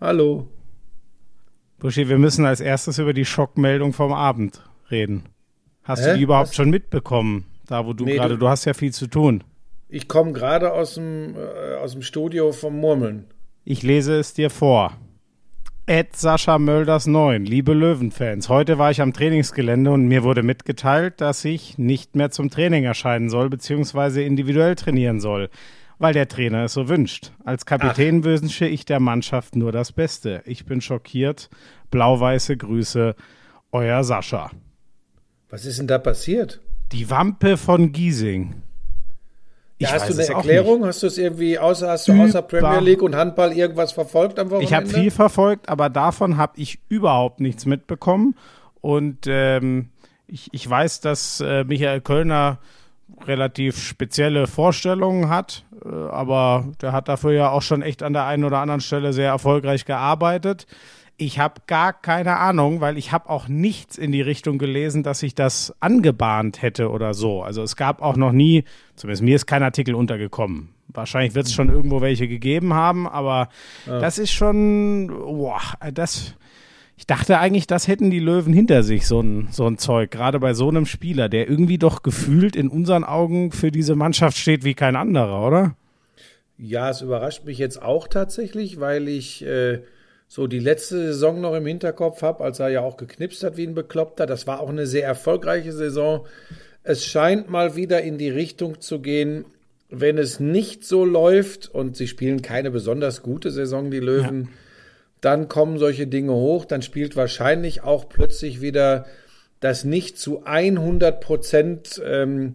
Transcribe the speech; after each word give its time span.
Hallo. 0.00 0.48
Buschi, 1.78 2.08
wir 2.08 2.18
müssen 2.18 2.44
als 2.46 2.60
erstes 2.60 2.98
über 2.98 3.12
die 3.12 3.24
Schockmeldung 3.24 3.92
vom 3.92 4.12
Abend 4.12 4.62
reden. 4.90 5.24
Hast 5.82 6.04
Hä? 6.04 6.10
du 6.12 6.16
die 6.18 6.22
überhaupt 6.22 6.48
Was? 6.50 6.56
schon 6.56 6.70
mitbekommen? 6.70 7.44
Da, 7.66 7.86
wo 7.86 7.92
du 7.92 8.04
Nee, 8.04 8.16
gerade, 8.16 8.34
du- 8.34 8.40
du 8.40 8.48
hast 8.48 8.64
ja 8.64 8.74
viel 8.74 8.92
zu 8.92 9.06
tun. 9.06 9.42
Ich 9.88 10.08
komme 10.08 10.32
gerade 10.32 10.72
aus 10.72 10.94
dem, 10.94 11.34
äh, 11.36 11.74
aus 11.76 11.92
dem 11.92 12.02
Studio 12.02 12.52
vom 12.52 12.78
Murmeln. 12.78 13.26
Ich 13.64 13.82
lese 13.82 14.18
es 14.18 14.34
dir 14.34 14.50
vor. 14.50 14.92
Ed 15.88 16.16
Sascha 16.16 16.58
Mölders 16.58 17.06
9, 17.06 17.44
liebe 17.44 17.72
Löwenfans, 17.72 18.48
heute 18.48 18.76
war 18.78 18.90
ich 18.90 19.00
am 19.00 19.12
Trainingsgelände 19.12 19.92
und 19.92 20.08
mir 20.08 20.24
wurde 20.24 20.42
mitgeteilt, 20.42 21.20
dass 21.20 21.44
ich 21.44 21.78
nicht 21.78 22.16
mehr 22.16 22.32
zum 22.32 22.50
Training 22.50 22.82
erscheinen 22.82 23.28
soll, 23.30 23.48
beziehungsweise 23.48 24.22
individuell 24.22 24.74
trainieren 24.74 25.20
soll, 25.20 25.48
weil 25.98 26.12
der 26.12 26.28
Trainer 26.28 26.64
es 26.64 26.74
so 26.74 26.88
wünscht. 26.88 27.32
Als 27.44 27.66
Kapitän 27.66 28.24
wünsche 28.24 28.66
ich 28.66 28.84
der 28.84 29.00
Mannschaft 29.00 29.56
nur 29.56 29.72
das 29.72 29.92
Beste. 29.92 30.42
Ich 30.44 30.66
bin 30.66 30.80
schockiert. 30.80 31.48
Blau-weiße 31.90 32.56
Grüße, 32.56 33.14
euer 33.72 34.04
Sascha. 34.04 34.50
Was 35.48 35.64
ist 35.64 35.78
denn 35.78 35.86
da 35.86 35.98
passiert? 35.98 36.60
Die 36.92 37.08
Wampe 37.10 37.56
von 37.56 37.92
Giesing. 37.92 38.62
Ja, 39.78 39.92
hast 39.92 40.08
du 40.08 40.14
eine 40.14 40.26
Erklärung? 40.26 40.86
Hast 40.86 41.02
du 41.02 41.06
es 41.06 41.18
irgendwie 41.18 41.58
außer, 41.58 41.90
hast 41.90 42.08
du 42.08 42.12
außer 42.12 42.38
Über- 42.38 42.48
Premier 42.48 42.80
League 42.80 43.02
und 43.02 43.14
Handball 43.14 43.52
irgendwas 43.52 43.92
verfolgt 43.92 44.38
am 44.38 44.46
Wochenende? 44.50 44.64
Ich 44.64 44.74
habe 44.74 44.86
viel 44.86 45.10
verfolgt, 45.10 45.68
aber 45.68 45.90
davon 45.90 46.36
habe 46.38 46.54
ich 46.56 46.78
überhaupt 46.88 47.40
nichts 47.40 47.66
mitbekommen. 47.66 48.34
Und 48.80 49.26
ähm, 49.26 49.90
ich, 50.26 50.48
ich 50.52 50.68
weiß, 50.68 51.00
dass 51.00 51.40
äh, 51.40 51.64
Michael 51.64 52.00
Kölner 52.00 52.58
relativ 53.24 53.78
spezielle 53.78 54.46
Vorstellungen 54.46 55.28
hat, 55.28 55.64
äh, 55.84 55.88
aber 55.88 56.66
der 56.80 56.92
hat 56.92 57.08
dafür 57.08 57.32
ja 57.32 57.50
auch 57.50 57.62
schon 57.62 57.82
echt 57.82 58.02
an 58.02 58.12
der 58.12 58.26
einen 58.26 58.44
oder 58.44 58.58
anderen 58.58 58.80
Stelle 58.80 59.12
sehr 59.12 59.28
erfolgreich 59.28 59.84
gearbeitet. 59.84 60.66
Ich 61.18 61.38
habe 61.38 61.62
gar 61.66 61.94
keine 61.94 62.36
Ahnung, 62.36 62.82
weil 62.82 62.98
ich 62.98 63.10
habe 63.10 63.30
auch 63.30 63.48
nichts 63.48 63.96
in 63.96 64.12
die 64.12 64.20
Richtung 64.20 64.58
gelesen, 64.58 65.02
dass 65.02 65.22
ich 65.22 65.34
das 65.34 65.74
angebahnt 65.80 66.60
hätte 66.60 66.90
oder 66.90 67.14
so. 67.14 67.42
Also 67.42 67.62
es 67.62 67.74
gab 67.74 68.02
auch 68.02 68.16
noch 68.16 68.32
nie, 68.32 68.64
zumindest 68.96 69.22
mir 69.22 69.36
ist 69.36 69.46
kein 69.46 69.62
Artikel 69.62 69.94
untergekommen. 69.94 70.74
Wahrscheinlich 70.88 71.34
wird 71.34 71.46
es 71.46 71.54
schon 71.54 71.70
irgendwo 71.70 72.02
welche 72.02 72.28
gegeben 72.28 72.74
haben, 72.74 73.08
aber 73.08 73.48
das 73.86 74.18
ist 74.18 74.30
schon, 74.30 75.08
boah, 75.08 75.60
das, 75.92 76.34
ich 76.96 77.06
dachte 77.06 77.38
eigentlich, 77.38 77.66
das 77.66 77.88
hätten 77.88 78.10
die 78.10 78.20
Löwen 78.20 78.52
hinter 78.52 78.82
sich, 78.82 79.06
so 79.06 79.20
ein, 79.20 79.48
so 79.50 79.66
ein 79.66 79.76
Zeug, 79.76 80.10
gerade 80.10 80.40
bei 80.40 80.54
so 80.54 80.68
einem 80.68 80.86
Spieler, 80.86 81.28
der 81.28 81.48
irgendwie 81.48 81.78
doch 81.78 82.02
gefühlt 82.02 82.56
in 82.56 82.68
unseren 82.68 83.04
Augen 83.04 83.52
für 83.52 83.70
diese 83.70 83.94
Mannschaft 83.94 84.38
steht 84.38 84.64
wie 84.64 84.74
kein 84.74 84.96
anderer, 84.96 85.46
oder? 85.46 85.76
Ja, 86.58 86.88
es 86.88 87.02
überrascht 87.02 87.44
mich 87.44 87.58
jetzt 87.58 87.82
auch 87.82 88.08
tatsächlich, 88.08 88.80
weil 88.80 89.08
ich 89.08 89.44
äh, 89.44 89.80
so 90.26 90.46
die 90.46 90.58
letzte 90.58 90.96
Saison 90.96 91.40
noch 91.40 91.54
im 91.54 91.66
Hinterkopf 91.66 92.22
habe, 92.22 92.42
als 92.42 92.60
er 92.60 92.70
ja 92.70 92.80
auch 92.80 92.96
geknipst 92.96 93.44
hat 93.44 93.58
wie 93.58 93.66
ein 93.66 93.74
Bekloppter. 93.74 94.24
Das 94.24 94.46
war 94.46 94.60
auch 94.60 94.70
eine 94.70 94.86
sehr 94.86 95.04
erfolgreiche 95.04 95.72
Saison. 95.72 96.26
Es 96.82 97.04
scheint 97.04 97.50
mal 97.50 97.76
wieder 97.76 98.00
in 98.02 98.16
die 98.16 98.30
Richtung 98.30 98.80
zu 98.80 99.00
gehen, 99.00 99.44
wenn 99.90 100.16
es 100.16 100.40
nicht 100.40 100.84
so 100.84 101.04
läuft 101.04 101.68
und 101.68 101.96
sie 101.96 102.08
spielen 102.08 102.40
keine 102.40 102.70
besonders 102.70 103.22
gute 103.22 103.50
Saison, 103.50 103.90
die 103.90 104.00
Löwen, 104.00 104.48
dann 105.26 105.48
kommen 105.48 105.78
solche 105.78 106.06
Dinge 106.06 106.32
hoch, 106.32 106.64
dann 106.64 106.82
spielt 106.82 107.16
wahrscheinlich 107.16 107.82
auch 107.82 108.08
plötzlich 108.08 108.60
wieder 108.60 109.06
das 109.60 109.84
nicht 109.84 110.18
zu 110.18 110.44
100 110.44 111.20
Prozent 111.20 112.00
ähm, 112.04 112.54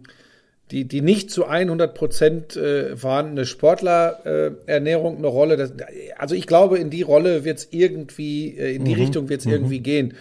die, 0.71 0.85
die 0.85 1.01
nicht 1.01 1.29
zu 1.29 1.45
100 1.45 1.93
Prozent 1.93 2.55
äh, 2.55 2.95
vorhandene 2.95 3.45
Sportlerernährung 3.45 5.15
äh, 5.15 5.17
eine 5.17 5.27
Rolle. 5.27 5.57
Das, 5.57 5.73
also 6.17 6.33
ich 6.33 6.47
glaube, 6.47 6.79
in 6.79 6.89
die 6.89 7.01
Rolle 7.01 7.43
wird 7.43 7.57
es 7.59 7.67
irgendwie, 7.71 8.57
äh, 8.57 8.75
in 8.75 8.85
die 8.85 8.93
Richtung 8.93 9.27
wird 9.27 9.41
es 9.41 9.47
irgendwie 9.47 9.81
gehen. 9.81 10.13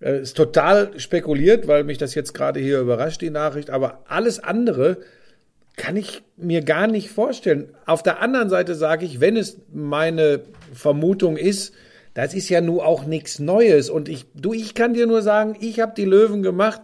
Äh, 0.00 0.22
ist 0.22 0.36
total 0.36 0.98
spekuliert, 0.98 1.68
weil 1.68 1.84
mich 1.84 1.98
das 1.98 2.14
jetzt 2.14 2.32
gerade 2.32 2.60
hier 2.60 2.80
überrascht, 2.80 3.20
die 3.20 3.30
Nachricht. 3.30 3.68
Aber 3.68 4.02
alles 4.08 4.38
andere 4.38 4.96
kann 5.76 5.96
ich 5.96 6.22
mir 6.36 6.62
gar 6.62 6.86
nicht 6.86 7.10
vorstellen. 7.10 7.68
Auf 7.84 8.02
der 8.02 8.22
anderen 8.22 8.48
Seite 8.48 8.74
sage 8.74 9.04
ich, 9.04 9.20
wenn 9.20 9.36
es 9.36 9.58
meine 9.72 10.40
Vermutung 10.72 11.36
ist, 11.36 11.74
das 12.14 12.34
ist 12.34 12.48
ja 12.48 12.60
nun 12.60 12.80
auch 12.80 13.04
nichts 13.06 13.38
Neues. 13.38 13.90
Und 13.90 14.08
ich, 14.08 14.26
du, 14.34 14.52
ich 14.52 14.74
kann 14.74 14.94
dir 14.94 15.06
nur 15.06 15.22
sagen, 15.22 15.56
ich 15.60 15.80
habe 15.80 15.92
die 15.96 16.04
Löwen 16.04 16.42
gemacht 16.42 16.82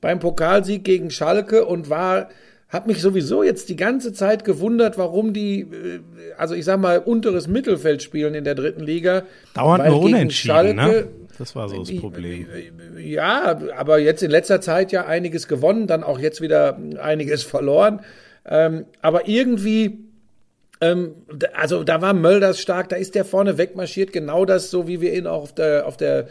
beim 0.00 0.18
Pokalsieg 0.20 0.84
gegen 0.84 1.10
Schalke 1.10 1.64
und 1.64 1.90
war, 1.90 2.28
habe 2.68 2.88
mich 2.88 3.00
sowieso 3.00 3.42
jetzt 3.42 3.68
die 3.68 3.76
ganze 3.76 4.12
Zeit 4.12 4.44
gewundert, 4.44 4.98
warum 4.98 5.32
die, 5.32 5.60
äh, 5.62 6.00
also 6.36 6.54
ich 6.54 6.64
sag 6.64 6.78
mal, 6.80 6.98
unteres 6.98 7.48
Mittelfeld 7.48 8.02
spielen 8.02 8.34
in 8.34 8.44
der 8.44 8.54
dritten 8.54 8.82
Liga. 8.82 9.22
Dauernd 9.54 9.84
nur 9.86 10.00
gegen 10.02 10.14
unentschieden, 10.14 10.76
ne? 10.76 10.82
Schalke- 10.82 11.08
Das 11.38 11.54
war 11.56 11.68
so 11.68 11.78
das 11.82 11.96
Problem. 11.96 12.46
ja, 12.98 13.58
aber 13.76 13.98
jetzt 13.98 14.22
in 14.22 14.30
letzter 14.30 14.60
Zeit 14.60 14.92
ja 14.92 15.06
einiges 15.06 15.48
gewonnen, 15.48 15.86
dann 15.86 16.02
auch 16.04 16.18
jetzt 16.18 16.40
wieder 16.40 16.78
einiges 17.00 17.42
verloren. 17.42 18.00
Ähm, 18.44 18.86
aber 19.02 19.28
irgendwie, 19.28 19.98
ähm, 20.80 21.14
also 21.54 21.84
da 21.84 22.00
war 22.00 22.14
Mölders 22.14 22.60
stark, 22.60 22.88
da 22.88 22.96
ist 22.96 23.14
der 23.14 23.24
vorne 23.24 23.58
wegmarschiert, 23.58 24.12
genau 24.12 24.44
das, 24.44 24.70
so 24.70 24.86
wie 24.86 25.00
wir 25.00 25.14
ihn 25.14 25.26
auch 25.26 25.42
auf 25.42 25.54
der, 25.54 25.86
auf 25.86 25.96
der, 25.96 26.28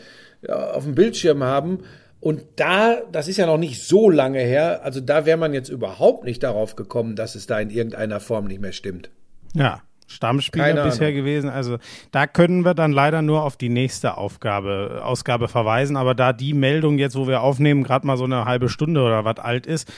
ja, 0.48 0.72
auf 0.72 0.84
dem 0.84 0.96
Bildschirm 0.96 1.44
haben. 1.44 1.80
Und 2.20 2.44
da, 2.56 3.02
das 3.12 3.28
ist 3.28 3.38
ja 3.38 3.46
noch 3.46 3.58
nicht 3.58 3.84
so 3.84 4.10
lange 4.10 4.40
her, 4.40 4.82
also 4.84 5.00
da 5.00 5.26
wäre 5.26 5.38
man 5.38 5.54
jetzt 5.54 5.70
überhaupt 5.70 6.24
nicht 6.24 6.44
darauf 6.44 6.76
gekommen, 6.76 7.16
dass 7.16 7.36
es 7.36 7.46
da 7.46 7.60
in 7.60 7.70
irgendeiner 7.70 8.20
Form 8.20 8.46
nicht 8.46 8.62
mehr 8.62 8.72
stimmt. 8.72 9.10
Ja, 9.54 9.82
Stammspieler 10.08 10.66
Keine 10.66 10.84
bisher 10.84 11.08
Ahnung. 11.08 11.20
gewesen. 11.20 11.50
Also 11.50 11.78
da 12.12 12.28
können 12.28 12.64
wir 12.64 12.74
dann 12.74 12.94
leider 12.94 13.22
nur 13.22 13.44
auf 13.44 13.58
die 13.58 13.70
nächste 13.70 14.18
Aufgabe, 14.18 15.02
Ausgabe 15.04 15.50
verweisen. 15.50 15.98
Aber 15.98 16.16
da 16.16 16.32
die 16.32 16.54
Meldung 16.54 16.98
jetzt, 16.98 17.18
wo 17.18 17.28
wir 17.28 17.42
aufnehmen, 17.42 17.84
gerade 17.84 18.08
mal 18.08 18.18
so 18.18 18.24
eine 18.24 18.46
halbe 18.46 18.70
Stunde 18.70 19.02
oder 19.02 19.26
was 19.26 19.38
alt 19.40 19.68
ist, 19.68 19.92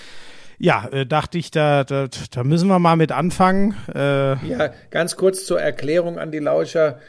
ja, 0.59 0.87
äh, 0.91 1.05
dachte 1.05 1.37
ich, 1.37 1.51
da, 1.51 1.83
da, 1.83 2.07
da 2.31 2.43
müssen 2.43 2.67
wir 2.67 2.79
mal 2.79 2.95
mit 2.95 3.11
anfangen. 3.11 3.75
Äh, 3.93 4.45
Ja, 4.45 4.71
ganz 4.91 5.15
kurz 5.15 5.45
zur 5.45 5.59
Erklärung 5.59 6.19
an 6.19 6.31
die 6.31 6.39
Lauscher. 6.39 6.99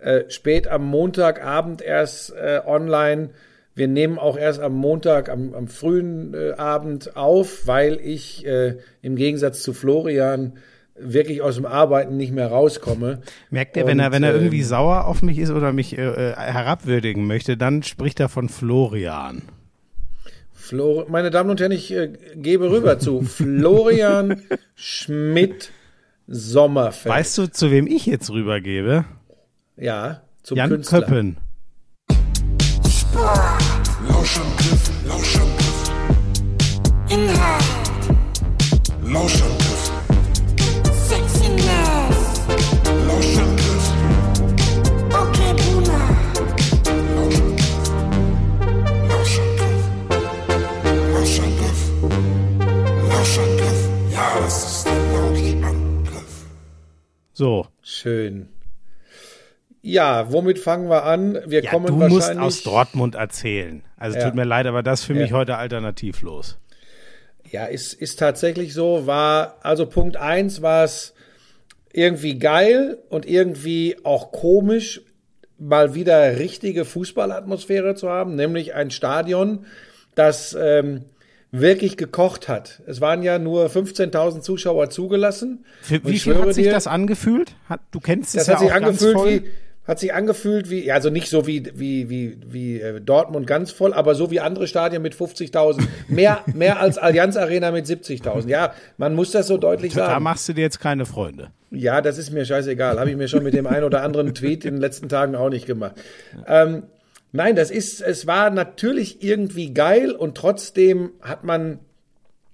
Äh, 0.00 0.30
spät 0.30 0.68
am 0.68 0.84
Montagabend 0.84 1.82
erst 1.82 2.32
äh, 2.32 2.60
online. 2.64 3.30
Wir 3.74 3.88
nehmen 3.88 4.18
auch 4.18 4.36
erst 4.36 4.60
am 4.60 4.74
Montag, 4.74 5.28
am, 5.28 5.54
am 5.54 5.68
frühen 5.68 6.34
äh, 6.34 6.52
Abend 6.52 7.16
auf, 7.16 7.66
weil 7.66 7.98
ich 8.00 8.46
äh, 8.46 8.76
im 9.02 9.16
Gegensatz 9.16 9.62
zu 9.62 9.72
Florian 9.72 10.58
wirklich 11.00 11.42
aus 11.42 11.56
dem 11.56 11.66
Arbeiten 11.66 12.16
nicht 12.16 12.32
mehr 12.32 12.48
rauskomme. 12.48 13.20
merkt 13.50 13.76
ihr, 13.76 13.86
wenn 13.86 14.00
er, 14.00 14.12
wenn 14.12 14.24
er 14.24 14.34
irgendwie 14.34 14.58
ähm, 14.58 14.64
sauer 14.64 15.06
auf 15.06 15.22
mich 15.22 15.38
ist 15.38 15.50
oder 15.50 15.72
mich 15.72 15.96
äh, 15.96 16.02
äh, 16.02 16.34
herabwürdigen 16.34 17.26
möchte, 17.26 17.56
dann 17.56 17.82
spricht 17.82 18.20
er 18.20 18.28
von 18.28 18.48
Florian. 18.48 19.42
Flor 20.68 21.06
Meine 21.08 21.30
Damen 21.30 21.48
und 21.48 21.60
Herren, 21.60 21.72
ich 21.72 21.90
äh, 21.94 22.12
gebe 22.34 22.70
rüber 22.70 22.98
zu 22.98 23.22
Florian 23.22 24.42
Schmidt 24.74 25.72
Sommerfeld. 26.26 27.14
Weißt 27.14 27.38
du, 27.38 27.50
zu 27.50 27.70
wem 27.70 27.86
ich 27.86 28.04
jetzt 28.04 28.28
rübergebe? 28.30 29.06
ja, 29.78 30.20
zum 30.42 30.58
Jan 30.58 30.68
Künstler. 30.68 31.00
Köppen. 31.00 31.38
Lauschangriff, 34.08 34.90
Lauschangriff. 35.06 35.90
Inhalt, 37.08 37.64
Lauschangriff, 39.04 39.57
So, 57.38 57.68
Schön. 57.82 58.48
Ja, 59.80 60.32
womit 60.32 60.58
fangen 60.58 60.90
wir 60.90 61.04
an? 61.04 61.38
Wir 61.46 61.62
ja, 61.62 61.70
kommen 61.70 61.86
du 61.86 62.00
wahrscheinlich. 62.00 62.36
musst 62.36 62.36
aus 62.36 62.62
Dortmund 62.64 63.14
erzählen. 63.14 63.84
Also 63.96 64.18
Ja. 64.18 64.24
tut 64.24 64.34
mir 64.34 64.42
leid, 64.42 64.66
aber 64.66 64.82
das 64.82 65.00
ist 65.00 65.06
für 65.06 65.14
Ja. 65.14 65.22
mich 65.22 65.32
heute 65.32 65.56
alternativlos. 65.56 66.58
Ja, 67.48 67.66
ist, 67.66 67.92
ist 67.94 68.18
tatsächlich 68.18 68.74
so. 68.74 69.06
War, 69.06 69.54
also 69.62 69.86
Punkt 69.86 70.16
eins 70.16 70.62
war 70.62 70.82
es 70.82 71.14
irgendwie 71.92 72.40
geil 72.40 72.98
und 73.08 73.24
irgendwie 73.24 73.98
auch 74.02 74.32
komisch, 74.32 75.02
mal 75.58 75.94
wieder 75.94 76.40
richtige 76.40 76.84
Fußballatmosphäre 76.84 77.94
zu 77.94 78.08
haben, 78.10 78.34
nämlich 78.34 78.74
ein 78.74 78.90
Stadion, 78.90 79.64
das 80.16 80.56
ähm, 80.60 81.04
wirklich 81.50 81.96
gekocht 81.96 82.48
hat. 82.48 82.82
Es 82.86 83.00
waren 83.00 83.22
ja 83.22 83.38
nur 83.38 83.66
15.000 83.66 84.40
Zuschauer 84.42 84.90
zugelassen. 84.90 85.64
Für, 85.82 86.04
wie 86.04 86.18
viel 86.18 86.36
hat 86.38 86.54
sich 86.54 86.64
dir, 86.66 86.72
das 86.72 86.86
angefühlt? 86.86 87.54
Hat, 87.68 87.80
du 87.90 88.00
kennst 88.00 88.34
es 88.34 88.44
Das 88.44 88.46
ja 88.46 88.52
hat 88.54 88.60
sich 88.60 88.68
auch 88.70 88.74
ganz 88.74 88.86
angefühlt 89.02 89.14
voll. 89.14 89.30
wie, 89.30 89.50
Hat 89.86 89.98
sich 89.98 90.12
angefühlt 90.12 90.68
wie, 90.68 90.84
ja, 90.84 90.94
also 90.94 91.08
nicht 91.08 91.30
so 91.30 91.46
wie, 91.46 91.64
wie, 91.74 92.10
wie, 92.10 92.36
wie 92.46 92.80
äh, 92.80 93.00
Dortmund 93.00 93.46
ganz 93.46 93.70
voll, 93.70 93.94
aber 93.94 94.14
so 94.14 94.30
wie 94.30 94.40
andere 94.40 94.66
Stadien 94.66 95.00
mit 95.00 95.14
50.000. 95.14 95.82
Mehr, 96.08 96.40
mehr 96.52 96.80
als 96.80 96.98
Allianz 96.98 97.36
Arena 97.38 97.70
mit 97.70 97.86
70.000. 97.86 98.48
Ja, 98.48 98.74
man 98.98 99.14
muss 99.14 99.30
das 99.30 99.46
so 99.46 99.56
deutlich 99.56 99.94
Da 99.94 100.06
sagen. 100.06 100.24
machst 100.24 100.46
du 100.50 100.52
dir 100.52 100.60
jetzt 100.60 100.80
keine 100.80 101.06
Freunde. 101.06 101.48
Ja, 101.70 102.02
das 102.02 102.18
ist 102.18 102.30
mir 102.30 102.44
scheißegal. 102.44 103.00
Habe 103.00 103.10
ich 103.10 103.16
mir 103.16 103.28
schon 103.28 103.42
mit 103.42 103.54
dem 103.54 103.66
einen 103.66 103.84
oder 103.84 104.02
anderen 104.02 104.34
Tweet 104.34 104.66
in 104.66 104.74
den 104.74 104.80
letzten 104.82 105.08
Tagen 105.08 105.34
auch 105.34 105.48
nicht 105.48 105.64
gemacht. 105.66 105.96
Ähm, 106.46 106.82
nein, 107.32 107.56
das 107.56 107.70
ist, 107.70 108.00
es 108.00 108.26
war 108.26 108.50
natürlich 108.50 109.22
irgendwie 109.22 109.72
geil 109.72 110.12
und 110.12 110.36
trotzdem 110.36 111.10
hat 111.20 111.44
man 111.44 111.80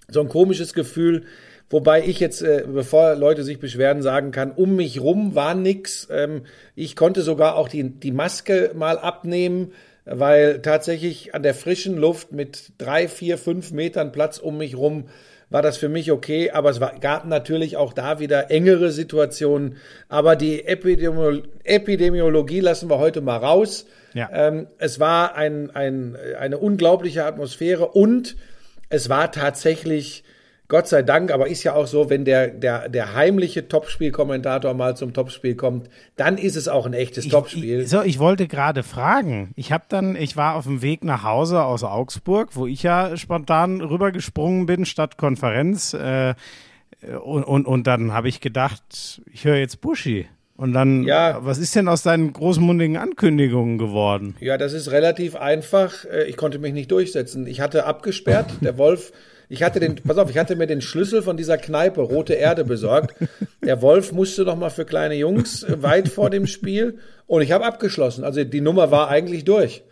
so 0.07 0.21
ein 0.21 0.29
komisches 0.29 0.73
Gefühl, 0.73 1.23
wobei 1.69 2.05
ich 2.05 2.19
jetzt, 2.19 2.41
äh, 2.41 2.63
bevor 2.67 3.15
Leute 3.15 3.43
sich 3.43 3.59
beschweren, 3.59 4.01
sagen 4.01 4.31
kann, 4.31 4.51
um 4.51 4.75
mich 4.75 5.01
rum 5.01 5.35
war 5.35 5.55
nix. 5.55 6.07
Ähm, 6.11 6.43
ich 6.75 6.95
konnte 6.95 7.21
sogar 7.21 7.55
auch 7.55 7.69
die, 7.69 7.89
die 7.89 8.11
Maske 8.11 8.71
mal 8.75 8.99
abnehmen, 8.99 9.73
weil 10.05 10.61
tatsächlich 10.61 11.33
an 11.33 11.41
der 11.41 11.55
frischen 11.55 11.97
Luft 11.97 12.31
mit 12.31 12.73
drei, 12.77 13.07
vier, 13.07 13.37
fünf 13.37 13.71
Metern 13.71 14.11
Platz 14.11 14.37
um 14.37 14.57
mich 14.57 14.77
rum 14.77 15.05
war 15.49 15.61
das 15.61 15.77
für 15.77 15.89
mich 15.89 16.11
okay, 16.11 16.51
aber 16.51 16.69
es 16.69 16.79
war, 16.79 16.99
gab 16.99 17.25
natürlich 17.25 17.77
auch 17.77 17.93
da 17.93 18.19
wieder 18.19 18.51
engere 18.51 18.91
Situationen. 18.91 19.77
Aber 20.09 20.35
die 20.35 20.65
Epidemiolo 20.65 21.43
Epidemiologie 21.63 22.59
lassen 22.59 22.89
wir 22.89 22.97
heute 22.97 23.21
mal 23.21 23.37
raus. 23.37 23.85
Ja. 24.15 24.29
Ähm, 24.31 24.67
es 24.77 24.99
war 24.99 25.35
ein, 25.35 25.71
ein, 25.71 26.15
eine 26.39 26.57
unglaubliche 26.57 27.25
Atmosphäre 27.25 27.89
und 27.89 28.37
es 28.87 29.09
war 29.09 29.29
tatsächlich, 29.33 30.23
Gott 30.69 30.87
sei 30.87 31.01
Dank, 31.01 31.31
aber 31.31 31.47
ist 31.47 31.63
ja 31.63 31.73
auch 31.75 31.85
so, 31.85 32.09
wenn 32.09 32.23
der, 32.23 32.47
der, 32.47 32.87
der 32.87 33.13
heimliche 33.13 33.67
Topspielkommentator 33.67 34.73
mal 34.73 34.95
zum 34.95 35.13
Topspiel 35.13 35.55
kommt, 35.55 35.89
dann 36.15 36.37
ist 36.37 36.55
es 36.55 36.69
auch 36.69 36.85
ein 36.85 36.93
echtes 36.93 37.27
Topspiel. 37.27 37.81
Ich, 37.81 37.89
so, 37.89 38.03
ich 38.03 38.17
wollte 38.17 38.47
gerade 38.47 38.83
fragen. 38.83 39.51
Ich 39.57 39.73
habe 39.73 39.83
dann, 39.89 40.15
ich 40.15 40.37
war 40.37 40.55
auf 40.55 40.63
dem 40.63 40.81
Weg 40.81 41.03
nach 41.03 41.23
Hause 41.23 41.65
aus 41.65 41.83
Augsburg, 41.83 42.51
wo 42.53 42.67
ich 42.67 42.83
ja 42.83 43.17
spontan 43.17 43.81
rübergesprungen 43.81 44.65
bin 44.65 44.85
statt 44.85 45.17
Konferenz. 45.17 45.93
Äh, 45.93 46.35
und, 47.21 47.43
und, 47.43 47.67
und 47.67 47.85
dann 47.85 48.13
habe 48.13 48.29
ich 48.29 48.39
gedacht, 48.39 49.21
ich 49.29 49.43
höre 49.43 49.57
jetzt 49.57 49.81
Buschi. 49.81 50.27
Und 50.57 50.71
dann, 50.73 51.03
Ja. 51.03 51.39
was 51.41 51.57
ist 51.57 51.75
denn 51.75 51.87
aus 51.89 52.01
deinen 52.03 52.31
großmundigen 52.31 52.95
Ankündigungen 52.97 53.77
geworden? 53.77 54.35
Ja, 54.39 54.57
das 54.57 54.71
ist 54.73 54.91
relativ 54.91 55.35
einfach. 55.35 56.05
Äh, 56.05 56.23
Ich 56.29 56.37
konnte 56.37 56.59
mich 56.59 56.73
nicht 56.73 56.91
durchsetzen. 56.91 57.45
Ich 57.47 57.59
hatte 57.61 57.85
abgesperrt. 57.85 58.53
Der 58.61 58.77
Wolf, 58.77 59.11
ich 59.49 59.63
hatte 59.63 59.79
den, 59.81 59.95
pass 59.95 60.17
auf, 60.17 60.29
ich 60.29 60.37
hatte 60.37 60.55
mir 60.55 60.65
den 60.67 60.81
Schlüssel 60.81 61.21
von 61.21 61.35
dieser 61.35 61.57
Kneipe 61.57 61.99
Rote 62.01 62.33
Erde 62.35 62.63
besorgt. 62.63 63.15
Der 63.65 63.81
Wolf 63.81 64.13
musste 64.13 64.43
noch 64.43 64.55
mal 64.57 64.69
für 64.69 64.85
kleine 64.85 65.15
Jungs 65.15 65.63
äh, 65.63 65.81
weit 65.83 66.07
vor 66.07 66.29
dem 66.29 66.47
Spiel 66.47 66.99
und 67.27 67.41
ich 67.41 67.51
habe 67.51 67.65
abgeschlossen. 67.65 68.23
Also 68.23 68.43
die 68.45 68.61
Nummer 68.61 68.91
war 68.91 69.09
eigentlich 69.09 69.43
durch. 69.43 69.83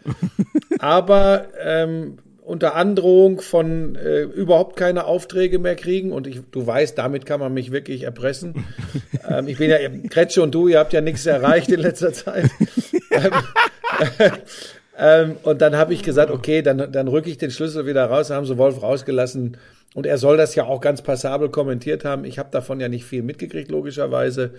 Aber 0.80 1.48
ähm, 1.62 2.18
unter 2.46 2.76
Androhung 2.76 3.42
von 3.42 3.96
äh, 3.96 4.22
überhaupt 4.22 4.76
keine 4.76 5.06
Aufträge 5.06 5.60
mehr 5.60 5.76
kriegen 5.76 6.12
und 6.12 6.28
ich, 6.28 6.42
du 6.52 6.66
weißt, 6.66 6.98
damit 6.98 7.26
kann 7.26 7.40
man 7.40 7.54
mich 7.54 7.72
wirklich 7.72 8.04
erpressen. 8.04 8.66
ähm, 9.30 9.48
ich 9.48 9.58
bin 9.58 9.70
ja, 9.70 9.78
Kretsche 10.10 10.42
und 10.44 10.54
du, 10.54 10.68
ihr 10.68 10.80
habt 10.80 10.94
ja 10.94 11.02
nichts 11.02 11.26
erreicht 11.26 11.70
in 11.70 11.80
letzter 11.80 12.14
Zeit. 12.14 12.50
Ähm, 14.98 15.38
und 15.44 15.62
dann 15.62 15.76
habe 15.76 15.94
ich 15.94 16.04
gesagt, 16.04 16.30
okay, 16.30 16.62
dann, 16.62 16.92
dann 16.92 17.08
rücke 17.08 17.30
ich 17.30 17.38
den 17.38 17.52
Schlüssel 17.52 17.86
wieder 17.86 18.06
raus, 18.06 18.30
haben 18.30 18.46
sie 18.46 18.58
Wolf 18.58 18.82
rausgelassen. 18.82 19.58
Und 19.96 20.06
er 20.06 20.18
soll 20.18 20.38
das 20.38 20.56
ja 20.56 20.66
auch 20.66 20.82
ganz 20.82 21.02
passabel 21.02 21.50
kommentiert 21.50 22.06
haben. 22.06 22.26
Ich 22.26 22.40
habe 22.40 22.50
davon 22.52 22.80
ja 22.80 22.90
nicht 22.90 23.06
viel 23.06 23.24
mitgekriegt, 23.24 23.72
logischerweise, 23.72 24.52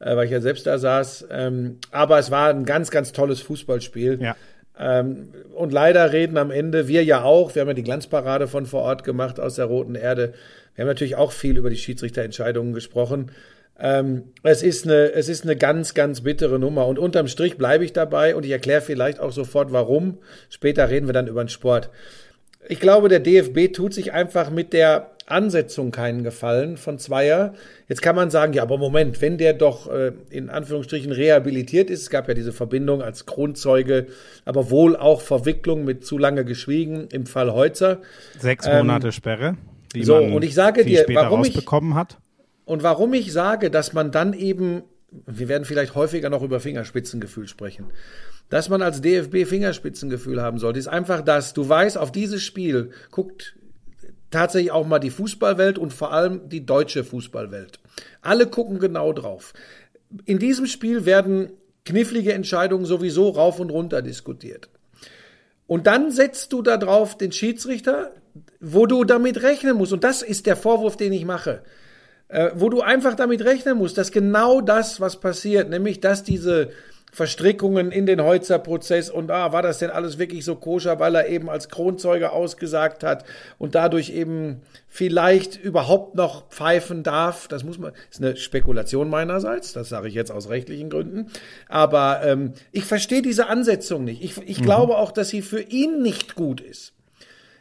äh, 0.00 0.16
weil 0.16 0.26
ich 0.26 0.32
ja 0.32 0.40
selbst 0.40 0.66
da 0.66 0.78
saß. 0.78 1.28
Ähm, 1.30 1.78
aber 1.92 2.18
es 2.18 2.30
war 2.30 2.50
ein 2.50 2.64
ganz, 2.64 2.90
ganz 2.90 3.12
tolles 3.12 3.40
Fußballspiel. 3.42 4.20
Ja. 4.20 4.36
Ähm, 4.78 5.28
und 5.54 5.72
leider 5.72 6.12
reden 6.12 6.36
am 6.36 6.50
Ende, 6.50 6.88
wir 6.88 7.02
ja 7.02 7.22
auch, 7.22 7.54
wir 7.54 7.62
haben 7.62 7.68
ja 7.68 7.74
die 7.74 7.82
Glanzparade 7.82 8.46
von 8.46 8.66
vor 8.66 8.82
Ort 8.82 9.04
gemacht 9.04 9.40
aus 9.40 9.54
der 9.54 9.66
Roten 9.66 9.94
Erde. 9.94 10.34
Wir 10.74 10.82
haben 10.82 10.88
natürlich 10.88 11.16
auch 11.16 11.32
viel 11.32 11.56
über 11.56 11.70
die 11.70 11.76
Schiedsrichterentscheidungen 11.76 12.74
gesprochen. 12.74 13.30
Ähm, 13.78 14.24
es, 14.42 14.62
ist 14.62 14.86
eine, 14.86 15.12
es 15.12 15.28
ist 15.28 15.44
eine 15.44 15.56
ganz, 15.56 15.94
ganz 15.94 16.22
bittere 16.22 16.58
Nummer. 16.58 16.86
Und 16.86 16.98
unterm 16.98 17.28
Strich 17.28 17.56
bleibe 17.56 17.84
ich 17.84 17.92
dabei 17.92 18.34
und 18.36 18.44
ich 18.44 18.50
erkläre 18.50 18.80
vielleicht 18.82 19.20
auch 19.20 19.32
sofort, 19.32 19.72
warum. 19.72 20.18
Später 20.50 20.88
reden 20.90 21.06
wir 21.06 21.14
dann 21.14 21.26
über 21.26 21.42
den 21.42 21.48
Sport. 21.48 21.90
Ich 22.68 22.80
glaube, 22.80 23.08
der 23.08 23.20
DFB 23.20 23.72
tut 23.72 23.94
sich 23.94 24.12
einfach 24.12 24.50
mit 24.50 24.72
der 24.72 25.15
Ansetzung 25.26 25.90
keinen 25.90 26.22
Gefallen 26.22 26.76
von 26.76 26.98
Zweier. 26.98 27.54
Jetzt 27.88 28.00
kann 28.00 28.14
man 28.16 28.30
sagen, 28.30 28.52
ja, 28.52 28.62
aber 28.62 28.78
Moment, 28.78 29.20
wenn 29.20 29.38
der 29.38 29.54
doch 29.54 29.90
äh, 29.92 30.12
in 30.30 30.50
Anführungsstrichen 30.50 31.10
rehabilitiert 31.12 31.90
ist, 31.90 32.02
es 32.02 32.10
gab 32.10 32.28
ja 32.28 32.34
diese 32.34 32.52
Verbindung 32.52 33.02
als 33.02 33.26
Kronzeuge, 33.26 34.06
aber 34.44 34.70
wohl 34.70 34.96
auch 34.96 35.20
Verwicklung 35.20 35.84
mit 35.84 36.04
zu 36.06 36.16
lange 36.18 36.44
geschwiegen 36.44 37.08
im 37.10 37.26
Fall 37.26 37.52
Heutzer. 37.52 38.00
Sechs 38.38 38.66
Monate 38.66 39.10
Sperre, 39.12 39.56
die 39.94 40.00
Ähm, 40.00 40.04
so, 40.04 40.14
man 40.20 40.32
und 40.34 40.44
ich 40.44 40.54
sage 40.54 40.82
viel 40.84 40.92
dir, 40.92 41.02
später 41.02 41.22
warum 41.22 41.44
ich- 41.44 41.56
hat. 41.94 42.18
Und 42.64 42.82
warum 42.82 43.12
ich 43.14 43.32
sage, 43.32 43.70
dass 43.70 43.92
man 43.92 44.10
dann 44.10 44.32
eben, 44.32 44.82
wir 45.26 45.48
werden 45.48 45.64
vielleicht 45.64 45.94
häufiger 45.94 46.30
noch 46.30 46.42
über 46.42 46.60
Fingerspitzengefühl 46.60 47.46
sprechen, 47.48 47.86
dass 48.48 48.68
man 48.68 48.82
als 48.82 49.00
DFB 49.00 49.44
Fingerspitzengefühl 49.44 50.40
haben 50.40 50.58
sollte, 50.58 50.78
ist 50.78 50.88
einfach 50.88 51.20
das, 51.20 51.52
du 51.52 51.68
weißt, 51.68 51.98
auf 51.98 52.12
dieses 52.12 52.42
Spiel 52.42 52.90
guckt 53.10 53.56
tatsächlich 54.30 54.72
auch 54.72 54.86
mal 54.86 54.98
die 54.98 55.10
Fußballwelt 55.10 55.78
und 55.78 55.92
vor 55.92 56.12
allem 56.12 56.48
die 56.48 56.66
deutsche 56.66 57.04
Fußballwelt. 57.04 57.80
Alle 58.22 58.46
gucken 58.46 58.78
genau 58.78 59.12
drauf. 59.12 59.52
In 60.24 60.38
diesem 60.38 60.66
Spiel 60.66 61.04
werden 61.04 61.50
knifflige 61.84 62.32
Entscheidungen 62.32 62.84
sowieso 62.84 63.30
rauf 63.30 63.60
und 63.60 63.70
runter 63.70 64.02
diskutiert. 64.02 64.68
Und 65.66 65.86
dann 65.86 66.10
setzt 66.10 66.52
du 66.52 66.62
da 66.62 66.76
drauf 66.76 67.16
den 67.16 67.32
Schiedsrichter, 67.32 68.12
wo 68.60 68.86
du 68.86 69.04
damit 69.04 69.42
rechnen 69.42 69.76
musst. 69.76 69.92
Und 69.92 70.04
das 70.04 70.22
ist 70.22 70.46
der 70.46 70.56
Vorwurf, 70.56 70.96
den 70.96 71.12
ich 71.12 71.24
mache 71.24 71.62
äh, 72.28 72.50
wo 72.54 72.68
du 72.68 72.80
einfach 72.80 73.14
damit 73.14 73.44
rechnen 73.44 73.78
musst, 73.78 73.98
dass 73.98 74.12
genau 74.12 74.60
das, 74.60 75.00
was 75.00 75.20
passiert, 75.20 75.70
nämlich 75.70 76.00
dass 76.00 76.24
diese 76.24 76.70
Verstrickungen 77.12 77.92
in 77.92 78.04
den 78.04 78.22
Heutzer-Prozess 78.22 79.08
und 79.08 79.30
ah, 79.30 79.52
war 79.52 79.62
das 79.62 79.78
denn 79.78 79.90
alles 79.90 80.18
wirklich 80.18 80.44
so 80.44 80.54
koscher, 80.54 80.98
weil 80.98 81.14
er 81.14 81.28
eben 81.28 81.48
als 81.48 81.68
Kronzeuge 81.68 82.32
ausgesagt 82.32 83.02
hat 83.02 83.24
und 83.58 83.74
dadurch 83.74 84.10
eben 84.10 84.60
vielleicht 84.88 85.56
überhaupt 85.56 86.14
noch 86.14 86.50
pfeifen 86.50 87.02
darf. 87.02 87.48
Das 87.48 87.64
muss 87.64 87.78
man, 87.78 87.92
ist 88.10 88.22
eine 88.22 88.36
Spekulation 88.36 89.08
meinerseits, 89.08 89.72
das 89.72 89.88
sage 89.88 90.08
ich 90.08 90.14
jetzt 90.14 90.30
aus 90.30 90.50
rechtlichen 90.50 90.90
Gründen. 90.90 91.30
Aber 91.68 92.20
ähm, 92.22 92.52
ich 92.72 92.84
verstehe 92.84 93.22
diese 93.22 93.46
Ansetzung 93.46 94.04
nicht. 94.04 94.22
Ich, 94.22 94.36
ich 94.46 94.62
glaube 94.62 94.98
auch, 94.98 95.10
dass 95.10 95.30
sie 95.30 95.42
für 95.42 95.60
ihn 95.60 96.02
nicht 96.02 96.34
gut 96.34 96.60
ist. 96.60 96.92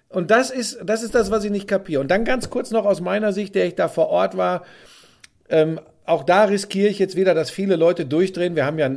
Und 0.10 0.32
das 0.32 0.50
ist, 0.50 0.80
das 0.84 1.04
ist 1.04 1.16
das, 1.16 1.32
was 1.32 1.44
ich 1.44 1.52
nicht 1.52 1.68
kapiere. 1.68 2.02
Und 2.02 2.10
dann 2.12 2.26
ganz 2.26 2.50
kurz 2.50 2.72
noch 2.72 2.86
aus 2.86 3.02
meiner 3.02 3.34
Sicht, 3.34 3.56
der 3.56 3.68
ich 3.68 3.76
da 3.76 3.88
vor 3.88 4.08
Ort 4.08 4.38
war, 4.38 4.64
ähm, 5.50 5.80
auch 6.06 6.24
da 6.24 6.46
riskiere 6.46 6.90
ich 6.90 7.00
jetzt 7.00 7.16
wieder, 7.16 7.34
dass 7.34 7.50
viele 7.50 7.76
Leute 7.76 8.06
durchdrehen. 8.06 8.56
Wir 8.56 8.66
haben 8.66 8.80
ja 8.80 8.92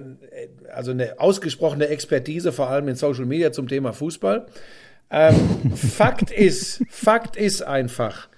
also 0.73 0.91
eine 0.91 1.21
ausgesprochene 1.21 1.89
Expertise, 1.89 2.53
vor 2.53 2.69
allem 2.69 2.89
in 2.89 2.97
Social 2.97 3.25
Media 3.25 3.53
zum 3.53 3.69
Thema 3.69 3.93
Fußball. 3.93 4.47
Ähm, 5.11 5.73
Fakt 5.75 6.31
ist, 6.31 6.83
Fakt 6.91 7.37
ist 7.37 7.63
einfach, 7.63 8.29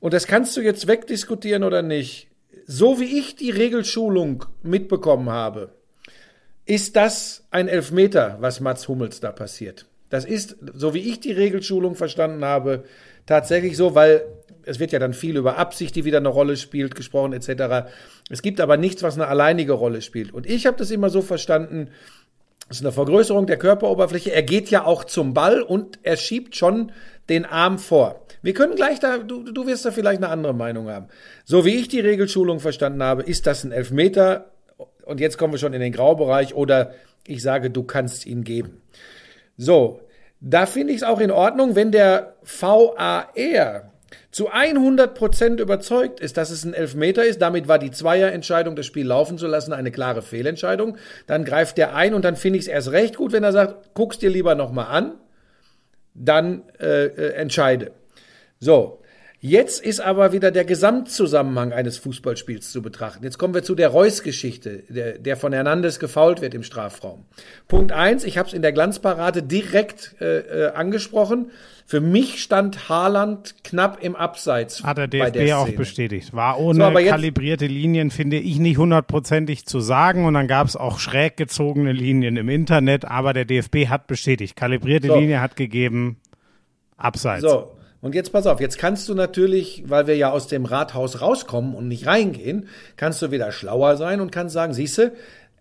und 0.00 0.14
das 0.14 0.26
kannst 0.26 0.56
du 0.56 0.60
jetzt 0.60 0.86
wegdiskutieren 0.86 1.64
oder 1.64 1.82
nicht, 1.82 2.28
so 2.66 3.00
wie 3.00 3.18
ich 3.18 3.36
die 3.36 3.50
Regelschulung 3.50 4.44
mitbekommen 4.62 5.30
habe, 5.30 5.72
ist 6.66 6.96
das 6.96 7.46
ein 7.50 7.68
Elfmeter, 7.68 8.36
was 8.40 8.60
Mats 8.60 8.86
Hummels 8.86 9.20
da 9.20 9.32
passiert. 9.32 9.86
Das 10.08 10.24
ist, 10.24 10.56
so 10.74 10.94
wie 10.94 11.10
ich 11.10 11.20
die 11.20 11.32
Regelschulung 11.32 11.96
verstanden 11.96 12.44
habe, 12.44 12.84
tatsächlich 13.26 13.76
so, 13.76 13.94
weil 13.94 14.22
es 14.64 14.78
wird 14.78 14.92
ja 14.92 14.98
dann 14.98 15.14
viel 15.14 15.36
über 15.36 15.58
Absicht, 15.58 15.96
die 15.96 16.04
wieder 16.04 16.18
eine 16.18 16.28
Rolle 16.28 16.56
spielt, 16.56 16.94
gesprochen 16.94 17.32
etc. 17.32 17.90
Es 18.30 18.42
gibt 18.42 18.60
aber 18.60 18.76
nichts, 18.76 19.02
was 19.02 19.14
eine 19.14 19.28
alleinige 19.28 19.72
Rolle 19.72 20.02
spielt. 20.02 20.32
Und 20.32 20.46
ich 20.46 20.66
habe 20.66 20.76
das 20.76 20.90
immer 20.90 21.10
so 21.10 21.22
verstanden, 21.22 21.90
das 22.68 22.78
ist 22.78 22.84
eine 22.84 22.92
Vergrößerung 22.92 23.46
der 23.46 23.56
Körperoberfläche. 23.56 24.32
Er 24.32 24.44
geht 24.44 24.70
ja 24.70 24.84
auch 24.84 25.02
zum 25.02 25.34
Ball 25.34 25.60
und 25.60 25.98
er 26.04 26.16
schiebt 26.16 26.54
schon 26.54 26.92
den 27.28 27.44
Arm 27.44 27.78
vor. 27.78 28.24
Wir 28.42 28.54
können 28.54 28.76
gleich 28.76 29.00
da, 29.00 29.18
du, 29.18 29.42
du 29.42 29.66
wirst 29.66 29.84
da 29.84 29.90
vielleicht 29.90 30.22
eine 30.22 30.32
andere 30.32 30.54
Meinung 30.54 30.88
haben. 30.88 31.08
So 31.44 31.64
wie 31.64 31.74
ich 31.74 31.88
die 31.88 32.00
Regelschulung 32.00 32.60
verstanden 32.60 33.02
habe, 33.02 33.22
ist 33.22 33.46
das 33.46 33.64
ein 33.64 33.72
Elfmeter. 33.72 34.52
Und 35.04 35.18
jetzt 35.18 35.36
kommen 35.36 35.52
wir 35.52 35.58
schon 35.58 35.72
in 35.72 35.80
den 35.80 35.92
Graubereich 35.92 36.54
oder 36.54 36.94
ich 37.26 37.42
sage, 37.42 37.70
du 37.70 37.82
kannst 37.82 38.24
ihn 38.24 38.44
geben. 38.44 38.80
So, 39.56 40.00
da 40.40 40.66
finde 40.66 40.92
ich 40.92 40.98
es 40.98 41.02
auch 41.02 41.20
in 41.20 41.30
Ordnung, 41.30 41.74
wenn 41.74 41.92
der 41.92 42.36
VAR 42.42 43.30
zu 44.30 44.48
100 44.48 45.14
Prozent 45.14 45.60
überzeugt 45.60 46.20
ist, 46.20 46.36
dass 46.36 46.50
es 46.50 46.64
ein 46.64 46.74
Elfmeter 46.74 47.24
ist. 47.24 47.40
Damit 47.40 47.68
war 47.68 47.78
die 47.78 47.90
Zweierentscheidung, 47.90 48.76
das 48.76 48.86
Spiel 48.86 49.06
laufen 49.06 49.38
zu 49.38 49.46
lassen, 49.46 49.72
eine 49.72 49.90
klare 49.90 50.22
Fehlentscheidung. 50.22 50.96
Dann 51.26 51.44
greift 51.44 51.78
der 51.78 51.94
ein 51.94 52.14
und 52.14 52.24
dann 52.24 52.36
finde 52.36 52.58
ich 52.58 52.66
es 52.66 52.68
erst 52.68 52.92
recht 52.92 53.16
gut, 53.16 53.32
wenn 53.32 53.44
er 53.44 53.52
sagt, 53.52 53.94
guck's 53.94 54.18
dir 54.18 54.30
lieber 54.30 54.54
nochmal 54.54 54.86
an, 54.86 55.14
dann 56.14 56.62
äh, 56.80 57.06
äh, 57.06 57.32
entscheide. 57.34 57.92
So, 58.58 58.99
Jetzt 59.42 59.82
ist 59.82 60.00
aber 60.00 60.32
wieder 60.34 60.50
der 60.50 60.66
Gesamtzusammenhang 60.66 61.72
eines 61.72 61.96
Fußballspiels 61.96 62.70
zu 62.70 62.82
betrachten. 62.82 63.24
Jetzt 63.24 63.38
kommen 63.38 63.54
wir 63.54 63.62
zu 63.62 63.74
der 63.74 63.88
Reus-Geschichte, 63.88 64.82
der, 64.90 65.16
der 65.18 65.38
von 65.38 65.54
Hernandez 65.54 65.98
gefault 65.98 66.42
wird 66.42 66.52
im 66.52 66.62
Strafraum. 66.62 67.24
Punkt 67.66 67.90
eins, 67.90 68.24
ich 68.24 68.36
habe 68.36 68.48
es 68.48 68.54
in 68.54 68.60
der 68.60 68.72
Glanzparade 68.72 69.42
direkt 69.42 70.14
äh, 70.20 70.40
äh, 70.40 70.72
angesprochen. 70.72 71.50
Für 71.86 72.02
mich 72.02 72.42
stand 72.42 72.90
Haaland 72.90 73.54
knapp 73.64 74.02
im 74.02 74.14
Abseits. 74.14 74.84
Hat 74.84 74.98
der 74.98 75.08
DFB 75.08 75.32
der 75.32 75.58
auch 75.58 75.70
bestätigt. 75.70 76.34
War 76.34 76.60
ohne 76.60 76.84
So, 76.92 76.98
jetzt- 76.98 77.08
kalibrierte 77.10 77.66
Linien, 77.66 78.10
finde 78.10 78.36
ich, 78.36 78.58
nicht 78.58 78.76
hundertprozentig 78.76 79.64
zu 79.64 79.80
sagen. 79.80 80.26
Und 80.26 80.34
dann 80.34 80.48
gab 80.48 80.66
es 80.66 80.76
auch 80.76 80.98
schräg 80.98 81.38
gezogene 81.38 81.92
Linien 81.92 82.36
im 82.36 82.50
Internet. 82.50 83.06
Aber 83.06 83.32
der 83.32 83.46
DFB 83.46 83.88
hat 83.88 84.06
bestätigt. 84.06 84.54
Kalibrierte 84.54 85.06
So. 85.08 85.16
Linie 85.18 85.40
hat 85.40 85.56
gegeben, 85.56 86.18
Abseits. 86.98 87.40
So, 87.42 87.72
und 88.02 88.14
jetzt 88.14 88.32
pass 88.32 88.46
auf, 88.46 88.60
jetzt 88.60 88.78
kannst 88.78 89.08
du 89.08 89.14
natürlich, 89.14 89.84
weil 89.86 90.06
wir 90.06 90.16
ja 90.16 90.30
aus 90.30 90.46
dem 90.46 90.64
Rathaus 90.64 91.20
rauskommen 91.20 91.74
und 91.74 91.88
nicht 91.88 92.06
reingehen, 92.06 92.68
kannst 92.96 93.20
du 93.22 93.30
wieder 93.30 93.52
schlauer 93.52 93.96
sein 93.96 94.20
und 94.20 94.32
kannst 94.32 94.54
sagen, 94.54 94.72
siehste, 94.72 95.12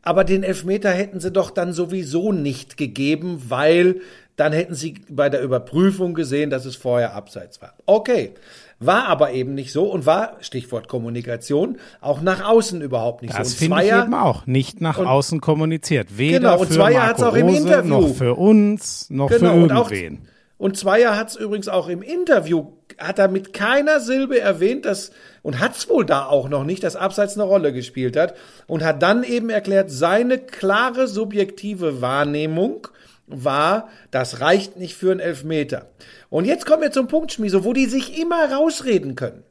aber 0.02 0.24
den 0.24 0.44
Elfmeter 0.44 0.92
hätten 0.92 1.20
sie 1.20 1.32
doch 1.32 1.52
dann 1.52 1.74
sowieso 1.74 2.32
nicht 2.32 2.78
gegeben, 2.78 3.44
weil 3.50 4.02
dann 4.38 4.54
hätten 4.54 4.74
sie 4.74 4.96
bei 5.10 5.30
der 5.30 5.42
Überprüfung 5.42 6.14
gesehen, 6.14 6.50
dass 6.50 6.64
es 6.64 6.78
vorher 6.78 7.14
abseits 7.14 7.62
war. 7.62 7.74
Okay. 7.86 8.32
War 8.80 9.08
aber 9.08 9.34
eben 9.34 9.56
nicht 9.56 9.74
so 9.74 9.92
und 9.92 10.06
war, 10.06 10.38
Stichwort 10.40 10.88
Kommunikation, 10.88 11.78
auch 12.00 12.22
nach 12.22 12.48
außen 12.48 12.82
überhaupt 12.82 13.22
nicht 13.22 13.38
Das 13.38 13.50
so. 13.50 13.66
Und 13.66 13.74
finde 13.74 13.84
ich 13.84 13.92
eben 13.92 14.14
auch. 14.14 14.48
Nicht 14.48 14.80
nach 14.80 14.98
außen 14.98 15.42
kommuniziert. 15.42 16.18
Weder 16.18 16.40
Genau, 16.40 16.60
und 16.62 16.68
für 16.68 16.76
Zweier 16.76 17.00
Marco 17.00 17.08
hat's 17.10 17.24
auch 17.24 17.36
im 17.36 17.50
Interview. 17.50 17.90
noch 17.90 18.16
für 18.16 18.36
uns, 18.36 19.10
noch 19.10 19.28
Genau, 19.28 19.56
für 19.56 19.64
und 19.64 19.72
auch, 19.74 19.92
irgendwen. 19.92 20.28
Und 20.60 20.78
Zweier 20.78 21.16
hat 21.16 21.30
es 21.30 21.36
übrigens 21.38 21.70
auch 21.70 21.88
im 21.88 22.02
Interview, 22.02 22.74
hat 22.98 23.18
er 23.18 23.30
mit 23.30 23.54
keiner 23.54 24.02
Silbe 24.02 24.42
erwähnt, 24.42 24.84
dass, 24.84 25.12
und 25.42 25.60
hat 25.60 25.78
es 25.78 25.88
wohl 25.88 26.06
da 26.06 26.26
auch 26.26 26.50
noch 26.50 26.66
nicht, 26.66 26.84
dass 26.84 26.98
Abseits 26.98 27.36
eine 27.36 27.44
Rolle 27.44 27.72
gespielt 27.72 28.18
hat, 28.18 28.36
und 28.68 28.84
hat 28.84 29.02
dann 29.02 29.24
eben 29.24 29.50
erklärt, 29.50 29.90
seine 29.90 30.38
klare 30.38 31.08
subjektive 31.08 32.02
Wahrnehmung 32.02 32.90
war, 33.26 33.88
das 34.12 34.42
reicht 34.42 34.76
nicht 34.76 34.96
für 34.96 35.12
einen 35.12 35.22
Elfmeter. 35.22 35.92
Und 36.30 36.44
jetzt 36.44 36.66
kommen 36.66 36.82
wir 36.82 36.92
zum 36.92 37.08
Punkt, 37.08 37.32
Schmieso, 37.32 37.64
wo 37.64 37.72
die 37.72 37.86
sich 37.86 38.20
immer 38.20 38.52
rausreden 38.52 39.16
können. 39.16 39.46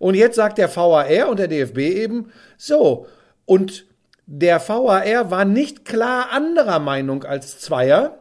Und 0.00 0.16
jetzt 0.16 0.34
sagt 0.34 0.58
der 0.58 0.74
VAR 0.74 1.28
und 1.28 1.38
der 1.38 1.46
DFB 1.46 1.78
eben, 1.78 2.32
so, 2.56 3.06
und 3.46 3.86
der 4.26 4.60
VAR 4.68 5.30
war 5.30 5.44
nicht 5.44 5.84
klar 5.84 6.32
anderer 6.32 6.80
Meinung 6.80 7.22
als 7.22 7.60
Zweier 7.60 8.18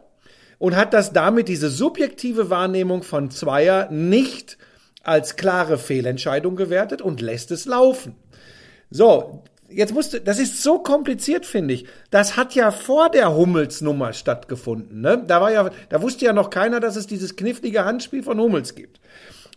und 0.60 0.76
hat 0.76 0.94
das 0.94 1.14
damit, 1.14 1.48
diese 1.48 1.70
subjektive 1.70 2.50
Wahrnehmung 2.50 3.04
von 3.04 3.30
Zweier, 3.30 3.90
nicht 3.92 4.58
als 5.04 5.36
klare 5.36 5.78
Fehlentscheidung 5.78 6.56
gewertet 6.56 7.02
und 7.02 7.22
lässt 7.22 7.52
es 7.52 7.66
laufen. 7.66 8.16
So, 8.90 9.44
jetzt 9.70 9.94
musste, 9.94 10.22
das 10.22 10.40
ist 10.40 10.64
so 10.64 10.80
kompliziert, 10.80 11.46
finde 11.46 11.76
ich. 11.76 11.86
Das 12.10 12.36
hat 12.38 12.56
ja 12.56 12.72
vor 12.72 13.10
der 13.10 13.36
Hummels-Nummer 13.36 14.14
stattgefunden. 14.14 15.02
Ne? 15.02 15.24
Da 15.26 15.42
war 15.42 15.52
ja, 15.52 15.70
da 15.90 16.02
wusste 16.02 16.26
ja 16.26 16.34
noch 16.34 16.50
keiner, 16.50 16.80
dass 16.80 16.96
es 16.96 17.08
dieses 17.08 17.36
knifflige 17.36 17.86
Handspiel 17.86 18.24
von 18.24 18.40
Hummels 18.40 18.76
gibt. 18.76 19.00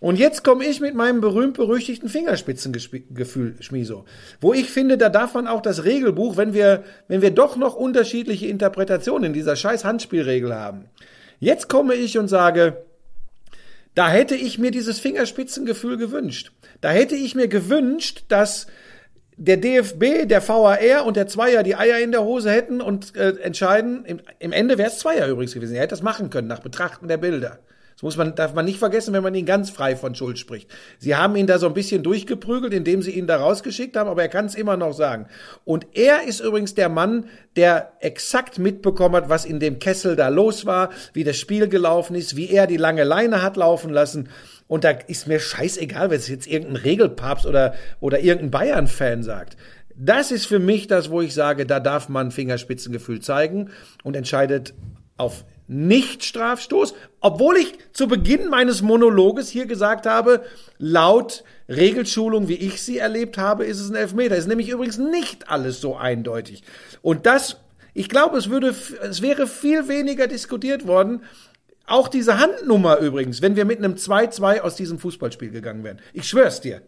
Und 0.01 0.19
jetzt 0.19 0.43
komme 0.43 0.65
ich 0.65 0.81
mit 0.81 0.95
meinem 0.95 1.21
berühmt-berüchtigten 1.21 2.09
Fingerspitzengefühl, 2.09 3.57
Schmiso. 3.61 4.07
Wo 4.41 4.55
ich 4.55 4.71
finde, 4.71 4.97
da 4.97 5.11
darf 5.11 5.35
man 5.35 5.47
auch 5.47 5.61
das 5.61 5.85
Regelbuch, 5.85 6.39
wenn 6.39 6.55
wir, 6.55 6.85
wenn 7.07 7.21
wir 7.21 7.31
doch 7.31 7.57
noch 7.57 7.77
unterschiedliche 7.77 8.47
Interpretationen 8.47 9.25
in 9.25 9.33
dieser 9.35 9.57
scheiß 9.57 9.85
Handspielregel 9.85 10.55
haben. 10.55 10.87
Jetzt 11.39 11.69
komme 11.69 11.95
ich 11.95 12.17
und 12.17 12.29
sage, 12.29 12.83
da 13.95 14.09
hätte 14.09 14.35
ich 14.35 14.59
mir 14.59 14.71
dieses 14.71 14.99
Fingerspitzengefühl 15.01 15.99
gewünscht. 15.99 16.53
Da 16.81 16.91
hätte 16.91 17.15
ich 17.15 17.35
mir 17.35 17.49
gewünscht, 17.49 18.25
dass 18.29 18.69
der 19.37 19.59
DFB, 19.59 20.27
der 20.27 20.47
VAR 20.47 21.05
und 21.05 21.17
der 21.17 21.27
Zweier 21.27 21.63
die 21.63 21.77
Eier 21.77 21.99
in 21.99 22.13
der 22.13 22.23
Hose 22.23 22.51
hätten 22.51 22.81
und 22.81 23.17
äh, 23.17 23.37
entscheiden, 23.41 24.05
im, 24.05 24.21
im 24.39 24.53
Ende 24.53 24.79
wäre 24.79 24.89
es 24.89 24.99
Zweier 24.99 25.29
übrigens 25.29 25.53
gewesen. 25.53 25.75
Er 25.75 25.83
hätte 25.83 25.91
das 25.91 26.03
machen 26.03 26.31
können 26.31 26.49
nach 26.49 26.61
Betrachten 26.61 27.09
der 27.09 27.17
Bilder. 27.17 27.59
Das 28.01 28.03
muss 28.03 28.17
man, 28.17 28.35
darf 28.35 28.55
man 28.55 28.65
nicht 28.65 28.79
vergessen, 28.79 29.13
wenn 29.13 29.23
man 29.23 29.35
ihn 29.35 29.45
ganz 29.45 29.69
frei 29.69 29.95
von 29.95 30.15
Schuld 30.15 30.39
spricht. 30.39 30.71
Sie 30.99 31.17
haben 31.17 31.37
ihn 31.37 31.47
da 31.47 31.59
so 31.59 31.67
ein 31.67 31.75
bisschen 31.75 32.03
durchgeprügelt, 32.03 32.73
indem 32.73 33.03
sie 33.03 33.11
ihn 33.11 33.27
da 33.27 33.37
rausgeschickt 33.37 33.95
haben, 33.95 34.09
aber 34.09 34.23
er 34.23 34.31
kann 34.31 34.47
es 34.47 34.55
immer 34.55 34.79
noch 34.79 34.95
sagen. 34.95 35.27
Und 35.67 35.87
er 35.93 36.23
ist 36.23 36.41
übrigens 36.41 36.75
der 36.75 36.89
Mann, 36.89 37.27
der 37.57 37.93
exakt 38.01 38.59
mitbekommen 38.59 39.17
hat, 39.17 39.29
was 39.29 39.45
in 39.45 39.61
dem 39.61 39.81
Kessel 39.81 40.17
da 40.17 40.29
los 40.29 40.65
war, 40.65 40.89
wie 41.13 41.25
das 41.25 41.37
Spiel 41.37 41.69
gelaufen 41.69 42.17
ist, 42.17 42.37
wie 42.37 42.49
er 42.49 42.67
die 42.67 42.79
lange 42.79 43.05
Leine 43.05 43.43
hat 43.43 43.59
laufen 43.59 43.91
lassen. 43.91 44.31
Und 44.67 44.85
da 44.85 44.93
ist 45.07 45.29
mir 45.29 45.39
scheißegal, 45.39 46.09
wenn 46.09 46.17
es 46.17 46.29
jetzt 46.29 46.47
irgendein 46.47 46.77
Regelpapst 46.77 47.45
oder, 47.45 47.75
oder 48.01 48.21
irgendein 48.21 48.51
Bayern-Fan 48.51 49.23
sagt. 49.23 49.59
Das 49.95 50.31
ist 50.31 50.47
für 50.47 50.59
mich 50.59 50.87
das, 50.87 51.11
wo 51.11 51.21
ich 51.21 51.35
sage, 51.35 51.67
da 51.67 51.81
darf 51.81 52.09
man 52.09 52.31
Fingerspitzengefühl 52.31 53.21
zeigen 53.21 53.69
und 54.05 54.17
entscheidet 54.17 54.73
auf 55.19 55.45
nicht-Strafstoß, 55.71 56.95
obwohl 57.21 57.57
ich 57.57 57.75
zu 57.93 58.09
Beginn 58.09 58.49
meines 58.49 58.83
Monologes 58.83 59.49
hier 59.49 59.67
gesagt 59.67 60.05
habe, 60.05 60.43
laut 60.79 61.45
Regelschulung, 61.69 62.49
wie 62.49 62.57
ich 62.57 62.83
sie 62.83 62.99
erlebt 62.99 63.39
habe, 63.39 63.65
ist 63.65 63.79
es 63.79 63.89
ein 63.89 63.95
Elfmeter. 63.95 64.37
Ist 64.37 64.49
nämlich 64.49 64.69
übrigens 64.69 64.99
nicht 64.99 65.49
alles 65.49 65.81
so 65.81 65.97
eindeutig. 65.97 66.65
Und 67.03 67.25
das, 67.25 67.59
ich 67.95 68.09
glaube, 68.09 68.37
es 68.37 68.51
würde, 68.51 68.75
es 69.03 69.23
wäre 69.23 69.47
viel 69.47 69.87
weniger 69.87 70.27
diskutiert 70.27 70.89
worden. 70.89 71.23
Auch 71.87 72.09
diese 72.09 72.39
Handnummer 72.39 72.99
übrigens, 72.99 73.41
wenn 73.41 73.55
wir 73.55 73.65
mit 73.65 73.79
einem 73.79 73.95
2-2 73.95 74.61
aus 74.61 74.75
diesem 74.75 74.99
Fußballspiel 74.99 75.51
gegangen 75.51 75.85
wären. 75.85 76.01
Ich 76.13 76.29
schwör's 76.29 76.61
dir. 76.61 76.83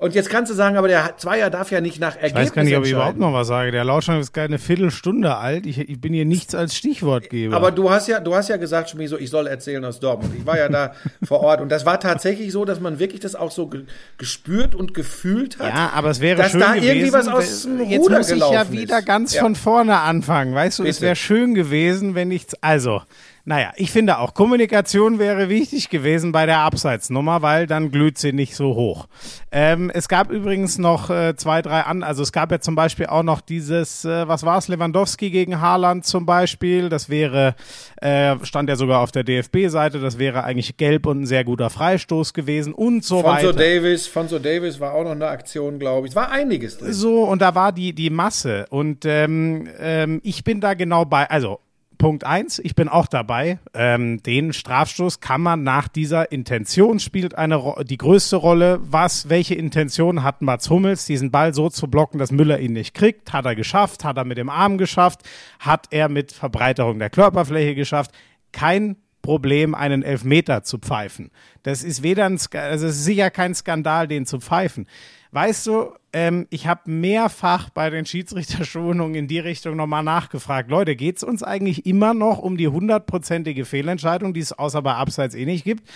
Und 0.00 0.14
jetzt 0.14 0.30
kannst 0.30 0.50
du 0.50 0.54
sagen, 0.56 0.78
aber 0.78 0.88
der 0.88 1.18
Zweier 1.18 1.50
darf 1.50 1.70
ja 1.70 1.82
nicht 1.82 2.00
nach 2.00 2.16
Ich 2.16 2.22
Ergebnis 2.22 2.46
weiß 2.46 2.52
gar 2.54 2.64
nicht, 2.64 2.74
ob 2.74 2.86
ich 2.86 2.92
überhaupt 2.92 3.18
noch 3.18 3.34
was 3.34 3.48
sage. 3.48 3.70
Der 3.70 3.84
Lauschang 3.84 4.18
ist 4.18 4.32
gerade 4.32 4.46
eine 4.46 4.58
Viertelstunde 4.58 5.36
alt. 5.36 5.66
Ich, 5.66 5.78
ich 5.78 6.00
bin 6.00 6.14
hier 6.14 6.24
nichts 6.24 6.54
als 6.54 6.74
Stichwortgeber. 6.74 7.54
Aber 7.54 7.70
du 7.70 7.90
hast 7.90 8.08
ja, 8.08 8.18
du 8.18 8.34
hast 8.34 8.48
ja 8.48 8.56
gesagt, 8.56 8.88
Schmiso, 8.88 9.18
ich 9.18 9.28
soll 9.28 9.46
erzählen 9.46 9.84
aus 9.84 10.00
Dortmund. 10.00 10.32
Ich 10.38 10.46
war 10.46 10.56
ja 10.56 10.70
da 10.70 10.92
vor 11.22 11.40
Ort 11.40 11.60
und 11.60 11.68
das 11.68 11.84
war 11.84 12.00
tatsächlich 12.00 12.50
so, 12.50 12.64
dass 12.64 12.80
man 12.80 12.98
wirklich 12.98 13.20
das 13.20 13.34
auch 13.34 13.50
so 13.50 13.66
ge 13.66 13.82
gespürt 14.16 14.74
und 14.74 14.94
gefühlt 14.94 15.58
hat. 15.58 15.68
ja, 15.74 15.90
aber 15.94 16.08
es 16.08 16.20
wäre 16.20 16.38
dass 16.40 16.52
schön 16.52 16.60
da 16.60 16.72
gewesen. 16.72 16.88
irgendwie 16.88 17.12
was 17.12 17.28
aus 17.28 17.62
dem 17.64 17.80
jetzt 17.90 18.00
Ruder 18.00 18.18
muss 18.18 18.30
ich 18.30 18.38
ja 18.38 18.72
wieder 18.72 18.98
ist. 19.00 19.06
ganz 19.06 19.34
Ja. 19.34 19.42
von 19.42 19.54
vorne 19.54 19.98
anfangen. 20.00 20.54
Weißt 20.54 20.78
du, 20.78 20.84
es 20.84 20.96
Bitte. 20.96 21.06
wäre 21.08 21.16
schön 21.16 21.54
gewesen, 21.54 22.14
wenn 22.14 22.30
ich 22.30 22.46
also 22.62 23.02
naja, 23.44 23.72
ich 23.76 23.90
finde 23.90 24.18
auch, 24.18 24.34
Kommunikation 24.34 25.18
wäre 25.18 25.48
wichtig 25.48 25.88
gewesen 25.88 26.32
bei 26.32 26.46
der 26.46 26.58
Abseitsnummer, 26.58 27.42
weil 27.42 27.66
dann 27.66 27.90
glüht 27.90 28.18
sie 28.18 28.32
nicht 28.32 28.54
so 28.54 28.74
hoch. 28.74 29.06
Ähm, 29.50 29.90
es 29.92 30.08
gab 30.08 30.30
übrigens 30.30 30.78
noch 30.78 31.10
äh, 31.10 31.34
zwei, 31.36 31.62
drei 31.62 31.80
an, 31.82 32.02
also 32.02 32.22
es 32.22 32.32
gab 32.32 32.52
ja 32.52 32.60
zum 32.60 32.74
Beispiel 32.74 33.06
auch 33.06 33.22
noch 33.22 33.40
dieses, 33.40 34.04
äh, 34.04 34.28
was 34.28 34.44
war 34.44 34.58
es, 34.58 34.68
Lewandowski 34.68 35.30
gegen 35.30 35.60
Haaland 35.60 36.04
zum 36.04 36.26
Beispiel. 36.26 36.88
Das 36.88 37.08
wäre, 37.08 37.54
äh, 38.00 38.36
stand 38.42 38.68
ja 38.68 38.76
sogar 38.76 39.00
auf 39.00 39.10
der 39.10 39.24
DFB-Seite, 39.24 40.00
das 40.00 40.18
wäre 40.18 40.44
eigentlich 40.44 40.76
gelb 40.76 41.06
und 41.06 41.22
ein 41.22 41.26
sehr 41.26 41.44
guter 41.44 41.70
Freistoß 41.70 42.34
gewesen 42.34 42.74
und 42.74 43.04
so 43.04 43.22
Fonso 43.22 43.28
weiter. 43.28 43.52
Davis, 43.52 44.06
Fonso 44.06 44.38
Davis 44.38 44.80
war 44.80 44.92
auch 44.94 45.04
noch 45.04 45.12
eine 45.12 45.28
Aktion, 45.28 45.78
glaube 45.78 46.06
ich. 46.06 46.12
Es 46.12 46.16
war 46.16 46.30
einiges 46.30 46.78
drin. 46.78 46.92
So, 46.92 47.24
und 47.24 47.40
da 47.40 47.54
war 47.54 47.72
die, 47.72 47.94
die 47.94 48.10
Masse. 48.10 48.66
Und 48.70 49.04
ähm, 49.04 49.68
ähm, 49.78 50.20
ich 50.22 50.44
bin 50.44 50.60
da 50.60 50.74
genau 50.74 51.04
bei, 51.04 51.28
also 51.28 51.60
Punkt 52.00 52.24
eins, 52.24 52.58
ich 52.58 52.74
bin 52.74 52.88
auch 52.88 53.06
dabei. 53.06 53.58
Ähm, 53.74 54.22
den 54.22 54.54
Strafstoß 54.54 55.20
kann 55.20 55.42
man 55.42 55.62
nach 55.64 55.86
dieser 55.86 56.32
Intention 56.32 56.98
spielt 56.98 57.36
eine 57.36 57.56
Ro 57.56 57.82
die 57.82 57.98
größte 57.98 58.36
Rolle. 58.36 58.80
Was, 58.82 59.28
welche 59.28 59.54
Intention 59.54 60.22
hat 60.22 60.40
Mats 60.40 60.70
Hummels, 60.70 61.04
diesen 61.04 61.30
Ball 61.30 61.52
so 61.52 61.68
zu 61.68 61.88
blocken, 61.88 62.18
dass 62.18 62.32
Müller 62.32 62.58
ihn 62.58 62.72
nicht 62.72 62.94
kriegt? 62.94 63.34
Hat 63.34 63.44
er 63.44 63.54
geschafft? 63.54 64.02
Hat 64.02 64.16
er 64.16 64.24
mit 64.24 64.38
dem 64.38 64.48
Arm 64.48 64.78
geschafft? 64.78 65.20
Hat 65.58 65.88
er 65.90 66.08
mit 66.08 66.32
Verbreiterung 66.32 66.98
der 66.98 67.10
Körperfläche 67.10 67.74
geschafft? 67.74 68.12
Kein 68.50 68.96
Problem, 69.20 69.74
einen 69.74 70.02
Elfmeter 70.02 70.62
zu 70.62 70.78
pfeifen. 70.78 71.30
Das 71.62 71.82
ist 71.82 72.02
weder 72.02 72.24
ein, 72.24 72.38
Ska 72.38 72.60
also 72.60 72.86
es 72.86 72.96
ist 72.96 73.04
sicher 73.04 73.30
kein 73.30 73.54
Skandal, 73.54 74.08
den 74.08 74.24
zu 74.24 74.40
pfeifen. 74.40 74.86
Weißt 75.32 75.66
du, 75.68 75.92
ähm, 76.12 76.46
ich 76.50 76.66
habe 76.66 76.90
mehrfach 76.90 77.70
bei 77.70 77.88
den 77.88 78.04
Schiedsrichterschulungen 78.04 79.14
in 79.14 79.28
die 79.28 79.38
Richtung 79.38 79.76
nochmal 79.76 80.02
nachgefragt. 80.02 80.70
Leute, 80.70 80.96
geht's 80.96 81.22
uns 81.22 81.42
eigentlich 81.42 81.86
immer 81.86 82.14
noch 82.14 82.38
um 82.38 82.56
die 82.56 82.66
hundertprozentige 82.66 83.64
Fehlentscheidung, 83.64 84.34
die 84.34 84.40
es 84.40 84.52
außer 84.52 84.82
bei 84.82 84.94
Abseits 84.94 85.36
eh 85.36 85.44
nicht 85.44 85.64
gibt? 85.64 85.88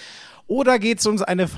Oder 0.47 0.79
geht 0.79 0.99
es 0.99 1.07
uns 1.07 1.23
eine 1.23 1.49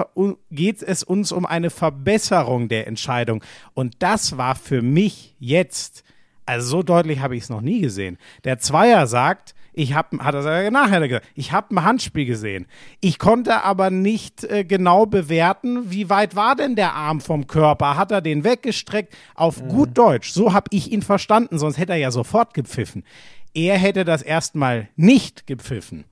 geht 0.51 0.83
es 0.83 1.03
uns 1.03 1.33
um 1.33 1.45
eine 1.45 1.71
Verbesserung 1.71 2.69
der 2.69 2.87
Entscheidung? 2.87 3.43
Und 3.75 3.97
das 3.99 4.39
war 4.39 4.55
für 4.55 4.81
mich 4.81 5.35
jetzt, 5.39 6.05
also 6.47 6.69
so 6.69 6.83
deutlich 6.83 7.21
habe 7.21 7.37
ich 7.37 7.43
es 7.43 7.51
noch 7.51 7.61
nie 7.61 7.81
gesehen. 7.81 8.17
Der 8.45 8.59
Zweier 8.59 9.07
sagt, 9.07 9.55
ich 9.77 9.95
habe, 9.95 10.19
hat 10.25 10.35
er 10.35 10.71
nachher 10.71 11.07
gesagt, 11.07 11.27
ich 11.35 11.53
habe 11.53 11.75
ein 11.77 11.85
Handspiel 11.85 12.25
gesehen. 12.25 12.67
Ich 13.01 13.19
konnte 13.19 13.63
aber 13.63 13.91
nicht 13.91 14.43
äh, 14.45 14.65
genau 14.65 15.05
bewerten, 15.07 15.91
wie 15.91 16.09
weit 16.09 16.35
war 16.35 16.57
denn 16.57 16.75
der 16.77 16.95
Arm 16.95 17.21
vom 17.21 17.47
Körper? 17.47 17.97
Hat 17.97 18.11
er 18.11 18.23
den 18.23 18.43
weggestreckt? 18.43 19.15
Auf 19.35 19.63
gut 19.69 19.91
Deutsch, 19.97 20.31
so 20.33 20.55
habe 20.55 20.69
ich 20.71 20.91
ihn 20.93 21.03
verstanden, 21.03 21.59
sonst 21.59 21.77
hätte 21.79 21.93
er 21.93 21.99
ja 21.99 22.11
sofort 22.11 22.55
gepfiffen. 22.55 23.05
Er 23.53 23.77
hätte 23.77 24.05
das 24.07 24.23
erstmal 24.23 24.89
nicht 24.97 25.47
gepfiffen. 25.47 26.05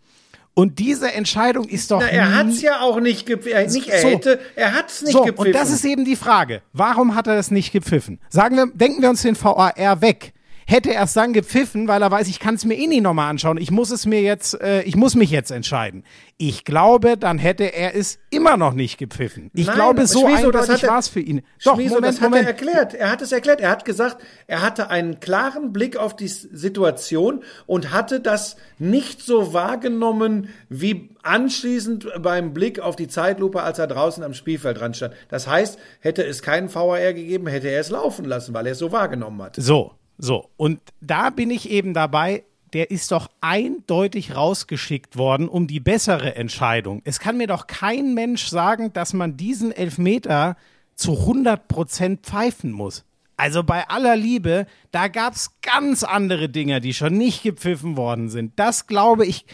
Und 0.52 0.78
diese 0.78 1.12
Entscheidung 1.12 1.64
ist 1.66 1.90
doch 1.90 2.00
Na, 2.00 2.06
er 2.08 2.26
nie- 2.28 2.34
hat's 2.34 2.60
ja 2.62 2.80
auch 2.80 3.00
nicht 3.00 3.24
gepfiffen. 3.26 3.72
Nicht 3.72 3.88
er 3.88 4.00
So. 4.02 4.08
hätte, 4.08 4.40
er 4.56 4.74
hat's 4.74 5.00
nicht 5.02 5.12
so, 5.12 5.22
gepfiffen. 5.24 5.46
und 5.46 5.52
das 5.54 5.70
ist 5.70 5.84
eben 5.86 6.04
die 6.04 6.16
Frage. 6.16 6.60
Warum 6.74 7.14
hat 7.14 7.26
er 7.26 7.34
das 7.34 7.50
nicht 7.50 7.72
gepfiffen? 7.72 8.20
Sagen 8.28 8.56
wir, 8.56 8.66
denken 8.72 9.00
wir 9.00 9.08
uns 9.08 9.22
den 9.22 9.34
VAR 9.42 10.00
weg. 10.02 10.33
Hätte 10.66 10.94
er 10.94 11.04
es 11.04 11.12
dann 11.12 11.32
gepfiffen, 11.32 11.88
weil 11.88 12.02
er 12.02 12.10
weiß, 12.10 12.28
ich 12.28 12.40
kann 12.40 12.54
es 12.54 12.64
mir 12.64 12.74
eh 12.74 12.86
nicht 12.86 13.02
nochmal 13.02 13.30
anschauen. 13.30 13.58
Ich 13.58 13.70
muss 13.70 13.90
es 13.90 14.06
mir 14.06 14.22
jetzt, 14.22 14.60
äh, 14.60 14.82
ich 14.82 14.96
muss 14.96 15.14
mich 15.14 15.30
jetzt 15.30 15.50
entscheiden. 15.50 16.04
Ich 16.36 16.64
glaube, 16.64 17.16
dann 17.16 17.38
hätte 17.38 17.64
er 17.64 17.94
es 17.94 18.18
immer 18.30 18.56
noch 18.56 18.72
nicht 18.72 18.98
gepfiffen. 18.98 19.50
Ich 19.54 19.66
Nein, 19.66 19.76
glaube, 19.76 20.06
so 20.06 20.26
Schmieso, 20.26 20.50
das 20.50 20.62
eindeutig 20.68 20.88
war 20.88 20.98
es 20.98 21.08
für 21.08 21.20
ihn. 21.20 21.42
Doch, 21.64 21.74
Schmieso, 21.74 21.96
Moment, 21.96 22.14
das 22.14 22.20
hat 22.20 22.30
Moment. 22.30 22.46
er 22.46 22.48
erklärt. 22.48 22.94
Er 22.94 23.10
hat 23.10 23.22
es 23.22 23.32
erklärt. 23.32 23.60
Er 23.60 23.70
hat 23.70 23.84
gesagt, 23.84 24.16
er 24.46 24.62
hatte 24.62 24.90
einen 24.90 25.20
klaren 25.20 25.72
Blick 25.72 25.96
auf 25.96 26.16
die 26.16 26.28
Situation 26.28 27.44
und 27.66 27.92
hatte 27.92 28.20
das 28.20 28.56
nicht 28.78 29.22
so 29.22 29.52
wahrgenommen 29.52 30.48
wie 30.68 31.10
anschließend 31.22 32.08
beim 32.20 32.54
Blick 32.54 32.80
auf 32.80 32.96
die 32.96 33.08
Zeitlupe, 33.08 33.62
als 33.62 33.78
er 33.78 33.86
draußen 33.86 34.22
am 34.24 34.34
Spielfeld 34.34 34.80
dran 34.80 34.94
stand. 34.94 35.14
Das 35.28 35.46
heißt, 35.46 35.78
hätte 36.00 36.24
es 36.24 36.42
keinen 36.42 36.72
VAR 36.74 37.12
gegeben, 37.12 37.46
hätte 37.46 37.68
er 37.68 37.80
es 37.80 37.90
laufen 37.90 38.24
lassen, 38.24 38.54
weil 38.54 38.66
er 38.66 38.72
es 38.72 38.78
so 38.78 38.92
wahrgenommen 38.92 39.40
hat. 39.42 39.56
So, 39.56 39.92
so. 40.18 40.50
Und 40.56 40.80
da 41.00 41.30
bin 41.30 41.50
ich 41.50 41.70
eben 41.70 41.94
dabei, 41.94 42.44
der 42.72 42.90
ist 42.90 43.12
doch 43.12 43.30
eindeutig 43.40 44.34
rausgeschickt 44.34 45.16
worden 45.16 45.48
um 45.48 45.66
die 45.66 45.80
bessere 45.80 46.34
Entscheidung. 46.34 47.02
Es 47.04 47.20
kann 47.20 47.36
mir 47.36 47.46
doch 47.46 47.66
kein 47.66 48.14
Mensch 48.14 48.48
sagen, 48.48 48.92
dass 48.92 49.12
man 49.12 49.36
diesen 49.36 49.70
Elfmeter 49.70 50.56
zu 50.96 51.12
100 51.20 51.68
Prozent 51.68 52.22
pfeifen 52.22 52.72
muss. 52.72 53.04
Also 53.36 53.64
bei 53.64 53.88
aller 53.88 54.16
Liebe, 54.16 54.66
da 54.92 55.08
gab 55.08 55.34
es 55.34 55.60
ganz 55.60 56.04
andere 56.04 56.48
Dinge, 56.48 56.80
die 56.80 56.94
schon 56.94 57.16
nicht 57.16 57.42
gepfiffen 57.42 57.96
worden 57.96 58.28
sind. 58.28 58.52
Das 58.56 58.86
glaube 58.86 59.26
ich, 59.26 59.44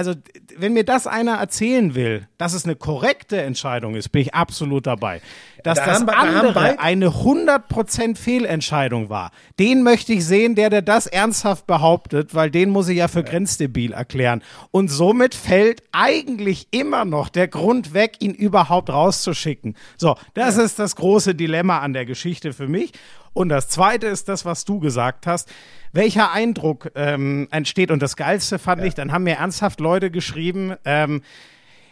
also 0.00 0.14
wenn 0.56 0.72
mir 0.72 0.84
das 0.84 1.06
einer 1.06 1.34
erzählen 1.34 1.94
will, 1.94 2.26
dass 2.38 2.54
es 2.54 2.64
eine 2.64 2.74
korrekte 2.74 3.42
Entscheidung 3.42 3.94
ist, 3.96 4.08
bin 4.08 4.22
ich 4.22 4.34
absolut 4.34 4.86
dabei. 4.86 5.20
Dass 5.62 5.76
Da 5.78 5.84
das 5.84 5.94
haben 5.98 6.06
da 6.06 6.12
andere 6.14 6.52
beid- 6.54 6.78
eine 6.80 7.08
100% 7.10 8.16
Fehlentscheidung 8.16 9.10
war. 9.10 9.30
Den 9.58 9.82
möchte 9.82 10.14
ich 10.14 10.24
sehen, 10.24 10.54
der, 10.54 10.70
der 10.70 10.80
das 10.80 11.06
ernsthaft 11.06 11.66
behauptet, 11.66 12.34
weil 12.34 12.50
den 12.50 12.70
muss 12.70 12.88
ich 12.88 12.96
ja 12.96 13.08
für 13.08 13.22
grenzdebil 13.22 13.92
erklären. 13.92 14.42
Und 14.70 14.88
somit 14.88 15.34
fällt 15.34 15.82
eigentlich 15.92 16.68
immer 16.70 17.04
noch 17.04 17.28
der 17.28 17.46
Grund 17.48 17.92
weg, 17.92 18.16
ihn 18.20 18.32
überhaupt 18.32 18.88
rauszuschicken. 18.88 19.76
So, 19.98 20.16
das 20.32 20.56
ist 20.56 20.78
das 20.78 20.96
große 20.96 21.34
Dilemma 21.34 21.80
an 21.80 21.92
der 21.92 22.06
Geschichte 22.06 22.54
für 22.54 22.68
mich. 22.68 22.92
Und 23.32 23.48
das 23.48 23.68
zweite 23.68 24.06
ist 24.06 24.28
das, 24.28 24.44
was 24.44 24.64
du 24.64 24.80
gesagt 24.80 25.26
hast. 25.26 25.52
Welcher 25.92 26.32
Eindruck 26.32 26.90
ähm, 26.94 27.48
entsteht? 27.50 27.90
Und 27.90 28.02
das 28.02 28.16
Geilste 28.16 28.58
fand 28.58 28.84
ich, 28.84 28.94
dann 28.94 29.12
haben 29.12 29.24
mir 29.24 29.36
ernsthaft 29.36 29.80
Leute 29.80 30.10
geschrieben, 30.10 30.74
ähm, 30.84 31.22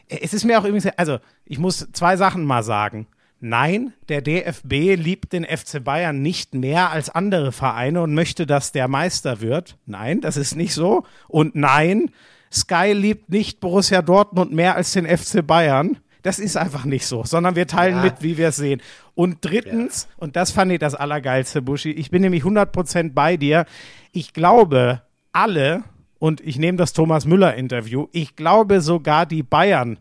es 0.08 0.32
ist 0.32 0.44
mir 0.44 0.58
auch 0.58 0.64
übrigens, 0.64 0.86
also 0.96 1.18
ich 1.44 1.58
muss 1.58 1.86
zwei 1.92 2.16
Sachen 2.16 2.44
mal 2.44 2.62
sagen. 2.62 3.06
Nein, 3.40 3.92
der 4.08 4.20
DFB 4.20 4.96
liebt 4.96 5.32
den 5.32 5.44
FC 5.44 5.84
Bayern 5.84 6.22
nicht 6.22 6.54
mehr 6.54 6.90
als 6.90 7.08
andere 7.08 7.52
Vereine 7.52 8.02
und 8.02 8.12
möchte, 8.14 8.46
dass 8.46 8.72
der 8.72 8.88
Meister 8.88 9.40
wird. 9.40 9.76
Nein, 9.86 10.20
das 10.20 10.36
ist 10.36 10.56
nicht 10.56 10.74
so. 10.74 11.04
Und 11.28 11.54
nein, 11.54 12.10
Sky 12.50 12.92
liebt 12.92 13.28
nicht 13.28 13.60
Borussia 13.60 14.02
Dortmund 14.02 14.52
mehr 14.52 14.74
als 14.74 14.92
den 14.92 15.06
FC 15.06 15.46
Bayern. 15.46 15.98
Das 16.22 16.38
ist 16.38 16.56
einfach 16.56 16.84
nicht 16.84 17.06
so, 17.06 17.24
sondern 17.24 17.54
wir 17.56 17.66
teilen 17.66 17.96
Ja. 17.96 18.02
mit, 18.02 18.22
wie 18.22 18.36
wir 18.38 18.48
es 18.48 18.56
sehen. 18.56 18.82
Und 19.14 19.38
drittens, 19.42 20.08
und 20.16 20.36
das 20.36 20.50
fand 20.50 20.72
ich 20.72 20.78
das 20.78 20.94
Allergeilste, 20.94 21.62
Buschi, 21.62 21.90
ich 21.90 22.10
bin 22.10 22.22
nämlich 22.22 22.42
100% 22.44 23.14
bei 23.14 23.36
dir. 23.36 23.66
Ich 24.12 24.32
glaube, 24.32 25.02
alle, 25.32 25.84
und 26.18 26.40
ich 26.40 26.58
nehme 26.58 26.76
das 26.78 26.92
Thomas 26.92 27.24
Müller-Interview, 27.24 28.08
ich 28.12 28.34
glaube 28.36 28.80
sogar 28.80 29.26
die 29.26 29.42
Bayern 29.42 29.98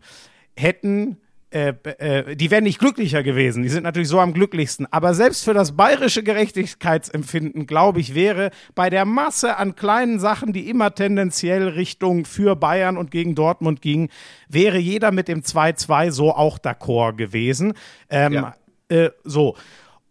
hätten, 0.56 1.18
äh, 1.50 1.72
äh, 1.82 2.36
die 2.36 2.50
wären 2.50 2.64
nicht 2.64 2.78
glücklicher 2.78 3.22
gewesen. 3.22 3.62
Die 3.62 3.70
sind 3.70 3.82
natürlich 3.82 4.08
so 4.08 4.20
am 4.20 4.34
glücklichsten. 4.34 4.86
Aber 4.90 5.14
selbst 5.14 5.44
für 5.44 5.54
das 5.54 5.76
bayerische 5.76 6.22
Gerechtigkeitsempfinden, 6.22 7.66
glaube 7.66 8.00
ich, 8.00 8.14
wäre 8.14 8.50
bei 8.74 8.90
der 8.90 9.04
Masse 9.04 9.56
an 9.56 9.74
kleinen 9.74 10.18
Sachen, 10.20 10.52
die 10.52 10.68
immer 10.68 10.94
tendenziell 10.94 11.68
Richtung 11.68 12.26
für 12.26 12.54
Bayern 12.54 12.96
und 12.98 13.10
gegen 13.10 13.34
Dortmund 13.34 13.80
gingen, 13.80 14.10
wäre 14.48 14.78
jeder 14.78 15.10
mit 15.10 15.28
dem 15.28 15.40
2-2 15.40 16.10
so 16.10 16.34
auch 16.34 16.58
d'accord 16.58 17.14
gewesen. 17.16 17.72
Ähm, 18.10 18.32
Ja. 18.34 18.54
äh, 18.88 19.10
so. 19.24 19.56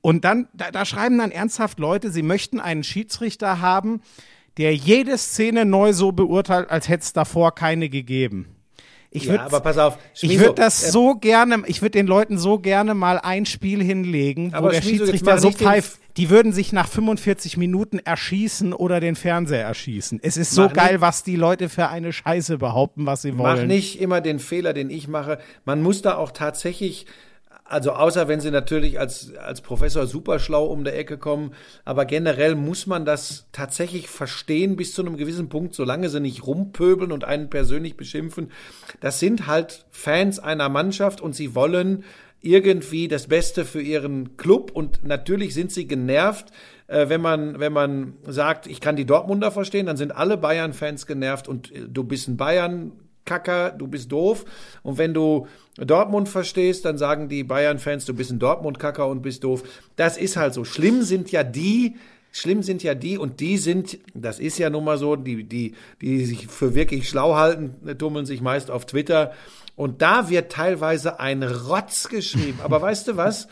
Und 0.01 0.25
dann, 0.25 0.47
da, 0.53 0.71
da 0.71 0.85
schreiben 0.85 1.17
dann 1.19 1.31
ernsthaft 1.31 1.79
Leute, 1.79 2.11
sie 2.11 2.23
möchten 2.23 2.59
einen 2.59 2.83
Schiedsrichter 2.83 3.61
haben, 3.61 4.01
der 4.57 4.73
jede 4.75 5.17
Szene 5.19 5.65
neu 5.65 5.93
so 5.93 6.11
beurteilt, 6.11 6.69
als 6.71 6.89
hätte 6.89 7.03
es 7.03 7.13
davor 7.13 7.53
keine 7.53 7.89
gegeben. 7.89 8.56
Ich 9.17 9.25
Ja, 9.25 9.33
würd, 9.33 9.41
aber 9.41 9.59
pass 9.59 9.77
auf, 9.77 9.97
ich 10.13 10.19
Schmieso, 10.21 10.39
würde 10.45 10.55
das 10.61 10.83
äh, 10.83 10.91
so 10.91 11.15
gerne, 11.15 11.63
ich 11.67 11.81
würde 11.81 11.91
den 11.91 12.07
Leuten 12.07 12.37
so 12.37 12.59
gerne 12.59 12.93
mal 12.93 13.17
ein 13.19 13.45
Spiel 13.45 13.83
hinlegen, 13.83 14.51
wo 14.51 14.57
Aber 14.57 14.69
der 14.69 14.79
jetzt 14.79 14.89
Schiedsrichter 14.89 15.37
so 15.39 15.51
pfeift, 15.51 15.99
die 16.17 16.29
würden 16.29 16.51
sich 16.51 16.73
nach 16.73 16.87
45 16.87 17.57
Minuten 17.57 17.99
erschießen 17.99 18.73
oder 18.73 18.99
den 18.99 19.15
Fernseher 19.15 19.61
erschießen. 19.63 20.19
Es 20.23 20.35
ist 20.37 20.51
so 20.51 20.67
geil, 20.69 20.93
nicht- 20.93 21.01
was 21.01 21.23
die 21.23 21.35
Leute 21.35 21.69
für 21.69 21.89
eine 21.89 22.11
Scheiße 22.11 22.57
behaupten, 22.57 23.05
was 23.05 23.21
sie 23.21 23.37
wollen. 23.37 23.57
Mach 23.59 23.65
nicht 23.67 24.01
immer 24.01 24.19
den 24.21 24.39
Fehler, 24.39 24.73
den 24.73 24.89
ich 24.89 25.07
mache. 25.07 25.37
Man 25.65 25.81
muss 25.83 26.01
da 26.01 26.15
auch 26.17 26.31
tatsächlich, 26.31 27.05
also 27.69 27.91
außer 27.91 28.27
wenn 28.27 28.39
sie 28.39 28.51
natürlich 28.51 28.99
als, 28.99 29.33
als 29.35 29.61
Professor 29.61 30.07
super 30.07 30.39
schlau 30.39 30.65
um 30.65 30.83
der 30.83 30.97
Ecke 30.97 31.17
kommen, 31.17 31.53
aber 31.85 32.05
generell 32.05 32.55
muss 32.55 32.87
man 32.87 33.05
das 33.05 33.47
tatsächlich 33.51 34.07
verstehen 34.07 34.75
bis 34.75 34.93
zu 34.93 35.01
einem 35.01 35.17
gewissen 35.17 35.49
Punkt, 35.49 35.75
solange 35.75 36.09
sie 36.09 36.19
nicht 36.19 36.45
rumpöbeln 36.45 37.11
und 37.11 37.23
einen 37.23 37.49
persönlich 37.49 37.97
beschimpfen. 37.97 38.51
Das 38.99 39.19
sind 39.19 39.47
halt 39.47 39.85
Fans 39.91 40.39
einer 40.39 40.69
Mannschaft 40.69 41.21
und 41.21 41.35
sie 41.35 41.55
wollen 41.55 42.03
irgendwie 42.41 43.07
das 43.07 43.27
Beste 43.27 43.65
für 43.65 43.81
ihren 43.81 44.37
Club. 44.37 44.71
Und 44.71 45.03
natürlich 45.03 45.53
sind 45.53 45.71
sie 45.71 45.87
genervt, 45.87 46.51
äh, 46.87 47.09
wenn 47.09 47.21
man, 47.21 47.59
wenn 47.59 47.73
man 47.73 48.13
sagt, 48.27 48.67
ich 48.67 48.79
kann 48.79 48.95
die 48.95 49.05
Dortmunder 49.05 49.51
verstehen, 49.51 49.85
dann 49.85 49.97
sind 49.97 50.11
alle 50.11 50.37
Bayern-Fans 50.37 51.07
genervt. 51.07 51.47
Und 51.47 51.71
äh, 51.71 51.87
du 51.87 52.03
bist 52.03 52.27
ein 52.27 52.37
Bayern 52.37 52.91
Kacker, 53.27 53.69
du 53.69 53.85
bist 53.85 54.11
doof. 54.11 54.45
Und 54.81 54.97
wenn 54.97 55.13
du 55.13 55.45
Dortmund 55.77 56.27
verstehst, 56.27 56.85
dann 56.85 56.97
sagen 56.97 57.29
die 57.29 57.43
Bayern-Fans, 57.43 58.05
du 58.05 58.15
bist 58.15 58.31
ein 58.31 58.39
Dortmund-Kacker 58.39 59.07
und 59.07 59.21
bist 59.21 59.43
doof. 59.43 59.61
Das 59.95 60.17
ist 60.17 60.37
halt 60.37 60.55
so. 60.55 60.63
Schlimm 60.63 61.03
sind 61.03 61.31
ja 61.31 61.43
die, 61.43 61.97
schlimm 62.31 62.63
sind 62.63 62.81
ja 62.81 62.95
die 62.95 63.19
und 63.19 63.39
die 63.39 63.57
sind, 63.57 63.99
das 64.15 64.39
ist 64.39 64.57
ja 64.57 64.71
nun 64.71 64.83
mal 64.85 64.97
so, 64.97 65.15
die, 65.15 65.43
die, 65.43 65.75
die 66.01 66.25
sich 66.25 66.47
für 66.47 66.73
wirklich 66.73 67.07
schlau 67.07 67.35
halten, 67.35 67.75
tummeln 67.99 68.25
sich 68.25 68.41
meist 68.41 68.71
auf 68.71 68.87
Twitter. 68.87 69.33
Und 69.75 70.01
da 70.01 70.29
wird 70.29 70.51
teilweise 70.51 71.19
ein 71.19 71.43
Rotz 71.43 72.09
geschrieben. 72.09 72.59
Aber 72.63 72.81
weißt 72.81 73.09
du 73.09 73.17
was? 73.17 73.47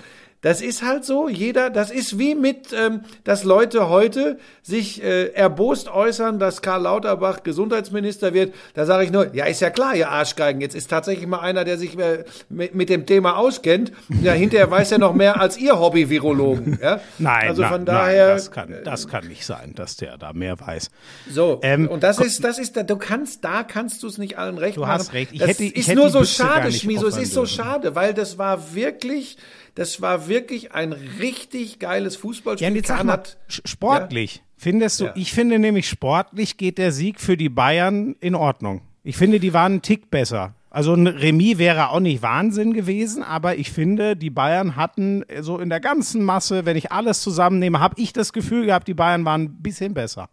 Das 0.46 0.62
ist 0.62 0.84
halt 0.84 1.04
so, 1.06 1.28
jeder, 1.28 1.72
das 1.72 1.90
ist 1.90 2.20
wie 2.20 2.36
mit, 2.36 2.68
ähm, 2.72 3.02
dass 3.24 3.44
Leute 3.44 3.90
heute 3.90 4.38
sich 4.62 5.04
äh, 5.04 5.30
erbost 5.34 5.90
äußern, 5.90 6.38
dass 6.38 6.62
Karl 6.62 6.84
Lauterbach 6.84 7.42
Gesundheitsminister 7.42 8.34
wird. 8.36 8.54
Da 8.76 8.86
sage 8.86 9.06
ich 9.06 9.12
nur, 9.12 9.34
ja, 9.34 9.46
ist 9.46 9.60
ja 9.62 9.72
klar, 9.72 9.96
ihr 9.96 10.10
Arschgeigen. 10.12 10.62
Jetzt 10.62 10.76
ist 10.76 10.88
tatsächlich 10.90 11.26
mal 11.26 11.40
einer, 11.40 11.64
der 11.66 11.80
sich 11.80 11.98
äh, 11.98 12.26
mit, 12.50 12.76
mit 12.76 12.90
dem 12.90 13.08
Thema 13.08 13.38
auskennt. 13.38 13.92
Ja, 14.22 14.34
hinterher 14.34 14.70
weiß 14.70 14.92
er 14.92 15.00
noch 15.00 15.16
mehr 15.16 15.42
als 15.42 15.58
ihr 15.58 15.80
Hobby-Virologen. 15.80 16.78
Ja? 16.80 17.00
Nein, 17.18 17.48
also 17.48 17.64
nein, 17.64 17.72
von 17.72 17.86
daher, 17.86 18.28
nein, 18.28 18.36
das 18.36 18.52
kann, 18.52 18.76
das 18.84 19.08
kann 19.08 19.28
nicht 19.28 19.46
sein, 19.48 19.74
dass 19.74 19.96
der 19.98 20.20
da 20.20 20.32
mehr 20.32 20.60
weiß. 20.60 20.92
so, 21.28 21.60
Ähm, 21.64 21.88
und 21.88 22.04
das 22.04 22.20
ist, 22.20 22.44
das 22.44 22.60
ist, 22.60 22.76
du 22.88 22.98
kannst, 22.98 23.44
da 23.44 23.64
kannst 23.64 24.04
du 24.04 24.08
es 24.08 24.20
nicht 24.20 24.38
allen 24.38 24.60
recht 24.60 24.78
Du 24.78 24.82
machen. 24.82 24.92
hast 24.92 25.14
recht. 25.14 25.32
Ich 25.34 25.40
das 25.40 25.50
hätte- 25.50 25.64
ich 25.64 25.76
ist 25.76 25.88
hätte 25.88 25.98
nur 26.02 26.10
so 26.10 26.24
schade, 26.24 26.72
Schmieso. 26.72 27.08
Es 27.08 27.18
ist 27.18 27.34
so 27.34 27.48
schade, 27.48 27.96
weil 27.96 28.14
das 28.14 28.38
war 28.38 28.76
wirklich, 28.76 29.38
das 29.76 30.02
war 30.02 30.28
wirklich 30.28 30.74
ein 30.74 30.94
richtig 30.94 31.80
geiles 31.80 32.16
Fußballspiel. 32.16 32.68
Ja, 32.70 32.74
jetzt 32.76 32.88
sag 32.88 33.04
mal, 33.04 33.22
sportlich, 33.48 34.42
findest 34.58 35.00
du, 35.00 35.06
Ja. 35.06 35.14
ich 35.16 35.34
finde 35.34 35.60
nämlich 35.60 35.88
sportlich 35.88 36.58
geht 36.58 36.78
der 36.78 36.92
Sieg 36.92 37.20
für 37.20 37.38
die 37.38 37.50
Bayern 37.50 38.16
in 38.20 38.36
Ordnung. 38.36 38.82
Ich 39.04 39.18
finde, 39.18 39.40
die 39.40 39.54
waren 39.54 39.74
einen 39.74 39.82
Tick 39.82 40.10
besser. 40.10 40.56
Also 40.70 40.94
ein 40.94 41.08
Remis 41.08 41.58
wäre 41.58 41.90
auch 41.92 42.00
nicht 42.02 42.22
Wahnsinn 42.22 42.74
gewesen, 42.74 43.24
aber 43.24 43.56
ich 43.58 43.72
finde, 43.72 44.18
die 44.18 44.30
Bayern 44.30 44.76
hatten 44.76 45.24
äh, 45.30 45.42
so 45.42 45.60
in 45.60 45.70
der 45.70 45.80
ganzen 45.80 46.22
Masse, 46.24 46.66
wenn 46.66 46.76
ich 46.76 46.92
alles 46.92 47.22
zusammennehme, 47.22 47.80
habe 47.80 47.96
ich 48.02 48.12
das 48.12 48.34
Gefühl 48.34 48.66
gehabt, 48.66 48.88
die 48.90 48.94
Bayern 48.94 49.24
waren 49.24 49.44
ein 49.44 49.62
bisschen 49.62 49.94
besser. 49.94 50.28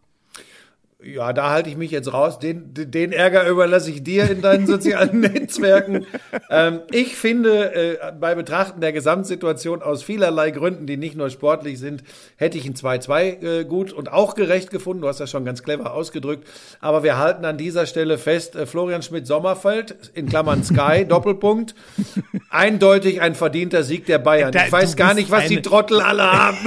Ja, 1.05 1.33
da 1.33 1.51
halte 1.51 1.69
ich 1.69 1.77
mich 1.77 1.91
jetzt 1.91 2.13
raus. 2.13 2.39
Den, 2.39 2.73
den 2.75 3.11
Ärger 3.13 3.49
überlasse 3.49 3.91
ich 3.91 4.05
dir 4.05 4.31
in 4.31 4.41
deinen 4.41 4.67
sozialen 4.67 5.21
Netzwerken. 5.21 6.07
Ähm, 6.49 6.81
ich 6.93 7.17
finde, 7.17 7.75
äh, 7.75 8.13
bei 8.21 8.35
Betrachten 8.37 8.81
der 8.81 8.93
Gesamtsituation 8.93 9.83
aus 9.83 10.03
vielerlei 10.05 10.53
Gründen, 10.53 10.87
die 10.87 10.97
nicht 10.97 11.17
nur 11.17 11.29
sportlich 11.31 11.79
sind, 11.81 12.05
hätte 12.37 12.57
ich 12.57 12.67
ein 12.67 12.75
2-2 12.75 13.21
äh, 13.61 13.65
gut 13.65 13.93
und 13.93 14.13
auch 14.13 14.35
gerecht 14.37 14.71
gefunden. 14.71 15.03
Du 15.03 15.09
hast 15.09 15.19
das 15.19 15.31
schon 15.31 15.45
ganz 15.45 15.63
clever 15.63 15.93
ausgedrückt. 15.93 16.47
Aber 16.81 17.03
wir 17.03 17.19
halten 17.19 17.45
an 17.45 17.59
dieser 17.59 17.87
Stelle 17.87 18.17
fest, 18.17 18.55
äh, 18.55 18.65
Florian 18.67 19.03
Schmidt-Sommerfeld, 19.03 19.97
in 20.15 20.29
Klammern 20.29 20.63
Sky, 20.63 21.05
Doppelpunkt, 21.09 21.75
eindeutig 22.51 23.21
ein 23.21 23.35
verdienter 23.35 23.83
Sieg 23.83 24.07
der 24.07 24.19
Bayern. 24.19 24.53
Da- 24.53 24.67
ich 24.67 24.73
weiß 24.73 24.97
gar 24.97 25.15
nicht, 25.15 25.31
was 25.31 25.47
die 25.47 25.63
Trottel 25.63 26.01
alle 26.01 26.23
haben. 26.31 26.59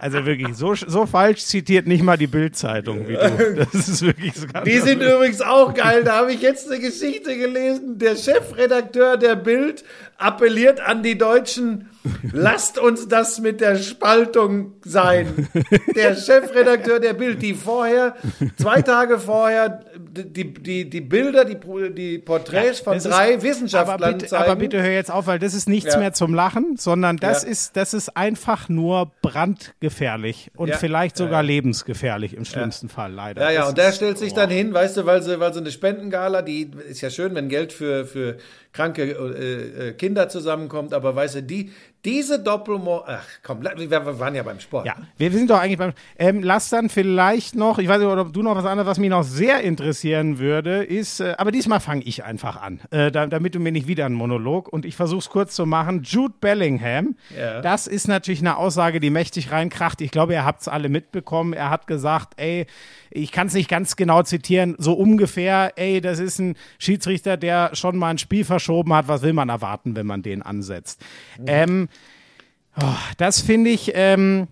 Also 0.00 0.24
wirklich, 0.24 0.54
so, 0.56 0.74
so 0.74 1.06
falsch 1.06 1.44
zitiert 1.44 1.86
nicht 1.86 2.02
mal 2.02 2.16
die 2.16 2.26
Bild-Zeitung 2.26 3.08
wie 3.08 3.14
du. 3.14 3.66
Das 3.72 3.88
ist 3.88 4.02
wirklich 4.02 4.34
so 4.34 4.46
ganz 4.46 4.64
Die 4.64 4.78
sind 4.78 5.02
übrigens 5.02 5.40
auch 5.40 5.74
geil. 5.74 6.04
Da 6.04 6.18
habe 6.18 6.32
ich 6.32 6.40
jetzt 6.40 6.70
eine 6.70 6.80
Geschichte 6.80 7.36
gelesen. 7.36 7.98
Der 7.98 8.16
Chefredakteur 8.16 9.16
der 9.16 9.36
Bild 9.36 9.84
appelliert 10.18 10.80
an 10.80 11.02
die 11.04 11.16
Deutschen, 11.16 11.88
lasst 12.32 12.76
uns 12.78 13.06
das 13.06 13.38
mit 13.40 13.60
der 13.60 13.76
Spaltung 13.76 14.72
sein. 14.84 15.48
Der 15.94 16.16
Chefredakteur 16.16 16.98
der 16.98 17.12
Bild, 17.14 17.40
die 17.40 17.54
vorher, 17.54 18.16
zwei 18.60 18.82
Tage 18.82 19.18
vorher, 19.20 19.84
die, 19.96 20.52
die, 20.52 20.90
die 20.90 21.00
Bilder, 21.00 21.44
die, 21.44 21.56
die 21.94 22.18
Porträts 22.18 22.80
von 22.80 22.94
Das 22.94 23.04
ist- 23.04 23.12
drei 23.12 23.40
Wissenschaftlern 23.42 24.02
aber 24.02 24.12
bitte, 24.12 24.26
zeigen. 24.26 24.44
aber 24.44 24.56
bitte 24.56 24.82
hör 24.82 24.90
jetzt 24.90 25.10
auf, 25.12 25.26
weil 25.28 25.38
das 25.38 25.54
ist 25.54 25.68
nichts 25.68 25.94
Ja. 25.94 26.00
mehr 26.00 26.12
zum 26.12 26.34
Lachen, 26.34 26.76
sondern 26.76 27.16
das 27.18 27.44
Ja. 27.44 27.50
ist 27.50 27.76
das 27.76 27.94
ist 27.94 28.16
einfach 28.16 28.68
nur 28.68 29.12
brandgefährlich 29.22 30.50
und 30.56 30.68
Ja. 30.68 30.76
vielleicht 30.76 31.18
Ja, 31.18 31.26
sogar 31.26 31.42
ja. 31.42 31.46
lebensgefährlich 31.46 32.34
im 32.34 32.44
schlimmsten 32.44 32.88
Fall 32.88 33.12
leider. 33.12 33.42
Ja, 33.42 33.50
ja, 33.50 33.60
Das 33.60 33.68
und 33.70 33.78
der 33.78 33.92
stellt 33.92 34.18
sich 34.18 34.34
boah. 34.34 34.40
dann 34.42 34.50
hin, 34.50 34.72
weißt 34.74 34.96
du, 34.96 35.06
weil 35.06 35.22
sie, 35.22 35.38
weil 35.40 35.52
sie 35.52 35.60
eine 35.60 35.70
Spendengala, 35.70 36.42
die 36.42 36.70
ist 36.88 37.00
ja 37.00 37.10
schön, 37.10 37.34
wenn 37.34 37.48
Geld 37.48 37.72
für, 37.72 38.04
für 38.04 38.36
kranke 38.72 39.02
äh, 39.02 39.88
äh, 39.88 39.92
Kinder 39.94 40.28
zusammenkommt, 40.28 40.92
aber 40.94 41.14
weißt 41.14 41.36
du, 41.36 41.42
die, 41.42 41.72
diese 42.04 42.38
Doppelmo, 42.38 43.02
ach 43.06 43.26
komm, 43.42 43.62
wir, 43.62 44.18
waren 44.20 44.34
ja 44.34 44.42
beim 44.42 44.60
Sport. 44.60 44.86
Ja, 44.86 44.94
wir, 45.16 45.32
sind 45.32 45.50
doch 45.50 45.58
eigentlich 45.58 45.78
beim. 45.78 45.92
Ähm, 46.16 46.42
lass 46.42 46.70
dann 46.70 46.88
vielleicht 46.88 47.56
noch, 47.56 47.78
ich 47.78 47.88
weiß 47.88 47.98
nicht, 47.98 48.08
ob 48.08 48.32
du 48.32 48.42
noch 48.42 48.54
was 48.54 48.64
anderes, 48.64 48.88
was 48.88 48.98
mich 48.98 49.10
noch 49.10 49.24
sehr 49.24 49.62
interessieren 49.62 50.38
würde, 50.38 50.84
ist, 50.84 51.20
äh, 51.20 51.34
aber 51.38 51.50
diesmal 51.50 51.80
fange 51.80 52.02
ich 52.02 52.22
einfach 52.24 52.60
an, 52.60 52.80
äh, 52.90 53.10
da, 53.10 53.26
damit 53.26 53.56
du 53.56 53.60
mir 53.60 53.72
nicht 53.72 53.88
wieder 53.88 54.06
einen 54.06 54.14
Monolog 54.14 54.68
und 54.68 54.84
ich 54.84 54.94
versuche 54.94 55.18
es 55.18 55.28
kurz 55.28 55.54
zu 55.54 55.66
machen. 55.66 56.02
Jude 56.04 56.34
Bellingham, 56.40 57.16
Ja. 57.36 57.60
das 57.62 57.86
ist 57.88 58.06
natürlich 58.06 58.40
eine 58.40 58.56
Aussage, 58.56 59.00
die 59.00 59.10
mächtig 59.10 59.50
reinkracht. 59.50 60.00
Ich 60.00 60.12
glaube, 60.12 60.34
ihr 60.34 60.44
habt 60.44 60.62
es 60.62 60.68
alle 60.68 60.88
mitbekommen. 60.88 61.52
Er 61.52 61.70
hat 61.70 61.88
gesagt, 61.88 62.34
ey, 62.36 62.66
ich 63.10 63.32
kann 63.32 63.48
es 63.48 63.54
nicht 63.54 63.68
ganz 63.68 63.96
genau 63.96 64.22
zitieren, 64.22 64.76
so 64.78 64.92
ungefähr, 64.92 65.72
ey, 65.76 66.00
das 66.00 66.18
ist 66.18 66.38
ein 66.38 66.56
Schiedsrichter, 66.78 67.36
der 67.36 67.74
schon 67.74 67.96
mal 67.96 68.10
ein 68.10 68.18
Spiel 68.18 68.44
verschoben 68.44 68.92
hat. 68.94 69.08
Was 69.08 69.22
will 69.22 69.32
man 69.32 69.48
erwarten, 69.48 69.96
wenn 69.96 70.06
man 70.06 70.22
den 70.22 70.42
ansetzt? 70.42 71.00
Ähm, 71.46 71.88
oh, 72.82 72.96
das 73.16 73.40
finde 73.40 73.70
ich, 73.70 73.92
ähm, 73.94 74.48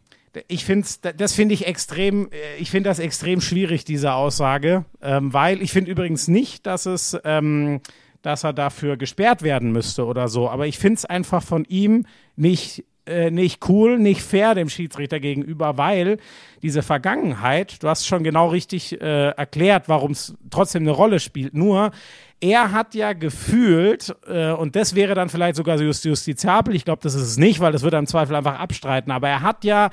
ich 0.49 0.65
finde 0.65 0.87
das 1.17 1.33
finde 1.33 1.55
ich 1.55 1.67
extrem, 1.67 2.31
äh, 2.31 2.57
ich 2.59 2.71
finde 2.71 2.91
das 2.91 2.99
extrem 2.99 3.41
schwierig, 3.41 3.85
diese 3.85 4.12
Aussage, 4.12 4.85
ähm, 5.03 5.33
weil 5.33 5.62
ich 5.62 5.73
finde 5.73 5.91
übrigens 5.91 6.29
nicht, 6.29 6.67
dass 6.67 6.87
es, 6.87 7.17
ähm, 7.25 7.81
dass 8.23 8.45
er 8.45 8.53
dafür 8.53 8.97
gesperrt 8.97 9.43
werden 9.43 9.73
müsste 9.73 10.05
oder 10.05 10.29
so, 10.29 10.49
aber 10.49 10.67
ich 10.67 10.79
finde 10.79 10.97
es 10.97 11.05
einfach 11.05 11.43
von 11.43 11.65
ihm 11.65 12.07
nicht 12.37 12.85
äh, 13.07 13.31
nicht 13.31 13.69
cool, 13.69 13.99
nicht 13.99 14.23
fair 14.23 14.55
dem 14.55 14.69
Schiedsrichter 14.69 15.21
gegenüber, 15.21 15.77
weil 15.77 16.19
diese 16.62 16.83
Vergangenheit, 16.83 17.83
du 17.83 17.88
hast 17.88 18.07
schon 18.07 18.25
genau 18.25 18.49
richtig 18.49 19.01
äh, 19.01 19.29
erklärt, 19.31 19.88
warum 19.88 20.12
es 20.12 20.35
trotzdem 20.51 20.83
eine 20.83 20.90
Rolle 20.90 21.21
spielt. 21.21 21.55
Nur 21.55 21.92
er 22.40 22.73
hat 22.73 22.95
ja 22.95 23.12
gefühlt, 23.12 24.14
äh, 24.29 24.51
und 24.51 24.77
das 24.77 24.95
wäre 24.95 25.14
dann 25.14 25.29
vielleicht 25.29 25.57
sogar 25.57 25.81
just 25.81 26.05
justiziabel, 26.05 26.75
ich 26.75 26.85
glaube, 26.85 27.01
das 27.03 27.14
ist 27.14 27.23
es 27.23 27.37
nicht, 27.37 27.61
weil 27.61 27.73
das 27.73 27.83
würde 27.83 27.97
er 27.97 28.01
im 28.01 28.07
Zweifel 28.07 28.37
einfach 28.37 28.59
abstreiten, 28.59 29.11
aber 29.11 29.29
er 29.29 29.42
hat 29.42 29.64
ja 29.64 29.90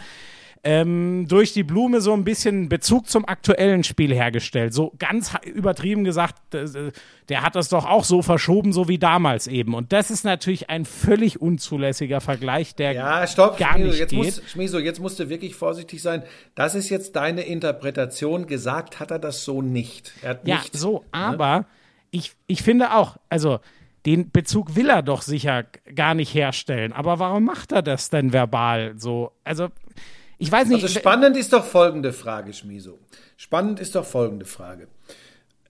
ähm, 0.65 1.26
durch 1.28 1.52
die 1.52 1.63
Blume 1.63 1.99
so 1.99 2.13
ein 2.13 2.23
bisschen 2.23 2.69
Bezug 2.69 3.10
zum 3.10 3.28
aktuellen 3.28 3.84
Spiel 3.84 4.13
hergestellt. 4.13 4.73
So 4.73 4.93
ganz 4.97 5.34
übertrieben 5.43 6.06
gesagt, 6.06 6.36
der 6.54 7.41
hat 7.41 7.56
das 7.56 7.67
doch 7.67 7.86
auch 7.86 8.06
so 8.06 8.21
verschoben, 8.21 8.71
so 8.71 8.88
wie 8.88 8.97
damals 8.97 9.47
eben. 9.47 9.73
Und 9.73 9.91
das 9.91 10.10
ist 10.10 10.23
natürlich 10.23 10.69
ein 10.69 10.86
völlig 10.86 11.41
unzulässiger 11.41 12.21
Vergleich, 12.21 12.76
der 12.76 12.93
Ja, 12.93 13.28
stopp, 13.28 13.58
gar 13.58 13.73
Schmiso, 13.73 13.89
nicht 13.89 13.99
jetzt 13.99 14.10
geht. 14.12 14.19
Muss, 14.19 14.41
Schmiso, 14.49 14.80
jetzt 14.80 15.02
musst 15.02 15.19
du 15.19 15.28
wirklich 15.28 15.54
vorsichtig 15.56 16.02
sein. 16.02 16.23
Das 16.56 16.76
ist 16.76 16.89
jetzt 16.89 17.17
deine 17.17 17.41
Interpretation. 17.41 18.47
Gesagt 18.47 19.02
hat 19.02 19.12
er 19.12 19.19
das 19.19 19.43
so 19.43 19.62
nicht. 19.62 20.13
Er 20.21 20.32
hat 20.32 20.47
Ja, 20.47 20.58
nicht, 20.58 20.78
so, 20.78 21.04
aber 21.12 21.65
ich, 22.12 22.32
ich 22.47 22.63
finde 22.63 22.93
auch, 22.93 23.17
also 23.28 23.60
den 24.06 24.32
Bezug 24.32 24.76
will 24.76 24.89
er 24.89 25.02
doch 25.02 25.21
sicher 25.21 25.65
gar 25.95 26.13
nicht 26.13 26.34
herstellen. 26.34 26.93
Aber 26.93 27.19
warum 27.19 27.43
macht 27.43 27.71
er 27.71 27.82
das 27.82 28.10
denn 28.10 28.32
verbal 28.34 28.93
so? 28.97 29.32
Also, 29.43 29.69
ich 30.43 30.51
weiß 30.51 30.67
nicht. 30.67 30.84
Also 30.84 30.99
spannend 30.99 31.38
ist 31.38 31.53
doch 31.53 31.65
folgende 31.65 32.13
Frage, 32.13 32.53
Schmiso. 32.53 32.99
Spannend 33.38 33.79
ist 33.79 33.95
doch 33.95 34.06
folgende 34.06 34.45
Frage. 34.45 34.88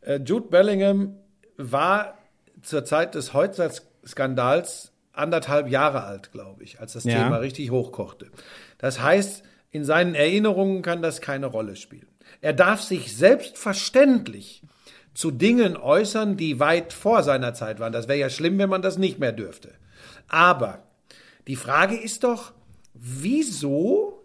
Äh, 0.01 0.19
Jude 0.25 0.47
Bellingham 0.47 1.15
war 1.57 2.17
zur 2.62 2.83
Zeit 2.83 3.15
des 3.15 3.33
Heutzer-Skandals 3.33 4.91
anderthalb 5.12 5.69
Jahre 5.69 6.03
alt, 6.03 6.31
glaube 6.31 6.63
ich, 6.63 6.79
als 6.79 6.93
das 6.93 7.03
Ja. 7.03 7.23
Thema 7.23 7.38
richtig 7.38 7.69
hochkochte. 7.71 8.31
Das 8.79 8.99
heißt, 9.01 9.43
in 9.69 9.86
seinen 9.86 10.15
Erinnerungen 10.15 10.81
kann 10.81 11.01
das 11.01 11.21
keine 11.21 11.45
Rolle 11.45 11.75
spielen. 11.75 12.07
Er 12.41 12.53
darf 12.53 12.81
sich 12.81 13.15
selbstverständlich 13.15 14.63
zu 15.13 15.29
Dingen 15.29 15.77
äußern, 15.77 16.36
die 16.38 16.59
weit 16.59 16.93
vor 16.93 17.21
seiner 17.21 17.53
Zeit 17.53 17.79
waren. 17.79 17.93
Das 17.93 18.07
wäre 18.07 18.17
ja 18.17 18.29
schlimm, 18.31 18.57
wenn 18.57 18.69
man 18.69 18.81
das 18.81 18.97
nicht 18.97 19.19
mehr 19.19 19.31
dürfte. 19.31 19.71
Aber 20.27 20.83
die 21.47 21.55
Frage 21.55 21.95
ist 21.95 22.23
doch, 22.23 22.53
wieso 22.95 24.22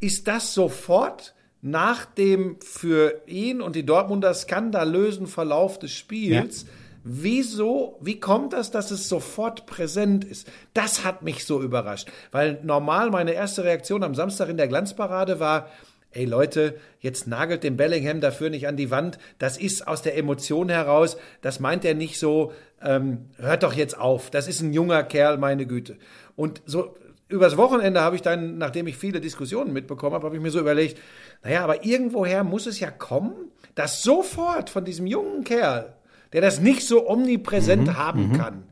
ist 0.00 0.28
das 0.28 0.54
sofort 0.54 1.34
nach 1.62 2.06
dem 2.06 2.56
für 2.60 3.20
ihn 3.26 3.60
und 3.60 3.76
die 3.76 3.84
Dortmunder 3.84 4.32
skandalösen 4.32 5.26
Verlauf 5.26 5.78
des 5.78 5.92
Spiels, 5.92 6.64
wieso, 7.04 7.98
wie 8.00 8.18
kommt 8.18 8.52
das, 8.52 8.70
dass 8.70 8.90
es 8.90 9.08
sofort 9.08 9.66
präsent 9.66 10.24
ist? 10.24 10.50
Das 10.74 11.04
hat 11.04 11.22
mich 11.22 11.44
so 11.44 11.62
überrascht, 11.62 12.10
weil 12.30 12.60
normal 12.62 13.10
meine 13.10 13.32
erste 13.32 13.64
Reaktion 13.64 14.02
am 14.02 14.14
Samstag 14.14 14.48
in 14.48 14.56
der 14.56 14.68
Glanzparade 14.68 15.38
war, 15.38 15.68
ey 16.12 16.24
Leute, 16.24 16.76
jetzt 17.00 17.26
nagelt 17.26 17.62
den 17.62 17.76
Bellingham 17.76 18.20
dafür 18.20 18.50
nicht 18.50 18.66
an 18.66 18.76
die 18.76 18.90
Wand, 18.90 19.18
das 19.38 19.58
ist 19.58 19.86
aus 19.86 20.02
der 20.02 20.16
Emotion 20.16 20.68
heraus, 20.68 21.16
das 21.42 21.60
meint 21.60 21.84
er 21.84 21.94
nicht 21.94 22.18
so, 22.18 22.52
ähm, 22.82 23.26
hört 23.36 23.62
doch 23.62 23.74
jetzt 23.74 23.98
auf, 23.98 24.30
das 24.30 24.48
ist 24.48 24.60
ein 24.60 24.72
junger 24.72 25.02
Kerl, 25.02 25.36
meine 25.38 25.66
Güte. 25.66 25.98
Und 26.36 26.62
so 26.64 26.96
übers 27.30 27.56
Wochenende 27.56 28.00
habe 28.00 28.16
ich 28.16 28.22
dann, 28.22 28.58
nachdem 28.58 28.86
ich 28.86 28.96
viele 28.96 29.20
Diskussionen 29.20 29.72
mitbekommen 29.72 30.14
habe, 30.14 30.26
habe 30.26 30.36
ich 30.36 30.42
mir 30.42 30.50
so 30.50 30.60
überlegt, 30.60 30.98
naja, 31.42 31.64
aber 31.64 31.84
irgendwoher 31.84 32.44
muss 32.44 32.66
es 32.66 32.80
ja 32.80 32.90
kommen, 32.90 33.32
dass 33.74 34.02
sofort 34.02 34.68
von 34.70 34.84
diesem 34.84 35.06
jungen 35.06 35.44
Kerl, 35.44 35.94
der 36.32 36.40
das 36.40 36.60
nicht 36.60 36.86
so 36.86 37.08
omnipräsent 37.08 37.96
haben 37.96 38.32
kann, 38.32 38.64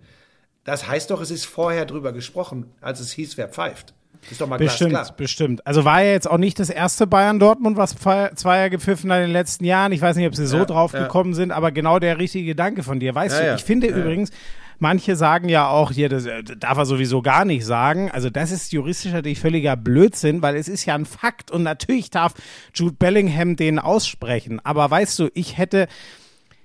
das 0.65 0.87
heißt 0.87 1.11
doch, 1.11 1.21
es 1.23 1.31
ist 1.31 1.47
vorher 1.47 1.87
drüber 1.87 2.13
gesprochen, 2.13 2.67
als 2.81 3.01
es 3.01 3.13
hieß, 3.13 3.39
wer 3.39 3.49
pfeift. 3.49 3.95
Ist 4.31 4.41
doch 4.41 4.49
mal 4.49 4.59
Bestimmt, 4.59 4.91
glasklar. 4.91 5.17
bestimmt. 5.17 5.67
Also 5.67 5.85
war 5.85 6.03
ja 6.03 6.11
jetzt 6.11 6.29
auch 6.29 6.37
nicht 6.39 6.59
das 6.59 6.69
erste 6.71 7.07
Bayern-Dortmund, 7.07 7.77
was 7.77 7.97
Pfe- 7.97 8.35
Zweier 8.35 8.69
gepfiffen 8.69 9.11
hat 9.13 9.19
in 9.19 9.27
den 9.27 9.33
letzten 9.33 9.65
Jahren. 9.65 9.93
Ich 9.93 10.03
weiß 10.03 10.17
nicht, 10.17 10.27
ob 10.27 10.35
sie 10.35 10.47
so 10.47 10.59
Ja, 10.59 10.65
drauf 10.65 10.93
ja. 10.93 11.03
gekommen 11.03 11.35
sind, 11.35 11.53
aber 11.53 11.71
genau 11.71 11.99
der 12.01 12.19
richtige 12.19 12.45
Gedanke 12.47 12.83
von 12.83 12.99
dir. 13.01 13.15
Weißt 13.15 13.41
Ja, 13.41 13.51
du, 13.51 13.55
ich 13.55 13.65
finde 13.65 13.87
übrigens, 13.87 14.31
manche 14.79 15.17
sagen 15.17 15.49
ja 15.49 15.69
auch, 15.69 15.93
hier, 15.93 16.09
das 16.09 16.27
äh, 16.27 16.43
darf 16.43 16.79
er 16.79 16.87
sowieso 16.87 17.23
gar 17.23 17.45
nicht 17.45 17.65
sagen. 17.65 18.11
Also 18.11 18.31
das 18.31 18.51
ist 18.51 18.73
juristisch 18.73 19.13
natürlich 19.13 19.41
völliger 19.41 19.77
Blödsinn, 19.77 20.43
weil 20.43 20.57
es 20.57 20.69
ist 20.69 20.85
ja 20.85 20.95
ein 20.95 21.07
Fakt 21.07 21.51
und 21.51 21.63
natürlich 21.63 22.11
darf 22.11 22.35
Jude 22.75 22.97
Bellingham 22.99 23.57
den 23.57 23.79
aussprechen. 23.79 24.61
Aber 24.65 24.91
weißt 24.91 25.19
du, 25.19 25.29
ich 25.35 25.59
hätte 25.59 25.89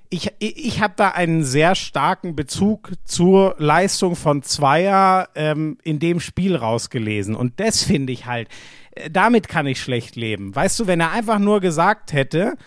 ich, 0.09 0.31
ich, 0.37 0.79
habe 0.79 0.93
da 0.95 1.09
einen 1.09 1.43
sehr 1.43 1.73
starken 1.73 2.35
Bezug 2.35 2.91
zur 3.03 3.55
Leistung 3.57 4.15
von 4.15 4.43
Zweier 4.43 5.27
ähm, 5.33 5.79
in 5.81 5.97
dem 5.97 6.19
Spiel 6.19 6.55
rausgelesen. 6.55 7.35
Und 7.35 7.59
das 7.59 7.81
finde 7.81 8.13
ich 8.13 8.27
halt, 8.27 8.47
äh, 8.91 9.09
damit 9.09 9.47
kann 9.47 9.65
ich 9.65 9.81
schlecht 9.81 10.15
leben. 10.15 10.55
Weißt 10.55 10.79
du, 10.79 10.85
wenn 10.85 10.99
er 10.99 11.11
einfach 11.11 11.39
nur 11.39 11.61
gesagt 11.61 12.13
hätte, 12.13 12.57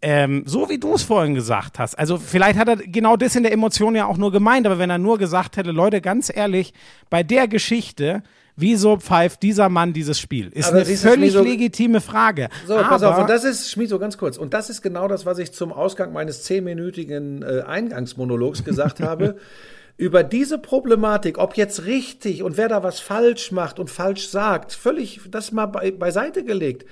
ähm, 0.00 0.44
so 0.46 0.68
wie 0.68 0.78
du 0.78 0.94
es 0.94 1.02
vorhin 1.02 1.34
gesagt 1.34 1.78
hast, 1.78 1.98
also 1.98 2.18
vielleicht 2.18 2.58
hat 2.58 2.68
er 2.68 2.76
genau 2.76 3.16
das 3.16 3.34
in 3.34 3.42
der 3.42 3.52
Emotion 3.52 3.96
ja 3.96 4.06
auch 4.06 4.16
nur 4.16 4.30
gemeint, 4.30 4.66
aber 4.66 4.78
wenn 4.78 4.90
er 4.90 4.98
nur 4.98 5.18
gesagt 5.18 5.56
hätte, 5.56 5.72
Leute, 5.72 6.00
ganz 6.00 6.30
ehrlich, 6.34 6.72
bei 7.10 7.22
der 7.22 7.48
Geschichte, 7.48 8.22
wieso 8.54 8.96
pfeift 8.96 9.42
dieser 9.42 9.68
Mann 9.68 9.92
dieses 9.92 10.18
Spiel? 10.20 10.50
Ist 10.52 10.68
Aber 10.68 10.78
eine 10.78 10.84
völlig 10.84 11.32
Schmieso- 11.32 11.42
legitime 11.42 12.00
Frage. 12.00 12.48
So, 12.66 12.76
pass 12.76 13.02
aber, 13.02 13.16
auf, 13.16 13.22
und 13.22 13.30
das 13.30 13.44
ist, 13.44 13.70
Schmied, 13.70 13.88
so 13.88 13.98
ganz 13.98 14.18
kurz, 14.18 14.36
und 14.36 14.54
das 14.54 14.70
ist 14.70 14.82
genau 14.82 15.08
das, 15.08 15.26
was 15.26 15.38
ich 15.38 15.52
zum 15.52 15.72
Ausgang 15.72 16.12
meines 16.12 16.42
zehnminütigen 16.44 17.42
äh, 17.42 17.62
Eingangsmonologs 17.66 18.64
gesagt 18.64 19.00
habe. 19.00 19.36
Über 19.96 20.22
diese 20.22 20.58
Problematik, 20.58 21.38
ob 21.38 21.56
jetzt 21.56 21.84
richtig 21.84 22.44
und 22.44 22.56
wer 22.56 22.68
da 22.68 22.84
was 22.84 23.00
falsch 23.00 23.50
macht 23.50 23.80
und 23.80 23.90
falsch 23.90 24.28
sagt, 24.28 24.72
völlig 24.72 25.20
das 25.28 25.50
mal 25.50 25.66
bei, 25.66 25.90
beiseite 25.90 26.44
gelegt. 26.44 26.84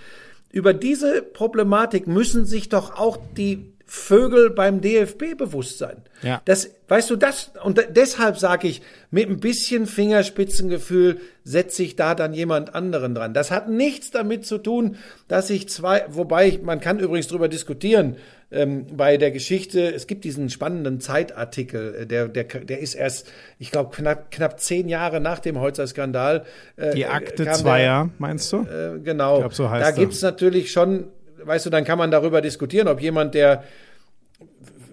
Über 0.50 0.72
diese 0.72 1.22
Problematik 1.22 2.06
müssen 2.06 2.46
sich 2.46 2.68
doch 2.68 2.96
auch 2.96 3.18
die 3.36 3.75
Vögel 3.88 4.50
beim 4.50 4.80
DFB-Bewusstsein. 4.80 5.98
Ja. 6.22 6.42
Das, 6.44 6.70
weißt 6.88 7.08
du, 7.10 7.16
das, 7.16 7.52
und 7.62 7.78
de- 7.78 7.86
deshalb 7.90 8.36
sage 8.36 8.66
ich, 8.66 8.82
mit 9.12 9.28
ein 9.28 9.38
bisschen 9.38 9.86
Fingerspitzengefühl 9.86 11.20
setze 11.44 11.82
ich 11.82 11.96
da 11.96 12.14
dann 12.14 12.34
jemand 12.34 12.74
anderen 12.74 13.14
dran. 13.14 13.32
Das 13.32 13.50
hat 13.50 13.68
nichts 13.68 14.10
damit 14.10 14.44
zu 14.44 14.58
tun, 14.58 14.96
dass 15.28 15.50
ich 15.50 15.68
zwei, 15.68 16.04
wobei 16.08 16.48
ich, 16.48 16.62
man 16.62 16.80
kann 16.80 16.98
übrigens 16.98 17.28
drüber 17.28 17.48
diskutieren, 17.48 18.16
ähm, 18.52 18.86
bei 18.96 19.16
der 19.16 19.32
Geschichte, 19.32 19.92
es 19.92 20.06
gibt 20.06 20.24
diesen 20.24 20.50
spannenden 20.50 21.00
Zeitartikel, 21.00 21.94
äh, 22.02 22.06
der, 22.06 22.28
der, 22.28 22.44
der 22.44 22.78
ist 22.78 22.94
erst, 22.94 23.28
ich 23.58 23.70
glaube, 23.72 23.94
knapp, 23.94 24.30
knapp 24.30 24.60
zehn 24.60 24.88
Jahre 24.88 25.20
nach 25.20 25.40
dem 25.40 25.58
Holzer-Skandal. 25.58 26.44
Äh, 26.76 26.94
Die 26.94 27.06
Akte 27.06 27.44
der- 27.44 27.54
Zweier, 27.54 28.10
meinst 28.18 28.52
du? 28.52 28.58
äh, 28.62 28.98
genau. 29.02 29.38
glaub, 29.40 29.54
so 29.54 29.68
heißt 29.70 29.86
da 29.86 29.90
gibt's 29.90 30.22
natürlich 30.22 30.70
schon, 30.70 31.04
weißt 31.42 31.66
du, 31.66 31.70
dann 31.70 31.84
kann 31.84 31.98
man 31.98 32.10
darüber 32.10 32.40
diskutieren, 32.40 32.88
ob 32.88 33.00
jemand, 33.00 33.34
der 33.34 33.64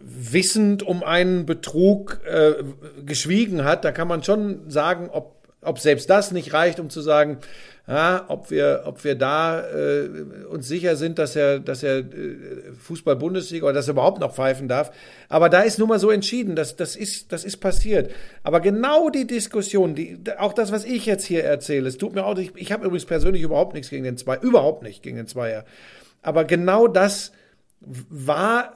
wissend 0.01 0.83
um 0.83 1.03
einen 1.03 1.45
Betrug 1.45 2.21
äh, 2.25 2.63
geschwiegen 3.05 3.63
hat, 3.63 3.83
da 3.83 3.91
kann 3.91 4.07
man 4.07 4.23
schon 4.23 4.69
sagen, 4.69 5.09
ob, 5.11 5.35
ob 5.61 5.79
selbst 5.79 6.09
das 6.09 6.31
nicht 6.31 6.53
reicht, 6.53 6.79
um 6.79 6.89
zu 6.89 7.01
sagen, 7.01 7.39
ja, 7.85 8.23
ob 8.29 8.49
wir, 8.49 8.83
ob 8.85 9.03
wir 9.03 9.15
da 9.15 9.61
äh, 9.69 10.07
uns 10.49 10.69
sicher 10.69 10.95
sind, 10.95 11.19
dass 11.19 11.35
er, 11.35 11.59
dass 11.59 11.83
er 11.83 11.97
äh, 11.97 12.03
Fußball-Bundesliga 12.79 13.65
oder 13.65 13.73
dass 13.73 13.89
er 13.89 13.91
überhaupt 13.91 14.21
noch 14.21 14.33
pfeifen 14.33 14.69
darf. 14.69 14.91
Aber 15.27 15.49
da 15.49 15.61
ist 15.61 15.79
nun 15.79 15.89
mal 15.89 15.99
so 15.99 16.09
entschieden, 16.09 16.55
dass 16.55 16.77
das 16.77 16.95
ist, 16.95 17.33
das 17.33 17.43
ist 17.43 17.57
passiert. 17.57 18.11
Aber 18.41 18.61
genau 18.61 19.09
die 19.09 19.27
Diskussion, 19.27 19.95
die, 19.95 20.17
auch 20.37 20.53
das, 20.53 20.71
was 20.71 20.85
ich 20.85 21.05
jetzt 21.05 21.25
hier 21.25 21.43
erzähle, 21.43 21.89
es 21.89 21.97
tut 21.97 22.15
mir 22.15 22.25
auch, 22.25 22.37
ich, 22.37 22.53
ich 22.55 22.71
habe 22.71 22.85
übrigens 22.85 23.05
persönlich 23.05 23.41
überhaupt 23.41 23.73
nichts 23.73 23.89
gegen 23.89 24.05
den 24.05 24.15
Zwei, 24.15 24.37
überhaupt 24.37 24.83
nicht 24.83 25.03
gegen 25.03 25.17
den 25.17 25.27
Zweier. 25.27 25.65
Aber 26.23 26.45
genau 26.45 26.87
das 26.87 27.31
war 27.81 28.73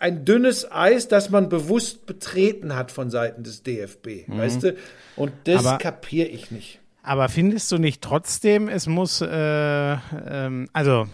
ein 0.00 0.24
dünnes 0.24 0.70
Eis, 0.70 1.08
das 1.08 1.30
man 1.30 1.48
bewusst 1.48 2.06
betreten 2.06 2.74
hat 2.74 2.90
von 2.92 3.10
Seiten 3.10 3.42
des 3.42 3.62
DFB, 3.62 4.24
weißt 4.28 4.62
du? 4.62 4.76
Und 5.16 5.32
das 5.44 5.66
Aber- 5.66 5.78
kapiere 5.78 6.28
ich 6.28 6.50
nicht. 6.50 6.80
Aber 7.02 7.30
findest 7.30 7.72
du 7.72 7.78
nicht 7.78 8.02
trotzdem, 8.02 8.68
es 8.68 8.86
muss, 8.86 9.22
äh, 9.22 9.26
ähm, 9.30 10.68
also 10.74 11.06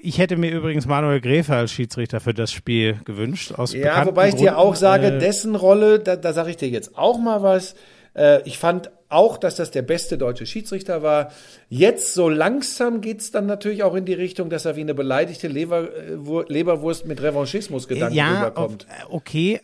ich 0.00 0.18
hätte 0.18 0.36
mir 0.36 0.50
übrigens 0.50 0.86
Manuel 0.86 1.20
Gräfe 1.20 1.54
als 1.54 1.70
Schiedsrichter 1.70 2.18
für 2.18 2.34
das 2.34 2.50
Spiel 2.50 2.98
gewünscht. 3.04 3.52
Aus 3.52 3.72
Ja, 3.72 4.04
wobei 4.04 4.28
ich 4.30 4.34
dir 4.34 4.46
Gründen, 4.50 4.56
auch 4.56 4.74
sage, 4.74 5.06
äh, 5.06 5.18
dessen 5.20 5.54
Rolle, 5.54 6.00
da, 6.00 6.16
da 6.16 6.32
sage 6.32 6.50
ich 6.50 6.56
dir 6.56 6.68
jetzt 6.70 6.98
auch 6.98 7.18
mal 7.20 7.40
was. 7.40 7.76
Äh, 8.14 8.42
ich 8.48 8.58
fand 8.58 8.90
auch, 9.12 9.36
dass 9.38 9.56
das 9.56 9.70
der 9.70 9.82
beste 9.82 10.18
deutsche 10.18 10.46
Schiedsrichter 10.46 11.02
war. 11.02 11.30
Jetzt 11.68 12.14
so 12.14 12.28
langsam 12.28 13.00
geht's 13.00 13.30
dann 13.30 13.46
natürlich 13.46 13.82
auch 13.82 13.94
in 13.94 14.04
die 14.04 14.14
Richtung, 14.14 14.50
dass 14.50 14.64
er 14.64 14.76
wie 14.76 14.80
eine 14.80 14.94
beleidigte 14.94 15.48
Leber, 15.48 15.82
äh, 15.96 16.16
Wur- 16.26 16.46
Leberwurst 16.48 17.06
mit 17.06 17.20
Revanchismus-Gedanken 17.22 18.14
ja, 18.14 18.38
rüberkommt. 18.38 18.86
okay. 19.10 19.60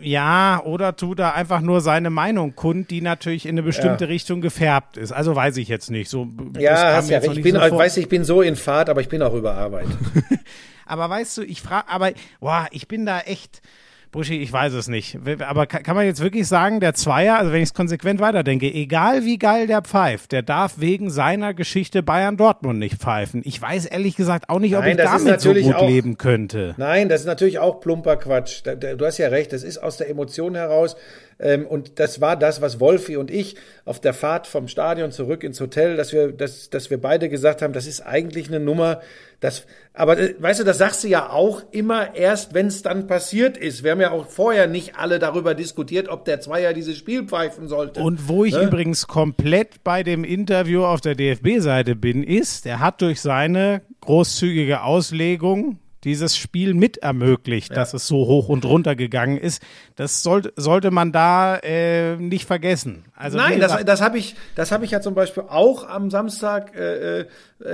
Ja, 0.00 0.60
oder 0.64 0.96
tut 0.96 1.20
er 1.20 1.34
einfach 1.34 1.60
nur 1.60 1.80
seine 1.80 2.10
Meinung 2.10 2.56
kund, 2.56 2.90
die 2.90 3.00
natürlich 3.00 3.44
in 3.46 3.50
eine 3.50 3.62
bestimmte 3.62 4.04
Ja. 4.06 4.08
Richtung 4.08 4.40
gefärbt 4.40 4.96
ist. 4.96 5.12
Also 5.12 5.36
weiß 5.36 5.56
ich 5.58 5.68
jetzt 5.68 5.90
nicht. 5.90 6.08
So, 6.10 6.26
Ja, 6.58 6.96
hast 6.96 7.10
ja 7.10 7.18
recht. 7.18 7.36
Ich 7.36 7.42
bin, 7.42 7.54
so 7.54 7.60
weiß, 7.60 7.96
ich 7.98 8.08
bin 8.08 8.24
so 8.24 8.42
in 8.42 8.56
Fahrt, 8.56 8.88
aber 8.88 9.00
ich 9.02 9.08
bin 9.08 9.22
auch 9.22 9.34
überarbeitet. 9.34 9.96
Aber 10.86 11.10
weißt 11.10 11.36
du, 11.36 11.42
ich 11.42 11.60
frage, 11.60 11.86
aber, 11.90 12.12
boah, 12.40 12.66
ich 12.70 12.88
bin 12.88 13.04
da 13.04 13.20
echt, 13.20 13.60
Buschi, 14.10 14.40
ich 14.40 14.52
weiß 14.52 14.72
es 14.72 14.88
nicht. 14.88 15.18
Aber 15.46 15.66
kann, 15.66 15.94
man 15.94 16.06
jetzt 16.06 16.22
wirklich 16.22 16.48
sagen, 16.48 16.80
der 16.80 16.94
Zweier, 16.94 17.36
also 17.38 17.52
wenn 17.52 17.58
ich 17.62 17.68
es 17.68 17.74
konsequent 17.74 18.20
weiterdenke, 18.20 18.66
egal 18.72 19.24
wie 19.24 19.38
geil 19.38 19.66
der 19.66 19.82
pfeift, 19.82 20.32
der 20.32 20.42
darf 20.42 20.74
wegen 20.78 21.10
seiner 21.10 21.52
Geschichte 21.52 22.02
Bayern 22.02 22.36
Dortmund 22.36 22.78
nicht 22.78 22.96
pfeifen. 22.96 23.42
Ich 23.44 23.60
weiß 23.60 23.84
ehrlich 23.86 24.16
gesagt 24.16 24.48
auch 24.48 24.60
nicht, 24.60 24.74
ob 24.76 24.82
Nein, 24.82 24.92
ich 24.98 25.04
damit 25.04 25.40
so 25.40 25.52
gut 25.52 25.74
auch- 25.74 25.86
leben 25.86 26.16
könnte. 26.16 26.74
Nein, 26.78 27.08
das 27.08 27.20
ist 27.20 27.26
natürlich 27.26 27.58
auch 27.58 27.80
plumper 27.80 28.16
Quatsch. 28.16 28.62
Du 28.64 29.04
hast 29.04 29.18
ja 29.18 29.28
recht, 29.28 29.52
das 29.52 29.62
ist 29.62 29.78
aus 29.78 29.98
der 29.98 30.08
Emotion 30.08 30.54
heraus. 30.54 30.96
Ähm, 31.40 31.66
und 31.66 31.98
das 32.00 32.20
war 32.20 32.36
das, 32.36 32.60
was 32.60 32.80
Wolfi 32.80 33.16
und 33.16 33.30
ich 33.30 33.56
auf 33.84 34.00
der 34.00 34.12
Fahrt 34.12 34.46
vom 34.46 34.68
Stadion 34.68 35.12
zurück 35.12 35.44
ins 35.44 35.60
Hotel, 35.60 35.96
dass 35.96 36.12
wir, 36.12 36.32
dass, 36.32 36.70
dass 36.70 36.90
wir 36.90 37.00
beide 37.00 37.28
gesagt 37.28 37.62
haben, 37.62 37.72
das 37.72 37.86
ist 37.86 38.00
eigentlich 38.00 38.48
eine 38.48 38.60
Nummer, 38.60 39.00
das, 39.40 39.64
aber 39.92 40.18
äh, 40.18 40.34
weißt 40.38 40.60
du, 40.60 40.64
das 40.64 40.78
sagst 40.78 41.04
du 41.04 41.08
ja 41.08 41.30
auch 41.30 41.62
immer 41.70 42.16
erst, 42.16 42.54
wenn 42.54 42.66
es 42.66 42.82
dann 42.82 43.06
passiert 43.06 43.56
ist. 43.56 43.84
Wir 43.84 43.92
haben 43.92 44.00
ja 44.00 44.10
auch 44.10 44.26
vorher 44.26 44.66
nicht 44.66 44.96
alle 44.96 45.20
darüber 45.20 45.54
diskutiert, 45.54 46.08
ob 46.08 46.24
der 46.24 46.40
Zweier 46.40 46.72
dieses 46.72 46.96
Spiel 46.96 47.24
pfeifen 47.24 47.68
sollte. 47.68 48.00
Und 48.00 48.28
wo 48.28 48.44
ich 48.44 48.54
Ne? 48.54 48.64
übrigens 48.64 49.06
komplett 49.06 49.84
bei 49.84 50.02
dem 50.02 50.24
Interview 50.24 50.84
auf 50.84 51.00
der 51.00 51.14
DFB-Seite 51.14 51.94
bin, 51.94 52.24
ist, 52.24 52.66
er 52.66 52.80
hat 52.80 53.00
durch 53.00 53.20
seine 53.20 53.82
großzügige 54.00 54.82
Auslegung 54.82 55.78
dieses 56.04 56.36
Spiel 56.36 56.74
mit 56.74 56.98
ermöglicht, 56.98 57.76
dass 57.76 57.94
es 57.94 58.06
so 58.06 58.26
hoch 58.26 58.48
und 58.48 58.64
runter 58.64 58.94
gegangen 58.94 59.36
ist. 59.36 59.62
Das 59.96 60.22
sollte, 60.22 60.52
sollte 60.56 60.90
man 60.90 61.12
da 61.12 61.56
äh, 61.56 62.16
nicht 62.16 62.46
vergessen. 62.46 63.04
Also 63.16 63.36
Nein, 63.36 63.60
das, 63.60 63.84
das 63.84 64.00
habe 64.00 64.18
ich, 64.18 64.36
das 64.54 64.70
habe 64.70 64.84
ich 64.84 64.92
ja 64.92 65.00
zum 65.00 65.14
Beispiel 65.14 65.44
auch 65.48 65.88
am 65.88 66.10
Samstag 66.10 66.74
äh, 66.76 67.20
äh, 67.20 67.26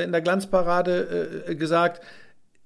in 0.02 0.12
der 0.12 0.22
Glanzparade 0.22 1.44
äh, 1.48 1.54
gesagt. 1.54 2.02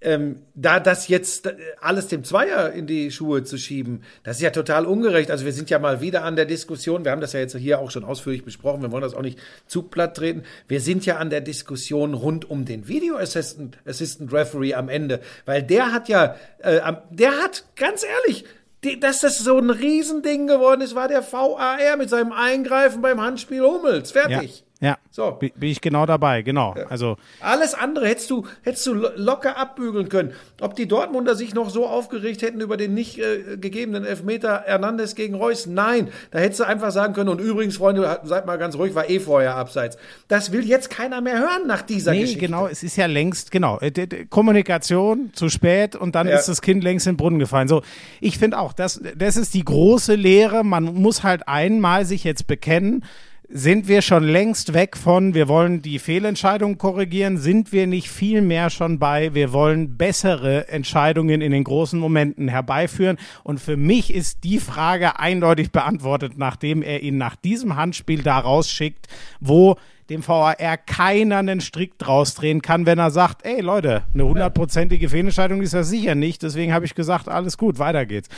Ähm, 0.00 0.42
da 0.54 0.78
das 0.78 1.08
jetzt 1.08 1.46
äh, 1.46 1.56
alles 1.80 2.06
dem 2.06 2.22
Zweier 2.22 2.70
in 2.70 2.86
die 2.86 3.10
Schuhe 3.10 3.42
zu 3.42 3.58
schieben, 3.58 4.04
das 4.22 4.36
ist 4.36 4.42
ja 4.42 4.50
total 4.50 4.86
ungerecht. 4.86 5.28
Also 5.30 5.44
wir 5.44 5.52
sind 5.52 5.70
ja 5.70 5.80
mal 5.80 6.00
wieder 6.00 6.22
an 6.22 6.36
der 6.36 6.44
Diskussion, 6.44 7.04
wir 7.04 7.10
haben 7.10 7.20
das 7.20 7.32
ja 7.32 7.40
jetzt 7.40 7.56
hier 7.56 7.80
auch 7.80 7.90
schon 7.90 8.04
ausführlich 8.04 8.44
besprochen, 8.44 8.80
wir 8.82 8.92
wollen 8.92 9.02
das 9.02 9.14
auch 9.14 9.22
nicht 9.22 9.40
zu 9.66 9.82
platt 9.82 10.16
treten. 10.16 10.44
Wir 10.68 10.80
sind 10.80 11.04
ja 11.04 11.16
an 11.16 11.30
der 11.30 11.40
Diskussion 11.40 12.14
rund 12.14 12.48
um 12.48 12.64
den 12.64 12.86
Video 12.86 13.16
Assistant, 13.16 13.78
Assistant 13.86 14.32
Referee 14.32 14.74
am 14.74 14.88
Ende, 14.88 15.20
weil 15.46 15.64
der 15.64 15.92
hat 15.92 16.08
ja, 16.08 16.36
äh, 16.58 16.80
der 17.10 17.32
hat, 17.42 17.64
ganz 17.74 18.04
ehrlich, 18.04 18.44
die, 18.84 19.00
dass 19.00 19.18
das 19.18 19.38
so 19.38 19.58
ein 19.58 19.70
Riesending 19.70 20.46
geworden 20.46 20.80
ist, 20.80 20.94
war 20.94 21.08
der 21.08 21.24
VAR 21.32 21.96
mit 21.96 22.08
seinem 22.08 22.30
Eingreifen 22.30 23.02
beim 23.02 23.20
Handspiel 23.20 23.62
Hummels. 23.62 24.12
Fertig. 24.12 24.60
ja. 24.60 24.67
So. 25.10 25.32
Bin 25.32 25.50
ich 25.58 25.80
genau 25.80 26.06
dabei, 26.06 26.42
genau. 26.42 26.72
Also 26.88 27.16
Alles 27.40 27.74
andere 27.74 28.06
hättest 28.06 28.30
du, 28.30 28.46
hättest 28.62 28.86
du 28.86 28.94
lo- 28.94 29.08
locker 29.16 29.56
abbügeln 29.58 30.08
können. 30.08 30.32
Ob 30.60 30.76
die 30.76 30.86
Dortmunder 30.86 31.34
sich 31.34 31.52
noch 31.54 31.70
so 31.70 31.86
aufgeregt 31.88 32.42
hätten 32.42 32.60
über 32.60 32.76
den 32.76 32.94
nicht 32.94 33.18
äh, 33.18 33.56
gegebenen 33.56 34.04
Elfmeter 34.04 34.62
Hernandez 34.66 35.16
gegen 35.16 35.34
Reus? 35.34 35.66
Nein. 35.66 36.08
Da 36.30 36.38
hättest 36.38 36.60
du 36.60 36.64
einfach 36.64 36.92
sagen 36.92 37.14
können, 37.14 37.28
und 37.30 37.40
übrigens, 37.40 37.76
Freunde, 37.76 38.20
seid 38.22 38.46
mal 38.46 38.58
ganz 38.58 38.76
ruhig, 38.76 38.94
war 38.94 39.10
eh 39.10 39.18
vorher 39.18 39.56
abseits. 39.56 39.98
Das 40.28 40.52
will 40.52 40.64
jetzt 40.64 40.90
keiner 40.90 41.20
mehr 41.20 41.40
hören 41.40 41.66
nach 41.66 41.82
dieser 41.82 42.12
Nee, 42.12 42.20
Geschichte. 42.20 42.46
genau, 42.46 42.68
es 42.68 42.84
ist 42.84 42.96
ja 42.96 43.06
längst, 43.06 43.50
genau, 43.50 43.80
äh, 43.80 43.90
Kommunikation 44.30 45.30
zu 45.32 45.48
spät 45.48 45.96
und 45.96 46.14
dann 46.14 46.28
Ja. 46.28 46.36
ist 46.36 46.48
das 46.48 46.62
Kind 46.62 46.84
längst 46.84 47.06
in 47.08 47.14
den 47.14 47.16
Brunnen 47.16 47.40
gefallen. 47.40 47.66
So, 47.66 47.82
ich 48.20 48.38
finde 48.38 48.58
auch, 48.60 48.72
das, 48.72 49.00
das 49.16 49.36
ist 49.36 49.54
die 49.54 49.64
große 49.64 50.14
Lehre. 50.14 50.62
Man 50.64 50.84
muss 50.94 51.24
halt 51.24 51.48
einmal 51.48 52.04
sich 52.04 52.22
jetzt 52.22 52.46
bekennen, 52.46 53.04
sind 53.50 53.88
wir 53.88 54.02
schon 54.02 54.24
längst 54.24 54.74
weg 54.74 54.96
von, 54.96 55.32
wir 55.32 55.48
wollen 55.48 55.80
die 55.80 55.98
Fehlentscheidung 55.98 56.76
korrigieren, 56.76 57.38
sind 57.38 57.72
wir 57.72 57.86
nicht 57.86 58.10
viel 58.10 58.42
mehr 58.42 58.68
schon 58.68 58.98
bei, 58.98 59.32
wir 59.32 59.54
wollen 59.54 59.96
bessere 59.96 60.68
Entscheidungen 60.68 61.40
in 61.40 61.52
den 61.52 61.64
großen 61.64 61.98
Momenten 61.98 62.48
herbeiführen. 62.48 63.16
Und 63.44 63.58
für 63.58 63.78
mich 63.78 64.12
ist 64.12 64.44
die 64.44 64.58
Frage 64.58 65.18
eindeutig 65.18 65.72
beantwortet, 65.72 66.34
nachdem 66.36 66.82
er 66.82 67.02
ihn 67.02 67.16
nach 67.16 67.36
diesem 67.36 67.76
Handspiel 67.76 68.22
da 68.22 68.38
rausschickt, 68.38 69.06
wo 69.40 69.76
dem 70.10 70.26
VAR 70.26 70.56
keiner 70.76 71.38
einen 71.38 71.60
Strick 71.60 71.98
draus 71.98 72.34
drehen 72.34 72.62
kann, 72.62 72.86
wenn 72.86 72.98
er 72.98 73.10
sagt, 73.10 73.44
ey 73.44 73.60
Leute, 73.60 74.04
eine 74.12 74.24
hundertprozentige 74.26 75.08
Fehlentscheidung 75.08 75.62
ist 75.62 75.74
das 75.74 75.88
sicher 75.88 76.14
nicht. 76.14 76.42
Deswegen 76.42 76.72
habe 76.72 76.84
ich 76.84 76.94
gesagt, 76.94 77.28
alles 77.28 77.56
gut, 77.56 77.78
weiter 77.78 78.04
geht's. 78.06 78.28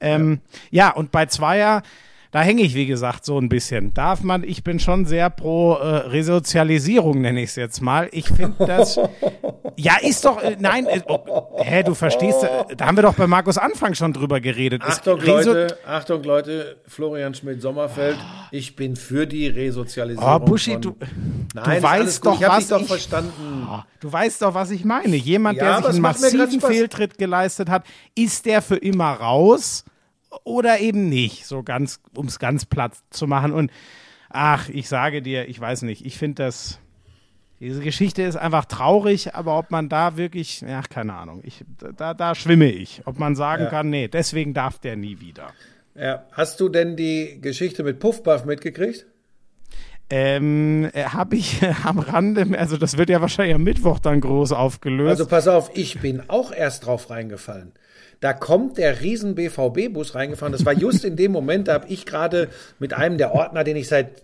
Ähm, 0.00 0.40
ja. 0.70 0.90
und 0.90 1.12
bei 1.12 1.26
Zweier, 1.26 1.82
da 2.32 2.40
hänge 2.40 2.62
ich, 2.62 2.74
wie 2.74 2.86
gesagt, 2.86 3.24
so 3.24 3.38
ein 3.38 3.48
bisschen. 3.48 3.92
Darf 3.94 4.22
man, 4.22 4.42
ich 4.42 4.64
bin 4.64 4.80
schon 4.80 5.04
sehr 5.06 5.30
pro 5.30 5.74
äh, 5.74 5.86
Resozialisierung, 6.08 7.20
nenne 7.20 7.42
ich 7.42 7.50
es 7.50 7.56
jetzt 7.56 7.80
mal. 7.82 8.08
Ich 8.10 8.26
finde 8.26 8.66
das, 8.66 8.98
ja, 9.76 9.96
ist 10.00 10.24
doch, 10.24 10.42
äh, 10.42 10.56
nein, 10.58 10.86
äh, 10.86 11.02
oh, 11.08 11.58
hä, 11.62 11.82
du 11.82 11.94
verstehst, 11.94 12.42
äh, 12.42 12.74
da 12.74 12.86
haben 12.86 12.96
wir 12.96 13.02
doch 13.02 13.14
bei 13.14 13.26
Markus 13.26 13.58
Anfang 13.58 13.94
schon 13.94 14.12
drüber 14.12 14.40
geredet. 14.40 14.82
Achtung, 14.82 15.20
Reso- 15.20 15.52
Leute, 15.52 15.78
Achtung, 15.86 16.22
Leute, 16.24 16.76
Florian 16.88 17.34
Schmidt-Sommerfeld, 17.34 18.16
ich 18.50 18.76
bin 18.76 18.96
für 18.96 19.26
die 19.26 19.46
Resozialisierung. 19.48 20.34
Oh, 20.34 20.38
Buschi, 20.38 20.78
du, 20.80 20.96
Nein, 21.54 21.64
du 21.64 21.70
ist 21.76 21.82
weißt 21.82 22.26
doch, 22.26 22.40
ich 22.40 22.48
was 22.48 22.58
dich 22.58 22.68
doch 22.68 22.80
ich- 22.80 22.86
verstanden. 22.88 23.68
Du 24.00 24.12
weißt 24.12 24.42
doch, 24.42 24.54
was 24.54 24.70
ich 24.70 24.84
meine. 24.84 25.14
Jemand, 25.16 25.58
Ja, 25.58 25.74
der 25.80 25.82
sich 25.84 25.86
einen 25.92 26.00
massiven. 26.00 26.60
Fehltritt 26.60 27.18
geleistet 27.18 27.68
hat, 27.68 27.84
ist 28.16 28.46
der 28.46 28.62
für 28.62 28.76
immer 28.76 29.12
raus 29.12 29.84
oder 30.44 30.80
eben 30.80 31.08
nicht? 31.08 31.46
So 31.46 31.62
ganz, 31.62 32.00
um 32.16 32.26
es 32.26 32.38
ganz 32.38 32.64
platt 32.64 32.94
zu 33.10 33.26
machen. 33.26 33.52
Und 33.52 33.70
ach, 34.28 34.68
ich 34.68 34.88
sage 34.88 35.22
dir, 35.22 35.48
ich 35.48 35.60
weiß 35.60 35.82
nicht. 35.82 36.04
Ich 36.06 36.18
finde 36.18 36.42
das. 36.44 36.78
Diese 37.60 37.80
Geschichte 37.80 38.22
ist 38.22 38.34
einfach 38.34 38.64
traurig, 38.64 39.36
aber 39.36 39.56
ob 39.56 39.70
man 39.70 39.88
da 39.88 40.16
wirklich, 40.16 40.62
ja, 40.62 40.82
keine 40.82 41.12
Ahnung, 41.14 41.42
ich, 41.44 41.64
da, 41.96 42.12
da 42.12 42.34
schwimme 42.34 42.68
ich. 42.68 43.02
Ob 43.04 43.20
man 43.20 43.36
sagen 43.36 43.64
Ja. 43.64 43.70
kann, 43.70 43.88
nee, 43.88 44.08
deswegen 44.08 44.52
darf 44.52 44.80
der 44.80 44.96
nie 44.96 45.20
wieder. 45.20 45.52
Ja. 45.94 46.24
Hast 46.32 46.58
du 46.58 46.68
denn 46.68 46.96
die 46.96 47.38
Geschichte 47.40 47.84
mit 47.84 48.00
Puffbuff 48.00 48.44
mitgekriegt? 48.46 49.06
ähm, 50.10 50.90
habe 50.94 51.36
ich 51.36 51.60
am 51.84 51.98
Rande, 51.98 52.58
also 52.58 52.76
das 52.76 52.98
wird 52.98 53.08
ja 53.08 53.20
wahrscheinlich 53.20 53.54
am 53.54 53.62
Mittwoch 53.62 53.98
dann 53.98 54.20
groß 54.20 54.52
aufgelöst. 54.52 55.10
Also 55.10 55.26
pass 55.26 55.48
auf, 55.48 55.70
ich 55.74 56.00
bin 56.00 56.22
auch 56.28 56.52
erst 56.52 56.86
drauf 56.86 57.10
reingefallen. 57.10 57.72
Da 58.20 58.32
kommt 58.32 58.78
der 58.78 59.00
riesen 59.00 59.34
BVB-Bus 59.34 60.14
reingefahren. 60.14 60.52
Das 60.52 60.64
war 60.64 60.72
just 60.72 61.04
in 61.04 61.16
dem 61.16 61.32
Moment, 61.32 61.66
da 61.68 61.74
habe 61.74 61.86
ich 61.88 62.06
gerade 62.06 62.48
mit 62.78 62.94
einem 62.94 63.18
der 63.18 63.34
Ordner, 63.34 63.64
den 63.64 63.76
ich 63.76 63.88
seit 63.88 64.22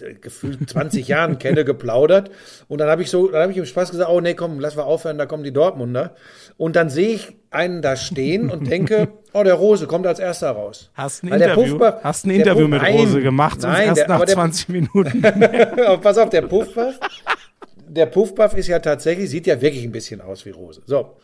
äh, 0.00 0.14
gefühlt 0.20 0.68
20 0.68 1.06
Jahren 1.06 1.38
kenne, 1.38 1.64
geplaudert. 1.64 2.30
Und 2.68 2.78
dann 2.80 2.88
habe 2.88 3.02
ich 3.02 3.10
so, 3.10 3.28
dann 3.28 3.42
habe 3.42 3.52
ich 3.52 3.58
im 3.58 3.66
Spaß 3.66 3.90
gesagt, 3.92 4.10
oh 4.10 4.20
nee, 4.20 4.34
komm, 4.34 4.58
lass 4.58 4.74
mal 4.76 4.82
aufhören, 4.82 5.16
da 5.18 5.26
kommen 5.26 5.44
die 5.44 5.52
Dortmunder. 5.52 6.14
Und 6.56 6.74
dann 6.76 6.90
sehe 6.90 7.14
ich 7.14 7.36
einen 7.50 7.82
da 7.82 7.96
stehen 7.96 8.50
und 8.50 8.68
denke, 8.70 9.08
oh, 9.32 9.42
der 9.44 9.54
Rose 9.54 9.86
kommt 9.86 10.06
als 10.06 10.18
erster 10.18 10.50
raus. 10.50 10.90
Hast 10.94 11.22
ein 11.22 11.30
Weil 11.30 11.40
Interview, 11.42 11.76
Puffbach- 11.78 12.02
hast 12.02 12.26
ein 12.26 12.30
Interview 12.30 12.68
Puff- 12.68 12.82
mit 12.82 12.82
Rose 12.82 13.20
gemacht, 13.22 13.58
nein, 13.62 13.86
erst 13.88 13.98
der- 14.00 14.08
nach 14.08 14.24
der- 14.24 14.34
20 14.34 14.68
Minuten. 14.70 15.22
Pass 16.02 16.18
auf, 16.18 16.30
der 16.30 16.42
Puffpuff, 16.42 16.98
der 17.88 18.06
Puffpuff 18.06 18.54
ist 18.56 18.66
ja 18.66 18.78
tatsächlich, 18.80 19.30
sieht 19.30 19.46
ja 19.46 19.60
wirklich 19.60 19.84
ein 19.84 19.92
bisschen 19.92 20.20
aus 20.20 20.44
wie 20.44 20.50
Rose. 20.50 20.82
So. 20.86 21.16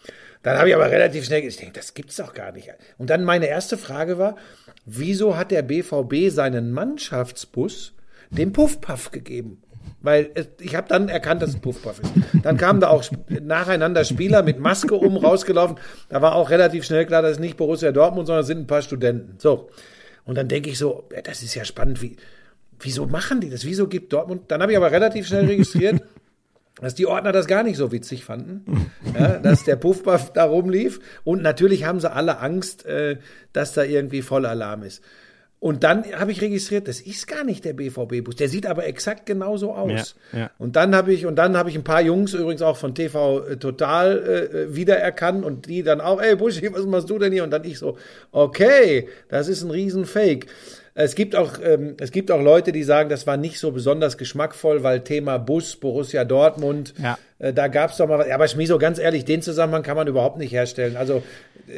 Dann 0.42 0.59
habe 0.59 0.68
ich 0.68 0.74
aber 0.74 0.90
relativ 0.90 1.24
schnell, 1.24 1.44
ich 1.44 1.57
denke, 1.57 1.74
das 1.74 1.94
gibt's 1.94 2.16
doch 2.16 2.35
gar 2.35 2.52
nicht. 2.52 2.68
Und 2.98 3.11
dann 3.11 3.24
meine 3.24 3.46
erste 3.46 3.78
Frage 3.78 4.18
war, 4.18 4.37
wieso 4.85 5.37
hat 5.37 5.50
der 5.50 5.62
BVB 5.62 6.31
seinen 6.31 6.72
Mannschaftsbus 6.72 7.94
dem 8.31 8.52
Puffpuff 8.52 9.11
gegeben? 9.12 9.62
Weil 10.00 10.31
ich 10.61 10.74
habe 10.74 10.88
dann 10.88 11.09
erkannt, 11.09 11.42
dass 11.42 11.50
es 11.50 11.61
Puffpuff 11.61 12.00
ist. 12.00 12.12
Dann 12.42 12.57
kamen 12.57 12.81
da 12.81 12.88
auch 12.88 13.05
nacheinander 13.28 14.05
Spieler 14.05 14.42
mit 14.42 14.59
Maske 14.59 14.94
um 14.96 15.16
rausgelaufen. 15.16 15.76
Da 16.09 16.22
war 16.22 16.35
auch 16.35 16.50
relativ 16.50 16.85
schnell 16.85 17.07
klar, 17.07 17.22
das 17.22 17.33
ist 17.33 17.40
nicht 17.40 17.57
Borussia 17.57 17.92
Dortmund, 17.92 18.26
sondern 18.26 18.44
sind 18.44 18.59
ein 18.59 18.66
paar 18.66 18.83
Studenten. 18.83 19.38
So. 19.38 19.70
Und 20.24 20.37
dann 20.37 20.48
denke 20.48 20.70
ich 20.70 20.78
so, 20.78 21.09
das 21.24 21.42
ist 21.42 21.55
ja 21.55 21.64
spannend, 21.64 22.02
wie, 22.02 22.16
wieso 22.81 23.07
machen 23.07 23.40
die 23.40 23.50
das? 23.50 23.64
Wieso 23.64 23.87
gibt 23.87 24.12
Dortmund? 24.12 24.42
Dann 24.48 24.61
habe 24.61 24.72
ich 24.72 24.76
aber 24.76 24.90
relativ 24.90 25.28
schnell 25.28 25.46
registriert, 25.46 26.02
dass 26.82 26.96
die 26.96 27.06
Ordner 27.06 27.30
das 27.30 27.46
gar 27.46 27.62
nicht 27.62 27.76
so 27.76 27.92
witzig 27.92 28.24
fanden, 28.24 28.90
ja, 29.18 29.38
dass 29.38 29.62
der 29.62 29.76
Puffbuff 29.76 30.32
da 30.32 30.44
rumlief. 30.44 30.98
Und 31.22 31.40
natürlich 31.40 31.84
haben 31.84 32.00
sie 32.00 32.10
alle 32.10 32.40
Angst, 32.40 32.84
äh, 32.84 33.18
dass 33.52 33.72
da 33.72 33.84
irgendwie 33.84 34.20
Vollalarm 34.20 34.82
ist. 34.82 35.00
Und 35.60 35.84
dann 35.84 36.04
habe 36.18 36.32
ich 36.32 36.42
registriert, 36.42 36.88
das 36.88 37.00
ist 37.00 37.28
gar 37.28 37.44
nicht 37.44 37.64
der 37.64 37.72
BVB-Bus. 37.74 38.34
Der 38.34 38.48
sieht 38.48 38.66
aber 38.66 38.84
exakt 38.84 39.26
genauso 39.26 39.72
aus. 39.74 40.16
Ja, 40.32 40.38
ja. 40.40 40.50
Und 40.58 40.74
dann 40.74 40.92
habe 40.96 41.12
ich 41.12 41.24
und 41.24 41.36
dann 41.36 41.56
habe 41.56 41.70
ich 41.70 41.76
ein 41.76 41.84
paar 41.84 42.00
Jungs 42.00 42.34
übrigens 42.34 42.62
auch 42.62 42.76
von 42.76 42.96
TV 42.96 43.54
Total 43.60 44.18
äh, 44.18 44.74
wiedererkannt 44.74 45.44
und 45.44 45.68
die 45.68 45.84
dann 45.84 46.00
auch, 46.00 46.20
ey 46.20 46.34
Buschi, 46.34 46.68
was 46.72 46.84
machst 46.86 47.08
du 47.10 47.18
denn 47.20 47.32
hier? 47.32 47.44
Und 47.44 47.52
dann 47.52 47.62
ich 47.62 47.78
so, 47.78 47.96
okay, 48.32 49.08
das 49.28 49.46
ist 49.46 49.62
ein 49.62 49.70
Riesenfake. 49.70 50.48
Es 50.94 51.14
gibt 51.14 51.35
auch 51.37 51.52
ähm, 51.64 51.96
es 52.00 52.11
gibt 52.12 52.31
auch 52.31 52.42
Leute, 52.42 52.70
die 52.70 52.83
sagen, 52.83 53.09
das 53.09 53.26
war 53.26 53.38
nicht 53.38 53.59
so 53.59 53.70
besonders 53.72 54.18
geschmackvoll, 54.18 54.83
weil 54.83 55.00
Thema 55.00 55.38
Bus, 55.38 55.76
Borussia 55.76 56.24
Dortmund, 56.24 56.92
Ja. 57.02 57.16
äh, 57.38 57.55
da 57.55 57.68
gab 57.68 57.92
es 57.92 57.96
doch 57.96 58.07
mal 58.07 58.18
was. 58.18 58.28
Ja, 58.28 58.35
aber 58.35 58.46
Schmieso, 58.46 58.76
ganz 58.78 58.98
ehrlich, 58.98 59.24
den 59.24 59.40
Zusammenhang 59.40 59.83
kann 59.83 59.96
man 59.96 60.07
überhaupt 60.07 60.37
nicht 60.37 60.52
herstellen. 60.52 60.96
Also 60.98 61.22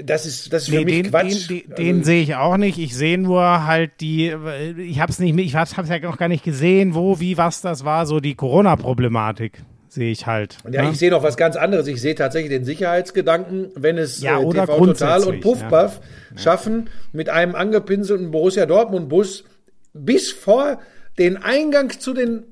das 0.03 0.27
ist 0.27 0.53
das 0.53 0.64
ist 0.64 0.70
für 0.70 0.77
Nee, 0.79 0.85
mich 0.85 0.94
den, 1.03 1.11
Quatsch. 1.11 1.48
den, 1.48 1.59
den, 1.59 1.70
also, 1.70 1.83
den 1.83 2.05
sehe 2.05 2.22
ich 2.22 2.35
auch 2.35 2.57
nicht. 2.57 2.79
Ich 2.79 2.96
sehe 2.96 3.16
nur 3.18 3.66
halt 3.66 3.92
die, 4.00 4.35
ich 4.79 4.98
habe 4.98 5.12
es 5.12 5.20
nicht, 5.20 5.38
ich 5.38 5.55
habe 5.55 5.70
es 5.81 5.88
ja 5.88 5.98
noch 6.00 6.16
gar 6.16 6.29
nicht 6.29 6.42
gesehen, 6.42 6.94
wo, 6.96 7.20
wie, 7.20 7.37
was 7.38 7.61
das 7.61 7.85
war, 7.85 8.07
so 8.07 8.18
die 8.18 8.35
Corona-Problematik 8.35 9.62
sehe 9.94 10.11
ich 10.11 10.26
halt. 10.26 10.59
Ja, 10.70 10.83
ne? 10.83 10.90
ich 10.90 10.98
sehe 10.98 11.11
noch 11.11 11.22
was 11.22 11.37
ganz 11.37 11.57
anderes. 11.57 11.87
Ich 11.87 12.00
sehe 12.00 12.14
tatsächlich 12.14 12.50
den 12.50 12.64
Sicherheitsgedanken, 12.64 13.70
wenn 13.74 13.98
es 13.98 14.20
Ja, 14.20 14.40
äh, 14.40 14.48
TV 14.50 14.87
Total 14.87 15.24
und 15.24 15.40
Puffpuff 15.40 16.00
schaffen, 16.37 16.90
mit 17.12 17.28
einem 17.28 17.54
angepinselten 17.54 18.30
Borussia 18.30 18.66
Dortmund 18.66 19.09
Bus 19.09 19.44
bis 19.92 20.33
vor 20.33 20.80
den 21.18 21.37
Eingang 21.37 21.90
zu 21.90 22.12
den 22.12 22.44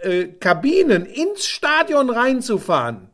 äh, 0.00 0.24
Kabinen 0.24 1.06
ins 1.06 1.46
Stadion 1.46 2.10
reinzufahren. 2.10 3.08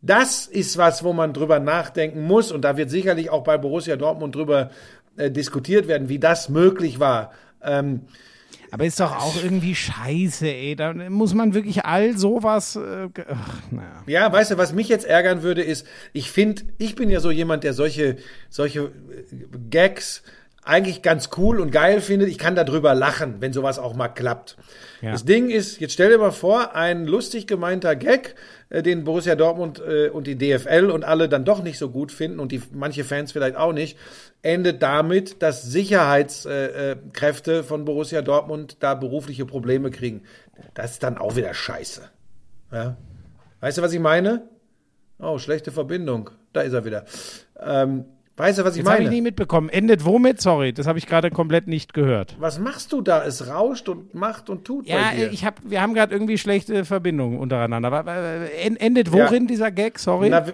Das 0.00 0.46
ist 0.46 0.76
was, 0.78 1.02
wo 1.02 1.12
man 1.12 1.32
drüber 1.32 1.58
nachdenken 1.58 2.22
muss 2.22 2.52
und 2.52 2.62
da 2.62 2.76
wird 2.76 2.90
sicherlich 2.90 3.30
auch 3.30 3.42
bei 3.42 3.58
Borussia 3.58 3.96
Dortmund 3.96 4.34
drüber 4.34 4.70
äh, 5.16 5.30
diskutiert 5.30 5.88
werden, 5.88 6.08
wie 6.08 6.18
das 6.18 6.48
möglich 6.48 7.00
war. 7.00 7.32
Ähm, 7.62 8.02
Aber 8.72 8.86
ist 8.86 8.98
doch 9.00 9.14
auch 9.14 9.36
irgendwie 9.42 9.74
scheiße, 9.74 10.46
ey. 10.48 10.74
Da 10.76 10.94
muss 10.94 11.34
man 11.34 11.52
wirklich 11.52 11.84
all 11.84 12.16
sowas. 12.16 12.76
Äh, 12.76 13.08
ach, 13.28 13.60
naja. 13.70 14.02
Ja, 14.06 14.32
weißt 14.32 14.52
du, 14.52 14.58
was 14.58 14.72
mich 14.72 14.88
jetzt 14.88 15.04
ärgern 15.04 15.42
würde, 15.42 15.62
ist, 15.62 15.86
ich 16.14 16.30
finde, 16.30 16.62
ich 16.78 16.94
bin 16.94 17.10
ja 17.10 17.20
so 17.20 17.30
jemand, 17.30 17.64
der 17.64 17.74
solche, 17.74 18.16
solche 18.48 18.80
äh, 18.80 18.88
Gags 19.70 20.22
eigentlich 20.64 21.02
ganz 21.02 21.30
cool 21.36 21.60
und 21.60 21.72
geil 21.72 22.00
findet. 22.00 22.28
Ich 22.28 22.38
kann 22.38 22.54
darüber 22.54 22.94
lachen, 22.94 23.36
wenn 23.40 23.52
sowas 23.52 23.78
auch 23.78 23.94
mal 23.94 24.08
klappt. 24.08 24.56
Ja. 25.00 25.10
Das 25.10 25.24
Ding 25.24 25.50
ist, 25.50 25.80
jetzt 25.80 25.92
stell 25.92 26.10
dir 26.10 26.18
mal 26.18 26.30
vor, 26.30 26.76
ein 26.76 27.04
lustig 27.06 27.48
gemeinter 27.48 27.96
Gag, 27.96 28.36
äh, 28.68 28.82
den 28.82 29.02
Borussia 29.02 29.34
Dortmund 29.34 29.80
äh, 29.80 30.08
und 30.08 30.28
die 30.28 30.38
DFL 30.38 30.90
und 30.90 31.04
alle 31.04 31.28
dann 31.28 31.44
doch 31.44 31.64
nicht 31.64 31.78
so 31.78 31.90
gut 31.90 32.12
finden 32.12 32.38
und 32.38 32.52
die 32.52 32.62
manche 32.72 33.02
Fans 33.02 33.32
vielleicht 33.32 33.56
auch 33.56 33.72
nicht, 33.72 33.98
endet 34.42 34.82
damit, 34.82 35.42
dass 35.42 35.64
Sicherheitskräfte 35.64 37.52
äh, 37.52 37.62
von 37.64 37.84
Borussia 37.84 38.22
Dortmund 38.22 38.76
da 38.80 38.94
berufliche 38.94 39.46
Probleme 39.46 39.90
kriegen. 39.90 40.22
Das 40.74 40.92
ist 40.92 41.02
dann 41.02 41.18
auch 41.18 41.34
wieder 41.34 41.54
scheiße. 41.54 42.02
Ja. 42.70 42.96
Weißt 43.60 43.78
du, 43.78 43.82
was 43.82 43.92
ich 43.92 44.00
meine? 44.00 44.48
Oh, 45.18 45.38
schlechte 45.38 45.72
Verbindung. 45.72 46.30
Da 46.52 46.60
ist 46.62 46.72
er 46.72 46.84
wieder. 46.84 47.04
Ähm, 47.60 48.04
weißt 48.36 48.58
du, 48.58 48.64
was 48.64 48.72
ich 48.74 48.78
Jetzt 48.78 48.86
habe 48.88 48.98
meine? 48.98 49.04
ich 49.08 49.10
nicht 49.14 49.22
mitbekommen. 49.22 49.68
Endet 49.68 50.04
womit? 50.04 50.40
Sorry, 50.40 50.72
das 50.72 50.86
habe 50.86 50.98
ich 50.98 51.06
gerade 51.06 51.30
komplett 51.30 51.66
nicht 51.68 51.92
gehört. 51.94 52.36
was 52.38 52.58
machst 52.58 52.92
du 52.92 53.00
da? 53.02 53.24
Es 53.24 53.48
rauscht 53.48 53.88
und 53.88 54.14
macht 54.14 54.48
und 54.50 54.64
tut 54.64 54.86
Ja, 54.88 54.96
bei 55.10 55.16
dir. 55.16 55.30
ich 55.32 55.44
hab, 55.44 55.60
wir 55.64 55.80
haben 55.82 55.94
gerade 55.94 56.14
irgendwie 56.14 56.38
schlechte 56.38 56.84
Verbindungen 56.84 57.38
untereinander. 57.38 57.88
Aber, 57.92 58.00
aber, 58.00 58.52
en- 58.60 58.76
endet 58.76 59.12
worin 59.12 59.42
Ja. 59.44 59.48
dieser 59.48 59.70
Gag? 59.70 59.98
Sorry. 59.98 60.28
Na, 60.30 60.44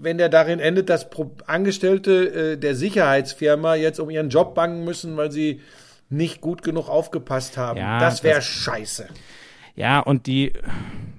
wenn 0.00 0.18
der 0.18 0.28
darin 0.28 0.58
endet, 0.60 0.88
dass 0.90 1.06
Angestellte 1.46 2.52
äh, 2.52 2.56
der 2.58 2.74
Sicherheitsfirma 2.74 3.74
jetzt 3.76 4.00
um 4.00 4.10
ihren 4.10 4.28
Job 4.28 4.54
bangen 4.54 4.84
müssen, 4.84 5.16
weil 5.16 5.30
sie 5.30 5.60
nicht 6.10 6.40
gut 6.40 6.62
genug 6.62 6.88
aufgepasst 6.88 7.56
haben. 7.56 7.78
Ja, 7.78 7.98
das 8.00 8.22
wäre 8.22 8.36
das- 8.36 8.44
scheiße. 8.44 9.06
Ja, 9.76 9.98
und 10.00 10.26
die, 10.26 10.52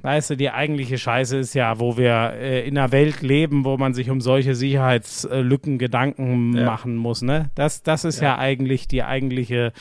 weißt 0.02 0.30
du, 0.32 0.38
die 0.38 0.50
eigentliche 0.50 0.98
Scheiße 0.98 1.38
ist 1.38 1.54
ja, 1.56 1.80
wo 1.80 1.98
wir 1.98 2.34
äh, 2.34 2.68
in 2.68 2.78
einer 2.78 2.91
Welt 2.91 3.22
leben, 3.22 3.65
wo 3.65 3.78
man 3.78 3.94
sich 3.94 4.10
um 4.10 4.22
solche 4.22 4.56
Sicherheitslücken 4.56 5.78
Gedanken 5.78 6.56
Ja. 6.56 6.65
machen 6.65 6.96
muss, 6.96 7.22
ne? 7.22 7.50
Das, 7.56 7.84
das 7.84 8.06
ist 8.06 8.22
ja. 8.22 8.38
eigentlich 8.38 8.88
die 8.88 9.04
eigentliche 9.04 9.74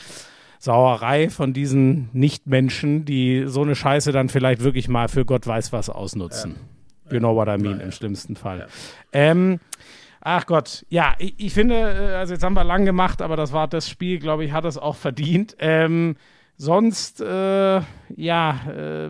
Sauerei 0.59 1.29
von 1.29 1.53
diesen 1.53 2.09
Nichtmenschen, 2.11 3.05
die 3.05 3.43
so 3.45 3.61
eine 3.61 3.75
Scheiße 3.75 4.11
dann 4.11 4.29
vielleicht 4.29 4.61
wirklich 4.63 4.87
mal 4.89 5.07
für 5.07 5.23
Gott 5.25 5.45
weiß 5.47 5.71
was 5.71 5.89
ausnutzen. 5.89 6.55
You 7.11 7.19
know 7.19 7.35
what 7.35 7.47
I 7.47 7.57
mean, 7.61 7.79
im 7.79 7.91
schlimmsten 7.91 8.35
Fall. 8.35 8.67
Ähm, 9.13 9.59
Ach 10.27 10.47
Gott, 10.47 10.87
ja, 10.89 11.13
ich, 11.19 11.35
ich 11.37 11.53
finde, 11.53 11.75
äh, 11.75 12.15
also 12.15 12.33
jetzt 12.33 12.43
haben 12.43 12.55
wir 12.55 12.63
lang 12.63 12.83
gemacht, 12.83 13.21
aber 13.21 13.35
das 13.37 13.53
war 13.53 13.67
das 13.67 13.87
Spiel, 13.87 14.17
glaube 14.17 14.43
ich, 14.43 14.53
hat 14.53 14.65
es 14.65 14.75
auch 14.75 14.95
verdient. 14.95 15.55
Ähm, 15.59 16.15
sonst, 16.57 17.21
äh, 17.21 17.81
ja, 18.15 18.59
äh, 18.69 19.09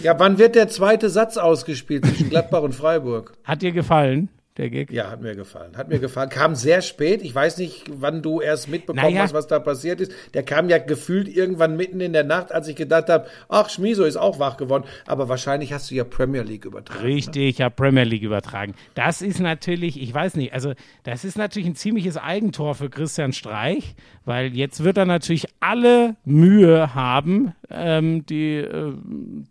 Ja, 0.00 0.18
wann 0.18 0.38
wird 0.38 0.54
der 0.54 0.68
zweite 0.68 1.08
Satz 1.10 1.36
ausgespielt 1.36 2.04
zwischen 2.06 2.28
Gladbach 2.30 2.62
und 2.62 2.74
Freiburg? 2.74 3.34
hat 3.44 3.62
dir 3.62 3.72
gefallen, 3.72 4.28
der 4.58 4.68
Gig? 4.70 4.90
Ja, 4.90 5.10
hat 5.10 5.22
mir 5.22 5.34
gefallen. 5.34 5.76
Hat 5.76 5.88
mir 5.88 5.98
gefallen. 5.98 6.28
Kam 6.28 6.54
sehr 6.54 6.82
spät. 6.82 7.22
Ich 7.22 7.34
weiß 7.34 7.56
nicht, 7.58 7.84
wann 7.90 8.20
du 8.22 8.40
erst 8.40 8.68
mitbekommen 8.68 9.02
Naja. 9.12 9.22
hast, 9.22 9.32
was 9.34 9.46
da 9.46 9.58
passiert 9.58 10.00
ist. 10.00 10.12
Der 10.34 10.42
kam 10.42 10.68
ja 10.68 10.78
gefühlt 10.78 11.28
irgendwann 11.28 11.76
mitten 11.76 12.00
in 12.00 12.12
der 12.12 12.24
Nacht, 12.24 12.52
als 12.52 12.68
ich 12.68 12.76
gedacht 12.76 13.08
habe, 13.08 13.26
ach, 13.48 13.70
Schmiso 13.70 14.04
ist 14.04 14.16
auch 14.16 14.38
wach 14.38 14.56
geworden. 14.58 14.84
Aber 15.06 15.28
wahrscheinlich 15.28 15.72
hast 15.72 15.90
du 15.90 15.94
ja 15.94 16.04
Premier 16.04 16.42
League 16.42 16.64
übertragen. 16.66 17.00
Richtig, 17.02 17.42
ich 17.56 17.60
habe 17.62 17.74
Premier 17.74 18.04
League 18.04 18.22
übertragen. 18.22 18.74
Das 18.94 19.22
ist 19.22 19.40
natürlich, 19.40 20.00
ich 20.00 20.12
weiß 20.12 20.36
nicht, 20.36 20.52
also 20.52 20.74
das 21.04 21.24
ist 21.24 21.38
natürlich 21.38 21.68
ein 21.68 21.76
ziemliches 21.76 22.16
Eigentor 22.18 22.74
für 22.74 22.90
Christian 22.90 23.32
Streich, 23.32 23.94
weil 24.24 24.54
jetzt 24.54 24.84
wird 24.84 24.98
er 24.98 25.06
natürlich 25.06 25.46
alle 25.60 26.16
Mühe 26.24 26.94
haben, 26.94 27.54
ähm, 27.74 28.26
die, 28.26 28.56
äh, 28.56 28.92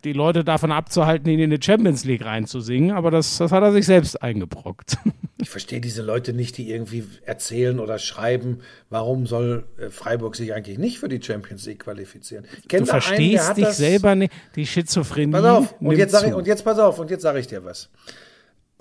die 0.04 0.12
Leute 0.12 0.44
davon 0.44 0.72
abzuhalten, 0.72 1.28
ihn 1.28 1.40
in 1.40 1.50
die 1.50 1.60
Champions 1.62 2.04
League 2.04 2.24
reinzusingen, 2.24 2.92
aber 2.92 3.10
das, 3.10 3.38
das 3.38 3.52
hat 3.52 3.62
er 3.62 3.72
sich 3.72 3.86
selbst 3.86 4.22
eingebrockt. 4.22 4.96
Ich 5.42 5.50
verstehe 5.50 5.80
diese 5.80 6.02
Leute 6.02 6.32
nicht, 6.34 6.56
die 6.56 6.70
irgendwie 6.70 7.02
erzählen 7.24 7.80
oder 7.80 7.98
schreiben, 7.98 8.60
warum 8.90 9.26
soll 9.26 9.64
äh, 9.76 9.90
Freiburg 9.90 10.36
sich 10.36 10.54
eigentlich 10.54 10.78
nicht 10.78 11.00
für 11.00 11.08
die 11.08 11.20
Champions 11.20 11.66
League 11.66 11.80
qualifizieren. 11.80 12.44
Ich 12.58 12.68
kenn 12.68 12.84
Du 12.84 12.92
einen, 12.92 13.02
verstehst 13.02 13.48
hat 13.48 13.56
dich 13.56 13.66
selber 13.70 14.14
nicht, 14.14 14.32
die 14.54 14.64
Schizophrenie. 14.64 15.32
Pass 15.32 15.44
auf, 15.44 15.74
und 15.80 15.96
jetzt, 15.96 16.12
sag 16.12 16.28
ich, 16.28 16.32
und 16.32 16.46
jetzt 16.46 16.64
pass 16.64 16.78
auf, 16.78 17.00
und 17.00 17.10
jetzt 17.10 17.22
sage 17.22 17.40
ich 17.40 17.48
dir 17.48 17.64
was. 17.64 17.90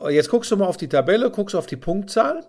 Jetzt 0.09 0.29
guckst 0.29 0.51
du 0.51 0.57
mal 0.57 0.67
auf 0.67 0.77
die 0.77 0.87
Tabelle, 0.87 1.31
guckst 1.31 1.55
auf 1.55 1.65
die 1.65 1.77
Punktzahl. 1.77 2.45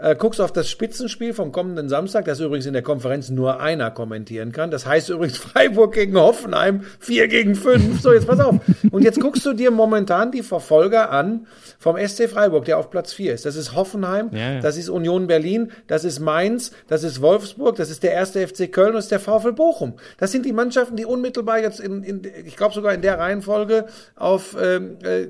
Äh, 0.00 0.16
guckst 0.16 0.40
auf 0.40 0.52
das 0.52 0.70
Spitzenspiel 0.70 1.34
vom 1.34 1.52
kommenden 1.52 1.88
Samstag, 1.88 2.24
das 2.24 2.40
übrigens 2.40 2.66
in 2.66 2.72
der 2.72 2.82
Konferenz 2.82 3.28
nur 3.30 3.60
einer 3.60 3.90
kommentieren 3.90 4.52
kann. 4.52 4.70
Das 4.70 4.86
heißt 4.86 5.10
übrigens 5.10 5.38
Freiburg 5.38 5.94
gegen 5.94 6.16
Hoffenheim, 6.18 6.82
4 7.00 7.28
gegen 7.28 7.54
5. 7.54 8.00
So, 8.00 8.12
jetzt 8.12 8.26
pass 8.26 8.40
auf. 8.40 8.56
Und 8.90 9.02
jetzt 9.04 9.20
guckst 9.20 9.44
du 9.44 9.52
dir 9.52 9.70
momentan 9.70 10.32
die 10.32 10.42
Verfolger 10.42 11.10
an 11.10 11.46
vom 11.78 11.96
SC 11.96 12.28
Freiburg, 12.28 12.64
der 12.64 12.78
auf 12.78 12.90
Platz 12.90 13.12
4 13.12 13.34
ist. 13.34 13.44
Das 13.44 13.56
ist 13.56 13.74
Hoffenheim, 13.74 14.30
Ja, 14.32 14.52
ja. 14.54 14.60
das 14.60 14.76
ist 14.76 14.88
Union 14.88 15.26
Berlin, 15.26 15.70
das 15.86 16.04
ist 16.04 16.20
Mainz, 16.20 16.72
das 16.88 17.02
ist 17.02 17.20
Wolfsburg, 17.20 17.76
das 17.76 17.90
ist 17.90 18.02
der 18.02 18.12
erste 18.12 18.46
FC 18.46 18.72
Köln 18.72 18.88
und 18.88 18.94
das 18.96 19.04
ist 19.04 19.12
der 19.12 19.20
VfL 19.20 19.52
Bochum. 19.52 19.94
Das 20.18 20.32
sind 20.32 20.46
die 20.46 20.52
Mannschaften, 20.52 20.96
die 20.96 21.04
unmittelbar 21.04 21.58
jetzt 21.60 21.80
in, 21.80 22.02
in 22.02 22.22
ich 22.44 22.56
glaube 22.56 22.74
sogar 22.74 22.94
in 22.94 23.02
der 23.02 23.18
Reihenfolge 23.18 23.86
auf 24.16 24.56
ähm, 24.60 24.98
äh, 25.02 25.28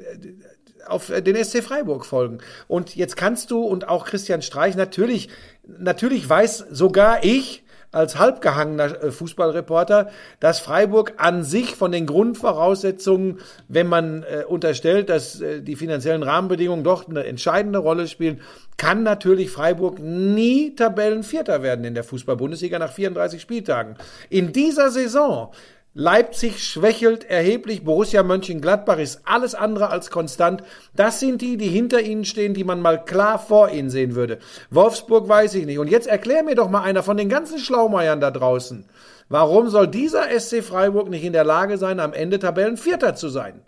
auf 0.86 1.06
den 1.08 1.36
SC 1.42 1.62
Freiburg 1.62 2.06
folgen. 2.06 2.38
Und 2.68 2.96
jetzt 2.96 3.16
kannst 3.16 3.50
du 3.50 3.62
und 3.62 3.88
auch 3.88 4.06
Christian 4.06 4.42
Streich 4.42 4.76
natürlich, 4.76 5.28
natürlich 5.66 6.28
weiß 6.28 6.66
sogar 6.70 7.24
ich, 7.24 7.62
als 7.92 8.18
halbgehangener 8.18 9.02
äh, 9.02 9.10
Fußballreporter, 9.10 10.10
dass 10.38 10.60
Freiburg 10.60 11.14
an 11.16 11.42
sich 11.42 11.74
von 11.74 11.92
den 11.92 12.06
Grundvoraussetzungen, 12.06 13.38
wenn 13.68 13.88
man 13.88 14.22
äh, 14.22 14.44
unterstellt, 14.44 15.08
dass 15.08 15.40
äh, 15.40 15.60
die 15.60 15.76
finanziellen 15.76 16.22
Rahmenbedingungen 16.22 16.84
doch 16.84 17.08
eine 17.08 17.24
entscheidende 17.24 17.80
Rolle 17.80 18.06
spielen, 18.06 18.40
kann 18.76 19.02
natürlich 19.02 19.50
Freiburg 19.50 19.98
nie 19.98 20.74
Tabellenvierter 20.74 21.62
werden 21.62 21.84
in 21.84 21.94
der 21.94 22.04
Fußball-Bundesliga 22.04 22.78
nach 22.78 22.92
34 22.92 23.40
Spieltagen. 23.42 23.96
In 24.28 24.52
dieser 24.52 24.90
Saison 24.90 25.50
Leipzig 25.92 26.62
schwächelt 26.62 27.24
erheblich, 27.24 27.82
Borussia 27.82 28.22
Mönchengladbach 28.22 28.98
ist 28.98 29.22
alles 29.24 29.56
andere 29.56 29.90
als 29.90 30.10
konstant. 30.10 30.62
Das 30.94 31.18
sind 31.18 31.42
die, 31.42 31.56
die 31.56 31.66
hinter 31.66 32.00
ihnen 32.00 32.24
stehen, 32.24 32.54
die 32.54 32.62
man 32.62 32.80
mal 32.80 33.04
klar 33.04 33.40
vor 33.40 33.70
ihnen 33.70 33.90
sehen 33.90 34.14
würde. 34.14 34.38
Wolfsburg 34.70 35.28
weiß 35.28 35.54
ich 35.56 35.66
nicht. 35.66 35.80
Und 35.80 35.90
jetzt 35.90 36.06
erklär 36.06 36.44
mir 36.44 36.54
doch 36.54 36.70
mal 36.70 36.82
einer 36.82 37.02
von 37.02 37.16
den 37.16 37.28
ganzen 37.28 37.58
Schlaumeiern 37.58 38.20
da 38.20 38.30
draußen, 38.30 38.84
warum 39.28 39.68
soll 39.68 39.88
dieser 39.88 40.28
SC 40.38 40.62
Freiburg 40.62 41.10
nicht 41.10 41.24
in 41.24 41.32
der 41.32 41.44
Lage 41.44 41.76
sein, 41.76 41.98
am 41.98 42.12
Ende 42.12 42.38
Tabellenvierter 42.38 43.16
zu 43.16 43.28
sein? 43.28 43.62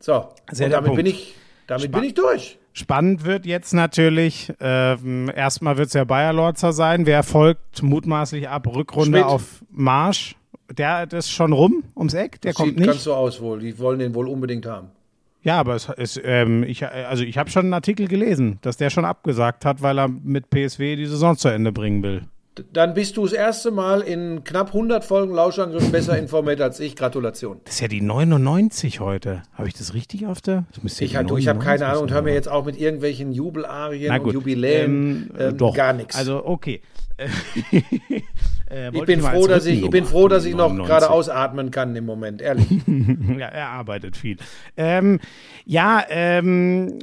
So, 0.00 0.28
Sehr 0.52 0.66
und 0.66 0.72
damit 0.72 0.88
Punkt. 0.88 0.96
bin 0.98 1.06
ich, 1.06 1.34
damit 1.66 1.90
bin 1.90 2.04
ich 2.04 2.14
durch. 2.14 2.58
Spannend 2.74 3.24
wird 3.24 3.46
jetzt 3.46 3.72
natürlich, 3.72 4.52
ähm, 4.60 5.32
erstmal 5.34 5.78
wird 5.78 5.88
es 5.88 5.94
ja 5.94 6.04
Bayer 6.04 6.34
Lorzer 6.34 6.72
sein. 6.72 7.06
Wer 7.06 7.22
folgt 7.22 7.82
mutmaßlich 7.82 8.48
ab 8.48 8.66
Rückrunde 8.68 9.18
Schmidt. 9.18 9.24
auf 9.24 9.64
Marsch? 9.70 10.36
Der 10.76 11.06
das 11.06 11.26
ist 11.26 11.30
schon 11.30 11.52
rum 11.52 11.84
ums 11.96 12.14
Eck, 12.14 12.40
der 12.42 12.52
kommt 12.52 12.70
Sieht 12.70 12.78
ganz 12.78 12.96
nicht. 12.96 13.04
so 13.04 13.14
aus 13.14 13.40
wohl. 13.40 13.60
Die 13.60 13.78
wollen 13.78 13.98
den 13.98 14.14
wohl 14.14 14.28
unbedingt 14.28 14.66
haben. 14.66 14.88
Ja, 15.42 15.58
aber 15.60 15.76
es 15.76 15.88
ist, 15.88 16.20
ähm, 16.24 16.62
ich, 16.64 16.84
also 16.86 17.22
ich 17.24 17.38
habe 17.38 17.48
schon 17.48 17.66
einen 17.66 17.74
Artikel 17.74 18.08
gelesen, 18.08 18.58
dass 18.62 18.76
der 18.76 18.90
schon 18.90 19.04
abgesagt 19.04 19.64
hat, 19.64 19.82
weil 19.82 19.98
er 19.98 20.08
mit 20.08 20.50
PSW 20.50 20.96
die 20.96 21.06
Saison 21.06 21.36
zu 21.36 21.48
Ende 21.48 21.72
bringen 21.72 22.02
will. 22.02 22.22
Dann 22.72 22.92
bist 22.92 23.16
du 23.16 23.22
das 23.22 23.32
erste 23.32 23.70
Mal 23.70 24.00
in 24.00 24.42
knapp 24.42 24.68
100 24.68 25.04
Folgen 25.04 25.32
Lauschangriff 25.32 25.90
besser 25.92 26.18
informiert 26.18 26.60
als 26.60 26.80
ich. 26.80 26.96
Gratulation. 26.96 27.60
Das 27.64 27.74
ist 27.74 27.80
ja 27.80 27.88
die 27.88 28.00
99 28.00 28.98
heute. 28.98 29.42
Habe 29.54 29.68
ich 29.68 29.74
das 29.74 29.94
richtig 29.94 30.26
auf 30.26 30.40
der? 30.40 30.64
Das 30.74 31.00
Ich, 31.00 31.00
ich 31.02 31.16
habe 31.16 31.28
99 31.28 31.64
keine 31.64 31.86
Ahnung 31.86 32.02
und 32.02 32.12
hör 32.12 32.22
mir 32.22 32.34
jetzt 32.34 32.48
auch 32.48 32.64
mit 32.64 32.76
irgendwelchen 32.78 33.32
Jubelarien 33.32 34.20
und. 34.20 34.32
Jubiläen 34.32 35.30
Ähm, 35.38 35.48
ähm, 35.50 35.56
doch. 35.56 35.74
gar 35.74 35.92
nichts. 35.92 36.16
Also 36.16 36.44
okay. 36.44 36.82
Äh, 38.70 38.90
ich 38.92 39.04
bin 39.04 39.22
froh, 39.22 39.46
dass 39.46 39.64
ich, 39.66 39.82
ich 39.82 39.90
bin 39.90 40.04
froh, 40.04 40.28
dass 40.28 40.44
ich 40.44 40.52
noch 40.54 40.68
99. 40.68 40.86
gerade 40.86 41.10
ausatmen 41.10 41.70
kann 41.70 41.94
im 41.96 42.04
Moment, 42.04 42.42
ehrlich. 42.42 42.66
Ja, 43.38 43.46
er 43.46 43.68
arbeitet 43.68 44.16
viel. 44.16 44.36
Ähm, 44.76 45.20
ja, 45.64 46.02
ähm, 46.08 46.98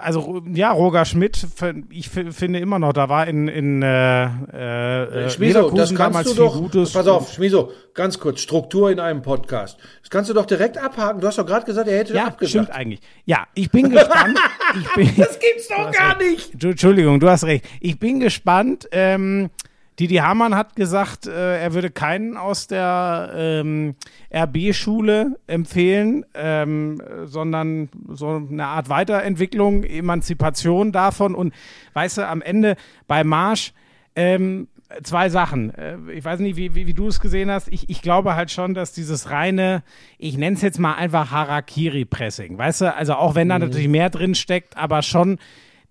also 0.00 0.42
ja, 0.52 0.70
Roger 0.70 1.04
Schmidt, 1.04 1.46
ich 1.90 2.08
finde 2.08 2.58
immer 2.60 2.78
noch, 2.78 2.92
da 2.92 3.08
war 3.08 3.26
in, 3.26 3.48
in 3.48 3.82
äh, 3.82 4.24
äh, 4.24 5.30
Schmiso, 5.30 5.70
das 5.70 5.90
Leverkusen 5.90 5.96
kannst 5.96 6.26
du 6.26 6.34
doch. 6.34 6.56
Gutes. 6.56 6.92
Pass 6.92 7.06
auf, 7.08 7.32
Schmiso, 7.32 7.72
ganz 7.94 8.18
kurz, 8.18 8.40
Struktur 8.40 8.90
in 8.90 9.00
einem 9.00 9.22
Podcast. 9.22 9.78
Das 10.00 10.10
kannst 10.10 10.30
du 10.30 10.34
doch 10.34 10.46
direkt 10.46 10.78
abhaken. 10.78 11.20
Du 11.20 11.26
hast 11.26 11.38
doch 11.38 11.46
gerade 11.46 11.66
gesagt, 11.66 11.88
er 11.88 11.98
hätte 11.98 12.14
Ja, 12.14 12.26
abgesagt. 12.26 12.66
stimmt 12.66 12.70
eigentlich. 12.70 13.00
Ja, 13.24 13.46
ich 13.54 13.70
bin 13.70 13.90
gespannt. 13.90 14.38
ich 14.80 14.94
bin, 14.94 15.16
Das 15.16 15.38
gibt's 15.38 15.68
doch 15.68 15.90
gar 15.90 16.16
nicht. 16.18 16.62
Du, 16.62 16.68
Entschuldigung, 16.68 17.18
du 17.18 17.28
hast 17.28 17.44
recht. 17.44 17.64
Ich 17.80 17.98
bin 17.98 18.20
gespannt. 18.20 18.88
Ähm, 18.92 19.50
Didi 19.98 20.16
Hamann 20.16 20.54
hat 20.54 20.74
gesagt, 20.74 21.26
äh, 21.26 21.60
er 21.60 21.74
würde 21.74 21.90
keinen 21.90 22.36
aus 22.36 22.66
der 22.66 23.30
ähm, 23.34 23.94
RB-Schule 24.34 25.38
empfehlen, 25.46 26.24
ähm, 26.34 27.00
äh, 27.00 27.26
sondern 27.26 27.90
so 28.08 28.46
eine 28.50 28.66
Art 28.66 28.88
Weiterentwicklung, 28.88 29.84
Emanzipation 29.84 30.92
davon. 30.92 31.34
Und 31.34 31.52
weißt 31.92 32.18
du, 32.18 32.26
am 32.26 32.40
Ende 32.40 32.76
bei 33.06 33.22
Marsch 33.22 33.72
ähm, 34.16 34.68
zwei 35.02 35.28
Sachen. 35.28 35.74
Äh, 35.74 35.96
Ich 36.14 36.24
weiß 36.24 36.40
nicht, 36.40 36.56
wie, 36.56 36.74
wie, 36.74 36.86
wie 36.86 36.94
du 36.94 37.08
es 37.08 37.20
gesehen 37.20 37.50
hast. 37.50 37.68
Ich, 37.68 37.88
ich 37.88 38.02
glaube 38.02 38.34
halt 38.34 38.50
schon, 38.50 38.74
dass 38.74 38.92
dieses 38.92 39.30
reine, 39.30 39.82
ich 40.18 40.36
nenne 40.36 40.56
es 40.56 40.62
jetzt 40.62 40.78
mal 40.78 40.94
einfach 40.94 41.30
Harakiri-Pressing, 41.30 42.58
weißt 42.58 42.82
du, 42.82 42.94
also 42.94 43.14
auch 43.14 43.34
wenn 43.34 43.48
da 43.48 43.58
natürlich 43.58 43.88
mehr 43.88 44.10
drin 44.10 44.34
steckt, 44.34 44.76
aber 44.76 45.02
schon 45.02 45.38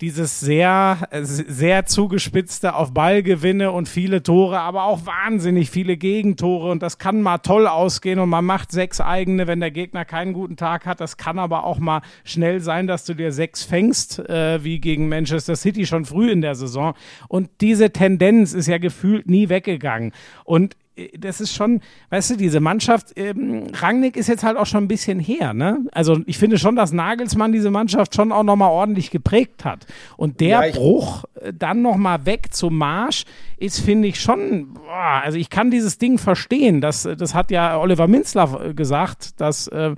dieses 0.02 0.40
sehr, 0.40 1.08
sehr 1.22 1.86
zugespitzte 1.86 2.74
auf 2.74 2.92
Ballgewinne 2.92 3.72
und 3.72 3.88
viele 3.88 4.24
Tore, 4.24 4.60
aber 4.60 4.86
auch 4.86 5.06
wahnsinnig 5.06 5.70
viele 5.70 5.96
Gegentore 5.96 6.72
und 6.72 6.82
das 6.82 6.98
kann 6.98 7.22
mal 7.22 7.38
toll 7.38 7.68
ausgehen 7.68 8.18
und 8.18 8.30
man 8.30 8.44
macht 8.44 8.72
sechs 8.72 9.00
eigene, 9.00 9.46
wenn 9.46 9.60
der 9.60 9.70
Gegner 9.70 10.04
keinen 10.04 10.34
guten 10.34 10.58
Tag 10.58 10.88
hat. 10.88 11.02
Das 11.02 11.18
kann 11.18 11.38
aber 11.38 11.66
auch 11.66 11.78
mal 11.78 12.02
schnell 12.24 12.62
sein, 12.62 12.88
dass 12.88 13.06
du 13.06 13.14
dir 13.14 13.32
sechs 13.32 13.64
fängst, 13.64 14.18
äh, 14.28 14.64
wie 14.64 14.80
gegen 14.80 15.08
Manchester 15.08 15.56
City 15.56 15.86
schon 15.86 16.06
früh 16.06 16.32
in 16.32 16.42
der 16.42 16.56
Saison. 16.56 16.96
Und 17.28 17.50
diese 17.62 17.92
Tendenz 17.92 18.54
ist 18.54 18.68
ja 18.68 18.80
gefühlt 18.80 19.30
nie 19.30 19.50
weggegangen. 19.50 20.14
Und 20.44 20.76
das 21.18 21.42
ist 21.42 21.54
schon, 21.54 21.82
weißt 22.10 22.32
du, 22.32 22.36
diese 22.38 22.60
Mannschaft, 22.60 23.14
ähm, 23.16 23.68
Rangnick 23.74 24.18
ist 24.18 24.28
jetzt 24.28 24.44
halt 24.44 24.58
auch 24.58 24.66
schon 24.66 24.84
ein 24.84 24.88
bisschen 24.88 25.20
her, 25.20 25.54
ne? 25.54 25.86
Also 25.92 26.20
ich 26.26 26.38
finde 26.38 26.58
schon, 26.58 26.76
dass 26.76 26.92
Nagelsmann 26.92 27.52
diese 27.52 27.72
Mannschaft 27.72 28.16
schon 28.16 28.32
auch 28.32 28.44
nochmal 28.44 28.70
ordentlich 28.70 29.12
geprägt 29.12 29.66
hat. 29.66 29.86
Und 30.18 30.40
der 30.40 30.68
Ja, 30.68 30.72
Bruch 30.72 31.26
äh, 31.36 31.54
dann 31.54 31.82
nochmal 31.82 32.26
weg 32.26 32.54
zum 32.54 32.78
Marsch 32.78 33.24
ist, 33.58 33.80
finde 33.80 34.08
ich 34.08 34.20
schon, 34.20 34.74
boah, 34.74 35.22
also 35.24 35.38
ich 35.38 35.50
kann 35.50 35.72
dieses 35.72 35.98
Ding 35.98 36.18
verstehen. 36.18 36.82
Das, 36.82 37.04
das 37.04 37.34
hat 37.34 37.52
ja 37.52 37.78
Oliver 37.80 38.08
Minzler 38.08 38.70
äh, 38.70 38.74
gesagt, 38.74 39.40
dass 39.40 39.68
äh, 39.68 39.96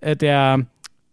äh, 0.00 0.16
der 0.16 0.66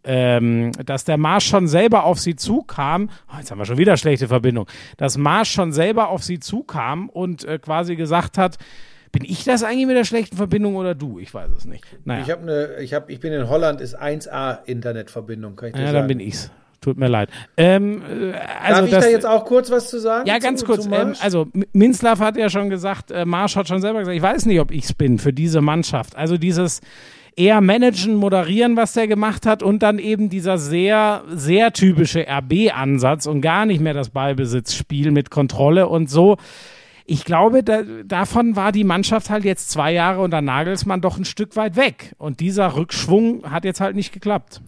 ähm, 0.03 0.71
dass 0.85 1.03
der 1.03 1.17
Marsch 1.17 1.47
schon 1.47 1.67
selber 1.67 2.05
auf 2.05 2.19
sie 2.19 2.35
zukam, 2.35 3.09
oh, 3.31 3.37
jetzt 3.37 3.51
haben 3.51 3.59
wir 3.59 3.65
schon 3.65 3.77
wieder 3.77 3.97
schlechte 3.97 4.27
Verbindung, 4.27 4.65
dass 4.97 5.17
Marsch 5.17 5.51
schon 5.51 5.73
selber 5.73 6.09
auf 6.09 6.23
sie 6.23 6.39
zukam 6.39 7.09
und 7.09 7.43
äh, 7.43 7.59
quasi 7.59 7.95
gesagt 7.95 8.37
hat, 8.37 8.57
bin 9.12 9.24
ich 9.26 9.43
das 9.43 9.64
eigentlich 9.64 9.88
mit 9.88 9.95
der 9.97 10.03
schlechten 10.05 10.38
Verbindung 10.38 10.76
oder 10.76 10.93
du? 10.95 11.20
Ich 11.20 11.34
weiß 11.34 11.49
es 11.57 11.66
nicht. 11.66 11.84
Naja, 12.05 12.24
Ich 12.26 12.34
eine, 12.36 12.76
ich 12.82 12.93
habe, 12.93 13.12
ich 13.12 13.20
bin 13.20 13.34
in 13.34 13.49
Holland, 13.49 13.82
ist 13.82 13.99
1A 13.99 14.60
Internetverbindung, 14.66 15.55
kann 15.55 15.70
ich 15.70 15.76
dir 15.76 15.82
ja, 15.82 15.88
sagen. 15.88 15.97
dann 15.99 16.07
bin 16.07 16.20
ich's. 16.20 16.51
Tut 16.82 16.97
mir 16.97 17.07
leid. 17.10 17.30
Ähm, 17.57 18.01
äh, 18.01 18.34
also 18.64 18.76
Darf 18.82 18.86
ich 18.86 18.91
das, 18.91 19.03
da 19.05 19.10
jetzt 19.12 19.26
auch 19.26 19.43
kurz 19.43 19.70
was 19.70 19.89
zu 19.89 19.99
sagen? 19.99 20.26
ja, 20.28 20.36
zu- 20.36 20.39
ganz 20.41 20.64
kurz. 20.64 20.84
zu 20.86 20.91
Ähm, 20.93 21.14
also 21.22 21.47
M- 21.53 21.66
Minzlaff 21.74 22.20
hat 22.22 22.38
ja 22.38 22.49
schon 22.49 22.70
gesagt, 22.70 23.12
äh, 23.12 23.26
Marsch 23.26 23.55
hat 23.57 23.68
schon 23.68 23.82
selber 23.82 23.99
gesagt, 23.99 24.16
ich 24.16 24.22
weiß 24.24 24.45
nicht, 24.45 24.62
ob 24.62 24.72
ich's 24.72 24.93
bin 24.93 25.20
für 25.20 25.34
diese 25.34 25.60
Mannschaft. 25.60 26.16
Also 26.16 26.38
dieses 26.38 26.80
eher 27.36 27.60
managen, 27.62 28.16
moderieren, 28.16 28.78
was 28.78 28.93
der 28.93 29.07
gemacht 29.07 29.45
hat 29.45 29.62
und 29.64 29.84
dann 29.84 29.99
eben 29.99 30.30
dieser 30.30 30.57
sehr, 30.57 31.24
sehr 31.34 31.74
typische 31.74 32.26
RB-Ansatz 32.28 33.26
und 33.26 33.41
gar 33.41 33.66
nicht 33.66 33.82
mehr 33.82 33.93
das 33.93 34.10
Ballbesitzspiel 34.10 35.12
mit 35.12 35.30
Kontrolle 35.32 35.88
und 35.88 36.10
so. 36.10 36.38
Ich 37.12 37.26
glaube, 37.26 37.64
da, 37.64 37.82
davon 38.05 38.55
war 38.55 38.72
die 38.72 38.84
Mannschaft 38.84 39.32
halt 39.32 39.43
jetzt 39.43 39.72
zwei 39.72 39.91
Jahre 39.91 40.22
unter 40.22 40.41
Nagelsmann 40.43 41.01
doch 41.01 41.18
ein 41.18 41.26
Stück 41.26 41.55
weit 41.55 41.76
weg. 41.76 42.14
Und 42.20 42.39
dieser 42.39 42.76
Rückschwung 42.76 43.49
hat 43.49 43.66
jetzt 43.66 43.82
halt 43.82 43.95
nicht 43.95 44.14
geklappt. 44.14 44.62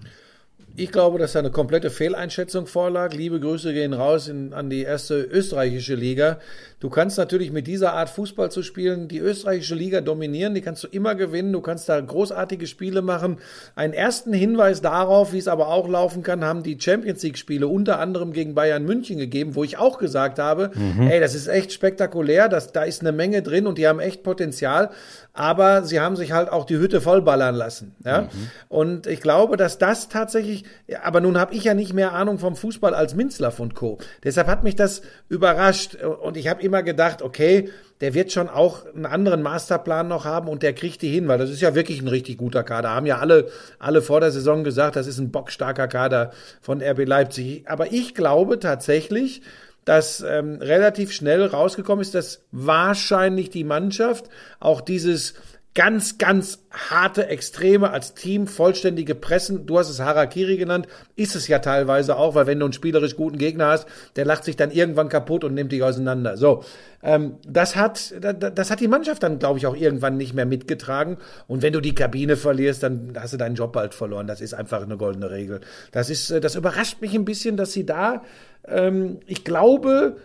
Ich 0.77 0.91
glaube, 0.91 1.19
dass 1.19 1.33
da 1.33 1.39
eine 1.39 1.51
komplette 1.51 1.89
Fehleinschätzung 1.89 2.65
vorlag. 2.65 3.13
Liebe 3.13 3.41
Grüße 3.41 3.73
gehen 3.73 3.93
raus 3.93 4.29
in, 4.29 4.53
an 4.53 4.69
die 4.69 4.83
erste 4.83 5.21
österreichische 5.21 5.95
Liga. 5.95 6.39
Du 6.79 6.89
kannst 6.89 7.17
natürlich 7.17 7.51
mit 7.51 7.67
dieser 7.67 7.93
Art 7.93 8.09
Fußball 8.09 8.49
zu 8.51 8.63
spielen 8.63 9.09
die 9.09 9.19
österreichische 9.19 9.75
Liga 9.75 9.99
dominieren. 9.99 10.55
Die 10.55 10.61
kannst 10.61 10.83
du 10.83 10.87
immer 10.87 11.13
gewinnen. 11.13 11.51
Du 11.51 11.59
kannst 11.59 11.89
da 11.89 11.99
großartige 11.99 12.67
Spiele 12.67 13.01
machen. 13.01 13.37
Einen 13.75 13.93
ersten 13.93 14.31
Hinweis 14.31 14.81
darauf, 14.81 15.33
wie 15.33 15.39
es 15.39 15.49
aber 15.49 15.67
auch 15.67 15.89
laufen 15.89 16.23
kann, 16.23 16.45
haben 16.45 16.63
die 16.63 16.79
Champions 16.79 17.21
League 17.21 17.37
Spiele 17.37 17.67
unter 17.67 17.99
anderem 17.99 18.31
gegen 18.31 18.55
Bayern 18.55 18.85
München 18.85 19.17
gegeben, 19.17 19.55
wo 19.55 19.65
ich 19.65 19.77
auch 19.77 19.97
gesagt 19.97 20.39
habe, 20.39 20.71
ey, 21.09 21.19
das 21.19 21.35
ist 21.35 21.47
echt 21.47 21.73
spektakulär. 21.73 22.47
Das, 22.47 22.71
da 22.71 22.83
ist 22.83 23.01
eine 23.01 23.11
Menge 23.11 23.41
drin 23.41 23.67
und 23.67 23.77
die 23.77 23.87
haben 23.87 23.99
echt 23.99 24.23
Potenzial. 24.23 24.89
Aber 25.33 25.83
sie 25.83 26.01
haben 26.01 26.17
sich 26.17 26.33
halt 26.33 26.51
auch 26.51 26.65
die 26.65 26.77
Hütte 26.77 26.99
vollballern 26.99 27.55
lassen. 27.55 27.95
Ja? 28.03 28.27
Und 28.67 29.07
ich 29.07 29.21
glaube, 29.21 29.55
dass 29.55 29.77
das 29.77 30.09
tatsächlich, 30.09 30.65
aber 31.03 31.21
nun 31.21 31.37
habe 31.37 31.53
ich 31.55 31.63
ja 31.63 31.73
nicht 31.73 31.93
mehr 31.93 32.11
Ahnung 32.11 32.37
vom 32.37 32.55
Fußball 32.57 32.93
als 32.93 33.15
Minzlaff 33.15 33.59
und 33.59 33.73
Co. 33.73 33.97
Deshalb 34.23 34.47
hat 34.47 34.63
mich 34.63 34.75
das 34.75 35.01
überrascht. 35.29 35.95
Und 35.95 36.35
ich 36.35 36.49
habe 36.49 36.61
immer 36.61 36.83
gedacht, 36.83 37.21
okay, 37.21 37.69
der 38.01 38.13
wird 38.13 38.31
schon 38.31 38.49
auch 38.49 38.85
einen 38.93 39.05
anderen 39.05 39.41
Masterplan 39.41 40.07
noch 40.07 40.25
haben 40.25 40.49
und 40.49 40.63
der 40.63 40.73
kriegt 40.73 41.01
die 41.01 41.09
hin, 41.09 41.27
weil 41.27 41.37
das 41.37 41.51
ist 41.51 41.61
ja 41.61 41.75
wirklich 41.75 42.01
ein 42.01 42.07
richtig 42.07 42.37
guter 42.37 42.63
Kader. 42.63 42.89
Haben 42.89 43.05
ja 43.05 43.19
alle, 43.19 43.47
alle 43.79 44.01
vor 44.01 44.19
der 44.19 44.31
Saison 44.31 44.63
gesagt, 44.63 44.95
das 44.95 45.07
ist 45.07 45.19
ein 45.19 45.31
bockstarker 45.31 45.87
Kader 45.87 46.31
von 46.61 46.81
RB 46.81 47.05
Leipzig. 47.05 47.63
Aber 47.67 47.93
ich 47.93 48.15
glaube 48.15 48.59
tatsächlich, 48.59 49.43
dass 49.85 50.21
ähm, 50.21 50.57
relativ 50.61 51.11
schnell 51.11 51.45
rausgekommen 51.45 52.01
ist, 52.01 52.13
dass 52.13 52.43
wahrscheinlich 52.51 53.49
die 53.49 53.63
Mannschaft 53.63 54.25
auch 54.59 54.81
dieses 54.81 55.33
ganz, 55.73 56.17
ganz 56.17 56.59
harte 56.69 57.27
Extreme 57.27 57.91
als 57.91 58.13
Team, 58.13 58.45
vollständige 58.45 59.15
Pressen, 59.15 59.65
du 59.65 59.79
hast 59.79 59.89
es 59.89 60.01
Harakiri 60.01 60.57
genannt, 60.57 60.87
ist 61.15 61.35
es 61.35 61.47
ja 61.47 61.59
teilweise 61.59 62.17
auch, 62.17 62.35
weil 62.35 62.45
wenn 62.45 62.59
du 62.59 62.65
einen 62.65 62.73
spielerisch 62.73 63.15
guten 63.15 63.37
Gegner 63.37 63.67
hast, 63.67 63.87
der 64.17 64.25
lacht 64.25 64.43
sich 64.43 64.57
dann 64.57 64.71
irgendwann 64.71 65.07
kaputt 65.07 65.45
und 65.45 65.53
nimmt 65.53 65.71
dich 65.71 65.81
auseinander. 65.81 66.35
So, 66.35 66.65
ähm, 67.01 67.37
das 67.47 67.77
hat, 67.77 68.13
das 68.19 68.69
hat 68.69 68.81
die 68.81 68.89
Mannschaft 68.89 69.23
dann, 69.23 69.39
glaube 69.39 69.59
ich, 69.59 69.65
auch 69.65 69.75
irgendwann 69.75 70.17
nicht 70.17 70.33
mehr 70.33 70.45
mitgetragen. 70.45 71.17
Und 71.47 71.61
wenn 71.61 71.71
du 71.71 71.79
die 71.79 71.95
Kabine 71.95 72.35
verlierst, 72.35 72.83
dann 72.83 73.13
hast 73.17 73.31
du 73.31 73.37
deinen 73.37 73.55
Job 73.55 73.71
bald 73.71 73.93
verloren. 73.93 74.27
Das 74.27 74.41
ist 74.41 74.53
einfach 74.53 74.81
eine 74.81 74.97
goldene 74.97 75.31
Regel. 75.31 75.61
Das 75.93 76.09
ist, 76.09 76.31
äh, 76.31 76.41
das 76.41 76.55
überrascht 76.55 76.99
mich 76.99 77.13
ein 77.15 77.23
bisschen, 77.23 77.55
dass 77.55 77.71
sie 77.71 77.85
da, 77.85 78.23
ähm, 78.67 79.21
ich 79.25 79.45
glaube, 79.45 80.17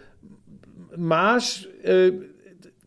Marsch 0.97 1.69
äh, 1.85 2.13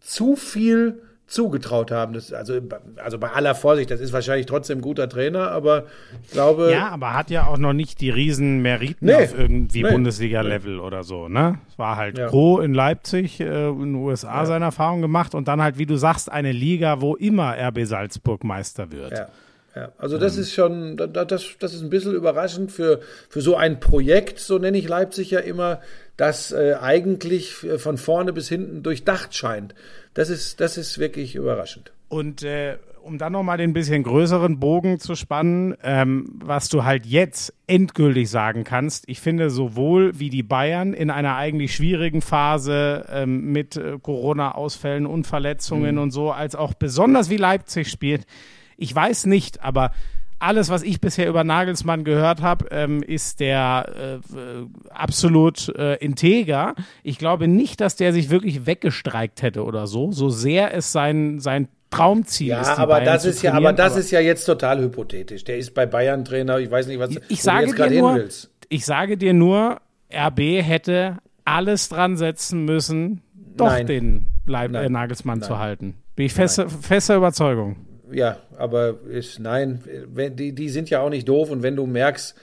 zu 0.02 0.36
viel 0.36 1.02
zugetraut 1.30 1.92
haben. 1.92 2.14
Das, 2.14 2.34
also, 2.34 2.60
also 2.98 3.18
bei 3.20 3.30
aller 3.30 3.56
Vorsicht, 3.56 3.92
das 3.92 4.00
ist 4.02 4.12
wahrscheinlich 4.14 4.48
trotzdem 4.48 4.80
ein 4.80 4.82
guter 4.82 5.08
Trainer, 5.08 5.52
aber 5.52 5.86
ich 6.24 6.32
glaube. 6.32 6.72
Ja, 6.72 6.90
aber 6.90 7.14
hat 7.14 7.30
ja 7.30 7.46
auch 7.48 7.58
noch 7.58 7.74
nicht 7.74 8.02
die 8.02 8.10
riesen 8.10 8.62
Meriten 8.62 9.06
Nee. 9.06 9.14
auf 9.16 9.38
irgendwie 9.38 9.84
Nee. 9.84 9.92
Bundesliga-Level 9.92 10.80
oder 10.80 11.04
so, 11.04 11.30
ne? 11.30 11.60
War 11.78 11.96
halt 11.96 12.18
Ja. 12.18 12.28
Co. 12.28 12.60
in 12.60 12.74
Leipzig, 12.74 13.40
äh, 13.40 13.68
in 13.70 13.80
den 13.80 13.96
USA 13.96 14.46
seine 14.46 14.66
Erfahrung 14.66 15.02
gemacht 15.02 15.36
und 15.36 15.48
dann 15.48 15.62
halt, 15.62 15.78
wie 15.78 15.86
du 15.86 15.96
sagst, 15.96 16.32
eine 16.32 16.52
Liga, 16.52 17.00
wo 17.02 17.16
immer 17.16 17.56
RB 17.58 17.86
Salzburg 17.86 18.44
Meister 18.44 18.92
wird. 18.92 19.12
Ja, 19.12 19.28
ja. 19.76 19.90
Also 20.00 20.18
das 20.18 20.36
ist 20.36 20.52
schon, 20.54 20.98
da- 20.98 21.06
da- 21.08 21.26
das, 21.26 21.46
das 21.60 21.74
ist 21.76 21.82
ein 21.84 21.90
bisschen 21.92 22.14
überraschend 22.16 22.72
für, 22.72 23.02
für 23.30 23.42
so 23.42 23.56
ein 23.56 23.80
Projekt, 23.80 24.40
so 24.40 24.58
nenne 24.58 24.78
ich 24.80 24.88
Leipzig 24.90 25.30
ja 25.32 25.40
immer, 25.40 25.80
das 26.20 26.52
äh, 26.52 26.76
eigentlich 26.80 27.64
äh, 27.64 27.78
von 27.78 27.98
vorne 27.98 28.34
bis 28.34 28.50
hinten 28.50 28.84
durchdacht 28.84 29.36
scheint. 29.36 29.74
Das 30.14 30.30
ist, 30.30 30.60
das 30.60 30.78
ist 30.78 31.00
wirklich 31.00 31.36
überraschend. 31.36 31.94
Und 32.10 32.44
äh, 32.44 32.78
um 33.02 33.18
dann 33.18 33.32
nochmal 33.32 33.58
den 33.58 33.72
bisschen 33.72 34.04
größeren 34.04 34.60
Bogen 34.60 35.00
zu 35.00 35.16
spannen, 35.16 35.76
ähm, 35.82 36.40
was 36.44 36.68
du 36.68 36.84
halt 36.84 37.06
jetzt 37.06 37.54
endgültig 37.68 38.30
sagen 38.30 38.66
kannst, 38.66 39.06
ich 39.08 39.22
finde 39.22 39.50
sowohl 39.50 40.20
wie 40.20 40.30
die 40.30 40.44
Bayern 40.44 40.94
in 40.94 41.10
einer 41.10 41.36
eigentlich 41.38 41.74
schwierigen 41.74 42.22
Phase 42.22 43.06
ähm, 43.10 43.52
mit 43.52 43.78
äh, 43.78 43.98
Corona-Ausfällen 44.02 45.06
und 45.06 45.26
Verletzungen 45.26 45.98
und 45.98 46.12
so, 46.12 46.32
als 46.32 46.56
auch 46.56 46.74
besonders 46.74 47.30
wie 47.30 47.38
Leipzig 47.38 47.90
spielt, 47.90 48.26
ich 48.78 48.94
weiß 48.94 49.26
nicht, 49.26 49.64
aber 49.64 49.92
alles, 50.40 50.70
was 50.70 50.84
ich 50.84 51.02
bisher 51.02 51.28
über 51.28 51.44
Nagelsmann 51.44 52.04
gehört 52.04 52.42
habe, 52.42 52.68
ähm, 52.72 53.04
ist 53.04 53.40
der 53.40 54.22
äh, 54.34 54.38
äh, 54.38 54.66
absolut 54.90 55.70
äh, 55.78 55.96
integer. 55.96 56.76
Ich 57.04 57.18
glaube 57.18 57.48
nicht, 57.48 57.82
dass 57.82 57.96
der 57.96 58.14
sich 58.14 58.30
wirklich 58.30 58.66
weggestreikt 58.66 59.42
hätte 59.42 59.64
oder 59.64 59.86
so, 59.88 60.12
so 60.12 60.30
sehr 60.30 60.74
es 60.74 60.92
sein, 60.92 61.40
sein 61.40 61.68
Traumziel 61.92 62.50
Ja, 62.50 62.62
ist. 62.62 62.70
aber 62.70 62.94
Bayern 62.96 63.06
das 63.06 63.24
zu 63.24 63.30
ist 63.30 63.42
ja, 63.42 63.54
aber 63.54 63.74
das 63.74 63.98
ist 63.98 64.12
ja 64.12 64.20
jetzt 64.20 64.46
total 64.46 64.80
hypothetisch. 64.80 65.44
Der 65.44 65.58
ist 65.58 65.74
bei 65.74 65.86
Bayern 65.86 66.24
Trainer. 66.24 66.60
Ich 66.60 66.70
weiß 66.70 66.88
nicht, 66.88 67.00
was 67.00 67.10
ich 67.10 67.40
du 67.40 67.44
sage 67.44 67.66
jetzt 67.66 67.76
gerade 67.76 67.90
dir 67.90 67.96
hin 67.96 68.06
nur, 68.06 68.16
willst. 68.16 68.52
ich 68.70 68.86
sage 68.86 69.18
dir 69.18 69.34
nur, 69.34 69.78
RB 70.14 70.40
hätte 70.62 71.18
alles 71.46 71.90
dran 71.90 72.16
setzen 72.16 72.64
müssen, 72.66 73.22
doch 73.58 73.68
Nein. 73.68 73.88
den 73.88 74.26
Leib 74.46 74.72
Nein. 74.72 74.86
äh, 74.86 74.90
Nagelsmann 74.90 75.42
zu 75.42 75.54
Nein. 75.54 75.60
halten. 75.62 75.96
Bin 76.16 76.28
ich 76.28 76.34
fester, 76.34 76.70
fester 76.70 77.16
Überzeugung. 77.16 77.76
Ja, 78.12 78.38
aber 78.58 79.00
ist, 79.10 79.40
nein, 79.40 79.84
wenn, 80.08 80.36
die, 80.36 80.54
die 80.54 80.70
sind 80.70 80.90
ja 80.90 81.02
auch 81.02 81.10
nicht 81.10 81.28
doof 81.28 81.52
und 81.52 81.64
wenn 81.64 81.76
du 81.76 81.86
merkst, 81.86 82.36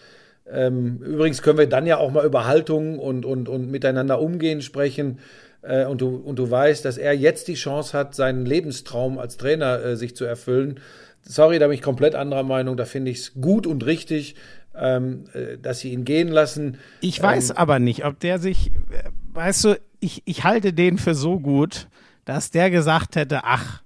ähm, 0.51 0.99
übrigens 0.99 1.43
können 1.43 1.59
wir 1.59 1.69
dann 1.69 1.87
ja 1.87 1.99
auch 1.99 2.11
mal 2.11 2.25
über 2.25 2.47
Haltung 2.47 2.99
und, 2.99 3.25
und, 3.25 3.49
und 3.49 3.71
miteinander 3.71 4.21
umgehen 4.21 4.63
sprechen 4.63 5.19
äh, 5.63 5.85
und, 5.87 6.01
du, 6.01 6.17
und 6.17 6.39
du 6.39 6.51
weißt, 6.51 6.85
dass 6.85 6.99
er 6.99 7.13
jetzt 7.15 7.49
die 7.49 7.55
Chance 7.55 7.97
hat, 7.99 8.15
seinen 8.15 8.47
Lebenstraum 8.47 9.19
als 9.19 9.37
Trainer 9.37 9.83
äh, 9.83 9.97
sich 9.97 10.15
zu 10.15 10.25
erfüllen. 10.25 10.81
Sorry, 11.23 11.59
da 11.59 11.67
bin 11.67 11.75
ich 11.75 11.83
komplett 11.83 12.15
anderer 12.15 12.45
Meinung, 12.45 12.77
da 12.77 12.85
finde 12.85 13.11
ich 13.11 13.19
es 13.19 13.35
gut 13.35 13.67
und 13.67 13.85
richtig, 13.85 14.37
ähm, 14.77 15.25
äh, 15.33 15.59
dass 15.59 15.81
sie 15.81 15.93
ihn 15.93 16.05
gehen 16.05 16.29
lassen. 16.29 16.79
Ich 17.01 17.21
weiß 17.21 17.51
Ähm, 17.51 17.57
aber 17.57 17.79
nicht, 17.81 18.05
ob 18.05 18.21
der 18.21 18.39
sich, 18.39 18.71
äh, 18.93 19.11
weißt 19.33 19.65
du, 19.65 19.81
ich, 19.99 20.23
ich 20.27 20.45
halte 20.45 20.73
den 20.73 20.99
für 20.99 21.15
so 21.15 21.41
gut, 21.41 21.89
dass 22.25 22.51
der 22.51 22.71
gesagt 22.71 23.17
hätte, 23.17 23.41
ach, 23.43 23.83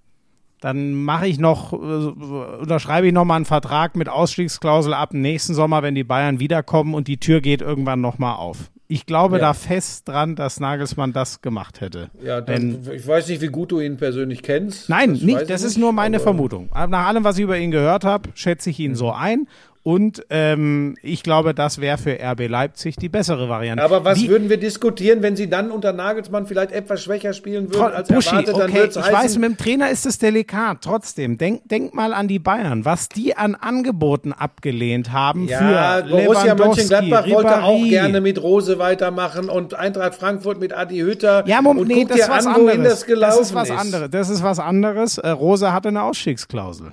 dann 0.61 0.95
mache 0.95 1.27
ich 1.27 1.39
noch, 1.39 1.73
äh, 1.73 1.77
unterschreibe 1.77 3.07
ich 3.07 3.13
noch 3.13 3.25
mal 3.25 3.37
einen 3.37 3.45
Vertrag 3.45 3.97
mit 3.97 4.09
Ausstiegsklausel 4.09 4.95
ab 4.95 5.11
dem 5.11 5.23
nächsten 5.23 5.55
Sommer, 5.55 5.83
wenn 5.83 5.95
die 5.95 6.05
Bayern 6.05 6.41
wiederkommen 6.41 6.95
und 6.95 7.09
die 7.09 7.19
Tür 7.19 7.41
geht 7.41 7.63
irgendwann 7.63 8.01
noch 8.01 8.19
mal 8.19 8.35
auf. 8.35 8.71
Ich 8.93 9.07
glaube 9.07 9.37
Ja. 9.37 9.43
da 9.43 9.55
fest 9.55 10.09
dran, 10.09 10.35
dass 10.35 10.59
Nagelsmann 10.59 11.13
das 11.13 11.43
gemacht 11.43 11.81
hätte. 11.81 12.11
Ja, 12.25 12.41
dann, 12.41 12.81
ich 12.93 13.07
weiß 13.07 13.29
nicht, 13.29 13.41
wie 13.41 13.47
gut 13.47 13.71
du 13.71 13.79
ihn 13.79 13.97
persönlich 13.97 14.43
kennst. 14.43 14.89
Nein, 14.89 15.13
weiß 15.13 15.23
nicht. 15.23 15.41
ich 15.43 15.49
Das 15.49 15.63
ist 15.63 15.79
nur 15.79 15.93
meine 15.93 16.19
Vermutung. 16.19 16.69
Nach 16.75 17.07
allem, 17.07 17.23
was 17.23 17.39
ich 17.39 17.45
über 17.45 17.57
ihn 17.57 17.71
gehört 17.71 18.05
habe, 18.05 18.31
schätze 18.35 18.69
ich 18.71 18.81
ihn 18.81 18.97
so 18.97 19.13
ein. 19.13 19.47
Und 19.83 20.27
ähm, 20.29 20.95
ich 21.03 21.23
glaube, 21.23 21.55
das 21.55 21.81
wäre 21.81 21.97
für 21.97 22.19
RB 22.23 22.49
Leipzig 22.49 22.97
die 22.97 23.09
bessere 23.09 23.49
Variante. 23.49 23.83
Aber 23.83 24.05
was 24.05 24.21
Wie- 24.21 24.29
würden 24.29 24.51
wir 24.51 24.59
diskutieren, 24.59 25.23
wenn 25.23 25.37
sie 25.37 25.49
dann 25.49 25.71
unter 25.71 25.95
Nagelsmann 25.95 26.47
vielleicht 26.47 26.71
etwas 26.71 27.03
schwächer 27.03 27.33
spielen 27.33 27.73
würden 27.73 27.95
als 27.95 28.09
Buschi, 28.09 28.29
erwartet? 28.29 28.57
Dann 28.59 28.71
okay, 28.71 28.89
ich 28.91 28.97
heißen, 28.97 29.13
weiß, 29.13 29.39
mit 29.39 29.51
dem 29.51 29.57
Trainer 29.57 29.89
ist 29.89 30.05
es 30.05 30.19
delikat. 30.19 30.79
Trotzdem, 30.83 31.39
denk, 31.39 31.67
denk 31.71 31.95
mal 31.95 32.13
an 32.13 32.29
die 32.29 32.39
Bayern, 32.39 32.85
was 32.85 33.09
die 33.09 33.39
an 33.39 33.55
Angeboten 33.55 34.35
abgelehnt 34.35 35.13
haben 35.13 35.49
ja, 35.49 36.03
für 36.03 36.11
Borussia 36.11 36.55
Mönchengladbach 36.55 37.31
wollte 37.31 37.63
auch 37.63 37.79
Ribéry. 37.79 37.89
gerne 37.89 38.21
mit 38.21 38.43
Rose 38.43 38.79
weitermachen 38.79 39.49
und 39.49 39.73
Eintracht 39.73 40.15
Frankfurt 40.15 40.61
mit 40.61 40.75
Adi 40.75 40.99
Hütter. 40.99 41.45
Ja, 41.47 41.63
Moment, 41.63 41.81
und 41.81 41.97
nee, 41.97 42.05
das 42.05 42.17
dir 42.19 42.23
ist 42.25 42.29
was 42.29 42.47
an, 42.47 42.85
das 42.85 43.07
gelaufen 43.07 43.39
das 43.39 43.49
ist 43.49 43.55
was 43.55 43.71
anderes. 43.71 44.11
Das 44.11 44.29
ist 44.29 44.43
was 44.43 44.59
anderes. 44.59 45.25
Rose 45.25 45.73
hatte 45.73 45.89
eine 45.89 46.03
Ausstiegsklausel. 46.03 46.93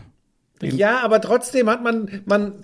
Ja, 0.62 1.02
aber 1.02 1.22
trotzdem 1.22 1.70
hat 1.70 1.84
man, 1.84 2.22
man, 2.26 2.64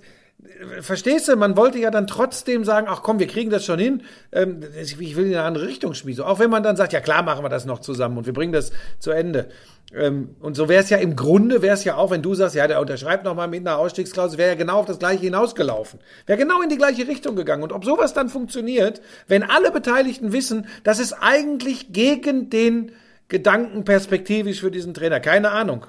verstehst 0.81 1.27
du, 1.27 1.35
man 1.35 1.57
wollte 1.57 1.79
ja 1.79 1.91
dann 1.91 2.07
trotzdem 2.07 2.63
sagen, 2.63 2.87
ach 2.89 3.01
komm, 3.03 3.19
wir 3.19 3.27
kriegen 3.27 3.49
das 3.49 3.65
schon 3.65 3.79
hin. 3.79 4.03
Ähm, 4.31 4.61
ich 4.81 4.97
will 4.97 5.27
in 5.27 5.33
eine 5.33 5.43
andere 5.43 5.67
Richtung 5.67 5.93
schmieden. 5.93 6.23
Auch 6.23 6.39
wenn 6.39 6.49
man 6.49 6.63
dann 6.63 6.75
sagt, 6.75 6.93
ja 6.93 7.01
klar, 7.01 7.23
machen 7.23 7.43
wir 7.43 7.49
das 7.49 7.65
noch 7.65 7.79
zusammen 7.79 8.17
und 8.17 8.25
wir 8.25 8.33
bringen 8.33 8.53
das 8.53 8.71
zu 8.99 9.11
Ende. 9.11 9.49
Ähm, 9.93 10.35
und 10.39 10.55
so 10.55 10.69
wäre 10.69 10.83
es 10.83 10.89
ja 10.89 10.97
im 10.97 11.15
Grunde, 11.15 11.61
wäre 11.61 11.75
es 11.75 11.83
ja 11.83 11.95
auch, 11.95 12.11
wenn 12.11 12.21
du 12.21 12.33
sagst, 12.33 12.55
ja, 12.55 12.67
der 12.67 12.81
unterschreibt 12.81 13.23
noch 13.23 13.35
mal 13.35 13.47
mit 13.47 13.61
einer 13.61 13.77
Ausstiegsklausel, 13.77 14.37
wäre 14.37 14.49
ja 14.49 14.55
genau 14.55 14.79
auf 14.79 14.85
das 14.85 14.99
Gleiche 14.99 15.21
hinausgelaufen. 15.21 15.99
Wäre 16.25 16.39
genau 16.39 16.61
in 16.61 16.69
die 16.69 16.77
gleiche 16.77 17.07
Richtung 17.07 17.35
gegangen. 17.35 17.63
Und 17.63 17.71
ob 17.71 17.85
sowas 17.85 18.13
dann 18.13 18.29
funktioniert, 18.29 19.01
wenn 19.27 19.43
alle 19.43 19.71
Beteiligten 19.71 20.33
wissen, 20.33 20.67
das 20.83 20.99
ist 20.99 21.13
eigentlich 21.13 21.93
gegen 21.93 22.49
den 22.49 22.91
Gedanken 23.27 23.83
perspektivisch 23.83 24.61
für 24.61 24.71
diesen 24.71 24.93
Trainer. 24.93 25.19
Keine 25.19 25.51
Ahnung. 25.51 25.85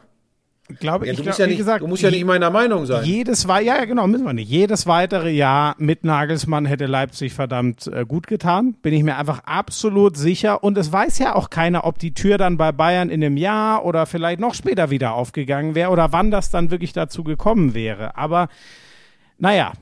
Glaube, 0.80 1.04
Ja, 1.04 1.12
ich 1.12 1.18
du 1.18 1.22
glaub, 1.22 1.32
musst 1.32 1.38
ja 1.40 1.44
wie 1.44 1.50
nicht, 1.50 1.58
gesagt, 1.58 1.82
du 1.82 1.86
musst 1.86 2.02
ja 2.02 2.10
nicht 2.10 2.24
meiner 2.24 2.48
Meinung 2.48 2.86
sein. 2.86 3.04
Jedes 3.04 3.46
war 3.46 3.60
ja, 3.60 3.76
ja 3.76 3.84
genau, 3.84 4.06
müssen 4.06 4.24
wir 4.24 4.32
nicht. 4.32 4.48
Jedes 4.50 4.86
weitere 4.86 5.30
Jahr 5.30 5.74
mit 5.78 6.04
Nagelsmann 6.04 6.64
hätte 6.64 6.86
Leipzig 6.86 7.34
verdammt 7.34 7.86
äh, 7.86 8.06
gut 8.06 8.26
getan. 8.26 8.74
Bin 8.80 8.94
ich 8.94 9.02
mir 9.02 9.18
einfach 9.18 9.40
absolut 9.44 10.16
sicher. 10.16 10.64
Und 10.64 10.78
es 10.78 10.90
weiß 10.90 11.18
ja 11.18 11.34
auch 11.34 11.50
keiner, 11.50 11.84
ob 11.84 11.98
die 11.98 12.14
Tür 12.14 12.38
dann 12.38 12.56
bei 12.56 12.72
Bayern 12.72 13.10
in 13.10 13.22
einem 13.22 13.36
Jahr 13.36 13.84
oder 13.84 14.06
vielleicht 14.06 14.40
noch 14.40 14.54
später 14.54 14.88
wieder 14.88 15.12
aufgegangen 15.12 15.74
wäre 15.74 15.90
oder 15.90 16.12
wann 16.12 16.30
das 16.30 16.50
dann 16.50 16.70
wirklich 16.70 16.94
dazu 16.94 17.24
gekommen 17.24 17.74
wäre. 17.74 18.16
Aber 18.16 18.48
naja, 19.38 19.72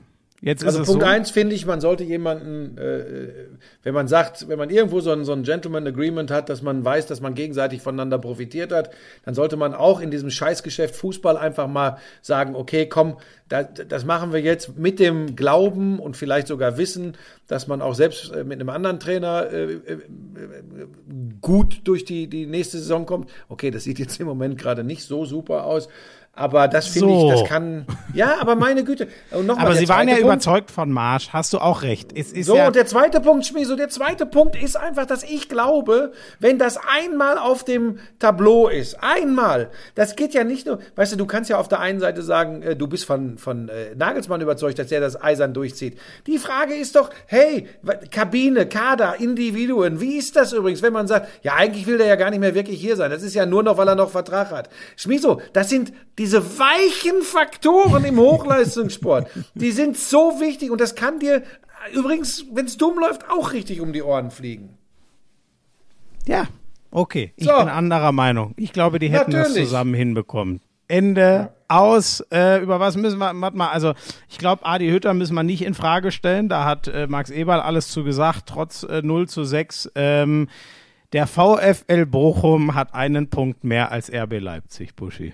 jetzt 0.43 0.63
Also 0.63 0.83
Punkt 0.83 1.01
so. 1.01 1.07
eins 1.07 1.31
finde 1.31 1.55
ich, 1.55 1.65
man 1.65 1.81
sollte 1.81 2.03
jemanden, 2.03 2.77
äh, 2.77 3.33
wenn 3.81 3.93
man 3.93 4.07
sagt, 4.07 4.47
wenn 4.47 4.57
man 4.57 4.69
irgendwo 4.69 4.99
so 4.99 5.11
ein, 5.11 5.23
so 5.23 5.31
ein 5.31 5.43
Gentleman 5.43 5.87
Agreement 5.87 6.29
hat, 6.31 6.49
dass 6.49 6.61
man 6.61 6.83
weiß, 6.83 7.07
dass 7.07 7.21
man 7.21 7.33
gegenseitig 7.33 7.81
voneinander 7.81 8.19
profitiert 8.19 8.71
hat, 8.71 8.91
dann 9.25 9.33
sollte 9.33 9.55
man 9.55 9.73
auch 9.73 9.99
in 9.99 10.11
diesem 10.11 10.29
Scheißgeschäft 10.29 10.95
Fußball 10.95 11.37
einfach 11.37 11.67
mal 11.67 11.97
sagen, 12.21 12.55
okay, 12.55 12.87
komm, 12.87 13.17
da, 13.49 13.63
das 13.63 14.03
machen 14.05 14.33
wir 14.33 14.41
jetzt 14.41 14.77
mit 14.77 14.99
dem 14.99 15.35
Glauben 15.35 15.99
und 15.99 16.17
vielleicht 16.17 16.47
sogar 16.47 16.77
Wissen, 16.77 17.15
dass 17.47 17.67
man 17.67 17.81
auch 17.81 17.93
selbst 17.93 18.31
äh, 18.31 18.43
mit 18.43 18.59
einem 18.59 18.69
anderen 18.69 18.99
Trainer 18.99 19.49
äh, 19.51 19.73
äh, 19.73 19.97
gut 21.41 21.81
durch 21.83 22.03
die, 22.03 22.27
die 22.27 22.45
nächste 22.45 22.79
Saison 22.79 23.05
kommt. 23.05 23.29
Okay, 23.49 23.71
das 23.71 23.83
sieht 23.83 23.99
jetzt 23.99 24.19
im 24.19 24.27
Moment 24.27 24.57
gerade 24.57 24.83
nicht 24.83 25.03
so 25.03 25.25
super 25.25 25.65
aus. 25.65 25.87
Aber 26.35 26.67
das 26.67 26.87
finde 26.87 27.09
So. 27.09 27.31
ich, 27.31 27.39
das 27.41 27.47
kann. 27.49 27.85
Ja, 28.15 28.37
aber 28.41 28.55
meine 28.55 28.83
Güte. 28.83 29.07
Und 29.29 29.45
noch 29.45 29.59
Aber 29.59 29.75
sie 29.75 29.87
waren 29.87 30.07
ja 30.07 30.15
Punkt. 30.15 30.25
überzeugt 30.27 30.71
von 30.71 30.91
Marsch. 30.91 31.29
Hast 31.31 31.53
du 31.53 31.59
auch 31.59 31.83
recht. 31.83 32.09
Es 32.17 32.31
ist 32.31 32.47
So, 32.47 32.55
ja, 32.55 32.65
und 32.65 32.75
der 32.75 32.87
zweite 32.87 33.21
Punkt, 33.21 33.45
Schmieso, 33.45 33.75
der 33.75 33.89
zweite 33.89 34.25
Punkt 34.25 34.55
ist 34.55 34.75
einfach, 34.75 35.05
dass 35.05 35.21
ich 35.21 35.47
glaube, 35.47 36.11
wenn 36.39 36.57
das 36.57 36.77
einmal 36.77 37.37
auf 37.37 37.63
dem 37.63 37.99
Tableau 38.17 38.67
ist, 38.67 38.97
einmal, 39.03 39.69
das 39.93 40.15
geht 40.15 40.33
ja 40.33 40.43
nicht 40.43 40.65
nur, 40.65 40.79
weißt 40.95 41.13
du, 41.13 41.17
du 41.17 41.27
kannst 41.27 41.51
ja 41.51 41.59
auf 41.59 41.67
der 41.67 41.81
einen 41.81 41.99
Seite 41.99 42.23
sagen, 42.23 42.63
äh, 42.63 42.75
du 42.75 42.87
bist 42.87 43.05
von, 43.05 43.37
von 43.37 43.69
äh, 43.69 43.93
Nagelsmann 43.95 44.41
überzeugt, 44.41 44.79
dass 44.79 44.91
er 44.91 45.01
das 45.01 45.21
eisern 45.21 45.53
durchzieht. 45.53 45.99
Die 46.25 46.39
Frage 46.39 46.73
ist 46.73 46.95
doch, 46.95 47.11
hey, 47.27 47.67
Kabine, 48.09 48.65
Kader, 48.65 49.19
Individuen, 49.19 50.01
wie 50.01 50.17
ist 50.17 50.35
das 50.35 50.51
übrigens, 50.51 50.81
wenn 50.81 50.93
man 50.93 51.05
sagt, 51.07 51.27
ja, 51.43 51.53
eigentlich 51.53 51.85
will 51.85 51.99
der 51.99 52.07
ja 52.07 52.15
gar 52.15 52.31
nicht 52.31 52.39
mehr 52.39 52.55
wirklich 52.55 52.81
hier 52.81 52.95
sein, 52.95 53.11
das 53.11 53.21
ist 53.21 53.35
ja 53.35 53.45
nur 53.45 53.61
noch, 53.61 53.77
weil 53.77 53.87
er 53.87 53.93
noch 53.95 54.09
Vertrag 54.09 54.49
hat. 54.49 54.69
Schmieso, 54.95 55.39
das 55.53 55.69
sind 55.69 55.93
diese 56.23 56.57
weichen 56.57 57.21
Faktoren 57.21 58.05
im 58.05 58.17
Hochleistungssport, 58.17 59.27
die 59.55 59.71
sind 59.71 59.97
so 59.97 60.39
wichtig 60.39 60.71
und 60.71 60.79
das 60.79 60.95
kann 60.95 61.19
dir 61.19 61.43
übrigens, 61.93 62.45
wenn 62.53 62.65
es 62.65 62.77
dumm 62.77 62.97
läuft, 62.97 63.29
auch 63.29 63.51
richtig 63.51 63.81
um 63.81 63.91
die 63.91 64.01
Ohren 64.03 64.31
fliegen. 64.31 64.77
Ja, 66.25 66.47
okay. 66.91 67.33
Ich 67.35 67.43
So. 67.45 67.57
bin 67.57 67.67
anderer 67.67 68.13
Meinung. 68.13 68.53
Ich 68.55 68.71
glaube, 68.71 68.99
die 68.99 69.09
hätten 69.09 69.31
das 69.31 69.49
Natürlich. 69.49 69.65
zusammen 69.67 69.93
hinbekommen. 69.93 70.61
Ende 70.87 71.51
aus. 71.67 72.23
Äh, 72.31 72.61
über 72.63 72.79
was 72.79 72.95
müssen 72.95 73.19
wir, 73.19 73.33
warte 73.35 73.57
mal, 73.57 73.67
also 73.71 73.93
ich 74.29 74.37
glaube, 74.37 74.65
Adi 74.65 74.87
Hütter 74.89 75.13
müssen 75.13 75.33
wir 75.35 75.43
nicht 75.43 75.63
in 75.63 75.73
Frage 75.73 76.11
stellen. 76.13 76.47
Da 76.47 76.63
hat 76.63 76.87
äh, 76.87 77.05
Max 77.07 77.31
Eberl 77.31 77.59
alles 77.59 77.89
zu 77.89 78.05
gesagt, 78.05 78.43
trotz 78.45 78.83
äh, 78.83 79.01
0 79.01 79.27
zu 79.27 79.43
6. 79.43 79.91
Ähm, 79.95 80.47
der 81.11 81.27
VfL 81.27 82.05
Bochum 82.05 82.75
hat 82.75 82.93
einen 82.93 83.29
Punkt 83.29 83.65
mehr 83.65 83.91
als 83.91 84.09
RB 84.09 84.39
Leipzig, 84.39 84.95
Buschi. 84.95 85.33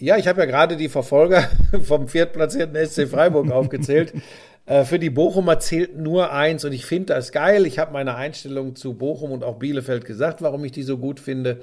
Ja, 0.00 0.16
ich 0.16 0.26
habe 0.26 0.40
ja 0.40 0.46
gerade 0.46 0.76
die 0.76 0.88
Verfolger 0.88 1.48
vom 1.82 2.08
viertplatzierten 2.08 2.76
SC 2.86 3.08
Freiburg 3.08 3.50
aufgezählt. 3.50 4.12
Äh, 4.66 4.86
Für 4.86 4.98
die 4.98 5.10
Bochumer 5.10 5.58
zählt 5.58 5.98
nur 5.98 6.32
eins 6.32 6.64
und 6.64 6.72
ich 6.72 6.86
finde 6.86 7.12
das 7.12 7.32
geil. 7.32 7.66
Ich 7.66 7.78
habe 7.78 7.92
meine 7.92 8.14
Einstellung 8.14 8.74
zu 8.74 8.94
Bochum 8.94 9.30
und 9.30 9.44
auch 9.44 9.58
Bielefeld 9.58 10.06
gesagt, 10.06 10.40
warum 10.40 10.64
ich 10.64 10.72
die 10.72 10.84
so 10.84 10.96
gut 10.96 11.20
finde. 11.20 11.60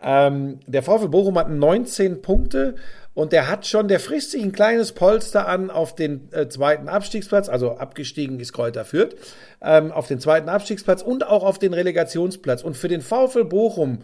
Ähm, 0.00 0.60
der 0.68 0.84
VfL 0.84 1.08
Bochum 1.08 1.36
hat 1.36 1.50
19 1.50 2.22
Punkte 2.22 2.76
und 3.14 3.32
der 3.32 3.50
hat 3.50 3.66
schon, 3.66 3.88
der 3.88 3.98
frisst 3.98 4.30
sich 4.30 4.44
ein 4.44 4.52
kleines 4.52 4.92
Polster 4.92 5.48
an 5.48 5.68
auf 5.70 5.96
den 5.96 6.32
äh, 6.32 6.48
zweiten 6.48 6.88
Abstiegsplatz, 6.88 7.48
also 7.48 7.72
abgestiegen 7.72 8.38
ist 8.38 8.52
Kräuter 8.52 8.84
Fürth, 8.84 9.16
ähm, 9.60 9.90
auf 9.90 10.06
den 10.06 10.20
zweiten 10.20 10.48
Abstiegsplatz 10.48 11.02
und 11.02 11.26
auch 11.26 11.42
auf 11.42 11.58
den 11.58 11.74
Relegationsplatz. 11.74 12.62
Und 12.62 12.76
für 12.76 12.86
den 12.86 13.00
VfL 13.00 13.44
Bochum 13.44 14.02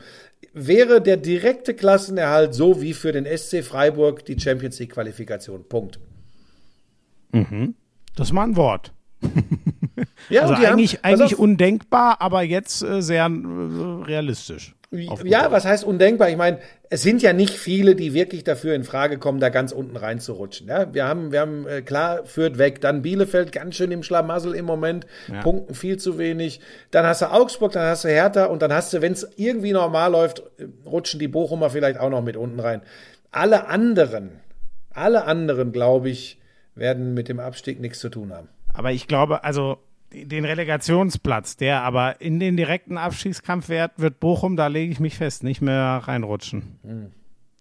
wäre 0.54 1.02
der 1.02 1.16
direkte 1.16 1.74
Klassenerhalt 1.74 2.54
so 2.54 2.80
wie 2.80 2.94
für 2.94 3.12
den 3.12 3.26
SC 3.26 3.62
Freiburg 3.62 4.24
die 4.24 4.38
Champions 4.38 4.78
League 4.78 4.92
Qualifikation. 4.92 5.68
Punkt. 5.68 5.98
Das 8.16 8.28
ist 8.28 8.32
mal 8.32 8.44
ein 8.44 8.56
Wort. 8.56 8.92
Ja, 10.28 10.42
Also 10.42 10.54
die 10.54 10.66
haben- 10.66 10.72
eigentlich, 10.74 11.04
eigentlich 11.04 11.38
undenkbar, 11.38 12.16
aber 12.20 12.42
jetzt 12.42 12.82
äh, 12.82 13.00
sehr 13.02 13.24
äh, 13.26 14.02
realistisch. 14.04 14.74
Ja, 15.24 15.50
was 15.50 15.64
heißt 15.64 15.82
undenkbar? 15.84 16.28
Ich 16.30 16.36
meine, 16.36 16.58
es 16.88 17.02
sind 17.02 17.20
ja 17.20 17.32
nicht 17.32 17.54
viele, 17.54 17.96
die 17.96 18.14
wirklich 18.14 18.44
dafür 18.44 18.74
in 18.76 18.84
Frage 18.84 19.18
kommen, 19.18 19.40
da 19.40 19.48
ganz 19.48 19.72
unten 19.72 19.96
reinzurutschen. 19.96 20.68
Ja, 20.68 20.94
wir 20.94 21.04
haben, 21.06 21.32
wir 21.32 21.40
haben 21.40 21.66
äh, 21.66 21.82
klar 21.82 22.24
führt 22.26 22.58
weg, 22.58 22.80
dann 22.80 23.02
Bielefeld 23.02 23.50
ganz 23.50 23.74
schön 23.74 23.90
im 23.90 24.04
Schlamassel 24.04 24.54
im 24.54 24.64
Moment, 24.66 25.06
Punkten 25.42 25.74
viel 25.74 25.96
zu 25.98 26.16
wenig. 26.18 26.60
Dann 26.92 27.04
hast 27.06 27.22
du 27.22 27.32
Augsburg, 27.32 27.72
dann 27.72 27.82
hast 27.88 28.04
du 28.04 28.08
Hertha 28.08 28.44
und 28.44 28.62
dann 28.62 28.72
hast 28.72 28.92
du, 28.92 29.02
wenn 29.02 29.12
es 29.14 29.28
irgendwie 29.36 29.72
normal 29.72 30.12
läuft, 30.12 30.44
äh, 30.58 30.66
rutschen 30.86 31.18
die 31.18 31.28
Bochumer 31.28 31.70
vielleicht 31.70 31.98
auch 31.98 32.10
noch 32.10 32.22
mit 32.22 32.36
unten 32.36 32.60
rein. 32.60 32.80
Alle 33.32 33.66
anderen, 33.66 34.30
alle 34.92 35.24
anderen, 35.24 35.72
glaube 35.72 36.08
ich, 36.08 36.40
werden 36.76 37.14
mit 37.14 37.28
dem 37.28 37.40
Abstieg 37.40 37.80
nichts 37.80 37.98
zu 37.98 38.10
tun 38.10 38.32
haben. 38.32 38.48
Aber 38.74 38.92
ich 38.92 39.08
glaube, 39.08 39.42
also 39.44 39.78
den 40.12 40.44
Relegationsplatz, 40.44 41.56
der 41.56 41.82
aber 41.82 42.20
in 42.20 42.38
den 42.38 42.56
direkten 42.56 42.98
Abstiegskampf 42.98 43.68
wert, 43.68 43.92
wird 43.96 44.20
Bochum, 44.20 44.56
da 44.56 44.66
lege 44.66 44.92
ich 44.92 45.00
mich 45.00 45.16
fest, 45.16 45.42
nicht 45.42 45.62
mehr 45.62 46.02
reinrutschen. 46.04 47.12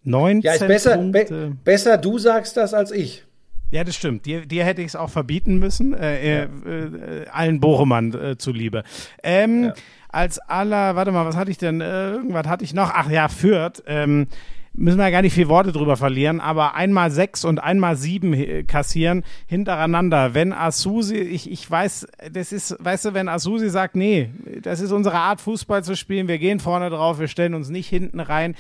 19 0.04 0.36
Hm. 0.36 0.42
Ja, 0.42 0.54
ist 0.54 0.68
besser, 0.68 0.98
be 0.98 1.56
besser 1.64 1.98
du 1.98 2.20
sagst 2.20 2.58
das 2.58 2.74
als 2.74 2.92
ich. 2.92 3.24
Ja, 3.72 3.84
das 3.84 3.96
stimmt. 3.96 4.28
Dir, 4.28 4.46
dir 4.46 4.66
hätte 4.66 4.82
ich 4.82 4.90
es 4.90 4.96
auch 4.96 5.10
verbieten 5.10 5.58
müssen, 5.58 5.96
äh, 5.96 6.44
äh, 6.44 6.44
äh, 6.44 7.28
allen 7.30 7.60
Bochumern 7.60 8.14
äh, 8.14 8.38
zuliebe. 8.38 8.84
Ähm, 9.24 9.72
Als 10.10 10.38
aller, 10.38 10.96
warte 10.96 11.12
mal, 11.12 11.26
was 11.26 11.36
hatte 11.36 11.50
ich 11.50 11.58
denn? 11.58 11.82
Äh, 11.82 12.12
irgendwas 12.12 12.46
hatte 12.46 12.64
ich 12.64 12.76
noch. 12.76 12.92
Ach 12.94 13.10
ja, 13.10 13.30
Fürth. 13.30 13.82
Ähm, 13.88 14.28
müssen 14.74 14.98
wir 14.98 15.06
ja 15.06 15.12
gar 15.12 15.22
nicht 15.22 15.34
viel 15.34 15.50
Worte 15.50 15.72
drüber 15.72 15.98
verlieren, 15.98 16.40
aber 16.40 16.76
einmal 16.76 17.12
sechs 17.12 17.46
und 17.46 17.60
einmal 17.60 17.96
sieben 17.96 18.34
äh, 18.34 18.64
kassieren 18.64 19.24
hintereinander. 19.46 20.34
Wenn 20.34 20.52
Asusi, 20.52 21.18
ich, 21.18 21.50
ich 21.52 21.70
weiß, 21.70 22.08
das 22.32 22.52
ist, 22.52 22.76
weißt 22.80 23.06
du, 23.06 23.14
wenn 23.14 23.30
Asusi 23.30 23.70
sagt, 23.70 23.96
nee, 23.96 24.32
das 24.62 24.80
ist 24.80 24.92
unsere 24.92 25.18
Art, 25.18 25.42
Fußball 25.42 25.84
zu 25.84 25.96
spielen, 25.96 26.28
wir 26.28 26.40
gehen 26.40 26.60
vorne 26.60 26.90
drauf, 26.90 27.20
wir 27.20 27.28
stellen 27.28 27.54
uns 27.54 27.70
nicht 27.70 27.88
hinten 27.88 28.20
rein. 28.20 28.56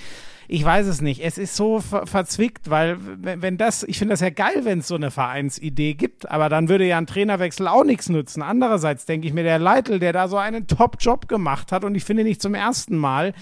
Ich 0.48 0.64
weiß 0.64 0.88
es 0.88 1.02
nicht. 1.02 1.24
Es 1.24 1.38
ist 1.38 1.56
so 1.56 1.80
ver 1.80 2.06
verzwickt, 2.06 2.70
weil 2.70 2.98
wenn, 3.00 3.42
wenn 3.42 3.58
das, 3.58 3.84
ich 3.84 3.98
finde 3.98 4.14
das 4.14 4.20
ja 4.20 4.30
geil, 4.30 4.62
wenn 4.64 4.80
es 4.80 4.88
so 4.88 4.96
eine 4.96 5.10
Vereinsidee 5.10 5.94
gibt, 5.94 6.30
aber 6.30 6.50
dann 6.50 6.70
würde 6.70 6.86
ja 6.86 6.98
ein 6.98 7.08
Trainerwechsel 7.08 7.68
auch 7.68 7.86
nichts 7.86 8.10
nützen. 8.10 8.44
Andererseits 8.44 9.06
denke 9.06 9.26
ich 9.26 9.34
mir, 9.34 9.44
der 9.44 9.58
Leitl, 9.58 10.00
der 10.00 10.14
da 10.14 10.28
so 10.28 10.38
einen 10.38 10.68
Top-Job 10.68 11.28
gemacht 11.28 11.72
hat 11.72 11.86
und 11.86 11.96
ich 11.96 12.04
finde 12.04 12.24
nicht 12.24 12.42
zum 12.42 12.56
ersten 12.56 12.98
Mal, 12.98 13.34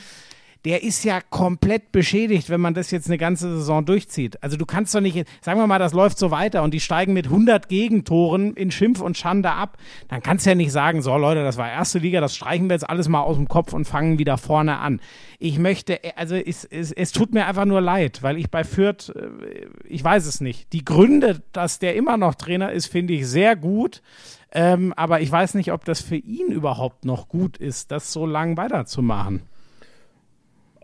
der 0.65 0.83
ist 0.83 1.03
ja 1.03 1.21
komplett 1.21 1.91
beschädigt, 1.91 2.49
wenn 2.49 2.61
man 2.61 2.73
das 2.73 2.91
jetzt 2.91 3.07
eine 3.07 3.17
ganze 3.17 3.57
Saison 3.57 3.83
durchzieht. 3.85 4.41
Also 4.43 4.57
du 4.57 4.65
kannst 4.65 4.93
doch 4.93 5.01
nicht, 5.01 5.25
sagen 5.41 5.59
wir 5.59 5.65
mal, 5.65 5.79
das 5.79 5.93
läuft 5.93 6.19
so 6.19 6.29
weiter 6.29 6.61
und 6.61 6.73
die 6.73 6.79
steigen 6.79 7.13
mit 7.13 7.25
100 7.25 7.67
Gegentoren 7.67 8.53
in 8.53 8.69
Schimpf 8.69 9.01
und 9.01 9.17
Schande 9.17 9.51
ab. 9.51 9.77
Dann 10.07 10.21
kannst 10.21 10.45
du 10.45 10.51
ja 10.51 10.55
nicht 10.55 10.71
sagen, 10.71 11.01
so 11.01 11.15
Leute, 11.17 11.43
das 11.43 11.57
war 11.57 11.69
erste 11.69 11.99
Liga, 11.99 12.21
das 12.21 12.35
streichen 12.35 12.69
wir 12.69 12.75
jetzt 12.75 12.89
alles 12.89 13.07
mal 13.07 13.21
aus 13.21 13.37
dem 13.37 13.47
Kopf 13.47 13.73
und 13.73 13.85
fangen 13.85 14.19
wieder 14.19 14.37
vorne 14.37 14.77
an. 14.77 15.01
Ich 15.39 15.57
möchte, 15.57 15.99
also 16.15 16.35
es, 16.35 16.63
es, 16.65 16.91
es 16.91 17.11
tut 17.11 17.33
mir 17.33 17.47
einfach 17.47 17.65
nur 17.65 17.81
leid, 17.81 18.21
weil 18.21 18.37
ich 18.37 18.51
bei 18.51 18.63
Fürth, 18.63 19.09
äh, 19.15 19.67
ich 19.87 20.03
weiß 20.03 20.27
es 20.27 20.41
nicht. 20.41 20.71
Die 20.73 20.85
Gründe, 20.85 21.41
dass 21.53 21.79
der 21.79 21.95
immer 21.95 22.17
noch 22.17 22.35
Trainer 22.35 22.71
ist, 22.71 22.87
finde 22.87 23.13
ich 23.13 23.27
sehr 23.27 23.55
gut. 23.55 24.01
Ähm, 24.53 24.93
aber 24.97 25.21
ich 25.21 25.31
weiß 25.31 25.53
nicht, 25.53 25.71
ob 25.71 25.85
das 25.85 26.01
für 26.01 26.17
ihn 26.17 26.47
überhaupt 26.47 27.05
noch 27.05 27.29
gut 27.29 27.57
ist, 27.57 27.91
das 27.91 28.11
so 28.11 28.25
lang 28.25 28.57
weiterzumachen. 28.57 29.43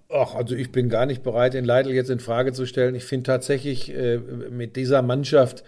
Ach, 0.09 0.35
also 0.35 0.55
ich 0.55 0.71
bin 0.71 0.89
gar 0.89 1.05
nicht 1.05 1.21
bereit, 1.23 1.53
den 1.53 1.65
Leitl 1.65 1.91
jetzt 1.91 2.09
in 2.09 2.19
Frage 2.19 2.53
zu 2.53 2.65
stellen. 2.65 2.95
Ich 2.95 3.03
finde 3.03 3.23
tatsächlich, 3.23 3.93
äh, 3.93 4.17
mit 4.17 4.75
dieser 4.77 5.01
Mannschaft 5.01 5.63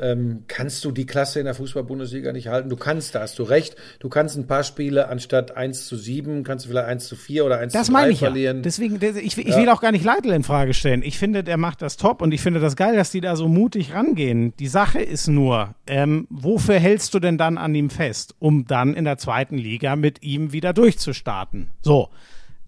ähm, 0.00 0.44
kannst 0.46 0.84
du 0.84 0.92
die 0.92 1.06
Klasse 1.06 1.40
in 1.40 1.46
der 1.46 1.54
Fußball-Bundesliga 1.54 2.32
nicht 2.32 2.48
halten. 2.48 2.68
Du 2.68 2.76
kannst, 2.76 3.14
da 3.14 3.20
hast 3.20 3.38
du 3.38 3.42
recht. 3.42 3.76
Du 3.98 4.08
kannst 4.08 4.36
ein 4.36 4.46
paar 4.46 4.62
Spiele 4.62 5.08
anstatt 5.08 5.56
1 5.56 5.86
zu 5.86 5.96
7, 5.96 6.44
kannst 6.44 6.66
du 6.66 6.68
vielleicht 6.68 6.86
1 6.86 7.08
zu 7.08 7.16
4 7.16 7.44
oder 7.46 7.58
1 7.58 7.72
Das 7.72 7.86
zu 7.86 7.92
3 7.92 7.98
meine 7.98 8.12
ich 8.12 8.18
verlieren. 8.20 8.58
ja. 8.58 8.62
Deswegen, 8.62 9.00
ich, 9.02 9.38
ich 9.38 9.56
will 9.56 9.68
auch 9.70 9.80
gar 9.80 9.90
nicht 9.90 10.04
Leitl 10.04 10.30
in 10.30 10.44
Frage 10.44 10.74
stellen. 10.74 11.02
Ich 11.02 11.18
finde, 11.18 11.42
der 11.42 11.56
macht 11.56 11.82
das 11.82 11.96
top 11.96 12.22
und 12.22 12.32
ich 12.32 12.40
finde 12.40 12.60
das 12.60 12.76
geil, 12.76 12.94
dass 12.94 13.10
die 13.10 13.20
da 13.20 13.34
so 13.36 13.48
mutig 13.48 13.94
rangehen. 13.94 14.54
Die 14.58 14.68
Sache 14.68 15.00
ist 15.00 15.26
nur, 15.28 15.74
ähm, 15.86 16.26
wofür 16.30 16.78
hältst 16.78 17.14
du 17.14 17.18
denn 17.18 17.38
dann 17.38 17.58
an 17.58 17.74
ihm 17.74 17.90
fest, 17.90 18.34
um 18.38 18.66
dann 18.66 18.94
in 18.94 19.04
der 19.04 19.18
zweiten 19.18 19.56
Liga 19.58 19.96
mit 19.96 20.22
ihm 20.22 20.52
wieder 20.52 20.72
durchzustarten? 20.74 21.70
So. 21.82 22.10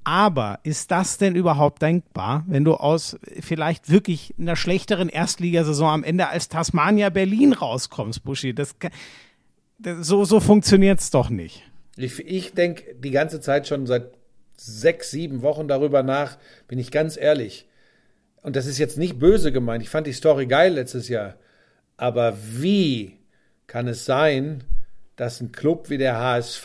Aber 0.05 0.61
ist 0.62 0.90
das 0.90 1.18
denn 1.18 1.34
überhaupt 1.34 1.82
denkbar, 1.82 2.44
wenn 2.48 2.64
du 2.64 2.74
aus 2.74 3.18
vielleicht 3.40 3.90
wirklich 3.90 4.34
einer 4.38 4.57
schlechteren 4.57 5.09
Erstligasaison 5.09 5.88
am 5.88 6.05
Ende 6.05 6.28
als 6.28 6.48
Tasmania 6.48 7.11
Berlin 7.11 7.53
rauskommst, 7.53 8.24
Buschi? 8.24 8.55
Das, 8.55 8.74
das, 9.78 10.07
so, 10.07 10.24
so 10.24 10.40
funktioniert's 10.40 11.11
doch 11.11 11.28
nicht. 11.28 11.62
Ich, 11.96 12.18
ich 12.20 12.55
denke 12.55 12.94
die 12.94 13.11
ganze 13.11 13.40
Zeit 13.40 13.68
schon 13.68 13.86
seit 13.86 14.12
sechs, 14.57 15.11
sieben 15.11 15.42
Wochen 15.42 15.68
darüber 15.68 16.03
nach, 16.03 16.38
bin 16.66 16.78
ich 16.78 16.90
ganz 16.90 17.16
ehrlich. 17.16 17.66
Und 18.42 18.57
das 18.57 18.66
ist 18.66 18.78
jetzt 18.78 18.96
nicht 18.96 19.18
böse 19.18 19.53
gemeint. 19.53 19.82
Ich 19.82 19.90
fand 19.90 20.07
die 20.07 20.12
Story 20.12 20.46
geil 20.46 20.74
letztes 20.74 21.09
Jahr. 21.09 21.34
Aber 21.96 22.36
wie 22.42 23.18
kann 23.66 23.86
es 23.86 24.07
sein, 24.07 24.64
dass 25.16 25.40
ein 25.40 25.53
Club 25.53 25.90
wie 25.90 25.98
der 25.98 26.18
HSV 26.18 26.64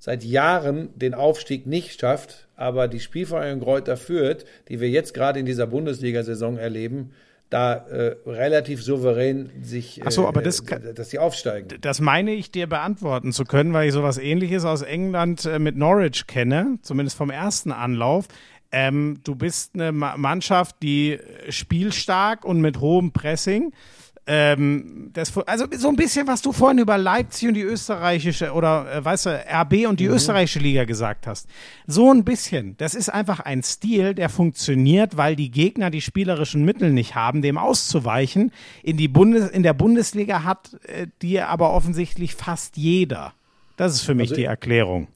seit 0.00 0.24
Jahren 0.24 0.88
den 0.96 1.14
Aufstieg 1.14 1.66
nicht 1.66 2.00
schafft, 2.00 2.48
aber 2.56 2.88
die 2.88 2.98
Spielvereinigung 3.00 3.60
Kräuter 3.62 3.96
führt, 3.96 4.46
die 4.68 4.80
wir 4.80 4.88
jetzt 4.90 5.14
gerade 5.14 5.38
in 5.38 5.46
dieser 5.46 5.66
Bundesliga-Saison 5.68 6.56
erleben, 6.58 7.12
da 7.50 7.74
äh, 7.74 8.16
relativ 8.26 8.82
souverän 8.82 9.50
sich, 9.60 10.00
Ach 10.04 10.10
so, 10.12 10.26
aber 10.26 10.40
äh, 10.40 10.44
das 10.44 10.64
kann- 10.64 10.94
dass 10.94 11.10
die 11.10 11.18
aufsteigen. 11.18 11.68
Das 11.80 12.00
meine 12.00 12.32
ich 12.32 12.50
dir 12.50 12.66
beantworten 12.68 13.32
zu 13.32 13.44
können, 13.44 13.72
weil 13.72 13.88
ich 13.88 13.92
sowas 13.94 14.18
ähnliches 14.18 14.64
aus 14.64 14.82
England 14.82 15.44
äh, 15.44 15.58
mit 15.58 15.76
Norwich 15.76 16.26
kenne, 16.26 16.78
zumindest 16.82 17.16
vom 17.16 17.30
ersten 17.30 17.72
Anlauf. 17.72 18.26
Ähm, 18.72 19.18
du 19.24 19.34
bist 19.34 19.74
eine 19.74 19.90
Ma 19.92 20.16
Mannschaft, 20.16 20.76
die 20.82 21.14
äh, 21.14 21.50
spielstark 21.50 22.44
und 22.44 22.60
mit 22.60 22.78
hohem 22.80 23.12
Pressing. 23.12 23.72
Ähm, 24.32 25.10
das, 25.12 25.36
also 25.38 25.64
so 25.76 25.88
ein 25.88 25.96
bisschen, 25.96 26.28
was 26.28 26.40
du 26.40 26.52
vorhin 26.52 26.78
über 26.78 26.96
Leipzig 26.96 27.48
und 27.48 27.54
die 27.54 27.62
österreichische 27.62 28.52
oder 28.52 28.86
äh, 28.94 29.04
weißt 29.04 29.26
du, 29.26 29.30
RB 29.30 29.88
und 29.88 29.98
die 29.98 30.04
österreichische 30.06 30.60
Liga 30.60 30.84
gesagt 30.84 31.26
hast. 31.26 31.48
So 31.88 32.12
ein 32.12 32.22
bisschen. 32.22 32.76
Das 32.76 32.94
ist 32.94 33.08
einfach 33.08 33.40
ein 33.40 33.64
Stil, 33.64 34.14
der 34.14 34.28
funktioniert, 34.28 35.16
weil 35.16 35.34
die 35.34 35.50
Gegner 35.50 35.90
die 35.90 36.00
spielerischen 36.00 36.64
Mittel 36.64 36.92
nicht 36.92 37.16
haben, 37.16 37.42
dem 37.42 37.58
auszuweichen. 37.58 38.52
In, 38.84 38.96
die 38.96 39.08
Bundes 39.08 39.50
in 39.50 39.64
der 39.64 39.74
Bundesliga 39.74 40.44
hat 40.44 40.78
äh, 40.84 41.08
die 41.22 41.40
aber 41.40 41.72
offensichtlich 41.72 42.36
fast 42.36 42.76
jeder. 42.76 43.32
Das 43.76 43.94
ist 43.94 44.02
für 44.02 44.14
mich 44.14 44.30
Also 44.30 44.36
die 44.36 44.44
Erklärung. 44.44 45.08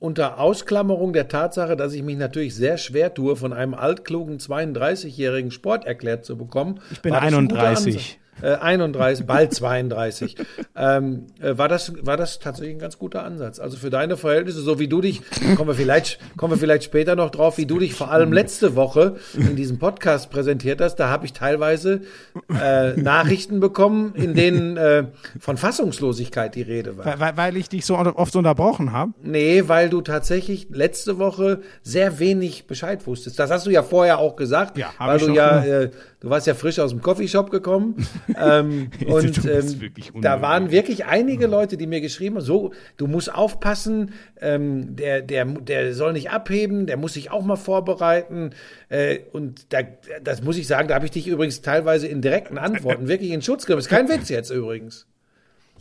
unter 0.00 0.40
Ausklammerung 0.40 1.12
der 1.12 1.28
Tatsache, 1.28 1.76
dass 1.76 1.92
ich 1.92 2.02
mich 2.02 2.16
natürlich 2.16 2.56
sehr 2.56 2.76
schwer 2.76 3.14
tue, 3.14 3.36
von 3.36 3.52
einem 3.52 3.74
altklugen 3.74 4.38
32-jährigen 4.38 5.52
Sport 5.52 5.84
erklärt 5.84 6.24
zu 6.24 6.36
bekommen. 6.36 6.80
Ich 6.90 7.00
bin 7.02 7.12
war 7.12 7.20
das 7.20 7.32
ein 7.32 7.46
guter 7.46 7.60
31. 7.62 8.18
Äh, 8.40 8.54
31, 8.56 9.26
bald 9.26 9.54
32, 9.54 10.36
ähm, 10.74 11.26
äh, 11.40 11.56
war, 11.58 11.68
das, 11.68 11.92
war 12.04 12.16
das 12.16 12.38
tatsächlich 12.38 12.74
ein 12.76 12.80
ganz 12.80 12.98
guter 12.98 13.24
Ansatz. 13.24 13.60
Also 13.60 13.76
für 13.76 13.90
deine 13.90 14.16
Verhältnisse, 14.16 14.60
so 14.62 14.78
wie 14.78 14.88
du 14.88 15.00
dich, 15.00 15.20
kommen 15.56 15.68
wir 15.68 15.74
vielleicht, 15.74 16.18
kommen 16.36 16.54
wir 16.54 16.58
vielleicht 16.58 16.84
später 16.84 17.14
noch 17.14 17.30
drauf, 17.30 17.58
wie 17.58 17.66
du 17.66 17.78
dich 17.78 17.94
vor 17.94 18.10
allem 18.10 18.32
letzte 18.32 18.74
Woche 18.74 19.16
in 19.34 19.54
diesem 19.54 19.78
Podcast 19.78 20.30
präsentiert 20.30 20.80
hast, 20.80 20.96
da 20.96 21.08
habe 21.08 21.26
ich 21.26 21.32
teilweise 21.32 22.00
äh, 22.48 22.94
Nachrichten 22.94 23.60
bekommen, 23.60 24.14
in 24.14 24.34
denen 24.34 24.76
äh, 24.76 25.04
von 25.38 25.56
Fassungslosigkeit 25.56 26.54
die 26.54 26.62
Rede 26.62 26.96
war. 26.96 27.20
Weil, 27.20 27.36
weil 27.36 27.56
ich 27.56 27.68
dich 27.68 27.84
so 27.86 27.96
oft 27.96 28.34
unterbrochen 28.34 28.92
habe. 28.92 29.12
Nee, 29.22 29.64
weil 29.66 29.88
du 29.88 30.00
tatsächlich 30.00 30.68
letzte 30.70 31.18
Woche 31.18 31.60
sehr 31.82 32.18
wenig 32.18 32.66
Bescheid 32.66 33.06
wusstest. 33.06 33.38
Das 33.38 33.50
hast 33.50 33.66
du 33.66 33.70
ja 33.70 33.82
vorher 33.82 34.18
auch 34.18 34.36
gesagt, 34.36 34.78
Ja, 34.78 34.90
weil 34.98 35.18
ich 35.18 35.26
du 35.26 35.34
ja. 35.34 35.62
äh, 35.64 35.90
du 36.22 36.30
warst 36.30 36.46
ja 36.46 36.54
frisch 36.54 36.78
aus 36.78 36.90
dem 36.90 37.02
Coffeeshop 37.02 37.50
gekommen 37.50 38.06
ähm, 38.40 38.90
und 39.06 39.44
ähm, 39.44 39.92
da 40.20 40.40
waren 40.40 40.70
wirklich 40.70 41.04
einige 41.04 41.48
Leute, 41.48 41.76
die 41.76 41.86
mir 41.86 42.00
geschrieben 42.00 42.36
haben, 42.36 42.44
so, 42.44 42.72
du 42.96 43.08
musst 43.08 43.34
aufpassen, 43.34 44.12
ähm, 44.40 44.94
der, 44.94 45.20
der, 45.20 45.44
der 45.44 45.94
soll 45.94 46.12
nicht 46.12 46.30
abheben, 46.30 46.86
der 46.86 46.96
muss 46.96 47.14
sich 47.14 47.30
auch 47.30 47.44
mal 47.44 47.56
vorbereiten 47.56 48.50
äh, 48.88 49.18
und 49.32 49.72
da, 49.72 49.80
das 50.22 50.42
muss 50.42 50.56
ich 50.56 50.66
sagen, 50.66 50.88
da 50.88 50.94
habe 50.94 51.04
ich 51.04 51.10
dich 51.10 51.26
übrigens 51.26 51.60
teilweise 51.60 52.06
in 52.06 52.22
direkten 52.22 52.56
Antworten 52.56 53.08
wirklich 53.12 53.32
in 53.32 53.42
Schutz 53.42 53.66
genommen. 53.66 53.80
Ist 53.80 53.88
kein 53.88 54.08
Witz 54.08 54.28
jetzt 54.28 54.50
übrigens. 54.50 55.06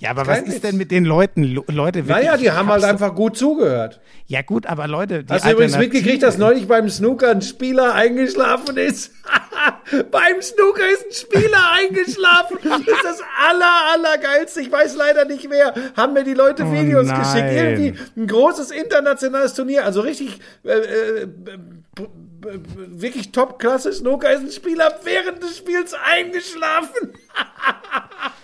Ja, 0.01 0.09
aber 0.09 0.25
was 0.25 0.39
ist 0.39 0.55
Witz. 0.55 0.61
denn 0.61 0.77
mit 0.77 0.89
den 0.89 1.05
Leuten? 1.05 1.43
Leute, 1.43 2.07
wirklich, 2.07 2.07
Naja, 2.07 2.35
die 2.35 2.49
haben 2.49 2.69
halt 2.69 2.83
einfach 2.83 3.13
gut 3.13 3.37
zugehört. 3.37 4.01
Ja 4.25 4.41
gut, 4.41 4.65
aber 4.65 4.87
Leute, 4.87 5.23
die 5.23 5.31
Hast 5.31 5.45
du 5.45 5.51
übrigens 5.51 5.77
mitgekriegt, 5.77 6.23
dass 6.23 6.39
neulich 6.39 6.67
beim 6.67 6.89
Snooker 6.89 7.29
ein 7.29 7.43
Spieler 7.43 7.93
eingeschlafen 7.93 8.77
ist? 8.77 9.11
beim 10.11 10.41
Snooker 10.41 10.89
ist 10.89 11.05
ein 11.05 11.13
Spieler 11.13 11.71
eingeschlafen. 11.71 12.57
Das 12.63 12.79
ist 12.79 13.03
das 13.03 13.21
aller, 13.47 13.71
allergeilste. 13.93 14.61
Ich 14.61 14.71
weiß 14.71 14.95
leider 14.95 15.25
nicht 15.25 15.47
mehr. 15.49 15.73
Haben 15.95 16.13
mir 16.13 16.23
die 16.23 16.33
Leute 16.33 16.63
Oh 16.63 16.71
Videos 16.71 17.07
nein. 17.07 17.19
geschickt. 17.19 17.51
Irgendwie 17.51 17.99
ein 18.17 18.27
großes 18.27 18.71
internationales 18.71 19.53
Turnier. 19.53 19.85
Also 19.85 20.01
richtig, 20.01 20.39
äh, 20.63 20.71
äh, 20.71 21.27
wirklich 22.87 23.31
Top-Klasse 23.31 23.93
Snooker 23.93 24.31
ist 24.31 24.41
ein 24.41 24.51
Spieler 24.51 24.99
während 25.03 25.41
des 25.43 25.57
Spiels 25.57 25.93
eingeschlafen. 25.93 27.13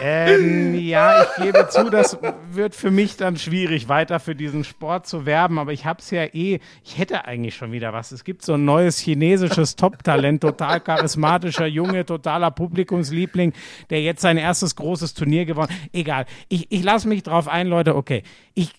Ähm, 0.00 0.74
ja, 0.78 1.22
ich 1.22 1.42
gebe 1.42 1.68
zu, 1.68 1.90
das 1.90 2.18
wird 2.52 2.74
für 2.74 2.90
mich 2.90 3.16
dann 3.16 3.36
schwierig, 3.36 3.88
weiter 3.88 4.20
für 4.20 4.34
diesen 4.34 4.64
Sport 4.64 5.06
zu 5.06 5.26
werben. 5.26 5.58
Aber 5.58 5.72
ich 5.72 5.86
habe 5.86 6.00
es 6.00 6.10
ja 6.10 6.24
eh, 6.24 6.60
ich 6.84 6.98
hätte 6.98 7.24
eigentlich 7.24 7.56
schon 7.56 7.72
wieder 7.72 7.92
was. 7.92 8.12
Es 8.12 8.24
gibt 8.24 8.42
so 8.42 8.54
ein 8.54 8.64
neues 8.64 8.98
chinesisches 8.98 9.76
Top-Talent, 9.76 10.40
total 10.42 10.80
charismatischer 10.80 11.66
Junge, 11.66 12.04
totaler 12.04 12.50
Publikumsliebling, 12.50 13.52
der 13.90 14.02
jetzt 14.02 14.22
sein 14.22 14.36
erstes 14.36 14.76
großes 14.76 15.14
Turnier 15.14 15.44
gewonnen. 15.46 15.72
Egal, 15.92 16.26
ich, 16.48 16.66
ich 16.70 16.82
lasse 16.82 17.08
mich 17.08 17.22
drauf 17.22 17.48
ein, 17.48 17.66
Leute. 17.66 17.96
Okay, 17.96 18.22
ich 18.54 18.72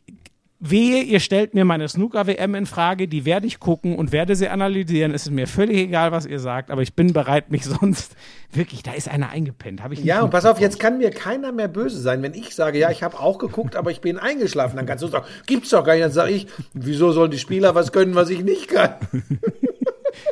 Wehe, 0.62 1.04
ihr 1.04 1.22
stellt 1.22 1.54
mir 1.54 1.64
meine 1.64 1.88
Snooker-WM 1.88 2.54
in 2.54 2.66
Frage, 2.66 3.08
die 3.08 3.24
werde 3.24 3.48
ich 3.48 3.62
gucken 3.62 3.96
und 3.96 4.12
werde 4.12 4.36
sie 4.36 4.50
analysieren. 4.50 5.14
Es 5.14 5.26
ist 5.26 5.32
mir 5.32 5.48
völlig 5.48 5.78
egal, 5.78 6.12
was 6.12 6.26
ihr 6.26 6.40
sagt, 6.40 6.70
aber 6.70 6.82
ich 6.82 6.96
bin 6.96 7.14
bereit, 7.14 7.50
mich 7.50 7.64
sonst 7.82 8.18
wirklich, 8.52 8.84
da 8.84 8.92
ist 8.92 9.08
einer 9.08 9.30
eingepennt. 9.30 9.82
Habe 9.82 9.94
ich 9.94 10.02
nicht 10.02 10.08
Ja, 10.08 10.22
und 10.22 10.32
pass 10.32 10.46
auf, 10.46 10.60
jetzt 10.60 10.78
kann 10.78 10.98
mir 10.98 11.12
keiner 11.12 11.54
mehr 11.54 11.70
böse 11.70 12.00
sein, 12.00 12.22
wenn 12.24 12.34
ich 12.34 12.54
sage, 12.56 12.78
ja, 12.78 12.92
ich 12.92 13.04
habe 13.04 13.20
auch 13.20 13.38
geguckt, 13.38 13.78
aber 13.78 13.92
ich 13.92 14.02
bin 14.02 14.18
eingeschlafen. 14.18 14.76
Dann 14.76 14.86
kannst 14.86 15.04
du 15.04 15.08
sagen, 15.08 15.26
gibt's 15.46 15.70
doch 15.70 15.86
gar 15.86 15.94
nicht. 15.94 16.04
Dann 16.04 16.12
sage 16.12 16.32
ich, 16.32 16.48
wieso 16.74 17.14
sollen 17.14 17.32
die 17.32 17.40
Spieler 17.40 17.74
was 17.74 17.94
können, 17.94 18.16
was 18.16 18.30
ich 18.30 18.44
nicht 18.44 18.68
kann? 18.68 18.96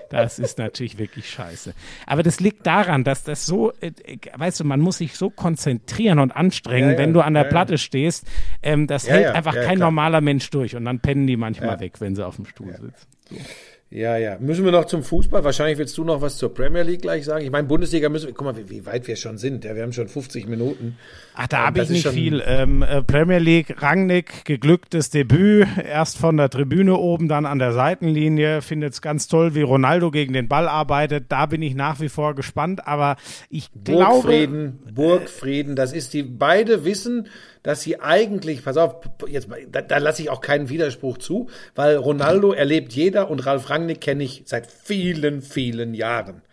Das 0.10 0.40
ist 0.40 0.58
natürlich 0.58 0.98
wirklich 0.98 1.30
scheiße. 1.30 1.74
Aber 2.06 2.24
das 2.24 2.40
liegt 2.40 2.66
daran, 2.66 3.04
dass 3.04 3.24
das 3.24 3.46
so, 3.46 3.74
äh, 3.82 3.92
weißt 4.36 4.60
du, 4.62 4.64
man 4.64 4.80
muss 4.80 5.00
sich 5.00 5.16
so 5.16 5.30
konzentrieren 5.30 6.20
und 6.20 6.32
anstrengen, 6.32 6.90
Ja, 6.90 6.94
ja, 6.94 6.98
wenn 6.98 7.14
du 7.14 7.22
an 7.22 7.34
der 7.34 7.44
ja. 7.44 7.50
Platte 7.50 7.78
stehst. 7.78 8.26
Ähm, 8.64 8.88
das 8.88 9.08
hält 9.10 9.28
einfach 9.28 9.54
kein 9.54 9.78
klar. 9.78 9.88
normaler 9.90 10.22
Mensch 10.22 10.50
durch 10.50 10.76
und 10.76 10.86
dann 10.86 11.00
pennen 11.00 11.28
die 11.28 11.38
manchmal 11.38 11.80
weg, 11.80 12.00
wenn 12.00 12.16
sie 12.16 12.26
auf 12.26 12.38
dem 12.38 12.46
Stuhl 12.46 12.74
sitzen. 12.74 13.46
Ja, 13.90 14.18
ja. 14.18 14.38
Müssen 14.40 14.66
wir 14.66 14.74
noch 14.74 14.84
zum 14.84 15.02
Fußball? 15.02 15.46
Wahrscheinlich 15.46 15.78
willst 15.78 15.98
du 15.98 16.04
noch 16.04 16.22
was 16.22 16.38
zur 16.38 16.54
Premier 16.54 16.82
League 16.84 17.02
gleich 17.02 17.24
sagen. 17.24 17.46
Ich 17.46 17.52
meine, 17.52 17.68
Bundesliga 17.70 18.10
müssen 18.10 18.28
wir, 18.28 18.34
guck 18.34 18.44
mal, 18.46 18.58
wie, 18.58 18.70
wie 18.70 18.86
weit 18.86 19.08
wir 19.08 19.16
schon 19.16 19.38
sind. 19.38 19.64
Ja, 19.64 19.76
wir 19.76 19.84
haben 19.84 19.94
schon 19.94 20.10
50 20.10 20.46
Minuten. 20.46 20.98
Ach, 21.36 21.48
da 21.48 21.60
Ähm, 21.60 21.66
habe 21.68 21.82
ich 21.84 21.90
nicht 21.90 22.08
viel. 22.10 22.44
Ähm, 22.46 22.82
äh, 22.82 23.02
Premier 23.02 23.38
League, 23.38 23.82
Rangnick, 23.82 24.44
geglücktes 24.44 25.10
Debüt. 25.10 25.68
Erst 25.82 26.18
von 26.18 26.36
der 26.36 26.50
Tribüne 26.50 26.98
oben, 26.98 27.30
dann 27.30 27.46
an 27.46 27.60
der 27.60 27.72
Seitenlinie. 27.72 28.62
Findet 28.62 28.92
es 28.92 29.02
ganz 29.02 29.30
toll, 29.30 29.56
wie 29.56 29.62
Ronaldo 29.62 30.12
gegen 30.12 30.34
den 30.34 30.50
Ball 30.50 30.68
arbeitet. 30.68 31.26
Da 31.30 31.46
bin 31.46 31.62
ich 31.62 31.74
nach 31.74 32.02
wie 32.02 32.10
vor 32.10 32.36
gespannt. 32.36 32.86
Aber 32.88 33.16
ich 33.50 33.70
glaube, 33.86 34.04
Burgfrieden, 34.24 34.80
Burgfrieden, 34.94 35.76
das 35.78 35.94
ist 35.94 36.14
die, 36.14 36.24
beide 36.24 36.84
wissen, 36.84 37.28
dass 37.68 37.82
sie 37.82 38.00
eigentlich, 38.00 38.64
pass 38.64 38.78
auf, 38.78 38.96
jetzt, 39.28 39.50
da, 39.74 39.82
da 39.82 39.98
lasse 39.98 40.22
ich 40.22 40.30
auch 40.30 40.40
keinen 40.40 40.70
Widerspruch 40.70 41.18
zu, 41.18 41.50
weil 41.76 41.98
Ronaldo 41.98 42.54
erlebt 42.54 42.94
jeder 42.94 43.30
und 43.30 43.46
Ralf 43.46 43.70
Rangnick 43.70 44.00
kenne 44.00 44.24
ich 44.24 44.44
seit 44.46 44.72
vielen, 44.72 45.42
vielen 45.42 45.94
Jahren. 45.94 46.44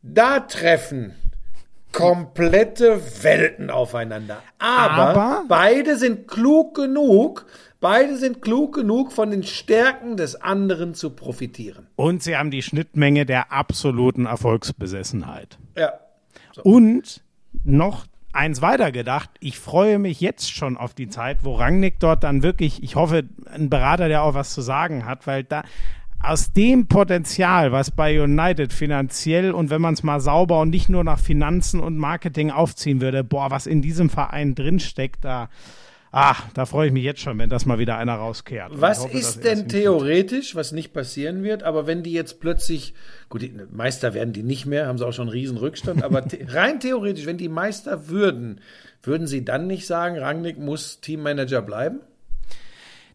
Da 0.00 0.38
treffen 0.38 1.16
komplette 1.90 3.00
Welten 3.24 3.68
aufeinander. 3.68 4.40
Aber, 4.60 5.08
Aber- 5.08 5.44
beide 5.48 5.96
sind 5.96 6.28
klug 6.28 6.76
genug, 6.76 7.46
beide 7.80 8.16
sind 8.16 8.40
klug 8.40 8.76
genug, 8.76 9.10
von 9.10 9.32
den 9.32 9.42
Stärken 9.42 10.16
des 10.16 10.36
anderen 10.40 10.94
zu 10.94 11.10
profitieren. 11.10 11.88
und 11.96 12.22
sie 12.22 12.36
haben 12.36 12.52
die 12.52 12.62
Schnittmenge 12.62 13.26
der 13.26 13.50
absoluten 13.50 14.26
Erfolgsbesessenheit. 14.26 15.58
Ja. 15.76 15.94
Und 16.62 17.22
noch 17.64 18.06
eins 18.38 18.62
weiter 18.62 18.92
gedacht, 18.92 19.30
ich 19.40 19.58
freue 19.58 19.98
mich 19.98 20.20
jetzt 20.20 20.52
schon 20.54 20.76
auf 20.76 20.94
die 20.94 21.08
Zeit, 21.08 21.38
wo 21.42 21.56
Rangnick 21.56 21.98
dort 21.98 22.22
dann 22.22 22.44
wirklich, 22.44 22.82
ich 22.84 22.94
hoffe, 22.94 23.24
ein 23.52 23.68
Berater, 23.68 24.06
der 24.06 24.22
auch 24.22 24.34
was 24.34 24.54
zu 24.54 24.60
sagen 24.60 25.04
hat, 25.06 25.26
weil 25.26 25.42
da 25.42 25.64
aus 26.20 26.52
dem 26.52 26.86
Potenzial, 26.86 27.72
was 27.72 27.90
bei 27.90 28.22
United 28.22 28.72
finanziell 28.72 29.50
und 29.52 29.70
wenn 29.70 29.80
man 29.80 29.94
es 29.94 30.04
mal 30.04 30.20
sauber 30.20 30.60
und 30.60 30.70
nicht 30.70 30.88
nur 30.88 31.02
nach 31.02 31.18
Finanzen 31.18 31.80
und 31.80 31.96
Marketing 31.96 32.50
aufziehen 32.50 33.00
würde, 33.00 33.24
boah, 33.24 33.50
was 33.50 33.66
in 33.66 33.82
diesem 33.82 34.08
Verein 34.08 34.54
drinsteckt, 34.54 35.24
da, 35.24 35.48
ach, 36.10 36.50
da 36.52 36.66
freue 36.66 36.88
ich 36.88 36.92
mich 36.92 37.04
jetzt 37.04 37.20
schon, 37.20 37.38
wenn 37.38 37.50
das 37.50 37.66
mal 37.66 37.78
wieder 37.78 37.98
einer 37.98 38.14
rauskehrt. 38.14 38.72
Was 38.74 39.00
hoffe, 39.00 39.16
ist 39.16 39.44
denn 39.44 39.68
theoretisch, 39.68 40.54
was 40.54 40.72
nicht 40.72 40.92
passieren 40.92 41.42
wird, 41.42 41.62
aber 41.62 41.86
wenn 41.86 42.02
die 42.02 42.12
jetzt 42.12 42.40
plötzlich, 42.40 42.94
gut, 43.28 43.42
die 43.42 43.52
Meister 43.70 44.14
werden 44.14 44.32
die 44.32 44.42
nicht 44.42 44.66
mehr, 44.66 44.86
haben 44.86 44.98
sie 44.98 45.06
auch 45.06 45.12
schon 45.12 45.28
einen 45.28 45.38
riesen 45.38 45.56
Rückstand, 45.56 46.02
aber 46.02 46.24
rein 46.48 46.80
theoretisch, 46.80 47.26
wenn 47.26 47.38
die 47.38 47.48
Meister 47.48 48.08
würden, 48.08 48.60
würden 49.02 49.26
sie 49.26 49.44
dann 49.44 49.66
nicht 49.66 49.86
sagen, 49.86 50.18
Rangnick 50.18 50.58
muss 50.58 51.00
Teammanager 51.00 51.62
bleiben? 51.62 52.00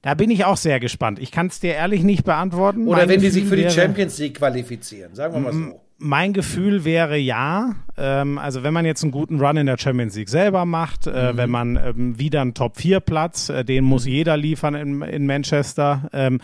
Da 0.02 0.16
bin 0.16 0.30
ich 0.30 0.44
auch 0.44 0.58
sehr 0.58 0.82
gespannt. 0.82 1.18
Ich 1.20 1.32
kann 1.32 1.48
es 1.48 1.62
dir 1.62 1.76
ehrlich 1.76 2.04
nicht 2.04 2.26
beantworten. 2.26 2.88
Oder 2.88 3.08
wenn 3.08 3.22
die 3.22 3.30
sich 3.30 3.46
für 3.46 3.56
die 3.56 3.70
Champions 3.70 4.18
League 4.20 4.38
qualifizieren, 4.38 5.16
sagen 5.16 5.34
wir 5.34 5.39
mal 5.39 5.54
so. 5.54 5.82
Mein 6.06 6.34
Gefühl 6.34 6.84
wäre 6.84 7.18
ja, 7.18 7.76
ähm, 7.97 8.38
also 8.38 8.62
wenn 8.62 8.74
man 8.74 8.86
jetzt 8.86 9.04
einen 9.04 9.14
guten 9.14 9.39
Run 9.39 9.56
in 9.56 9.68
der 9.68 9.78
Champions 9.78 10.18
League 10.18 10.28
selber 10.28 10.66
macht, 10.66 11.08
äh, 11.08 11.38
wenn 11.38 11.49
man 11.49 11.78
ähm, 11.78 12.20
wieder 12.20 12.41
einen 12.41 12.54
Top-4-Platz, 12.54 13.47
äh, 13.47 13.64
den 13.64 13.86
muss 13.86 14.06
jeder 14.06 14.36
liefern 14.36 14.76
in, 14.76 15.01
in 15.01 15.26
Manchester, 15.26 16.10
ähm, 16.12 16.41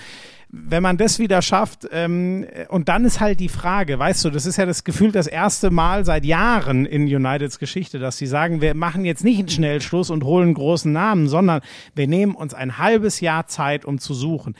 wenn 0.47 0.81
man 0.81 0.95
das 0.95 1.19
wieder 1.19 1.41
schafft, 1.41 1.89
ähm, 1.91 2.47
und 2.69 2.87
dann 2.87 3.03
ist 3.03 3.19
halt 3.19 3.41
die 3.41 3.49
Frage, 3.49 3.99
weißt 3.99 4.23
du, 4.23 4.29
das 4.29 4.45
ist 4.45 4.55
ja 4.55 4.65
das 4.65 4.85
Gefühl 4.85 5.11
das 5.11 5.27
erste 5.27 5.71
Mal 5.71 6.05
seit 6.05 6.23
Jahren 6.23 6.85
in 6.85 7.03
Uniteds 7.03 7.59
Geschichte, 7.59 7.99
dass 7.99 8.17
sie 8.17 8.27
sagen, 8.27 8.61
wir 8.61 8.73
machen 8.75 9.03
jetzt 9.03 9.25
nicht 9.25 9.39
einen 9.39 9.49
Schnellschluss 9.49 10.09
und 10.09 10.23
holen 10.23 10.45
einen 10.45 10.53
großen 10.53 10.91
Namen, 10.91 11.27
sondern 11.27 11.59
wir 11.95 12.07
nehmen 12.07 12.33
uns 12.33 12.53
ein 12.53 12.77
halbes 12.77 13.19
Jahr 13.19 13.45
Zeit, 13.47 13.83
um 13.83 13.99
zu 13.99 14.13
suchen. 14.13 14.55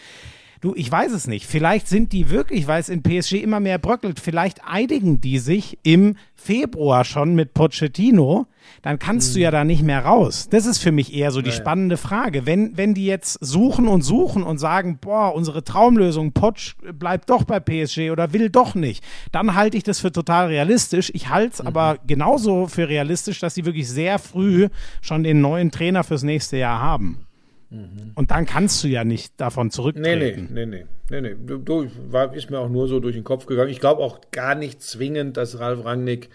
Du, 0.62 0.74
ich 0.76 0.92
weiß 0.92 1.14
es 1.14 1.26
nicht. 1.28 1.46
Vielleicht 1.46 1.88
sind 1.88 2.12
die 2.12 2.30
wirklich, 2.30 2.68
weil 2.68 2.82
es 2.82 2.90
in 2.90 3.02
PSG 3.02 3.36
immer 3.36 3.62
mehr 3.62 3.78
bröckelt, 3.78 4.20
vielleicht 4.20 4.66
einigen 4.66 5.22
die 5.22 5.40
sich 5.40 5.80
im 5.84 6.18
Februar 6.36 7.06
schon 7.06 7.34
mit 7.34 7.54
Pochettino, 7.54 8.46
dann 8.82 9.00
kannst 9.00 9.36
du 9.36 9.40
ja 9.40 9.52
da 9.52 9.64
nicht 9.64 9.84
mehr 9.84 10.04
raus. 10.04 10.48
Das 10.50 10.66
ist 10.66 10.80
für 10.80 10.92
mich 10.92 11.14
eher 11.14 11.32
so 11.32 11.42
die 11.42 11.54
spannende 11.54 11.96
Frage. 11.96 12.46
Wenn, 12.46 12.76
wenn 12.76 12.94
die 12.94 13.06
jetzt 13.06 13.38
suchen 13.42 13.88
und 13.88 14.02
suchen 14.02 14.44
und 14.44 14.58
sagen, 14.58 15.00
boah, 15.00 15.34
unsere 15.34 15.64
Traumlösung, 15.64 16.34
Poch 16.34 16.74
bleibt 16.94 17.30
doch 17.30 17.46
bei 17.46 17.62
PSG 17.62 18.12
oder 18.12 18.34
will 18.34 18.50
doch 18.50 18.76
nicht, 18.76 19.02
dann 19.32 19.56
halte 19.56 19.78
ich 19.78 19.84
das 19.84 20.02
für 20.02 20.12
total 20.12 20.48
realistisch. 20.48 21.10
Ich 21.14 21.30
halte 21.30 21.54
es 21.54 21.62
aber 21.62 22.00
genauso 22.06 22.68
für 22.68 22.90
realistisch, 22.90 23.40
dass 23.40 23.56
sie 23.56 23.66
wirklich 23.66 23.88
sehr 23.88 24.20
früh 24.20 24.68
schon 25.02 25.24
den 25.24 25.40
neuen 25.40 25.72
Trainer 25.72 26.04
fürs 26.04 26.24
nächste 26.24 26.58
Jahr 26.58 26.82
haben. 26.82 27.29
Und 28.16 28.32
dann 28.32 28.46
kannst 28.48 28.84
du 28.84 28.88
ja 28.88 29.04
nicht 29.04 29.34
davon 29.38 29.70
zurücktreten. 29.70 30.48
nee, 30.52 30.66
nee, 30.66 30.86
nee, 31.10 31.22
nee, 31.22 31.22
nee. 31.22 31.36
Du, 31.46 31.58
du, 31.60 31.88
war, 32.10 32.34
ist 32.34 32.50
mir 32.50 32.60
auch 32.60 32.70
nur 32.70 32.88
so 32.88 33.00
durch 33.00 33.16
den 33.16 33.24
Kopf 33.24 33.46
gegangen. 33.46 33.70
Ich 33.70 33.80
glaube 33.80 34.02
auch 34.02 34.20
gar 34.32 34.56
nicht 34.56 34.82
zwingend, 34.82 35.38
dass 35.38 35.60
Ralf 35.60 35.86
Rangnick 35.86 36.30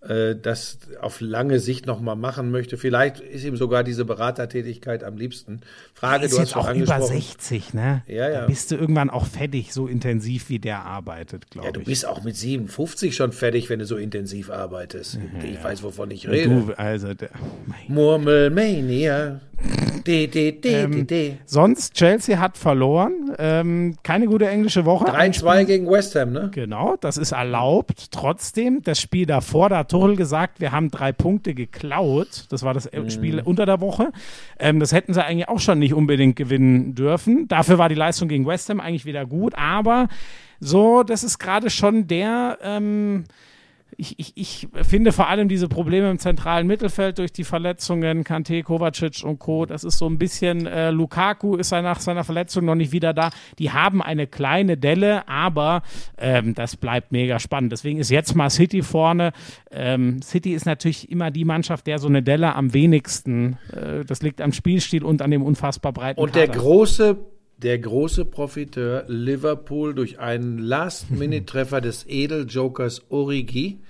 äh, 0.00 0.34
das 0.34 0.78
auf 1.00 1.20
lange 1.20 1.60
Sicht 1.60 1.86
nochmal 1.86 2.16
machen 2.16 2.50
möchte. 2.50 2.76
Vielleicht 2.76 3.20
ist 3.20 3.44
ihm 3.44 3.56
sogar 3.56 3.84
diese 3.84 4.04
Beratertätigkeit 4.04 5.04
am 5.04 5.16
liebsten. 5.16 5.60
Frage, 5.94 6.24
ist 6.24 6.32
du 6.32 6.38
hast 6.38 6.46
jetzt 6.46 6.52
schon 6.54 6.62
auch 6.62 6.74
über 6.74 6.94
angesprochen. 6.96 7.20
60, 7.22 7.74
ne? 7.74 8.02
Ja, 8.08 8.28
ja. 8.28 8.40
Da 8.40 8.46
bist 8.48 8.72
du 8.72 8.74
irgendwann 8.74 9.10
auch 9.10 9.26
fertig, 9.26 9.72
so 9.72 9.86
intensiv 9.86 10.48
wie 10.48 10.58
der 10.58 10.84
arbeitet, 10.84 11.48
glaube 11.50 11.68
Ja, 11.68 11.72
du 11.72 11.78
ich. 11.82 11.86
bist 11.86 12.04
auch 12.04 12.24
mit 12.24 12.36
57 12.36 13.14
schon 13.14 13.30
fertig, 13.30 13.70
wenn 13.70 13.78
du 13.78 13.86
so 13.86 13.96
intensiv 13.96 14.50
arbeitest. 14.50 15.20
ich 15.44 15.62
weiß, 15.62 15.84
wovon 15.84 16.10
ich 16.10 16.28
rede. 16.28 16.48
du, 16.48 16.72
also, 16.76 17.14
der, 17.14 17.30
Murmelmania. 17.86 19.40
D, 20.02 20.26
D, 20.26 20.52
D, 20.52 20.86
D, 20.86 21.02
D. 21.04 21.38
Sonst, 21.46 21.94
Chelsea 21.94 22.38
hat 22.38 22.56
verloren. 22.56 23.34
Ähm, 23.38 23.96
keine 24.02 24.26
gute 24.26 24.48
englische 24.48 24.84
Woche. 24.84 25.12
Ein 25.12 25.32
3-2 25.32 25.64
gegen 25.64 25.90
West 25.90 26.14
Ham, 26.14 26.32
ne? 26.32 26.50
Genau, 26.54 26.96
das 27.00 27.16
ist 27.16 27.32
erlaubt. 27.32 28.10
Trotzdem, 28.10 28.82
das 28.82 29.00
Spiel 29.00 29.26
davor, 29.26 29.68
da 29.68 29.78
hat 29.78 29.90
Tuchel 29.90 30.16
gesagt, 30.16 30.60
wir 30.60 30.72
haben 30.72 30.90
drei 30.90 31.12
Punkte 31.12 31.54
geklaut. 31.54 32.46
Das 32.50 32.62
war 32.62 32.74
das 32.74 32.90
Mhm. 32.92 33.10
Spiel 33.10 33.40
unter 33.40 33.66
der 33.66 33.80
Woche. 33.80 34.12
Ähm, 34.58 34.80
das 34.80 34.92
hätten 34.92 35.14
sie 35.14 35.24
eigentlich 35.24 35.48
auch 35.48 35.60
schon 35.60 35.78
nicht 35.78 35.94
unbedingt 35.94 36.36
gewinnen 36.36 36.94
dürfen. 36.94 37.48
Dafür 37.48 37.78
war 37.78 37.88
die 37.88 37.94
Leistung 37.94 38.28
gegen 38.28 38.46
West 38.46 38.68
Ham 38.68 38.80
eigentlich 38.80 39.04
wieder 39.04 39.24
gut. 39.26 39.54
Aber 39.56 40.08
so, 40.60 41.02
das 41.02 41.24
ist 41.24 41.38
gerade 41.38 41.70
schon 41.70 42.06
der. 42.06 42.58
Ähm, 42.62 43.24
ich, 43.96 44.18
ich, 44.18 44.32
ich 44.36 44.68
finde 44.82 45.12
vor 45.12 45.28
allem 45.28 45.48
diese 45.48 45.68
Probleme 45.68 46.10
im 46.10 46.18
zentralen 46.18 46.66
Mittelfeld 46.66 47.18
durch 47.18 47.32
die 47.32 47.44
Verletzungen, 47.44 48.24
Kante, 48.24 48.62
Kovacic 48.62 49.22
und 49.24 49.38
Co., 49.38 49.66
das 49.66 49.84
ist 49.84 49.98
so 49.98 50.06
ein 50.06 50.18
bisschen, 50.18 50.66
äh, 50.66 50.90
Lukaku 50.90 51.56
ist 51.56 51.72
ja 51.72 51.82
nach 51.82 52.00
seiner 52.00 52.24
Verletzung 52.24 52.64
noch 52.64 52.74
nicht 52.74 52.92
wieder 52.92 53.12
da. 53.12 53.30
Die 53.58 53.70
haben 53.70 54.02
eine 54.02 54.26
kleine 54.26 54.76
Delle, 54.76 55.28
aber 55.28 55.82
ähm, 56.18 56.54
das 56.54 56.76
bleibt 56.76 57.12
mega 57.12 57.38
spannend. 57.38 57.72
Deswegen 57.72 57.98
ist 57.98 58.10
jetzt 58.10 58.34
mal 58.34 58.50
City 58.50 58.82
vorne. 58.82 59.32
Ähm, 59.70 60.22
City 60.22 60.52
ist 60.52 60.66
natürlich 60.66 61.10
immer 61.10 61.30
die 61.30 61.44
Mannschaft, 61.44 61.86
der 61.86 61.98
so 61.98 62.08
eine 62.08 62.22
Delle 62.22 62.54
am 62.54 62.72
wenigsten, 62.74 63.58
äh, 63.72 64.04
das 64.04 64.22
liegt 64.22 64.40
am 64.40 64.52
Spielstil 64.52 65.04
und 65.04 65.22
an 65.22 65.30
dem 65.30 65.42
unfassbar 65.42 65.92
breiten 65.92 66.20
Und 66.20 66.34
der 66.34 66.46
Kader. 66.46 66.58
große, 66.58 67.18
der 67.62 67.78
große 67.78 68.24
Profiteur 68.24 69.04
Liverpool 69.08 69.94
durch 69.94 70.18
einen 70.18 70.58
Last-Minute-Treffer 70.58 71.80
des 71.80 72.04
Edeljokers 72.06 73.02
Origi. 73.10 73.80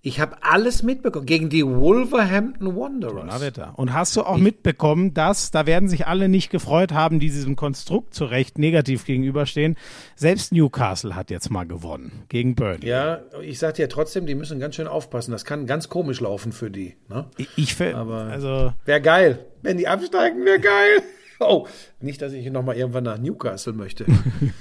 Ich 0.00 0.20
habe 0.20 0.36
alles 0.42 0.84
mitbekommen. 0.84 1.26
Gegen 1.26 1.48
die 1.50 1.66
Wolverhampton 1.66 2.76
Wanderers. 2.76 3.74
Und 3.74 3.92
hast 3.92 4.14
du 4.16 4.22
auch 4.22 4.38
mitbekommen, 4.38 5.12
dass, 5.12 5.50
da 5.50 5.66
werden 5.66 5.88
sich 5.88 6.06
alle 6.06 6.28
nicht 6.28 6.50
gefreut 6.50 6.92
haben, 6.92 7.18
die 7.18 7.26
diesem 7.30 7.56
Konstrukt 7.56 8.14
zu 8.14 8.24
Recht 8.24 8.58
negativ 8.58 9.04
gegenüberstehen. 9.04 9.76
Selbst 10.14 10.52
Newcastle 10.52 11.16
hat 11.16 11.30
jetzt 11.30 11.50
mal 11.50 11.64
gewonnen 11.66 12.12
gegen 12.28 12.54
Burnley. 12.54 12.86
Ja, 12.88 13.22
ich 13.42 13.58
sag 13.58 13.74
dir 13.74 13.88
trotzdem, 13.88 14.24
die 14.26 14.36
müssen 14.36 14.60
ganz 14.60 14.76
schön 14.76 14.86
aufpassen. 14.86 15.32
Das 15.32 15.44
kann 15.44 15.66
ganz 15.66 15.88
komisch 15.88 16.20
laufen 16.20 16.52
für 16.52 16.70
die. 16.70 16.94
Ne? 17.08 17.26
Ich, 17.36 17.48
ich 17.56 17.74
fi- 17.74 17.92
Aber- 17.92 18.22
also 18.30 18.72
Wäre 18.84 19.00
geil. 19.02 19.46
Wenn 19.62 19.78
die 19.78 19.88
absteigen, 19.88 20.44
wäre 20.44 20.60
geil. 20.60 21.02
Oh, 21.40 21.66
nicht, 22.00 22.20
dass 22.22 22.32
ich 22.32 22.50
nochmal 22.50 22.76
irgendwann 22.76 23.04
nach 23.04 23.18
Newcastle 23.18 23.72
möchte. 23.72 24.06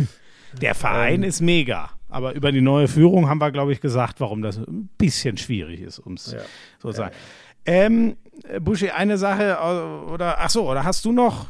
der 0.61 0.75
Verein 0.75 1.23
ist 1.23 1.41
mega. 1.41 1.89
Aber 2.09 2.34
über 2.34 2.51
die 2.51 2.61
neue 2.61 2.88
Führung 2.88 3.28
haben 3.28 3.39
wir, 3.39 3.51
glaube 3.51 3.73
ich, 3.73 3.82
gesagt, 3.82 4.19
warum 4.21 4.41
das 4.41 4.57
ein 4.57 4.89
bisschen 4.97 5.38
schwierig 5.38 5.82
ist, 5.82 5.99
um 5.99 6.13
es 6.13 6.32
Ja. 6.32 6.39
so 6.82 6.89
zu 6.91 6.97
sagen. 6.97 7.15
Ähm, 7.65 8.15
äh, 8.47 8.59
Buschi, 8.61 8.89
eine 8.91 9.17
Sache, 9.17 9.57
äh, 9.61 10.11
oder, 10.11 10.38
ach 10.39 10.49
so, 10.49 10.69
oder 10.69 10.86
hast 10.86 11.03
du 11.03 11.11
noch? 11.11 11.47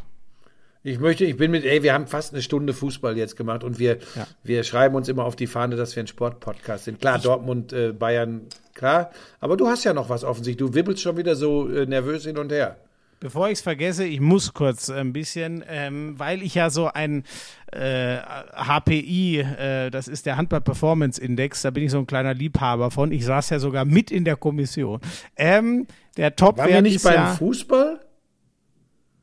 Ich 0.84 1.00
möchte, 1.00 1.26
ich 1.26 1.36
bin 1.38 1.52
mit, 1.52 1.66
ey, 1.66 1.84
wir 1.84 1.94
haben 1.94 2.08
fast 2.08 2.34
eine 2.34 2.42
Stunde 2.42 2.74
Fußball 2.74 3.18
jetzt 3.18 3.36
gemacht 3.36 3.64
und 3.64 3.78
wir, 3.78 3.98
Ja. 4.16 4.26
wir 4.44 4.64
schreiben 4.64 4.96
uns 4.96 5.10
immer 5.10 5.26
auf 5.26 5.36
die 5.36 5.46
Fahne, 5.48 5.76
dass 5.76 5.96
wir 5.96 6.02
ein 6.04 6.08
Sportpodcast 6.08 6.86
sind. 6.86 7.02
Klar, 7.02 7.20
Dortmund, 7.20 7.74
äh, 7.74 7.92
Bayern, 7.92 8.44
klar. 8.74 9.12
Aber 9.42 9.58
du 9.58 9.68
hast 9.68 9.84
ja 9.84 9.94
noch 9.94 10.10
was 10.10 10.24
offensichtlich. 10.24 10.66
Du 10.70 10.74
wibbelst 10.74 11.04
schon 11.04 11.18
wieder 11.18 11.36
so 11.36 11.70
äh, 11.70 11.86
nervös 11.86 12.24
hin 12.26 12.38
und 12.38 12.52
her. 12.52 12.78
Bevor 13.20 13.48
ich 13.48 13.54
es 13.54 13.62
vergesse, 13.62 14.06
ich 14.06 14.20
muss 14.20 14.54
kurz 14.54 14.92
ein 14.92 15.12
bisschen, 15.12 15.64
ähm, 15.68 16.20
weil 16.20 16.44
ich 16.44 16.54
ja 16.54 16.70
so 16.70 16.88
ein 16.88 17.24
äh, 17.72 18.18
HPI, 18.18 19.40
äh, 19.40 19.90
das 19.90 20.08
ist 20.08 20.28
der 20.28 20.38
Handball 20.38 20.62
Performance 20.62 21.20
Index, 21.20 21.64
da 21.64 21.72
bin 21.72 21.84
ich 21.84 21.92
so 21.92 21.98
ein 21.98 22.06
kleiner 22.06 22.36
Liebhaber 22.36 22.92
von. 22.92 23.12
Ich 23.12 23.26
saß 23.26 23.50
ja 23.50 23.60
sogar 23.60 23.86
mit 23.86 24.12
in 24.12 24.24
der 24.24 24.36
Kommission. 24.36 25.00
Ähm, 25.36 25.88
der 26.16 26.36
Top 26.36 26.60
Waren 26.60 26.70
wir 26.70 26.82
nicht 26.84 27.04
beim 27.04 27.36
Fußball? 27.36 28.00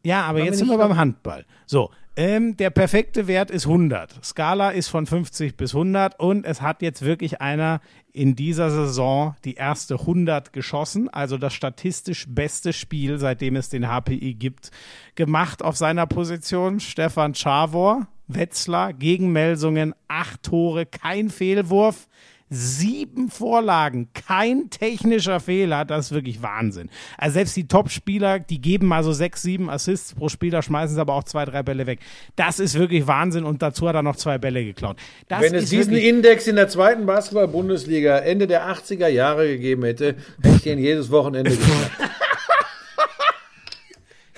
Ja, 0.03 0.22
aber 0.22 0.38
Waren 0.38 0.47
jetzt 0.47 0.59
sind 0.59 0.68
wir 0.68 0.78
beim 0.78 0.97
Handball. 0.97 1.47
So, 1.66 1.90
ähm, 2.16 2.56
der 2.56 2.70
perfekte 2.70 3.26
Wert 3.26 3.50
ist 3.50 3.66
100. 3.66 4.24
Skala 4.24 4.70
ist 4.70 4.88
von 4.88 5.06
50 5.06 5.56
bis 5.56 5.74
100 5.74 6.18
und 6.20 6.46
es 6.46 6.62
hat 6.62 6.82
jetzt 6.82 7.02
wirklich 7.02 7.40
einer 7.40 7.80
in 8.12 8.36
dieser 8.36 8.70
Saison 8.70 9.34
die 9.44 9.54
erste 9.54 9.94
100 9.94 10.52
geschossen, 10.52 11.08
also 11.08 11.38
das 11.38 11.54
statistisch 11.54 12.26
beste 12.28 12.72
Spiel, 12.72 13.18
seitdem 13.18 13.56
es 13.56 13.68
den 13.68 13.88
HPI 13.88 14.34
gibt, 14.34 14.70
gemacht 15.16 15.62
auf 15.62 15.76
seiner 15.76 16.06
Position. 16.06 16.78
Stefan 16.78 17.32
Czavor, 17.32 18.06
Wetzlar 18.28 18.92
gegen 18.92 19.32
Melsungen, 19.32 19.94
acht 20.06 20.44
Tore, 20.44 20.86
kein 20.86 21.30
Fehlwurf. 21.30 22.06
Sieben 22.55 23.30
Vorlagen, 23.30 24.09
kein 24.14 24.70
technischer 24.70 25.40
Fehler, 25.40 25.84
das 25.84 26.07
ist 26.07 26.12
wirklich 26.12 26.40
Wahnsinn. 26.42 26.88
Also 27.18 27.34
selbst 27.34 27.57
die 27.57 27.66
Top-Spieler, 27.66 28.38
die 28.38 28.61
geben 28.61 28.86
mal 28.86 29.02
so 29.02 29.12
sechs, 29.12 29.42
sieben 29.42 29.68
Assists 29.68 30.14
pro 30.14 30.28
Spieler, 30.28 30.62
schmeißen 30.62 30.94
sie 30.94 31.00
aber 31.00 31.14
auch 31.14 31.24
zwei, 31.24 31.44
drei 31.44 31.62
Bälle 31.64 31.86
weg. 31.86 31.98
Das 32.36 32.61
ist 32.61 32.78
wirklich 32.78 33.07
Wahnsinn 33.07 33.44
und 33.44 33.61
dazu 33.61 33.88
hat 33.88 33.96
er 33.96 34.02
noch 34.02 34.16
zwei 34.16 34.38
Bälle 34.38 34.64
geklaut. 34.64 34.96
Das 35.28 35.42
Wenn 35.42 35.55
es 35.55 35.70
diesen 35.70 35.94
Index 35.94 36.46
in 36.46 36.57
der 36.57 36.68
zweiten 36.68 37.07
Basketball-Bundesliga 37.07 38.18
Ende 38.18 38.46
der 38.46 38.66
80er 38.68 39.09
Jahre 39.09 39.48
gegeben 39.48 39.82
hätte, 39.82 40.14
hätte 40.42 40.57
ich 40.57 40.62
den 40.62 40.78
jedes 40.78 41.11
Wochenende 41.11 41.50
geknackt. 41.57 41.90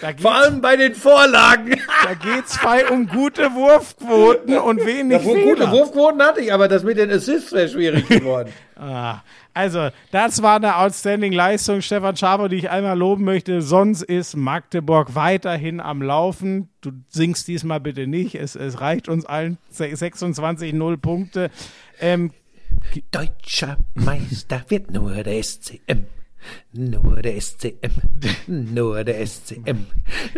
Da 0.00 0.10
geht's, 0.12 0.22
Vor 0.22 0.34
allem 0.34 0.60
bei 0.60 0.76
den 0.76 0.94
Vorlagen. 0.94 1.70
da 2.04 2.14
geht's 2.14 2.58
bei 2.62 2.86
um 2.90 3.06
gute 3.06 3.54
Wurfquoten 3.54 4.58
und 4.58 4.84
wenig 4.84 5.22
Ja, 5.24 5.32
gute 5.32 5.56
Fehler. 5.62 5.72
Wurfquoten 5.72 6.22
hatte 6.22 6.40
ich, 6.40 6.52
aber 6.52 6.68
das 6.68 6.82
mit 6.82 6.98
den 6.98 7.10
Assists 7.10 7.52
wäre 7.52 7.68
schwierig 7.68 8.06
geworden. 8.08 8.52
Ah, 8.76 9.20
also, 9.54 9.88
das 10.10 10.42
war 10.42 10.56
eine 10.56 10.76
outstanding 10.76 11.32
Leistung, 11.32 11.80
Stefan 11.80 12.14
Schaber, 12.16 12.50
die 12.50 12.56
ich 12.56 12.68
einmal 12.68 12.98
loben 12.98 13.24
möchte. 13.24 13.62
Sonst 13.62 14.02
ist 14.02 14.36
Magdeburg 14.36 15.14
weiterhin 15.14 15.80
am 15.80 16.02
Laufen. 16.02 16.68
Du 16.82 16.92
singst 17.08 17.48
diesmal 17.48 17.80
bitte 17.80 18.06
nicht. 18.06 18.34
Es, 18.34 18.54
es 18.54 18.82
reicht 18.82 19.08
uns 19.08 19.24
allen 19.24 19.56
26-0 19.74 20.96
Punkte. 20.98 21.50
Ähm, 22.00 22.32
Deutscher 23.10 23.78
Meister 23.94 24.62
wird 24.68 24.90
nur 24.90 25.14
der 25.22 25.42
SCM. 25.42 26.04
Nur 26.72 27.22
der 27.22 27.40
SCM. 27.40 27.74
Nur 28.46 29.04
der 29.04 29.20
SCM. 29.26 29.86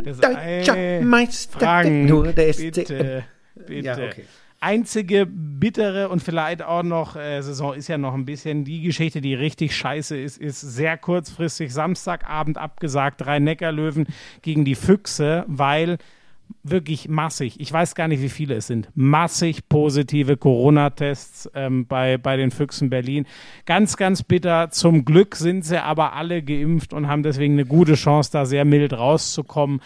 Das- 0.02 0.18
Deutscher 0.18 1.00
Meister 1.02 1.58
Frank, 1.58 2.08
nur 2.08 2.32
der 2.32 2.48
SCM. 2.52 2.70
bitte, 2.72 3.24
bitte. 3.66 3.86
Ja, 3.86 3.94
okay. 3.94 4.24
Einzige 4.60 5.24
bittere 5.24 6.08
und 6.08 6.20
vielleicht 6.20 6.62
auch 6.62 6.82
noch, 6.82 7.14
äh, 7.14 7.40
Saison 7.42 7.74
ist 7.74 7.86
ja 7.86 7.96
noch 7.96 8.14
ein 8.14 8.24
bisschen, 8.24 8.64
die 8.64 8.82
Geschichte, 8.82 9.20
die 9.20 9.34
richtig 9.34 9.76
scheiße 9.76 10.16
ist, 10.18 10.36
ist 10.36 10.60
sehr 10.60 10.98
kurzfristig 10.98 11.72
Samstagabend 11.72 12.58
abgesagt, 12.58 13.20
drei 13.20 13.38
Neckarlöwen 13.38 14.06
gegen 14.42 14.64
die 14.64 14.74
Füchse, 14.74 15.44
weil 15.46 15.98
wirklich 16.62 17.08
massig, 17.08 17.60
ich 17.60 17.72
weiß 17.72 17.94
gar 17.94 18.08
nicht, 18.08 18.22
wie 18.22 18.28
viele 18.28 18.56
es 18.56 18.66
sind, 18.66 18.88
massig 18.94 19.68
positive 19.68 20.36
Corona-Tests 20.36 21.50
ähm, 21.54 21.86
bei, 21.86 22.18
bei 22.18 22.36
den 22.36 22.50
Füchsen 22.50 22.90
Berlin. 22.90 23.26
Ganz, 23.66 23.96
ganz 23.96 24.22
bitter. 24.22 24.70
Zum 24.70 25.04
Glück 25.04 25.36
sind 25.36 25.64
sie 25.64 25.82
aber 25.82 26.14
alle 26.14 26.42
geimpft 26.42 26.92
und 26.92 27.08
haben 27.08 27.22
deswegen 27.22 27.54
eine 27.54 27.64
gute 27.64 27.94
Chance, 27.94 28.30
da 28.32 28.46
sehr 28.46 28.64
mild 28.64 28.92
rauszukommen. 28.92 29.80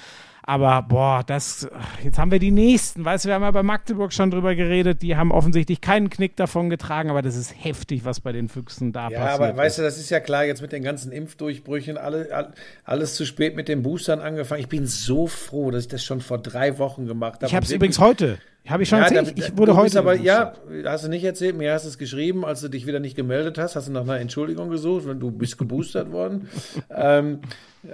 Aber 0.44 0.82
boah, 0.82 1.22
das, 1.24 1.68
jetzt 2.02 2.18
haben 2.18 2.32
wir 2.32 2.40
die 2.40 2.50
nächsten. 2.50 3.04
Weißt 3.04 3.24
du, 3.24 3.28
wir 3.28 3.34
haben 3.36 3.42
ja 3.42 3.50
bei 3.52 3.62
Magdeburg 3.62 4.12
schon 4.12 4.30
drüber 4.32 4.56
geredet. 4.56 5.00
Die 5.02 5.16
haben 5.16 5.30
offensichtlich 5.30 5.80
keinen 5.80 6.10
Knick 6.10 6.34
davon 6.36 6.68
getragen, 6.68 7.10
aber 7.10 7.22
das 7.22 7.36
ist 7.36 7.54
heftig, 7.56 8.04
was 8.04 8.18
bei 8.18 8.32
den 8.32 8.48
Füchsen 8.48 8.92
da 8.92 9.08
Ja, 9.08 9.20
passiert. 9.20 9.40
aber 9.50 9.56
weißt 9.56 9.78
du, 9.78 9.82
das 9.82 9.98
ist 9.98 10.10
ja 10.10 10.18
klar, 10.18 10.44
jetzt 10.44 10.60
mit 10.60 10.72
den 10.72 10.82
ganzen 10.82 11.12
Impfdurchbrüchen, 11.12 11.96
alle, 11.96 12.28
all- 12.34 12.52
alles 12.84 13.14
zu 13.14 13.24
spät 13.24 13.54
mit 13.54 13.68
den 13.68 13.82
Boostern 13.82 14.18
angefangen. 14.20 14.60
Ich 14.60 14.68
bin 14.68 14.86
so 14.86 15.28
froh, 15.28 15.70
dass 15.70 15.84
ich 15.84 15.88
das 15.88 16.02
schon 16.02 16.20
vor 16.20 16.38
drei 16.38 16.76
Wochen 16.78 17.06
gemacht 17.06 17.34
habe. 17.36 17.46
Ich 17.46 17.54
habe 17.54 17.64
es 17.64 17.70
übrigens 17.70 18.00
heute. 18.00 18.38
Habe 18.68 18.82
ich 18.84 18.88
schon 18.88 18.98
Ja, 18.98 19.04
erzählt? 19.06 19.38
da- 19.38 19.44
ich 19.44 19.56
wurde 19.56 19.76
heute. 19.76 19.98
aber, 19.98 20.14
ja, 20.16 20.54
hast 20.84 21.04
du 21.04 21.08
nicht 21.08 21.24
erzählt, 21.24 21.56
mir 21.56 21.72
hast 21.72 21.84
du 21.84 21.88
es 21.88 21.98
geschrieben, 21.98 22.44
als 22.44 22.60
du 22.60 22.68
dich 22.68 22.86
wieder 22.86 22.98
nicht 23.00 23.14
gemeldet 23.16 23.58
hast, 23.58 23.76
hast 23.76 23.86
du 23.88 23.92
nach 23.92 24.02
einer 24.02 24.18
Entschuldigung 24.18 24.70
gesucht, 24.70 25.06
wenn 25.06 25.20
du 25.20 25.30
bist 25.30 25.56
geboostert 25.58 26.10
worden. 26.12 26.48
ähm, 26.96 27.40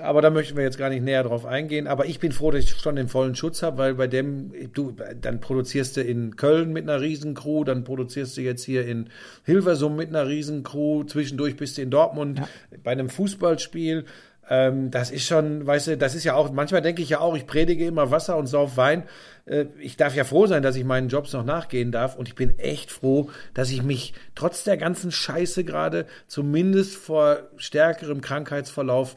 aber 0.02 0.20
da 0.20 0.28
möchten 0.28 0.56
wir 0.56 0.64
jetzt 0.64 0.76
gar 0.76 0.90
nicht 0.90 1.02
näher 1.02 1.22
drauf 1.22 1.46
eingehen. 1.46 1.86
Aber 1.86 2.06
ich 2.06 2.20
bin 2.20 2.32
froh, 2.32 2.50
dass 2.50 2.64
ich 2.64 2.70
schon 2.70 2.96
den 2.96 3.08
vollen 3.08 3.34
Schutz 3.34 3.62
habe, 3.62 3.78
weil 3.78 3.94
bei 3.94 4.06
dem, 4.06 4.52
du, 4.74 4.94
dann 5.20 5.40
produzierst 5.40 5.96
du 5.96 6.02
in 6.02 6.36
Köln 6.36 6.72
mit 6.72 6.88
einer 6.88 7.00
Riesencrew, 7.00 7.64
dann 7.64 7.84
produzierst 7.84 8.36
du 8.36 8.42
jetzt 8.42 8.64
hier 8.64 8.86
in 8.86 9.08
Hilversum 9.44 9.96
mit 9.96 10.08
einer 10.08 10.28
Riesencrew, 10.28 11.04
zwischendurch 11.04 11.56
bist 11.56 11.78
du 11.78 11.82
in 11.82 11.90
Dortmund 11.90 12.42
bei 12.82 12.92
einem 12.92 13.08
Fußballspiel. 13.08 14.04
Ähm, 14.50 14.90
das 14.90 15.10
ist 15.10 15.26
schon, 15.26 15.66
weißt 15.66 15.88
du, 15.88 15.96
das 15.96 16.14
ist 16.14 16.24
ja 16.24 16.34
auch, 16.34 16.52
manchmal 16.52 16.82
denke 16.82 17.02
ich 17.02 17.10
ja 17.10 17.20
auch, 17.20 17.36
ich 17.36 17.46
predige 17.46 17.86
immer 17.86 18.10
Wasser 18.10 18.36
und 18.36 18.46
sauf 18.46 18.76
Wein. 18.76 19.04
Äh, 19.44 19.66
ich 19.78 19.96
darf 19.96 20.14
ja 20.14 20.24
froh 20.24 20.46
sein, 20.46 20.62
dass 20.62 20.76
ich 20.76 20.84
meinen 20.84 21.08
Jobs 21.08 21.32
noch 21.32 21.44
nachgehen 21.44 21.92
darf 21.92 22.16
und 22.16 22.28
ich 22.28 22.34
bin 22.34 22.58
echt 22.58 22.90
froh, 22.90 23.30
dass 23.52 23.70
ich 23.70 23.82
mich 23.82 24.14
trotz 24.34 24.64
der 24.64 24.76
ganzen 24.76 25.12
Scheiße 25.12 25.64
gerade 25.64 26.06
zumindest 26.26 26.96
vor 26.96 27.48
stärkerem 27.56 28.20
Krankheitsverlauf 28.20 29.14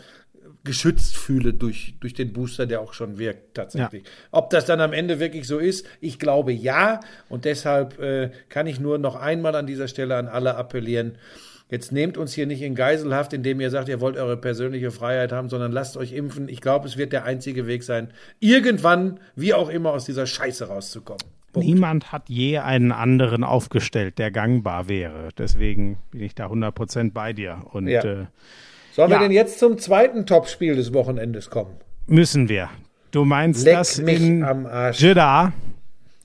geschützt 0.63 1.17
fühle 1.17 1.53
durch, 1.53 1.95
durch 1.99 2.13
den 2.13 2.33
Booster, 2.33 2.65
der 2.67 2.81
auch 2.81 2.93
schon 2.93 3.17
wirkt 3.17 3.55
tatsächlich. 3.55 4.03
Ob 4.31 4.49
das 4.51 4.65
dann 4.65 4.79
am 4.81 4.93
Ende 4.93 5.19
wirklich 5.19 5.47
so 5.47 5.57
ist, 5.57 5.87
ich 6.01 6.19
glaube 6.19 6.51
ja. 6.51 6.99
Und 7.29 7.45
deshalb 7.45 7.99
äh, 7.99 8.31
kann 8.49 8.67
ich 8.67 8.79
nur 8.79 8.97
noch 8.97 9.15
einmal 9.15 9.55
an 9.55 9.65
dieser 9.67 9.87
Stelle 9.87 10.15
an 10.17 10.27
alle 10.27 10.55
appellieren. 10.55 11.17
Jetzt 11.69 11.91
nehmt 11.93 12.17
uns 12.17 12.33
hier 12.33 12.47
nicht 12.47 12.61
in 12.61 12.75
Geiselhaft, 12.75 13.31
indem 13.33 13.61
ihr 13.61 13.69
sagt, 13.69 13.87
ihr 13.87 14.01
wollt 14.01 14.17
eure 14.17 14.35
persönliche 14.37 14.91
Freiheit 14.91 15.31
haben, 15.31 15.47
sondern 15.49 15.71
lasst 15.71 15.95
euch 15.95 16.11
impfen. 16.11 16.49
Ich 16.49 16.59
glaube, 16.59 16.85
es 16.87 16.97
wird 16.97 17.13
der 17.13 17.23
einzige 17.23 17.65
Weg 17.65 17.83
sein, 17.83 18.09
irgendwann, 18.39 19.19
wie 19.35 19.53
auch 19.53 19.69
immer, 19.69 19.91
aus 19.93 20.03
dieser 20.05 20.25
Scheiße 20.27 20.67
rauszukommen. 20.67 21.23
Punkt. 21.53 21.67
Niemand 21.67 22.11
hat 22.11 22.29
je 22.29 22.59
einen 22.59 22.91
anderen 22.91 23.43
aufgestellt, 23.43 24.19
der 24.19 24.31
gangbar 24.31 24.89
wäre. 24.89 25.29
Deswegen 25.37 25.97
bin 26.11 26.21
ich 26.21 26.35
da 26.35 26.47
100% 26.47 27.11
bei 27.13 27.33
dir. 27.33 27.61
Und 27.71 27.87
Ja. 27.87 28.03
äh, 28.03 28.25
Sollen 28.93 29.09
wir 29.09 29.17
Ja. 29.17 29.23
denn 29.23 29.31
jetzt 29.31 29.59
zum 29.59 29.77
zweiten 29.77 30.25
Topspiel 30.25 30.75
des 30.75 30.93
Wochenendes 30.93 31.49
kommen? 31.49 31.75
müssen 32.07 32.49
wir. 32.49 32.69
Du 33.11 33.23
meinst 33.25 33.63
Leck 33.65 33.75
das 33.75 33.97
mich 33.99 34.21
in 34.21 34.43
am 34.43 34.65
Arsch. 34.65 34.99
Jeddah, 34.99 35.53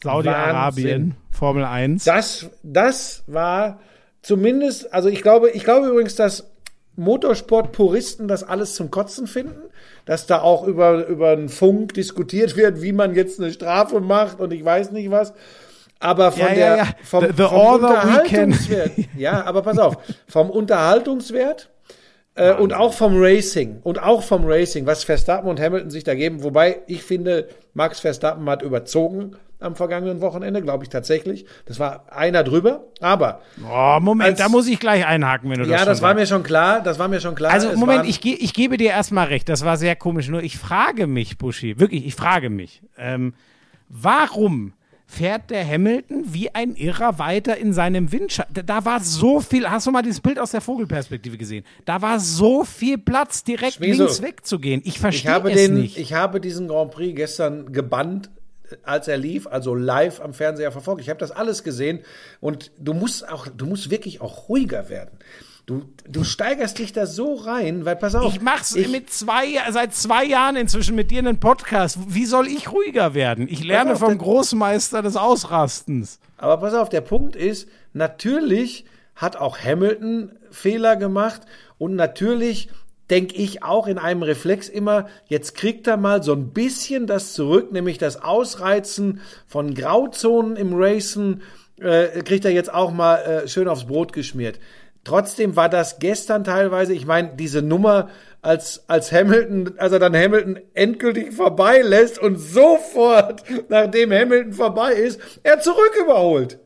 Saudi-Arabien. 0.02 1.14
Formel 1.30 1.64
1? 1.64 2.04
Das, 2.04 2.46
das 2.62 3.22
war 3.26 3.78
zumindest, 4.22 4.92
also 4.92 5.08
ich 5.08 5.22
glaube, 5.22 5.50
ich 5.50 5.64
glaube 5.64 5.88
übrigens, 5.88 6.14
dass 6.16 6.50
Motorsport-Puristen 6.96 8.26
das 8.28 8.42
alles 8.42 8.74
zum 8.74 8.90
Kotzen 8.90 9.26
finden, 9.26 9.60
dass 10.06 10.26
da 10.26 10.40
auch 10.40 10.66
über, 10.66 11.06
über 11.06 11.30
einen 11.30 11.48
Funk 11.48 11.94
diskutiert 11.94 12.56
wird, 12.56 12.80
wie 12.82 12.92
man 12.92 13.14
jetzt 13.14 13.40
eine 13.40 13.52
Strafe 13.52 14.00
macht 14.00 14.40
und 14.40 14.52
ich 14.52 14.64
weiß 14.64 14.92
nicht 14.92 15.10
was. 15.10 15.32
Aber 15.98 16.30
von 16.32 16.40
Ja, 16.48 16.54
der, 16.54 16.66
ja, 16.68 16.76
ja. 16.76 16.86
vom, 17.04 17.24
The- 17.24 17.30
the 17.36 17.42
vom 17.44 17.74
Unterhaltungswert, 17.74 18.90
ja, 19.16 19.44
aber 19.44 19.62
pass 19.62 19.78
auf, 19.78 19.96
vom 20.28 20.50
Unterhaltungswert 20.50 21.70
äh, 22.36 22.52
und 22.54 22.72
auch 22.74 22.92
vom 22.94 23.14
Racing 23.16 23.80
und 23.82 24.02
auch 24.02 24.22
vom 24.22 24.44
Racing, 24.44 24.86
was 24.86 25.04
Verstappen 25.04 25.48
und 25.50 25.60
Hamilton 25.60 25.90
sich 25.90 26.04
da 26.04 26.14
geben. 26.14 26.42
Wobei 26.42 26.78
ich 26.86 27.02
finde, 27.02 27.48
Max 27.74 28.00
Verstappen 28.00 28.48
hat 28.48 28.62
überzogen 28.62 29.36
am 29.58 29.74
vergangenen 29.74 30.20
Wochenende, 30.20 30.60
glaube 30.60 30.84
ich 30.84 30.90
tatsächlich. 30.90 31.46
Das 31.64 31.80
war 31.80 32.12
einer 32.12 32.44
drüber. 32.44 32.84
Aber 33.00 33.40
Oh, 33.66 33.98
Moment, 34.00 34.28
Als- 34.30 34.38
da 34.38 34.50
muss 34.50 34.68
ich 34.68 34.78
gleich 34.78 35.06
einhaken, 35.06 35.48
wenn 35.50 35.60
du 35.60 35.64
ja, 35.64 35.78
das 35.78 35.86
das 35.86 35.98
schon 35.98 36.02
war 36.02 36.10
sagst. 36.10 36.20
mir 36.20 36.26
schon 36.26 36.42
klar. 36.42 36.80
Das 36.82 36.98
war 36.98 37.08
mir 37.08 37.20
schon 37.20 37.34
klar. 37.34 37.52
Also 37.52 37.68
Moment, 37.74 38.00
waren- 38.00 38.08
ich, 38.08 38.20
ge 38.20 38.34
ich 38.34 38.52
gebe 38.52 38.76
dir 38.76 38.90
erstmal 38.90 39.28
recht, 39.28 39.48
das 39.48 39.64
war 39.64 39.78
sehr 39.78 39.96
komisch. 39.96 40.28
Nur 40.28 40.42
ich 40.42 40.58
frage 40.58 41.06
mich, 41.06 41.38
Buschi, 41.38 41.80
wirklich, 41.80 42.06
ich 42.06 42.14
frage 42.14 42.50
mich, 42.50 42.82
ähm, 42.98 43.32
warum 43.88 44.72
fährt 45.06 45.50
der 45.50 45.66
Hamilton 45.66 46.24
wie 46.26 46.54
ein 46.54 46.74
Irrer 46.74 47.18
weiter 47.18 47.56
in 47.56 47.72
seinem 47.72 48.12
Windschatten? 48.12 48.54
Da, 48.54 48.62
da 48.62 48.84
war 48.84 49.00
so 49.00 49.40
viel, 49.40 49.68
hast 49.70 49.86
du 49.86 49.90
mal 49.92 50.02
dieses 50.02 50.20
Bild 50.20 50.38
aus 50.38 50.50
der 50.50 50.60
Vogelperspektive 50.60 51.38
gesehen? 51.38 51.64
Da 51.84 52.02
war 52.02 52.18
so 52.20 52.64
viel 52.64 52.98
Platz, 52.98 53.44
direkt 53.44 53.74
Schmieso, 53.74 54.04
links 54.04 54.20
wegzugehen. 54.20 54.82
Ich 54.84 54.96
ich 54.96 54.98
verstehe 54.98 55.42
es 55.44 55.54
den, 55.54 55.74
nicht. 55.74 55.96
ich 55.96 56.12
habe 56.12 56.40
diesen 56.40 56.68
Grand 56.68 56.90
Prix 56.90 57.14
gestern 57.14 57.72
gebannt, 57.72 58.30
als 58.82 59.06
er 59.06 59.16
lief, 59.16 59.46
also 59.46 59.74
live 59.74 60.20
am 60.20 60.34
Fernseher 60.34 60.72
verfolgt. 60.72 61.00
Ich 61.00 61.08
habe 61.08 61.20
das 61.20 61.30
alles 61.30 61.62
gesehen 61.62 62.00
und 62.40 62.72
du 62.78 62.94
musst 62.94 63.28
auch, 63.28 63.46
du 63.46 63.66
musst 63.66 63.90
wirklich 63.90 64.20
auch 64.20 64.48
ruhiger 64.48 64.88
werden. 64.88 65.18
Du, 65.66 65.82
du 66.08 66.22
steigerst 66.22 66.78
dich 66.78 66.92
da 66.92 67.06
so 67.06 67.34
rein, 67.34 67.84
weil 67.84 67.96
pass 67.96 68.14
auf. 68.14 68.32
ich 68.32 68.40
mach's 68.40 68.76
ich- 68.76 68.88
mit 68.88 69.10
zwei, 69.12 69.58
seit 69.72 69.92
zwei 69.94 70.24
Jahren 70.24 70.54
inzwischen 70.54 70.94
mit 70.94 71.10
dir 71.10 71.18
einen 71.18 71.40
Podcast. 71.40 71.98
Wie 72.06 72.24
soll 72.24 72.46
ich 72.46 72.70
ruhiger 72.70 73.14
werden? 73.14 73.48
Ich 73.50 73.64
lerne 73.64 73.94
auf, 73.94 73.98
vom 73.98 74.10
der- 74.10 74.18
Großmeister 74.18 75.02
des 75.02 75.16
Ausrastens. 75.16 76.20
Aber 76.38 76.58
pass 76.58 76.72
auf, 76.74 76.88
der 76.88 77.00
Punkt 77.00 77.34
ist, 77.34 77.68
natürlich 77.94 78.84
hat 79.16 79.34
auch 79.36 79.58
Hamilton 79.58 80.30
Fehler 80.52 80.94
gemacht 80.94 81.42
und 81.78 81.96
natürlich 81.96 82.68
denke 83.10 83.34
ich 83.34 83.64
auch 83.64 83.88
in 83.88 83.98
einem 83.98 84.22
Reflex 84.22 84.68
immer, 84.68 85.08
jetzt 85.26 85.56
kriegt 85.56 85.86
er 85.88 85.96
mal 85.96 86.22
so 86.22 86.32
ein 86.32 86.50
bisschen 86.50 87.06
das 87.08 87.32
zurück, 87.32 87.72
nämlich 87.72 87.98
das 87.98 88.22
Ausreizen 88.22 89.20
von 89.48 89.74
Grauzonen 89.74 90.56
im 90.56 90.74
Racen, 90.74 91.42
äh, 91.80 92.22
kriegt 92.22 92.44
er 92.44 92.52
jetzt 92.52 92.72
auch 92.72 92.92
mal 92.92 93.16
äh, 93.16 93.48
schön 93.48 93.66
aufs 93.68 93.86
Brot 93.86 94.12
geschmiert. 94.12 94.58
Trotzdem 95.06 95.54
war 95.56 95.68
das 95.68 95.98
gestern 96.00 96.42
teilweise, 96.44 96.92
ich 96.92 97.06
meine, 97.06 97.30
diese 97.36 97.62
Nummer, 97.62 98.08
als, 98.42 98.84
als 98.88 99.12
Hamilton, 99.12 99.74
als 99.78 99.92
er 99.92 99.98
dann 100.00 100.14
Hamilton 100.16 100.58
endgültig 100.74 101.32
vorbeilässt 101.32 102.18
und 102.18 102.36
sofort, 102.38 103.42
nachdem 103.68 104.12
Hamilton 104.12 104.52
vorbei 104.52 104.92
ist, 104.92 105.20
er 105.42 105.60
zurück 105.60 105.92
überholt. 106.00 106.58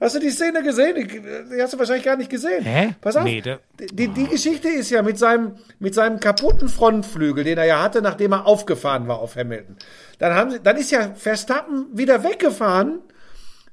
Hast 0.00 0.16
du 0.16 0.18
die 0.20 0.30
Szene 0.30 0.62
gesehen? 0.64 0.96
Die, 0.96 1.62
hast 1.62 1.72
du 1.72 1.78
wahrscheinlich 1.78 2.04
gar 2.04 2.16
nicht 2.16 2.28
gesehen. 2.28 2.64
Hä? 2.64 2.94
Pass 3.00 3.16
auf. 3.16 3.22
Nee, 3.24 3.40
da- 3.40 3.58
die, 3.92 4.08
die 4.08 4.26
Geschichte 4.26 4.68
ist 4.68 4.90
ja 4.90 5.02
mit 5.02 5.18
seinem, 5.18 5.52
mit 5.78 5.94
seinem 5.94 6.18
kaputten 6.18 6.68
Frontflügel, 6.68 7.44
den 7.44 7.58
er 7.58 7.64
ja 7.64 7.80
hatte, 7.82 8.02
nachdem 8.02 8.32
er 8.32 8.44
aufgefahren 8.46 9.06
war 9.06 9.20
auf 9.20 9.36
Hamilton. 9.36 9.76
Dann 10.18 10.34
haben 10.34 10.50
sie, 10.50 10.60
dann 10.60 10.76
ist 10.76 10.90
ja 10.90 11.12
Verstappen 11.14 11.86
wieder 11.92 12.24
weggefahren, 12.24 12.98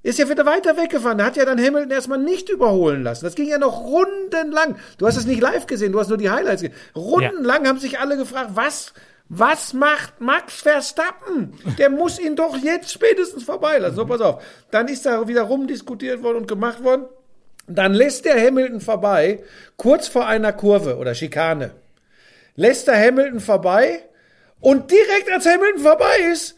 ist 0.04 0.20
ja 0.20 0.30
wieder 0.30 0.45
weiter 0.45 0.78
weggefahren. 0.78 1.24
Hat 1.24 1.38
ja 1.38 1.45
dann 1.45 1.60
Hamilton 1.60 1.91
erstmal 1.91 2.18
nicht 2.18 2.49
überholen 2.49 3.04
lassen. 3.04 3.26
Das 3.26 3.36
ging 3.36 3.47
ja 3.47 3.58
noch 3.58 3.82
rundenlang. 3.82 4.78
Du 4.97 5.06
hast 5.06 5.18
es 5.18 5.26
nicht 5.26 5.41
live 5.41 5.68
gesehen, 5.68 5.91
du 5.91 5.99
hast 5.99 6.10
nur 6.10 6.18
die 6.18 6.30
Highlights 6.30 6.62
gesehen. 6.62 6.78
Rundenlang 6.95 7.68
haben 7.68 7.80
sich 7.80 7.99
alle 7.99 8.18
gefragt, 8.18 8.52
was, 8.54 8.93
was 9.30 9.74
macht 9.74 10.20
Max 10.20 10.62
Verstappen? 10.62 11.54
Der 11.78 11.89
muss 11.89 12.20
ihn 12.20 12.36
doch 12.36 12.58
jetzt 12.58 12.91
spätestens 12.91 13.43
vorbeilassen. 13.43 13.95
So, 13.95 14.06
pass 14.06 14.22
auf. 14.22 14.43
Dann 14.72 14.88
ist 14.88 15.06
da 15.06 15.28
wieder 15.28 15.43
rumdiskutiert 15.43 16.24
worden 16.24 16.38
und 16.38 16.47
gemacht 16.47 16.84
worden. 16.84 17.06
Dann 17.68 17.93
lässt 17.93 18.26
der 18.26 18.43
Hamilton 18.43 18.82
vorbei, 18.82 19.43
kurz 19.78 20.08
vor 20.08 20.26
einer 20.26 20.52
Kurve 20.52 20.97
oder 20.97 21.14
Schikane. 21.14 21.72
Lässt 22.56 22.88
der 22.88 22.99
Hamilton 22.99 23.39
vorbei 23.39 24.04
und 24.60 24.91
direkt 24.91 25.32
als 25.32 25.45
Hamilton 25.45 25.82
vorbei 25.82 26.18
ist, 26.32 26.58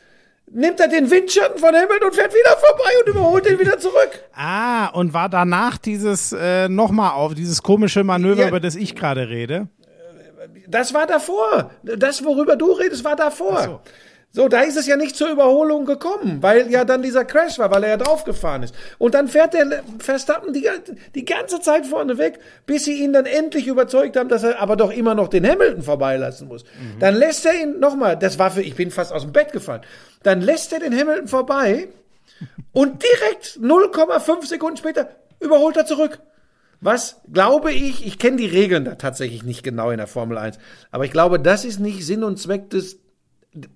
nimmt 0.52 0.80
er 0.80 0.88
den 0.88 1.10
Windschatten 1.10 1.58
von 1.60 1.70
Hamilton 1.76 2.08
und 2.10 2.16
fährt 2.16 2.34
wieder 2.34 2.56
vorbei 2.58 2.92
und 3.02 3.10
überholt 3.10 3.50
ihn 3.50 3.60
wieder 3.60 3.78
zurück. 3.80 4.24
Ah, 4.36 4.88
und 4.90 5.14
war 5.14 5.30
danach 5.30 5.78
dieses 5.78 6.32
äh, 6.34 6.70
nochmal 6.70 7.12
auf, 7.12 7.34
dieses 7.34 7.62
komische 7.64 8.04
Manöver, 8.04 8.42
Ja. 8.44 8.48
über 8.50 8.60
das 8.60 8.76
ich 8.76 8.96
gerade 8.96 9.30
rede? 9.30 9.68
Das 10.68 10.94
war 10.94 11.06
davor. 11.08 11.72
Das, 11.84 12.24
worüber 12.24 12.56
du 12.56 12.72
redest, 12.72 13.04
war 13.04 13.16
davor. 13.16 13.82
So. 14.36 14.48
da 14.48 14.62
ist 14.62 14.78
es 14.78 14.88
ja 14.88 14.98
nicht 14.98 15.16
zur 15.16 15.30
Überholung 15.30 15.86
gekommen, 15.86 16.42
weil 16.42 16.72
ja 16.72 16.86
dann 16.86 17.04
dieser 17.04 17.24
Crash 17.24 17.60
war, 17.60 17.70
weil 17.70 17.84
er 17.84 17.92
ja 17.92 17.98
draufgefahren 17.98 18.64
ist. 18.64 18.74
Und 18.98 19.14
dann 19.14 19.28
fährt 19.28 19.54
der 19.54 19.84
Verstappen 20.00 20.54
die, 20.54 20.68
die 21.14 21.24
ganze 21.24 21.62
Zeit 21.62 21.86
vorne 21.86 22.18
weg, 22.18 22.40
bis 22.66 22.86
sie 22.86 23.04
ihn 23.04 23.14
dann 23.14 23.28
endlich 23.28 23.68
überzeugt 23.68 24.18
haben, 24.18 24.30
dass 24.30 24.44
er 24.44 24.60
aber 24.60 24.76
doch 24.76 24.92
immer 24.92 25.14
noch 25.14 25.28
den 25.28 25.48
Hamilton 25.48 25.84
vorbeilassen 25.84 26.48
muss. 26.48 26.64
Dann 27.00 27.16
lässt 27.16 27.46
er 27.46 27.62
ihn 27.62 27.80
nochmal, 27.80 28.18
das 28.18 28.40
war 28.40 28.50
für, 28.50 28.64
ich 28.64 28.76
bin 28.76 28.90
fast 28.90 29.14
aus 29.14 29.22
dem 29.22 29.34
Bett 29.34 29.52
gefallen, 29.52 29.82
dann 30.24 30.42
lässt 30.42 30.74
er 30.74 30.80
den 30.80 30.98
Hamilton 30.98 31.28
vorbei 31.28 31.90
und 32.72 33.04
direkt 33.04 33.60
0,5 33.62 34.48
Sekunden 34.48 34.78
später 34.78 35.10
überholt 35.40 35.78
er 35.78 35.86
zurück. 35.86 36.20
Was 36.82 37.22
glaube 37.32 37.72
ich, 37.72 38.06
ich 38.06 38.20
kenne 38.20 38.38
die 38.38 38.46
Regeln 38.46 38.84
da 38.84 38.96
tatsächlich 38.96 39.44
nicht 39.44 39.64
genau 39.64 39.92
in 39.92 39.98
der 39.98 40.08
Formel 40.08 40.38
1, 40.38 40.58
aber 40.92 41.06
ich 41.06 41.12
glaube, 41.12 41.40
das 41.40 41.64
ist 41.64 41.80
nicht 41.80 42.06
Sinn 42.06 42.24
und 42.24 42.40
Zweck 42.40 42.72
des 42.72 43.03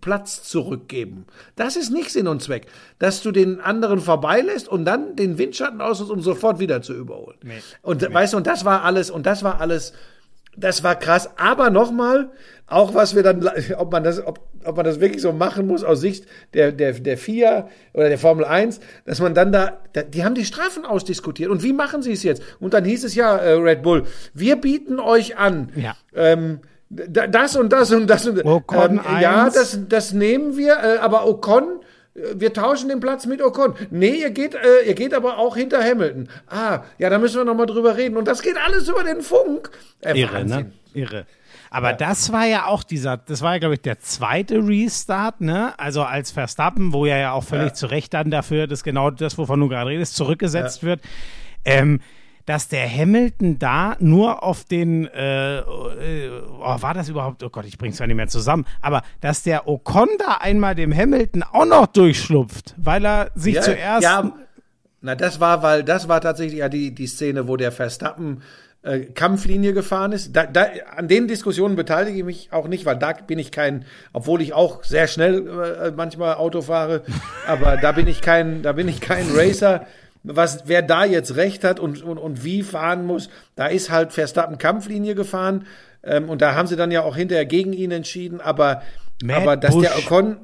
Platz 0.02 0.44
zurückgeben. 0.44 1.26
Das 1.56 1.76
ist 1.76 1.92
nicht 1.92 2.12
Sinn 2.12 2.28
und 2.28 2.42
Zweck, 2.42 2.68
dass 3.00 3.22
du 3.22 3.32
den 3.32 3.60
anderen 3.62 4.00
vorbeilässt 4.00 4.68
und 4.68 4.86
dann 4.86 5.16
den 5.16 5.38
Windschatten 5.38 5.82
auslässt, 5.82 6.12
um 6.12 6.22
sofort 6.22 6.60
wieder 6.60 6.82
zu 6.82 6.94
überholen. 6.94 7.38
Und 7.82 8.02
weißt 8.14 8.34
du, 8.34 8.38
und 8.38 8.48
das 8.48 8.66
war 8.66 8.84
alles, 8.84 9.10
und 9.12 9.26
das 9.26 9.44
war 9.44 9.62
alles, 9.62 9.94
das 10.56 10.84
war 10.84 10.96
krass. 10.96 11.30
Aber 11.38 11.70
nochmal, 11.70 12.32
auch 12.66 12.96
was 12.96 13.16
wir 13.16 13.22
dann, 13.24 13.48
ob 13.78 13.92
man 13.92 14.04
das, 14.04 14.26
ob, 14.26 14.40
ob 14.66 14.76
man 14.76 14.84
das 14.86 15.00
wirklich 15.00 15.22
so 15.22 15.32
machen 15.32 15.68
muss 15.68 15.84
aus 15.84 16.02
Sicht 16.02 16.26
der, 16.56 16.72
der, 16.72 16.94
der 16.94 17.18
FIA 17.18 17.70
oder 17.94 18.10
der 18.10 18.18
Formel 18.18 18.44
1, 18.44 18.80
dass 19.06 19.20
man 19.22 19.36
dann 19.36 19.52
da, 19.52 19.80
da, 19.94 20.02
die 20.02 20.26
haben 20.26 20.34
die 20.36 20.44
Strafen 20.46 20.86
ausdiskutiert. 20.86 21.50
Und 21.52 21.62
wie 21.64 21.74
machen 21.74 22.02
sie 22.02 22.12
es 22.12 22.24
jetzt? 22.24 22.42
Und 22.60 22.74
dann 22.74 22.84
hieß 22.84 23.04
es 23.04 23.14
ja, 23.14 23.38
äh, 23.38 23.52
Red 23.54 23.84
Bull, 23.84 24.06
wir 24.34 24.56
bieten 24.56 25.00
euch 25.00 25.38
an, 25.38 25.70
Ja. 25.76 25.96
ähm, 26.16 26.60
das 26.90 27.56
und 27.56 27.72
das 27.74 27.92
und 27.92 28.08
das 28.08 28.28
und 28.28 28.46
Ocon 28.46 29.02
ähm, 29.06 29.22
ja, 29.22 29.46
das, 29.50 29.80
das 29.90 30.14
nehmen 30.14 30.56
wir, 30.58 30.78
äh, 30.78 30.98
aber 31.00 31.28
Ocon, 31.28 31.82
äh, 32.16 32.22
wir 32.36 32.54
tauschen 32.54 32.90
den 32.90 33.00
Platz 33.00 33.26
mit 33.26 33.42
Ocon. 33.42 33.74
Nee, 33.90 34.22
ihr 34.22 34.32
geht, 34.32 34.56
äh, 34.56 34.88
ihr 34.88 34.94
geht 34.94 35.14
aber 35.14 35.38
auch 35.38 35.58
hinter 35.58 35.84
Hamilton. 35.84 36.30
Ah, 36.48 36.84
ja, 36.98 37.10
da 37.10 37.20
müssen 37.20 37.38
wir 37.38 37.46
noch 37.46 37.56
mal 37.56 37.66
drüber 37.66 37.98
reden. 37.98 38.18
Und 38.18 38.28
das 38.28 38.42
geht 38.42 38.56
alles 38.58 38.88
über 38.88 39.04
den 39.04 39.22
Funk. 39.22 39.70
Äh, 40.02 40.20
Irre, 40.20 40.34
Wahnsinn. 40.34 40.58
ne? 40.58 40.72
Irre. 40.94 41.26
Aber 41.70 41.92
das 41.92 42.32
war 42.32 42.46
ja 42.46 42.68
auch 42.68 42.84
dieser, 42.84 43.18
das 43.18 43.42
war 43.42 43.54
ja, 43.54 43.60
glaube 43.60 43.76
ich, 43.76 43.82
der 43.82 44.00
zweite 44.00 44.66
Restart, 44.66 45.42
ne? 45.42 45.78
Also 45.78 46.02
als 46.04 46.32
Verstappen, 46.32 46.94
wo 46.94 47.06
er 47.06 47.18
ja 47.18 47.32
auch 47.34 47.44
völlig 47.44 47.74
zu 47.74 47.88
Recht 47.88 48.14
dann 48.14 48.32
dafür, 48.32 48.68
dass 48.68 48.84
genau 48.84 49.12
das, 49.12 49.38
wovon 49.38 49.60
du 49.60 49.68
gerade 49.68 49.90
redest, 49.90 50.16
zurückgesetzt 50.16 50.84
wird. 50.84 51.02
Ähm, 51.66 52.00
dass 52.48 52.70
der 52.70 52.90
Hamilton 52.90 53.60
da 53.60 53.98
nur 54.00 54.42
auf 54.42 54.64
den, 54.64 55.06
äh, 55.08 55.60
äh, 55.60 55.64
oh, 56.60 56.82
war 56.82 56.94
das 56.94 57.10
überhaupt, 57.10 57.44
oh 57.44 57.50
Gott, 57.50 57.66
ich 57.66 57.78
bring's 57.78 58.00
ja 58.00 58.08
nicht 58.08 58.16
mehr 58.16 58.30
zusammen, 58.30 58.66
aber 58.82 59.04
dass 59.22 59.44
der 59.44 59.68
Ocon 59.68 60.08
da 60.18 60.38
einmal 60.40 60.74
dem 60.74 60.96
Hamilton 60.96 61.44
auch 61.44 61.66
noch 61.66 61.88
durchschlupft, 61.88 62.74
weil 62.78 63.06
er 63.06 63.32
sich 63.36 63.56
Ja, 63.56 63.62
zuerst. 63.62 64.02
ja, 64.04 64.32
na, 65.02 65.16
das 65.16 65.40
war, 65.42 65.62
weil 65.62 65.84
das 65.84 66.08
war 66.08 66.22
tatsächlich 66.22 66.60
ja 66.60 66.70
die, 66.70 66.96
die 66.96 67.08
Szene, 67.08 67.50
wo 67.50 67.58
der 67.58 67.74
Verstappen 67.74 68.42
äh, 68.82 69.00
Kampflinie 69.02 69.74
gefahren 69.74 70.14
ist. 70.14 70.34
Da, 70.34 70.46
da, 70.46 70.68
an 70.96 71.10
den 71.10 71.28
Diskussionen 71.28 71.76
beteilige 71.76 72.18
ich 72.20 72.24
mich 72.24 72.54
auch 72.54 72.70
nicht, 72.70 72.86
weil 72.86 72.98
da 72.98 73.12
bin 73.12 73.40
ich 73.40 73.52
kein, 73.52 73.84
obwohl 74.14 74.42
ich 74.42 74.54
auch 74.54 74.86
sehr 74.86 75.08
schnell 75.08 75.48
äh, 75.48 75.92
manchmal 75.92 76.36
Auto 76.36 76.62
fahre, 76.62 77.04
aber 77.46 77.76
da 77.76 77.92
bin 77.92 78.08
ich 78.08 78.22
kein, 78.22 78.62
da 78.62 78.72
bin 78.72 78.88
ich 78.88 79.02
kein 79.02 79.26
Racer. 79.36 79.86
Was, 80.36 80.64
wer 80.66 80.82
da 80.82 81.06
jetzt 81.06 81.36
recht 81.36 81.64
hat 81.64 81.80
und, 81.80 82.04
und, 82.04 82.18
und 82.18 82.44
wie 82.44 82.62
fahren 82.64 83.06
muss, 83.06 83.30
da 83.56 83.68
ist 83.68 83.90
halt 83.90 84.12
Verstappen 84.14 84.58
Kampflinie 84.58 85.16
gefahren. 85.16 85.66
Ähm, 86.04 86.30
und 86.30 86.42
da 86.42 86.54
haben 86.56 86.68
sie 86.68 86.76
dann 86.76 86.92
ja 86.92 87.02
auch 87.04 87.16
hinterher 87.16 87.46
gegen 87.46 87.74
ihn 87.74 87.92
entschieden, 87.92 88.42
aber, 88.42 88.82
Mad 89.24 89.42
aber 89.42 89.58
dass 89.58 89.74
der 89.78 89.90
Bush. 89.90 90.06
Ocon, 90.06 90.38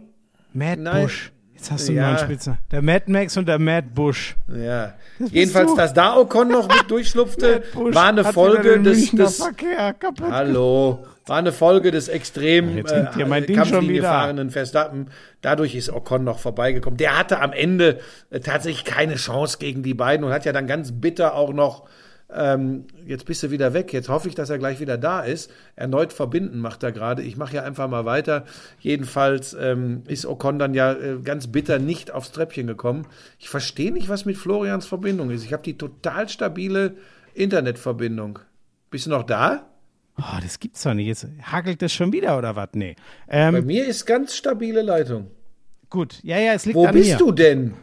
Mad 0.54 0.82
Nein. 0.82 1.04
Bush. 1.04 1.32
Jetzt 1.54 1.72
hast 1.72 1.88
du 1.88 1.94
Ja. 1.94 2.08
einen 2.08 2.16
neuen 2.16 2.26
Spitzer. 2.26 2.58
Der 2.72 2.82
Mad 2.82 3.10
Max 3.12 3.38
und 3.38 3.48
der 3.48 3.60
Mad 3.60 3.88
Bush. 3.94 4.36
Ja. 4.48 4.94
bist 5.20 5.34
Jedenfalls, 5.34 5.72
du. 5.72 5.78
dass 5.78 5.94
da 5.94 6.18
Ocon 6.18 6.50
noch 6.50 6.68
mit 6.68 6.90
durchschlupfte, 6.90 7.64
war 7.74 8.08
eine 8.08 8.24
Folge 8.26 8.82
des, 8.82 9.12
des 9.12 9.38
Verkehr 9.38 9.94
kaputt. 9.94 10.30
Hallo, 10.30 11.06
war 11.26 11.38
eine 11.38 11.52
Folge 11.52 11.92
des 11.92 12.10
extrem 12.10 12.76
Jetzt 12.78 12.94
hängt 12.94 13.16
hier 13.16 13.26
mein 13.26 13.44
äh, 13.44 13.48
Ding 13.48 13.66
schon 13.66 13.88
wieder. 13.88 14.34
Verstappen. 14.50 15.08
Dadurch 15.42 15.76
ist 15.76 15.90
Ocon 15.90 16.24
noch 16.24 16.40
vorbeigekommen. 16.40 16.98
Der 16.98 17.18
hatte 17.18 17.40
am 17.40 17.54
Ende 17.54 18.00
äh, 18.30 18.40
tatsächlich 18.40 18.86
keine 18.86 19.16
Chance 19.16 19.58
gegen 19.58 19.84
die 19.84 19.94
beiden 19.94 20.26
und 20.26 20.34
hat 20.34 20.46
ja 20.46 20.52
dann 20.52 20.68
ganz 20.68 20.92
bitter 20.92 21.36
auch 21.36 21.54
noch 21.54 21.88
ähm, 22.36 22.86
jetzt 23.06 23.26
bist 23.26 23.44
du 23.44 23.52
wieder 23.52 23.74
weg. 23.74 23.94
Jetzt 23.94 24.10
hoffe 24.10 24.28
ich, 24.28 24.36
dass 24.36 24.50
er 24.50 24.58
gleich 24.58 24.80
wieder 24.80 24.98
da 24.98 25.22
ist. 25.22 25.52
Erneut 25.76 26.14
verbinden 26.14 26.60
macht 26.60 26.82
er 26.84 26.92
gerade. 26.92 27.22
Ich 27.22 27.38
mache 27.38 27.56
ja 27.56 27.64
einfach 27.64 27.88
mal 27.88 28.06
weiter. 28.06 28.46
Jedenfalls 28.80 29.56
ähm, 29.60 30.04
ist 30.08 30.26
Ocon 30.26 30.58
dann 30.58 30.74
ja 30.74 30.94
äh, 30.94 31.20
ganz 31.24 31.48
bitter 31.48 31.80
nicht 31.80 32.12
aufs 32.12 32.32
Treppchen 32.32 32.68
gekommen. 32.68 33.06
Ich 33.40 33.50
verstehe 33.50 33.92
nicht, 33.92 34.10
was 34.10 34.26
mit 34.26 34.38
Florians 34.38 34.88
Verbindung 34.88 35.30
ist. 35.30 35.46
Ich 35.46 35.54
habe 35.54 35.64
die 35.64 35.78
total 35.78 36.28
stabile 36.28 36.96
Internetverbindung. 37.34 38.40
Bist 38.90 39.06
du 39.06 39.12
noch 39.12 39.24
da? 39.24 39.70
Oh, 40.18 40.38
das 40.42 40.60
gibt's 40.60 40.84
doch 40.84 40.94
nicht. 40.94 41.08
Jetzt 41.08 41.28
hagelt 41.42 41.82
das 41.82 41.92
schon 41.92 42.12
wieder 42.14 42.38
oder 42.38 42.56
was? 42.56 42.70
Nee. 42.74 42.96
Bei 43.28 43.34
Ähm, 43.34 43.66
mir 43.66 43.86
ist 43.88 44.06
ganz 44.06 44.36
stabile 44.36 44.82
Leitung. 44.82 45.32
gut, 45.90 46.20
ja, 46.24 46.38
ja, 46.40 46.54
es 46.54 46.66
liegt 46.66 46.76
Wo 46.76 46.86
an 46.86 46.94
bist 46.94 47.12
mir. 47.12 47.18
du 47.18 47.32
denn? 47.32 47.74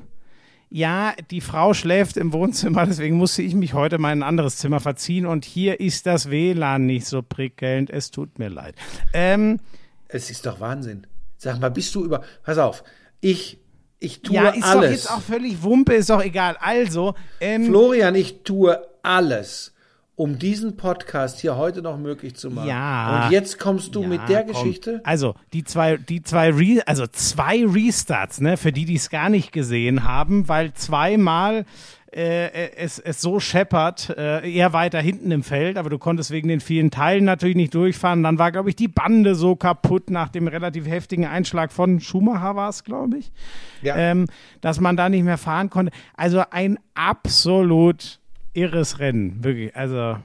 Ja, 0.72 1.14
die 1.32 1.40
Frau 1.40 1.74
schläft 1.74 2.16
im 2.16 2.32
Wohnzimmer, 2.32 2.86
deswegen 2.86 3.16
musste 3.16 3.42
ich 3.42 3.54
mich 3.54 3.74
heute 3.74 3.98
mal 3.98 4.12
in 4.12 4.20
ein 4.22 4.28
anderes 4.28 4.56
Zimmer 4.58 4.78
verziehen 4.78 5.26
und 5.26 5.44
hier 5.44 5.80
ist 5.80 6.06
das 6.06 6.30
WLAN 6.30 6.86
nicht 6.86 7.06
so 7.06 7.22
prickelnd. 7.22 7.90
Es 7.90 8.12
tut 8.12 8.38
mir 8.38 8.48
leid. 8.48 8.76
Ähm, 9.12 9.58
Es 10.06 10.30
ist 10.30 10.46
doch 10.46 10.60
Wahnsinn. 10.60 11.06
Sag 11.36 11.58
mal, 11.60 11.70
bist 11.70 11.92
du 11.96 12.04
über. 12.04 12.22
Pass 12.44 12.58
auf, 12.58 12.84
ich, 13.20 13.58
ich 13.98 14.22
tue 14.22 14.36
ja, 14.36 14.50
ist 14.50 14.62
alles. 14.62 14.82
doch 14.84 14.90
jetzt 14.90 15.10
auch 15.10 15.20
völlig 15.22 15.62
Wumpe, 15.64 15.94
ist 15.94 16.10
doch 16.10 16.22
egal. 16.22 16.56
Also, 16.60 17.14
ähm, 17.40 17.64
Florian, 17.66 18.14
ich 18.14 18.42
tue 18.44 18.80
alles, 19.02 19.74
um 20.20 20.38
diesen 20.38 20.76
Podcast 20.76 21.40
hier 21.40 21.56
heute 21.56 21.80
noch 21.80 21.96
möglich 21.96 22.34
zu 22.36 22.50
machen. 22.50 22.68
Ja. 22.68 23.24
Und 23.24 23.32
jetzt 23.32 23.58
kommst 23.58 23.94
du 23.94 24.02
Ja, 24.02 24.08
mit 24.08 24.28
der 24.28 24.42
komm. 24.44 24.52
Geschichte. 24.52 25.00
Also, 25.02 25.34
die 25.54 25.64
zwei, 25.64 25.96
die 25.96 26.22
zwei, 26.22 26.50
Re 26.50 26.82
also 26.84 27.06
zwei 27.06 27.64
Restarts, 27.64 28.38
ne, 28.42 28.58
für 28.58 28.70
die, 28.70 28.84
die 28.84 28.96
es 28.96 29.08
gar 29.08 29.30
nicht 29.30 29.50
gesehen 29.50 30.04
haben, 30.04 30.46
weil 30.46 30.74
zweimal 30.74 31.64
äh, 32.12 32.72
es, 32.76 32.98
es 32.98 33.22
so 33.22 33.40
scheppert, 33.40 34.10
äh, 34.10 34.46
eher 34.52 34.74
weiter 34.74 35.00
hinten 35.00 35.30
im 35.30 35.42
Feld, 35.42 35.78
aber 35.78 35.88
du 35.88 35.96
konntest 35.96 36.30
wegen 36.32 36.48
den 36.48 36.60
vielen 36.60 36.90
Teilen 36.90 37.24
natürlich 37.24 37.56
nicht 37.56 37.72
durchfahren. 37.74 38.22
Dann 38.22 38.38
war, 38.38 38.52
glaube 38.52 38.68
ich, 38.68 38.76
die 38.76 38.88
Bande 38.88 39.34
so 39.34 39.56
kaputt 39.56 40.10
nach 40.10 40.28
dem 40.28 40.48
relativ 40.48 40.86
heftigen 40.86 41.24
Einschlag 41.24 41.72
von 41.72 41.98
Schumacher 42.00 42.56
war 42.56 42.68
es, 42.68 42.84
glaube 42.84 43.16
ich, 43.18 43.32
Ja. 43.80 43.96
ähm, 43.96 44.26
dass 44.60 44.80
man 44.80 44.98
da 44.98 45.08
nicht 45.08 45.22
mehr 45.24 45.38
fahren 45.38 45.70
konnte. 45.70 45.92
Also 46.14 46.42
ein 46.50 46.78
absolut 46.94 48.19
irres 48.52 48.98
Rennen, 48.98 49.42
wirklich. 49.44 49.74
Also 49.76 50.16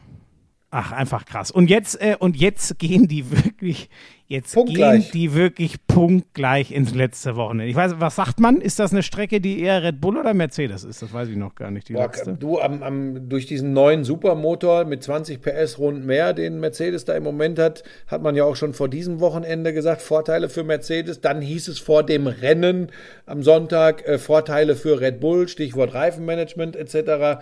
Ach, 0.77 0.91
einfach 0.91 1.23
krass. 1.23 1.51
Und 1.51 1.69
jetzt, 1.69 2.01
äh, 2.01 2.17
und 2.19 2.35
jetzt 2.35 2.77
gehen 2.79 3.07
die 3.07 3.31
wirklich, 3.31 3.89
jetzt 4.27 4.53
Punktgleich. 4.53 5.03
gehen 5.03 5.11
die 5.13 5.33
wirklich 5.33 5.75
punktgleich 5.87 6.71
ins 6.71 6.93
letzte 6.93 7.37
Wochenende. 7.37 7.69
Ich 7.69 7.77
weiß, 7.77 7.93
was 7.99 8.17
sagt 8.17 8.41
man? 8.41 8.59
Ist 8.59 8.77
das 8.79 8.91
eine 8.91 9.01
Strecke, 9.01 9.39
die 9.39 9.61
eher 9.61 9.83
Red 9.83 10.01
Bull 10.01 10.17
oder 10.17 10.33
Mercedes 10.33 10.83
ist? 10.83 11.01
Das 11.01 11.13
weiß 11.13 11.29
ich 11.29 11.37
noch 11.37 11.55
gar 11.55 11.71
nicht. 11.71 11.87
Die 11.87 11.93
Boah, 11.93 12.11
du 12.37 12.59
am, 12.59 12.83
am, 12.83 13.29
durch 13.29 13.45
diesen 13.45 13.71
neuen 13.71 14.03
Supermotor 14.03 14.83
mit 14.83 15.01
20 15.01 15.41
PS 15.41 15.79
rund 15.79 16.05
mehr, 16.05 16.33
den 16.33 16.59
Mercedes 16.59 17.05
da 17.05 17.13
im 17.15 17.23
Moment 17.23 17.57
hat, 17.57 17.83
hat 18.07 18.21
man 18.21 18.35
ja 18.35 18.43
auch 18.43 18.57
schon 18.57 18.73
vor 18.73 18.89
diesem 18.89 19.21
Wochenende 19.21 19.71
gesagt, 19.71 20.01
Vorteile 20.01 20.49
für 20.49 20.65
Mercedes. 20.65 21.21
Dann 21.21 21.39
hieß 21.39 21.69
es 21.69 21.79
vor 21.79 22.03
dem 22.03 22.27
Rennen 22.27 22.91
am 23.25 23.43
Sonntag 23.43 24.05
äh, 24.05 24.17
Vorteile 24.17 24.75
für 24.75 24.99
Red 24.99 25.21
Bull, 25.21 25.47
Stichwort 25.47 25.93
Reifenmanagement 25.93 26.75
etc. 26.75 27.39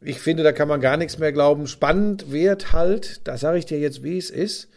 Ich 0.00 0.20
finde, 0.20 0.42
da 0.44 0.52
kann 0.52 0.68
man 0.68 0.80
gar 0.80 0.96
nichts 0.96 1.18
mehr 1.18 1.32
glauben. 1.32 1.66
Spannend 1.66 2.30
wird 2.30 2.72
halt, 2.72 3.26
das 3.26 3.40
sage 3.40 3.58
ich 3.58 3.66
dir 3.66 3.78
jetzt, 3.78 4.02
wie 4.04 4.16
es 4.18 4.30
ist, 4.30 4.68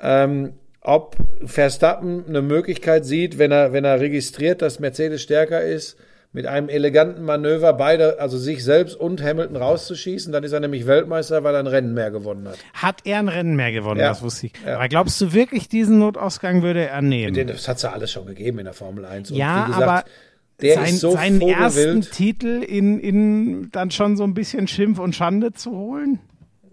ähm, 0.00 0.54
ob 0.80 1.16
Verstappen 1.44 2.24
eine 2.28 2.42
Möglichkeit 2.42 3.04
sieht, 3.04 3.38
wenn 3.38 3.52
er, 3.52 3.72
wenn 3.72 3.84
er 3.84 4.00
registriert, 4.00 4.62
dass 4.62 4.80
Mercedes 4.80 5.22
stärker 5.22 5.62
ist, 5.62 5.96
mit 6.34 6.46
einem 6.46 6.70
eleganten 6.70 7.24
Manöver 7.24 7.74
beide, 7.74 8.18
also 8.18 8.38
sich 8.38 8.64
selbst 8.64 8.96
und 8.98 9.22
Hamilton 9.22 9.54
rauszuschießen, 9.56 10.32
dann 10.32 10.42
ist 10.42 10.52
er 10.52 10.60
nämlich 10.60 10.86
Weltmeister, 10.86 11.44
weil 11.44 11.54
er 11.54 11.60
ein 11.60 11.66
Rennen 11.66 11.92
mehr 11.92 12.10
gewonnen 12.10 12.48
hat. 12.48 12.56
Hat 12.72 13.02
er 13.04 13.18
ein 13.18 13.28
Rennen 13.28 13.54
mehr 13.54 13.70
gewonnen, 13.70 14.00
Ja. 14.00 14.08
das 14.08 14.22
wusste 14.22 14.46
ich. 14.46 14.52
Ja. 14.66 14.76
Aber 14.76 14.88
glaubst 14.88 15.20
du 15.20 15.34
wirklich, 15.34 15.68
diesen 15.68 15.98
Notausgang 15.98 16.62
würde 16.62 16.86
er 16.88 17.02
nehmen? 17.02 17.46
Das 17.46 17.68
hat 17.68 17.76
es 17.76 17.82
ja 17.82 17.92
alles 17.92 18.10
schon 18.10 18.24
gegeben 18.26 18.58
in 18.60 18.64
der 18.64 18.72
Formel 18.74 19.04
1. 19.04 19.30
Und 19.30 19.36
ja, 19.36 19.64
wie 19.68 19.72
gesagt, 19.72 19.82
aber 19.88 20.04
der 20.62 20.74
sein, 20.76 20.94
ist 20.94 21.00
so 21.00 21.12
seinen 21.12 21.40
ersten. 21.40 22.00
Titel 22.02 22.62
in, 22.62 22.98
in 22.98 23.70
dann 23.72 23.90
schon 23.90 24.16
so 24.16 24.24
ein 24.24 24.34
bisschen 24.34 24.66
Schimpf 24.68 24.98
und 24.98 25.14
Schande 25.14 25.52
zu 25.52 25.70
holen? 25.72 26.18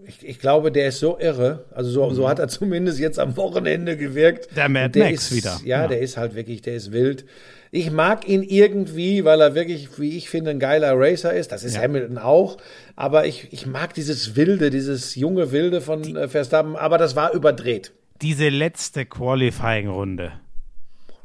Ich, 0.08 0.28
ich 0.28 0.40
glaube, 0.40 0.72
der 0.72 0.88
ist 0.88 1.00
so 1.00 1.20
irre. 1.20 1.66
Also 1.76 1.92
so, 1.92 2.10
so 2.14 2.28
hat 2.28 2.40
er 2.40 2.48
zumindest 2.48 3.00
jetzt 3.00 3.20
am 3.20 3.38
Wochenende 3.38 3.96
gewirkt. 3.96 4.50
Mhm. 4.52 4.56
Der 4.56 4.70
Mad 4.70 5.00
der 5.00 5.10
Max 5.12 5.30
ist, 5.32 5.36
wieder. 5.38 5.60
Ja, 5.64 5.82
Ja. 5.84 5.88
der 5.88 6.00
ist 6.00 6.18
halt 6.18 6.34
wirklich, 6.36 6.62
der 6.64 6.76
ist 6.76 6.92
wild. 6.92 7.26
Ich 7.72 7.92
mag 7.92 8.28
ihn 8.28 8.42
irgendwie, 8.42 9.24
weil 9.26 9.40
er 9.42 9.54
wirklich, 9.54 10.00
wie 10.00 10.18
ich 10.18 10.28
finde, 10.30 10.50
ein 10.50 10.58
geiler 10.60 10.94
Racer 10.96 11.32
ist. 11.34 11.52
Das 11.52 11.64
ist 11.64 11.76
Ja. 11.76 11.84
Hamilton 11.84 12.18
auch. 12.18 12.58
Aber 12.96 13.28
ich, 13.28 13.50
ich 13.52 13.68
mag 13.68 13.94
dieses 13.94 14.36
Wilde, 14.36 14.72
dieses 14.72 15.14
junge 15.14 15.52
Wilde 15.52 15.80
von 15.80 16.16
äh, 16.16 16.28
Verstappen. 16.28 16.76
Aber 16.76 16.98
das 16.98 17.16
war 17.16 17.32
überdreht. 17.34 17.92
Diese 18.24 18.50
letzte 18.50 19.06
Qualifying-Runde, 19.06 20.32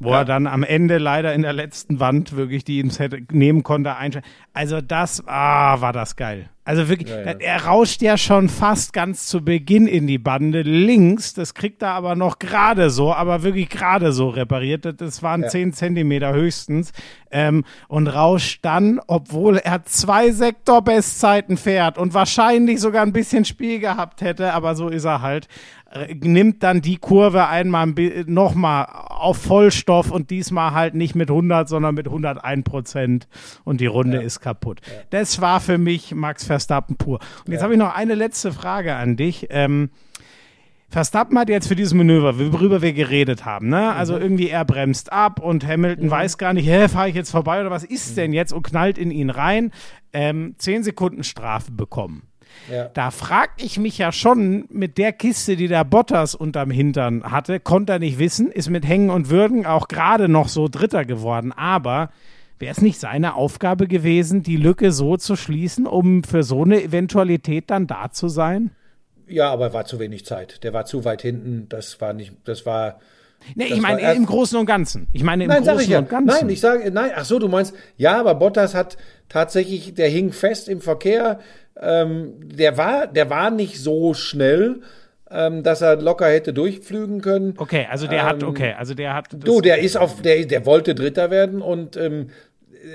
wo 0.05 0.11
Ja. 0.11 0.19
er 0.21 0.25
dann 0.25 0.47
am 0.47 0.63
Ende 0.63 0.99
leider 0.99 1.35
in 1.35 1.43
der 1.43 1.53
letzten 1.53 1.99
Wand 2.01 2.37
wirklich 2.37 2.65
die 2.65 2.81
ins 2.81 2.99
hätte 2.99 3.21
nehmen 3.33 3.63
konnte. 3.63 3.95
Also 4.53 4.81
das, 4.81 5.23
ah, 5.27 5.81
war 5.81 5.93
das 5.93 6.17
geil. 6.17 6.49
Also 6.67 6.89
wirklich, 6.89 7.11
Ja, 7.11 7.21
ja. 7.21 7.33
er 7.41 7.65
rauscht 7.67 8.01
ja 8.01 8.17
schon 8.17 8.49
fast 8.49 8.95
ganz 8.95 9.27
zu 9.27 9.45
Beginn 9.45 9.87
in 9.87 10.07
die 10.07 10.17
Bande 10.17 10.63
links. 10.63 11.35
Das 11.35 11.53
kriegt 11.53 11.83
er 11.83 11.91
aber 11.91 12.17
noch 12.17 12.39
gerade 12.39 12.89
so, 12.89 13.13
aber 13.13 13.43
wirklich 13.43 13.69
gerade 13.69 14.13
so 14.13 14.31
repariert. 14.31 14.99
Das- 14.99 15.23
waren 15.23 15.43
Ja. 15.43 15.49
10 15.49 15.75
Zentimeter 15.75 16.33
höchstens. 16.33 16.93
Ähm, 17.31 17.65
und 17.89 18.07
rauscht 18.07 18.61
dann, 18.65 18.99
obwohl 19.09 19.59
er 19.59 19.83
zwei 19.85 20.31
Sektorbestzeiten 20.31 21.57
fährt 21.57 21.99
und 21.99 22.15
wahrscheinlich 22.15 22.81
sogar 22.81 23.03
ein 23.03 23.13
bisschen 23.13 23.45
Spiel 23.45 23.79
gehabt 23.81 24.21
hätte, 24.23 24.53
aber 24.55 24.75
so 24.75 24.89
ist 24.89 25.05
er 25.05 25.21
halt, 25.23 25.49
nimmt 26.21 26.63
dann 26.63 26.81
die 26.81 26.97
Kurve 26.97 27.47
einmal 27.47 27.87
nochmal 28.27 28.87
auf 28.91 29.39
Vollstoff 29.39 30.11
und 30.11 30.31
diesmal 30.31 30.73
halt 30.73 30.95
nicht 30.95 31.15
mit 31.15 31.31
100, 31.31 31.69
sondern 31.69 31.95
mit 31.95 32.07
101 32.07 32.65
Prozent 32.65 33.29
und 33.65 33.81
die 33.81 33.87
Runde 33.87 34.21
ist 34.23 34.41
kaputt. 34.41 34.81
Das 35.11 35.41
war 35.41 35.61
für 35.61 35.79
mich 35.79 36.15
Max 36.15 36.45
Verstappen 36.45 36.97
pur. 36.97 37.21
Und 37.47 37.53
jetzt 37.53 37.63
habe 37.63 37.75
ich 37.75 37.79
noch 37.79 37.95
eine 37.95 38.15
letzte 38.15 38.53
Frage 38.53 38.95
an 38.95 39.17
dich. 39.17 39.47
Ähm, 39.51 39.91
Verstappen 40.89 41.37
hat 41.39 41.49
jetzt 41.49 41.67
für 41.67 41.75
dieses 41.75 41.93
Manöver, 41.93 42.39
worüber 42.53 42.81
wir 42.81 42.93
geredet 42.93 43.45
haben, 43.45 43.69
ne? 43.69 43.93
Also 43.95 44.17
irgendwie 44.17 44.49
er 44.49 44.65
bremst 44.65 45.13
ab 45.13 45.41
und 45.41 45.67
Hamilton 45.67 46.09
weiß 46.09 46.39
gar 46.39 46.53
nicht, 46.53 46.69
hä, 46.69 46.87
fahre 46.87 47.09
ich 47.09 47.17
jetzt 47.17 47.33
vorbei 47.33 47.61
oder 47.61 47.71
was 47.71 47.83
ist 47.83 48.17
denn 48.17 48.33
jetzt 48.33 48.53
und 48.53 48.63
knallt 48.63 48.97
in 48.97 49.11
ihn 49.11 49.31
rein. 49.31 49.73
Ähm, 50.13 50.55
zehn 50.59 50.85
Sekunden 50.85 51.25
Strafe 51.25 51.73
bekommen. 51.73 52.29
Ja. 52.71 52.89
Da 52.95 53.11
frag 53.11 53.51
ich 53.59 53.79
mich 53.79 53.99
ja 53.99 54.13
schon, 54.13 54.67
mit 54.71 54.99
der 54.99 55.13
Kiste, 55.13 55.57
die 55.57 55.69
der 55.69 55.85
Bottas 55.85 56.35
unterm 56.35 56.71
Hintern 56.71 57.23
hatte, 57.25 57.61
konnte 57.61 57.93
er 57.95 57.99
nicht 57.99 58.19
wissen, 58.19 58.51
ist 58.51 58.71
mit 58.71 58.87
Hängen 58.87 59.11
und 59.11 59.31
Würgen 59.31 59.67
auch 59.67 59.89
gerade 59.89 60.29
noch 60.29 60.49
so 60.49 60.69
Dritter 60.69 61.05
geworden. 61.05 61.53
Aber 61.53 62.11
wäre 62.59 62.73
es 62.73 62.81
nicht 62.81 62.99
seine 62.99 63.35
Aufgabe 63.35 63.87
gewesen, 63.87 64.43
die 64.43 64.57
Lücke 64.57 64.93
so 64.93 65.17
zu 65.17 65.37
schließen, 65.37 65.87
um 65.87 66.25
für 66.25 66.43
so 66.43 66.63
eine 66.65 66.83
Eventualität 66.83 67.71
dann 67.71 67.87
da 67.87 68.11
zu 68.11 68.29
sein? 68.29 68.71
Ja, 69.27 69.51
aber 69.51 69.73
war 69.73 69.85
zu 69.85 69.99
wenig 69.99 70.25
Zeit. 70.25 70.65
Der 70.65 70.73
war 70.73 70.85
zu 70.85 71.05
weit 71.05 71.23
hinten. 71.23 71.67
Das 71.69 72.01
war 72.01 72.13
nicht, 72.13 72.33
das 72.45 72.67
war. 72.67 73.01
Nee, 73.55 73.69
Das 73.69 73.77
ich 73.77 73.83
meine 73.83 74.03
war 74.03 74.15
im 74.15 74.27
Großen 74.27 74.59
und 74.59 74.67
Ganzen. 74.67 75.09
Ich 75.13 75.23
meine 75.23 75.45
im 75.45 75.49
Nein, 75.51 75.65
Großen 75.65 75.91
ja. 75.91 75.99
und 75.99 76.09
Ganzen. 76.09 76.27
Nein, 76.27 76.49
ich 76.49 76.61
sage, 76.61 76.91
nein, 76.91 77.11
ach 77.15 77.25
so, 77.25 77.39
du 77.39 77.49
meinst, 77.49 77.75
ja, 77.97 78.19
aber 78.19 78.35
Bottas 78.35 78.75
hat 78.75 78.97
tatsächlich, 79.29 79.95
der 79.95 80.09
hing 80.09 80.33
fest 80.33 80.69
im 80.69 80.81
Verkehr. 80.81 81.41
Ähm, 81.81 82.35
der 82.41 82.77
war, 82.77 83.07
der 83.07 83.31
war 83.31 83.51
nicht 83.51 83.81
so 83.81 84.15
schnell, 84.15 84.81
ähm, 85.31 85.63
dass 85.63 85.81
er 85.81 85.97
locker 85.97 86.27
hätte 86.27 86.53
durchpflügen 86.53 87.21
können. 87.21 87.55
Okay, 87.57 87.87
also 87.91 88.07
der 88.07 88.25
hat, 88.25 88.43
okay, 88.45 88.75
also 88.79 88.95
der 88.95 89.15
hat. 89.15 89.29
Du, 89.33 89.61
der 89.61 89.79
ist 89.79 89.97
auf, 89.97 90.23
der, 90.23 90.45
der 90.47 90.67
wollte 90.67 90.95
Dritter 90.95 91.31
werden 91.31 91.63
und 91.63 91.97
ähm, 91.97 92.29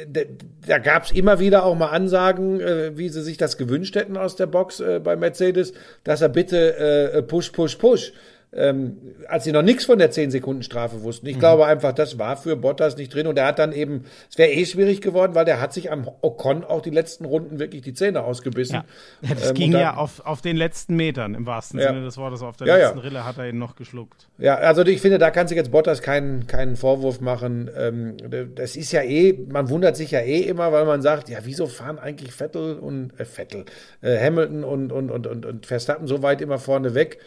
da, 0.07 0.21
da 0.67 0.77
gab 0.77 1.05
es 1.05 1.11
immer 1.11 1.39
wieder 1.39 1.65
auch 1.65 1.75
mal 1.75 1.89
Ansagen, 1.89 2.59
äh, 2.61 2.97
wie 2.97 3.09
sie 3.09 3.21
sich 3.21 3.37
das 3.37 3.57
gewünscht 3.57 3.95
hätten 3.95 4.17
aus 4.17 4.35
der 4.35 4.47
Box 4.47 4.79
äh, 4.79 4.99
bei 5.03 5.15
Mercedes, 5.15 5.73
dass 6.03 6.21
er 6.21 6.29
bitte 6.29 6.77
äh, 6.77 7.21
push, 7.23 7.49
push, 7.51 7.75
push. 7.75 8.13
Ähm, 8.51 8.97
als 9.27 9.43
sie 9.43 9.51
noch 9.51 9.61
nichts 9.61 9.85
von 9.85 9.99
der 9.99 10.11
10-Sekunden-Strafe 10.11 11.03
wussten. 11.03 11.27
Ich 11.27 11.37
glaube 11.37 11.67
einfach, 11.67 11.93
das 11.93 12.17
war 12.17 12.35
für 12.35 12.55
Bottas 12.55 12.97
nicht 12.97 13.13
drin 13.13 13.27
und 13.27 13.37
er 13.37 13.45
hat 13.45 13.59
dann 13.59 13.71
eben, 13.71 14.05
es 14.27 14.39
wäre 14.39 14.49
eh 14.49 14.65
schwierig 14.65 15.01
geworden, 15.01 15.35
weil 15.35 15.45
der 15.45 15.61
hat 15.61 15.71
sich 15.71 15.91
am 15.91 16.09
Ocon 16.21 16.63
auch 16.63 16.81
die 16.81 16.89
letzten 16.89 17.25
Runden 17.25 17.59
wirklich 17.59 17.83
die 17.83 17.93
Zähne 17.93 18.23
ausgebissen. 18.23 18.73
Ja, 19.21 19.29
das 19.35 19.49
Ähm, 19.49 19.53
ging 19.55 19.71
dann- 19.71 19.81
ja 19.81 19.97
auf, 19.97 20.25
auf 20.25 20.41
den 20.41 20.55
letzten 20.57 20.95
Metern, 20.95 21.35
im 21.35 21.45
wahrsten 21.45 21.79
Ja. 21.79 21.89
Sinne 21.89 22.03
des 22.03 22.17
Wortes. 22.17 22.41
Auf 22.41 22.57
der 22.57 22.65
Ja, 22.65 22.77
ja. 22.77 22.83
letzten 22.85 22.99
Rille 22.99 23.23
hat 23.23 23.37
er 23.37 23.47
ihn 23.49 23.59
noch 23.59 23.75
geschluckt. 23.75 24.27
Ja, 24.39 24.55
also 24.55 24.81
ich 24.83 24.99
finde, 24.99 25.19
da 25.19 25.29
kann 25.29 25.47
sich 25.47 25.55
jetzt 25.55 25.69
Bottas 25.71 26.01
keinen, 26.01 26.47
keinen 26.47 26.75
Vorwurf 26.75 27.21
machen. 27.21 27.69
Ähm, 27.77 28.17
das 28.55 28.75
ist 28.75 28.91
ja 28.91 29.03
eh, 29.03 29.37
man 29.47 29.69
wundert 29.69 29.95
sich 29.95 30.09
ja 30.09 30.21
eh 30.21 30.39
immer, 30.41 30.71
weil 30.71 30.85
man 30.85 31.03
sagt, 31.03 31.29
ja, 31.29 31.37
wieso 31.43 31.67
fahren 31.67 31.99
eigentlich 31.99 32.31
Vettel 32.31 32.79
und 32.79 33.11
äh, 33.19 33.25
Vettel, 33.25 33.65
äh, 34.01 34.17
Hamilton 34.19 34.63
und, 34.63 34.91
und, 34.91 35.11
und, 35.11 35.27
und, 35.27 35.45
und 35.45 35.65
Verstappen 35.67 36.07
so 36.07 36.23
weit 36.23 36.41
immer 36.41 36.57
vorne 36.57 36.95
weg? 36.95 37.19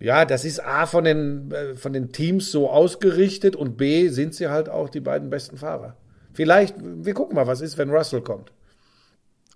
Ja, 0.00 0.24
das 0.24 0.44
ist 0.44 0.62
A 0.64 0.86
von 0.86 1.04
den, 1.04 1.50
äh, 1.52 1.74
von 1.76 1.92
den 1.92 2.12
Teams 2.12 2.50
so 2.50 2.68
ausgerichtet 2.70 3.56
und 3.56 3.76
B 3.76 4.08
sind 4.08 4.34
sie 4.34 4.48
halt 4.48 4.68
auch 4.68 4.88
die 4.88 5.00
beiden 5.00 5.30
besten 5.30 5.56
Fahrer. 5.56 5.96
Vielleicht, 6.32 6.74
wir 6.80 7.14
gucken 7.14 7.36
mal, 7.36 7.46
was 7.46 7.60
ist, 7.60 7.78
wenn 7.78 7.90
Russell 7.90 8.20
kommt. 8.20 8.52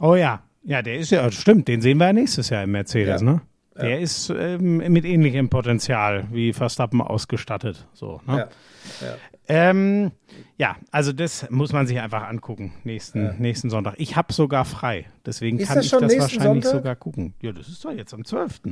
Oh 0.00 0.14
ja, 0.14 0.42
ja, 0.62 0.80
der 0.80 0.96
ist 0.98 1.10
ja, 1.10 1.30
stimmt, 1.32 1.66
den 1.68 1.80
sehen 1.80 1.98
wir 1.98 2.06
ja 2.06 2.12
nächstes 2.12 2.50
Jahr 2.50 2.62
im 2.64 2.70
Mercedes, 2.72 3.20
Ja. 3.20 3.32
ne? 3.32 3.40
Der 3.80 4.00
ist 4.00 4.28
ähm, 4.36 4.78
mit 4.78 5.04
ähnlichem 5.04 5.48
Potenzial 5.48 6.24
wie 6.32 6.52
Verstappen 6.52 7.00
ausgestattet. 7.00 7.86
So, 7.92 8.20
ne? 8.26 8.48
Ja. 9.00 9.14
Ähm, 9.46 10.10
ja, 10.56 10.74
also 10.90 11.12
das 11.12 11.48
muss 11.48 11.72
man 11.72 11.86
sich 11.86 12.00
einfach 12.00 12.26
angucken, 12.28 12.72
nächsten, 12.82 13.36
nächsten 13.40 13.70
Sonntag. 13.70 13.94
Ich 13.98 14.16
habe 14.16 14.32
sogar 14.32 14.64
frei, 14.64 15.06
deswegen 15.24 15.60
Ist 15.60 15.68
kann 15.68 15.78
ich 15.80 15.90
das 15.90 16.02
wahrscheinlich 16.02 16.64
Sonntag? 16.64 16.70
sogar 16.72 16.96
gucken. 16.96 17.34
Ja, 17.40 17.52
das 17.52 17.68
ist 17.68 17.84
doch 17.84 17.92
jetzt 17.92 18.12
am 18.12 18.24
12. 18.24 18.62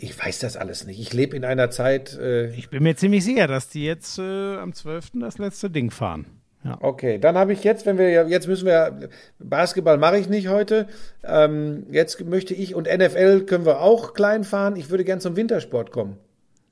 Ich 0.00 0.16
weiß 0.18 0.38
das 0.40 0.56
alles 0.56 0.86
nicht. 0.86 1.00
Ich 1.00 1.12
lebe 1.12 1.36
in 1.36 1.44
einer 1.44 1.70
Zeit, 1.70 2.16
äh, 2.18 2.50
Ich 2.54 2.70
bin 2.70 2.82
mir 2.82 2.94
ziemlich 2.96 3.24
sicher, 3.24 3.46
dass 3.46 3.68
die 3.68 3.84
jetzt 3.84 4.18
äh, 4.18 4.56
am 4.56 4.72
12. 4.72 5.10
das 5.14 5.38
letzte 5.38 5.70
Ding 5.70 5.90
fahren. 5.90 6.26
Ja. 6.64 6.76
Okay, 6.80 7.18
dann 7.18 7.36
habe 7.38 7.52
ich 7.52 7.62
jetzt, 7.64 7.86
wenn 7.86 7.98
wir 7.98 8.10
ja- 8.10 8.26
jetzt 8.26 8.48
müssen 8.48 8.66
wir 8.66 9.08
Basketball 9.38 9.96
mache 9.96 10.18
ich 10.18 10.28
nicht 10.28 10.48
heute. 10.48 10.88
Ähm, 11.24 11.86
jetzt 11.90 12.20
möchte 12.24 12.52
ich 12.54 12.74
und 12.74 12.86
NFL 12.88 13.42
können 13.42 13.64
wir 13.64 13.80
auch 13.80 14.12
klein 14.12 14.44
fahren. 14.44 14.76
Ich 14.76 14.90
würde 14.90 15.04
gern 15.04 15.20
zum 15.20 15.36
Wintersport 15.36 15.92
kommen. 15.92 16.16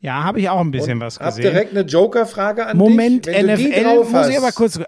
Ja, 0.01 0.25
habe 0.25 0.41
ich 0.41 0.49
auch 0.49 0.61
ein 0.61 0.71
bisschen 0.73 1.01
was 1.01 1.19
Hab 1.19 1.29
gesehen. 1.29 1.43
direkt 1.53 1.71
eine 1.71 1.81
Joker-Frage 1.87 2.67
an 2.67 2.77
Moment, 2.77 3.27
dich. 3.27 3.37
Du 3.37 3.43
die 3.57 3.69
NFL 3.71 3.85
drauf 3.85 4.11
muss 4.13 4.29
ich 4.29 4.37
aber 4.39 4.53
kurz. 4.53 4.79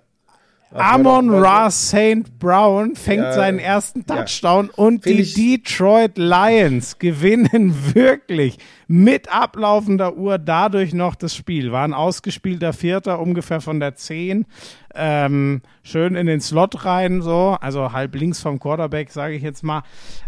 Amon 0.73 1.31
Ra 1.31 1.71
St. 1.71 2.39
Brown 2.39 2.95
fängt 2.95 3.23
Ja, 3.23 3.33
seinen 3.33 3.59
ersten 3.59 4.05
ja. 4.07 4.17
Touchdown 4.17 4.71
und 4.71 5.03
Find 5.03 5.37
die 5.37 5.63
Detroit 5.63 6.19
Lions 6.19 6.99
gewinnen 6.99 7.75
wirklich 7.95 8.59
mit 8.87 9.33
ablaufender 9.33 10.17
Uhr 10.17 10.39
dadurch 10.39 10.93
noch 10.93 11.15
das 11.15 11.35
Spiel. 11.35 11.73
War 11.73 11.85
ein 11.85 11.95
ausgespielter 11.95 12.73
Vierter, 12.73 13.19
ungefähr 13.21 13.61
von 13.61 13.81
der 13.81 13.95
10. 13.95 14.47
Ähm, 14.95 15.63
schön 15.83 16.15
in 16.15 16.27
den 16.27 16.41
Slot 16.41 16.85
rein, 16.85 17.23
so, 17.23 17.57
also 17.61 17.93
halb 17.93 18.15
links 18.15 18.41
vom 18.41 18.59
Quarterback, 18.59 19.11
sage 19.11 19.35
ich 19.35 19.43
jetzt 19.43 19.63
mal. 19.63 19.83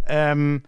Ähm, 0.09 0.63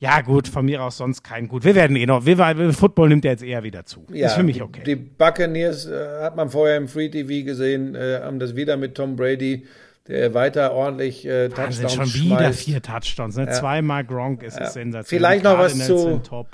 ja, 0.00 0.22
gut, 0.22 0.48
von 0.48 0.64
mir 0.64 0.82
aus 0.82 0.96
sonst 0.96 1.22
kein 1.22 1.46
gut. 1.46 1.62
Wir 1.62 1.74
werden 1.74 1.94
eh 1.94 2.06
noch, 2.06 2.24
wir, 2.24 2.38
wir, 2.38 2.72
Football 2.72 3.10
nimmt 3.10 3.24
ja 3.24 3.32
jetzt 3.32 3.42
eher 3.42 3.62
wieder 3.62 3.84
zu. 3.84 4.06
Ja, 4.10 4.28
ist 4.28 4.34
für 4.34 4.42
mich 4.42 4.62
okay. 4.62 4.82
Die 4.84 4.96
Buccaneers 4.96 5.86
äh, 5.86 6.22
hat 6.22 6.36
man 6.36 6.48
vorher 6.48 6.78
im 6.78 6.88
Free 6.88 7.10
TV 7.10 7.44
gesehen, 7.44 7.94
äh, 7.94 8.20
haben 8.22 8.38
das 8.38 8.56
wieder 8.56 8.78
mit 8.78 8.94
Tom 8.94 9.14
Brady, 9.14 9.66
der 10.08 10.32
weiter 10.32 10.72
ordentlich 10.72 11.26
äh, 11.26 11.54
Wahnsinn, 11.54 11.86
Touchdowns 11.86 12.12
schon 12.12 12.22
wieder 12.22 12.38
schmeißt. 12.38 12.60
vier 12.60 12.82
Touchdowns. 12.82 13.36
Ne? 13.36 13.50
Zweimal 13.50 14.04
Gronk 14.04 14.42
ist 14.42 14.58
es 14.58 14.72
sensationell. 14.72 15.04
Vielleicht 15.04 15.44
noch 15.44 15.58
was 15.58 15.78
zu- 15.86 16.18
top. 16.18 16.48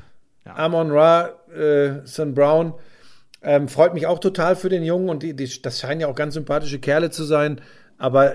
Amon 0.45 0.91
Ra, 0.91 1.31
äh, 1.57 2.05
St. 2.05 2.35
Brown. 2.35 2.75
Ähm, 3.43 3.69
freut 3.69 3.95
mich 3.95 4.09
auch 4.09 4.19
total 4.19 4.57
für 4.57 4.69
den 4.69 4.83
Jungen 4.83 5.09
und 5.09 5.23
die, 5.23 5.35
die, 5.35 5.49
das 5.63 5.81
scheinen 5.81 6.01
ja 6.01 6.09
auch 6.09 6.17
ganz 6.17 6.35
sympathische 6.35 6.81
Kerle 6.81 7.11
zu 7.11 7.23
sein. 7.23 7.61
Aber 7.97 8.35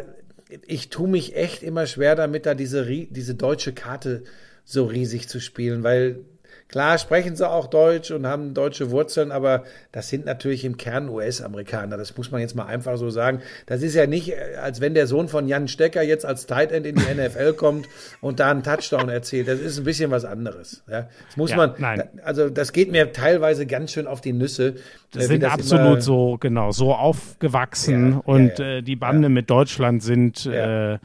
ich 0.65 0.89
tue 0.89 1.09
mich 1.09 1.35
echt 1.35 1.63
immer 1.63 1.85
schwer 1.85 2.15
damit, 2.15 2.45
da 2.45 2.53
diese, 2.53 2.85
diese 2.85 3.35
deutsche 3.35 3.73
Karte 3.73 4.23
so 4.63 4.85
riesig 4.85 5.27
zu 5.27 5.39
spielen, 5.39 5.83
weil 5.83 6.19
klar 6.67 6.97
sprechen 6.97 7.35
sie 7.35 7.49
auch 7.49 7.67
Deutsch 7.67 8.11
und 8.11 8.25
haben 8.25 8.53
deutsche 8.53 8.91
Wurzeln, 8.91 9.31
aber 9.33 9.65
das 9.91 10.07
sind 10.07 10.25
natürlich 10.25 10.63
im 10.63 10.77
Kern 10.77 11.09
US-Amerikaner. 11.09 11.97
Das 11.97 12.15
muss 12.15 12.31
man 12.31 12.39
jetzt 12.39 12.55
mal 12.55 12.65
einfach 12.65 12.95
so 12.97 13.09
sagen. 13.09 13.41
Das 13.65 13.81
ist 13.81 13.93
ja 13.93 14.07
nicht, 14.07 14.29
äh, 14.29 14.55
als 14.61 14.79
wenn 14.79 14.93
der 14.93 15.05
Sohn 15.05 15.27
von 15.27 15.49
Jan 15.49 15.67
Stecker 15.67 16.01
jetzt 16.01 16.25
als 16.25 16.45
Tight 16.45 16.71
End 16.71 16.85
in 16.85 16.95
die 16.95 17.01
NFL 17.13 17.53
kommt 17.53 17.89
und 18.21 18.39
da 18.39 18.49
einen 18.51 18.63
Touchdown 18.63 19.09
erzielt. 19.09 19.49
Das 19.49 19.59
ist 19.59 19.79
ein 19.79 19.83
bisschen 19.83 20.11
was 20.11 20.23
anderes. 20.23 20.81
Ja, 20.89 21.09
das 21.27 21.35
muss 21.35 21.51
Ja, 21.51 21.57
man, 21.57 21.73
nein. 21.77 22.03
also 22.23 22.49
das 22.49 22.71
geht 22.71 22.89
mir 22.89 23.11
teilweise 23.11 23.65
ganz 23.65 23.91
schön 23.91 24.07
auf 24.07 24.21
die 24.21 24.31
Nüsse. 24.31 24.75
Das 25.11 25.25
äh, 25.25 25.27
wie 25.27 25.31
sind 25.33 25.43
das 25.43 25.51
absolut 25.53 26.01
so, 26.03 26.37
genau, 26.39 26.71
so 26.71 26.93
aufgewachsen 26.93 28.11
Ja, 28.13 28.21
und. 28.23 28.59
Äh, 28.61 28.81
die 28.81 28.95
Bande 28.95 29.27
mit 29.27 29.49
Deutschland 29.49 30.01
sind, 30.01 30.45
äh, 30.45 30.97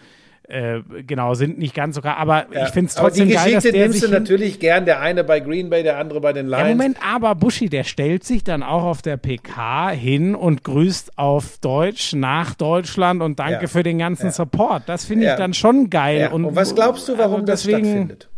äh, 0.48 0.80
genau, 1.06 1.34
sind 1.34 1.58
nicht 1.58 1.74
ganz 1.74 1.94
sogar, 1.96 2.16
aber 2.18 2.46
Ja. 2.52 2.66
ich 2.66 2.70
finde 2.72 2.88
es 2.88 2.94
trotzdem 2.94 3.28
geil, 3.30 3.54
dass 3.54 3.64
der 3.64 3.72
nimmst 3.72 4.00
sich 4.00 4.08
du 4.08 4.10
natürlich 4.16 4.60
gern, 4.60 4.84
der 4.84 5.00
eine 5.00 5.24
bei 5.24 5.40
Green 5.40 5.70
Bay, 5.70 5.82
der 5.82 5.98
andere 5.98 6.20
bei 6.20 6.32
den 6.32 6.46
Lions. 6.46 6.62
Ja, 6.62 6.68
Moment, 6.68 6.98
aber 7.04 7.34
Buschi, 7.34 7.68
der 7.68 7.84
stellt 7.84 8.22
sich 8.24 8.44
dann 8.44 8.62
auch 8.62 8.84
auf 8.84 9.02
der 9.02 9.16
PK 9.16 9.90
hin 9.90 10.34
und 10.34 10.62
grüßt 10.62 11.18
auf 11.18 11.58
Deutsch 11.58 12.14
nach 12.14 12.54
Deutschland 12.54 13.22
und 13.22 13.38
danke 13.40 13.62
Ja. 13.62 13.66
für 13.68 13.82
den 13.82 13.98
ganzen 13.98 14.30
Support. 14.30 14.84
Das 14.86 15.04
finde 15.04 15.24
ich 15.24 15.30
Ja. 15.30 15.36
dann 15.36 15.52
schon 15.54 15.90
geil. 15.90 16.20
ja. 16.20 16.30
und, 16.30 16.44
und, 16.44 16.56
was 16.56 16.74
glaubst 16.74 17.08
du, 17.08 17.18
warum 17.18 17.40
also 17.40 17.46
das 17.46 17.62
deswegen, 17.62 17.86
stattfindet? 17.86 18.28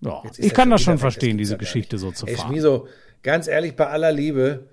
Ja, 0.00 0.22
ich 0.38 0.54
kann 0.54 0.70
das 0.70 0.80
schon 0.82 0.94
weg, 0.94 1.00
verstehen, 1.00 1.36
diese 1.38 1.54
ja 1.54 1.58
Geschichte 1.58 1.98
so 1.98 2.10
zu 2.12 2.26
fahren. 2.26 2.48
Schmiso, 2.48 2.86
ganz 3.22 3.48
ehrlich, 3.48 3.74
bei 3.76 3.88
aller 3.88 4.12
Liebe, 4.12 4.68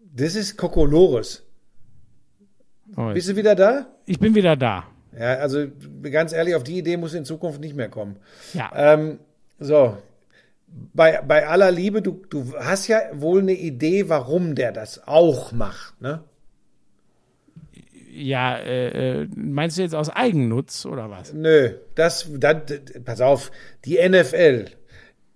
das 0.00 0.34
ist 0.34 0.56
Kokolores. 0.56 1.46
Oh, 2.96 3.12
Bist 3.12 3.28
du 3.28 3.36
wieder 3.36 3.54
da? 3.54 3.86
ich 4.06 4.18
bin 4.18 4.34
wieder 4.34 4.56
da. 4.56 4.84
Ja, 5.18 5.34
also 5.36 5.66
ganz 6.02 6.32
ehrlich, 6.32 6.54
auf 6.54 6.64
die 6.64 6.78
Idee 6.78 6.96
muss 6.96 7.14
in 7.14 7.24
Zukunft 7.24 7.60
nicht 7.60 7.76
mehr 7.76 7.88
kommen. 7.88 8.16
Ja. 8.52 8.70
Ähm, 8.74 9.18
so, 9.58 9.96
bei, 10.92 11.20
bei 11.22 11.46
aller 11.46 11.70
Liebe, 11.70 12.02
du, 12.02 12.22
du 12.30 12.54
hast 12.58 12.88
ja 12.88 13.00
wohl 13.12 13.40
eine 13.40 13.52
Idee, 13.52 14.08
warum 14.08 14.54
der 14.54 14.72
das 14.72 15.06
auch 15.06 15.52
macht, 15.52 16.00
ne? 16.00 16.24
Ja, 18.16 18.56
äh, 18.56 19.22
äh, 19.22 19.28
meinst 19.34 19.76
du 19.76 19.82
jetzt 19.82 19.94
aus 19.94 20.08
Eigennutz 20.08 20.86
oder 20.86 21.10
was? 21.10 21.32
Nö, 21.32 21.70
das, 21.96 22.28
das, 22.38 22.54
pass 23.04 23.20
auf, 23.20 23.50
die 23.84 23.98
NFL 24.08 24.66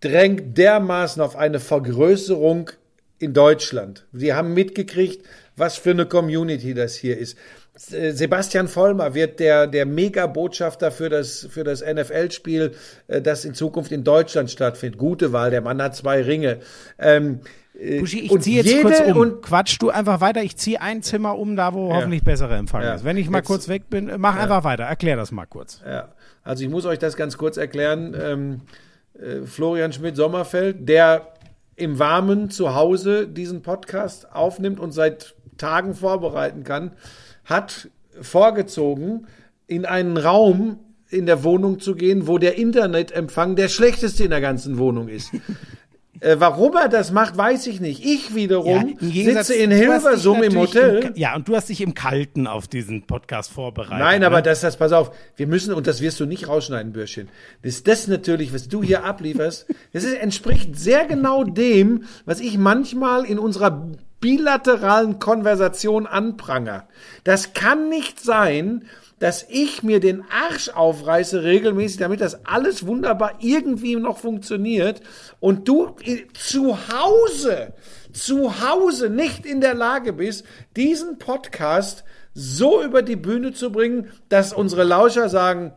drängt 0.01 0.57
dermaßen 0.57 1.21
auf 1.21 1.35
eine 1.35 1.59
Vergrößerung 1.59 2.71
in 3.19 3.35
Deutschland. 3.35 4.07
Sie 4.13 4.33
haben 4.33 4.55
mitgekriegt, 4.55 5.27
was 5.57 5.77
für 5.77 5.91
eine 5.91 6.07
Community 6.07 6.73
das 6.73 6.95
hier 6.95 7.19
ist. 7.19 7.37
Sebastian 7.79 8.67
Vollmer 8.67 9.15
wird 9.15 9.39
der, 9.39 9.67
der 9.69 9.87
Mega-Botschafter 9.87 10.91
für 10.91 11.09
das, 11.09 11.47
für 11.49 11.63
das 11.65 11.81
NFL-Spiel, 11.85 12.73
äh, 13.07 13.23
das 13.23 13.45
in 13.45 13.55
Zukunft 13.55 13.93
in 13.93 14.03
Deutschland 14.05 14.51
stattfindet. 14.51 14.99
Gute 14.99 15.33
Wahl, 15.33 15.51
der 15.51 15.61
Mann 15.61 15.81
hat 15.81 15.95
zwei 15.95 16.23
Ringe. 16.23 16.59
Ähm, 16.99 17.41
äh, 17.79 18.01
Buschi, 18.01 18.21
ich 18.21 18.41
ziehe 18.41 18.63
jetzt 18.63 18.83
kurz 18.83 19.01
um. 19.01 19.17
Und, 19.17 19.43
Quatsch 19.43 19.77
du 19.81 19.91
einfach 19.91 20.21
weiter. 20.21 20.43
Ich 20.43 20.57
ziehe 20.57 20.81
ein 20.81 21.03
Zimmer 21.03 21.39
um, 21.39 21.55
da 21.55 21.73
wo 21.73 21.95
hoffentlich 21.95 22.25
bessere 22.25 22.57
Empfang 22.57 22.83
Ja. 22.83 22.95
ist. 22.95 23.05
Wenn 23.05 23.17
ich 23.17 23.31
mal 23.31 23.39
Jetzt- 23.39 23.47
kurz 23.47 23.69
weg 23.69 23.89
bin, 23.89 24.09
äh, 24.09 24.19
mach 24.19 24.37
einfach 24.37 24.65
weiter. 24.65 24.83
Erklär 24.85 25.17
das 25.17 25.31
mal 25.31 25.47
kurz. 25.47 25.81
Ja, 25.87 26.09
also 26.43 26.65
ich 26.65 26.71
muss 26.71 26.85
euch 26.85 26.99
das 26.99 27.17
ganz 27.17 27.39
kurz 27.39 27.57
erklären. 27.57 28.17
Ähm, 28.21 28.61
äh, 29.15 29.47
Florian 29.47 29.93
Schmidt-Sommerfeld, 29.93 30.89
der 30.89 31.29
im 31.77 32.01
Warmen 32.01 32.51
zu 32.51 32.75
Hause 32.75 33.29
diesen 33.29 33.63
Podcast 33.63 34.33
aufnimmt 34.35 34.81
und 34.81 34.91
seit 34.91 35.37
Tagen 35.59 35.95
vorbereiten 35.95 36.65
kann, 36.65 36.93
hat 37.49 37.89
vorgezogen, 38.21 39.27
in 39.67 39.85
einen 39.85 40.17
Raum 40.17 40.79
in 41.11 41.27
der 41.27 41.43
Wohnung 41.43 41.81
zu 41.81 41.95
gehen, 41.95 42.27
wo 42.27 42.39
der 42.39 42.57
Internetempfang 42.57 43.57
der 43.57 43.69
schlechteste 43.69 44.25
in 44.25 44.31
der 44.31 44.41
ganzen 44.41 44.79
Wohnung 44.79 45.09
ist. 45.09 45.31
Äh, 46.21 46.37
warum 46.39 46.75
er 46.75 46.89
das 46.89 47.13
macht, 47.13 47.37
weiß 47.37 47.69
ich 47.69 47.81
nicht. 47.81 48.05
Ich 48.05 48.35
wiederum 48.35 48.97
Gegensatz- 48.99 49.49
sitze 49.49 49.63
in 49.63 49.71
Hilversum 49.71 50.43
im 50.43 50.57
Hotel. 50.57 51.05
Im, 51.05 51.13
ja, 51.15 51.37
und 51.37 51.47
du 51.47 51.55
hast 51.55 51.69
dich 51.69 51.81
im 51.81 51.95
Kalten 51.95 52.49
auf 52.49 52.67
diesen 52.67 53.03
Podcast 53.03 53.53
vorbereitet. 53.53 54.01
Nein, 54.01 54.21
ne? 54.23 54.27
aber 54.27 54.43
das, 54.43 54.61
das, 54.61 54.77
pass 54.77 54.93
auf, 54.93 55.13
wir 55.37 55.47
müssen, 55.47 55.73
und 55.73 55.87
das 55.87 56.01
wirst 56.01 56.19
du 56.19 56.27
nicht 56.27 56.49
rausschneiden, 56.49 56.93
Bürschchen. 56.93 57.29
Das 57.63 57.75
ist 57.75 57.87
das 57.87 58.09
natürlich, 58.09 58.53
was 58.53 58.69
du 58.69 58.83
hier 58.83 59.05
ablieferst, 59.05 59.67
das 59.93 60.03
ist, 60.03 60.15
entspricht 60.15 60.77
sehr 60.77 61.07
genau 61.07 61.45
dem, 61.45 62.03
was 62.25 62.41
ich 62.41 62.59
manchmal 62.59 63.25
in 63.25 63.39
unserer 63.39 63.89
bilateralen 64.21 65.19
Konversation 65.19 66.07
anprangere. 66.07 66.85
Das 67.25 67.53
kann 67.53 67.89
nicht 67.89 68.21
sein, 68.21 68.85
dass 69.19 69.45
ich 69.49 69.83
mir 69.83 70.01
den 70.01 70.25
Arsch 70.31 70.69
aufreiße 70.69 71.43
regelmäßig, 71.43 71.99
damit 71.99 72.21
das 72.21 72.47
alles 72.47 72.87
wunderbar 72.87 73.35
irgendwie 73.41 73.97
noch 73.97 74.19
funktioniert 74.19 75.01
und 75.41 75.67
du 75.67 75.97
zu 76.35 76.77
Hause, 76.89 77.73
zu 78.13 78.61
Hause 78.61 79.11
nicht 79.11 79.45
in 79.45 79.61
der 79.61 79.75
Lage 79.75 80.13
bist, 80.13 80.45
diesen 80.77 81.19
Podcast 81.19 82.05
so 82.33 82.83
über 82.83 83.03
die 83.03 83.17
Bühne 83.17 83.53
zu 83.53 83.73
bringen, 83.73 84.11
dass 84.29 84.53
unsere 84.53 84.85
Lauscher 84.85 85.29
sagen, 85.29 85.73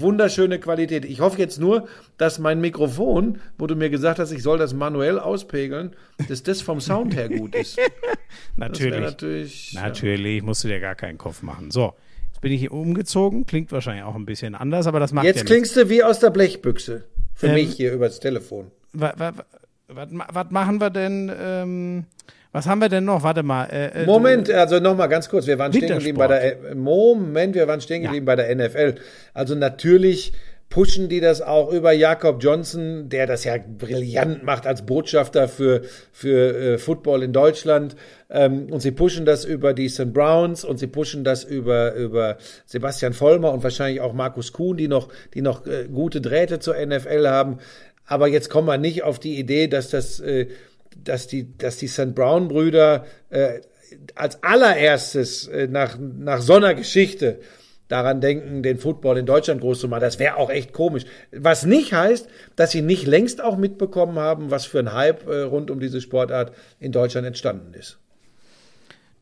wunderschöne 0.00 0.58
Qualität. 0.58 1.04
Ich 1.04 1.20
hoffe 1.20 1.38
jetzt 1.38 1.58
nur, 1.58 1.88
dass 2.18 2.38
mein 2.38 2.60
Mikrofon, 2.60 3.38
wo 3.58 3.66
du 3.66 3.74
mir 3.76 3.90
gesagt 3.90 4.18
hast, 4.18 4.30
ich 4.32 4.42
soll 4.42 4.58
das 4.58 4.74
manuell 4.74 5.18
auspegeln, 5.18 5.94
dass 6.28 6.42
das 6.42 6.60
vom 6.62 6.80
Sound 6.80 7.14
her 7.14 7.28
gut 7.28 7.54
ist. 7.54 7.78
Natürlich. 8.56 9.00
natürlich, 9.00 9.72
Natürlich, 9.74 10.42
musst 10.42 10.64
du 10.64 10.68
dir 10.68 10.80
gar 10.80 10.94
keinen 10.94 11.18
Kopf 11.18 11.42
machen. 11.42 11.70
So, 11.70 11.94
jetzt 12.28 12.40
bin 12.40 12.52
ich 12.52 12.60
hier 12.60 12.72
umgezogen. 12.72 13.46
Klingt 13.46 13.72
wahrscheinlich 13.72 14.04
auch 14.04 14.14
ein 14.14 14.26
bisschen 14.26 14.54
anders, 14.54 14.86
aber 14.86 15.00
das 15.00 15.12
macht 15.12 15.24
Jetzt 15.26 15.38
ja 15.40 15.44
klingst 15.44 15.76
du 15.76 15.88
wie 15.88 16.02
aus 16.02 16.20
der 16.20 16.30
Blechbüchse. 16.30 17.04
Für 17.34 17.48
Ähm, 17.48 17.54
mich 17.54 17.74
hier 17.74 17.92
übers 17.92 18.20
Telefon. 18.20 18.70
Was 18.92 20.50
machen 20.50 20.80
wir 20.80 20.90
denn? 20.90 21.30
Ähm, 21.38 22.04
was 22.56 22.66
haben 22.66 22.80
wir 22.80 22.88
denn 22.88 23.04
noch? 23.04 23.22
Warte 23.22 23.42
mal. 23.42 23.66
Äh, 23.66 24.04
äh, 24.04 24.06
Moment, 24.06 24.50
also 24.50 24.80
nochmal 24.80 25.10
ganz 25.10 25.28
kurz. 25.28 25.46
Wir 25.46 25.58
waren 25.58 25.74
stehen 25.74 25.88
geblieben 25.88 26.16
bei 26.16 26.26
der, 26.26 26.74
Moment, 26.74 27.54
wir 27.54 27.68
waren 27.68 27.82
stehen 27.82 28.00
geblieben 28.00 28.24
bei 28.24 28.34
der 28.34 28.54
NFL. 28.56 28.94
Also 29.34 29.54
natürlich 29.54 30.32
pushen 30.70 31.10
die 31.10 31.20
das 31.20 31.42
auch 31.42 31.70
über 31.70 31.92
Jakob 31.92 32.42
Johnson, 32.42 33.10
der 33.10 33.26
das 33.26 33.44
ja 33.44 33.56
brillant 33.58 34.42
macht 34.42 34.66
als 34.66 34.86
Botschafter 34.86 35.48
für, 35.48 35.82
für 36.12 36.56
äh, 36.56 36.78
Football 36.78 37.24
in 37.24 37.34
Deutschland. 37.34 37.94
Ähm, 38.30 38.68
und 38.70 38.80
sie 38.80 38.90
pushen 38.90 39.26
das 39.26 39.44
über 39.44 39.74
die 39.74 39.90
St. 39.90 40.14
Browns 40.14 40.64
und 40.64 40.78
sie 40.78 40.86
pushen 40.86 41.24
das 41.24 41.44
über, 41.44 41.92
über 41.92 42.38
Sebastian 42.64 43.12
Vollmer 43.12 43.52
und 43.52 43.64
wahrscheinlich 43.64 44.00
auch 44.00 44.14
Markus 44.14 44.54
Kuhn, 44.54 44.78
die 44.78 44.88
noch, 44.88 45.10
die 45.34 45.42
noch 45.42 45.66
äh, 45.66 45.88
gute 45.92 46.22
Drähte 46.22 46.58
zur 46.58 46.74
NFL 46.74 47.28
haben. 47.28 47.58
Aber 48.06 48.28
jetzt 48.28 48.48
kommen 48.48 48.66
wir 48.66 48.78
nicht 48.78 49.02
auf 49.02 49.18
die 49.18 49.38
Idee, 49.38 49.68
dass 49.68 49.90
das, 49.90 50.20
äh, 50.20 50.46
dass 51.04 51.26
die, 51.26 51.56
dass 51.56 51.78
die 51.78 51.88
St. 51.88 52.14
Brown 52.14 52.48
Brüder 52.48 53.06
äh, 53.30 53.60
als 54.14 54.42
allererstes 54.42 55.48
äh, 55.48 55.68
nach, 55.68 55.96
nach 55.98 56.40
so 56.40 56.54
einer 56.54 56.74
Geschichte 56.74 57.40
daran 57.88 58.20
denken, 58.20 58.62
den 58.62 58.78
Football 58.78 59.18
in 59.18 59.26
Deutschland 59.26 59.60
groß 59.60 59.80
zu 59.80 59.88
machen. 59.88 60.00
Das 60.00 60.18
wäre 60.18 60.36
auch 60.36 60.50
echt 60.50 60.72
komisch. 60.72 61.04
Was 61.30 61.64
nicht 61.64 61.92
heißt, 61.92 62.28
dass 62.56 62.72
sie 62.72 62.82
nicht 62.82 63.06
längst 63.06 63.42
auch 63.42 63.56
mitbekommen 63.56 64.18
haben, 64.18 64.50
was 64.50 64.66
für 64.66 64.80
ein 64.80 64.92
Hype 64.92 65.26
äh, 65.28 65.42
rund 65.42 65.70
um 65.70 65.80
diese 65.80 66.00
Sportart 66.00 66.52
in 66.80 66.92
Deutschland 66.92 67.26
entstanden 67.26 67.74
ist. 67.74 67.98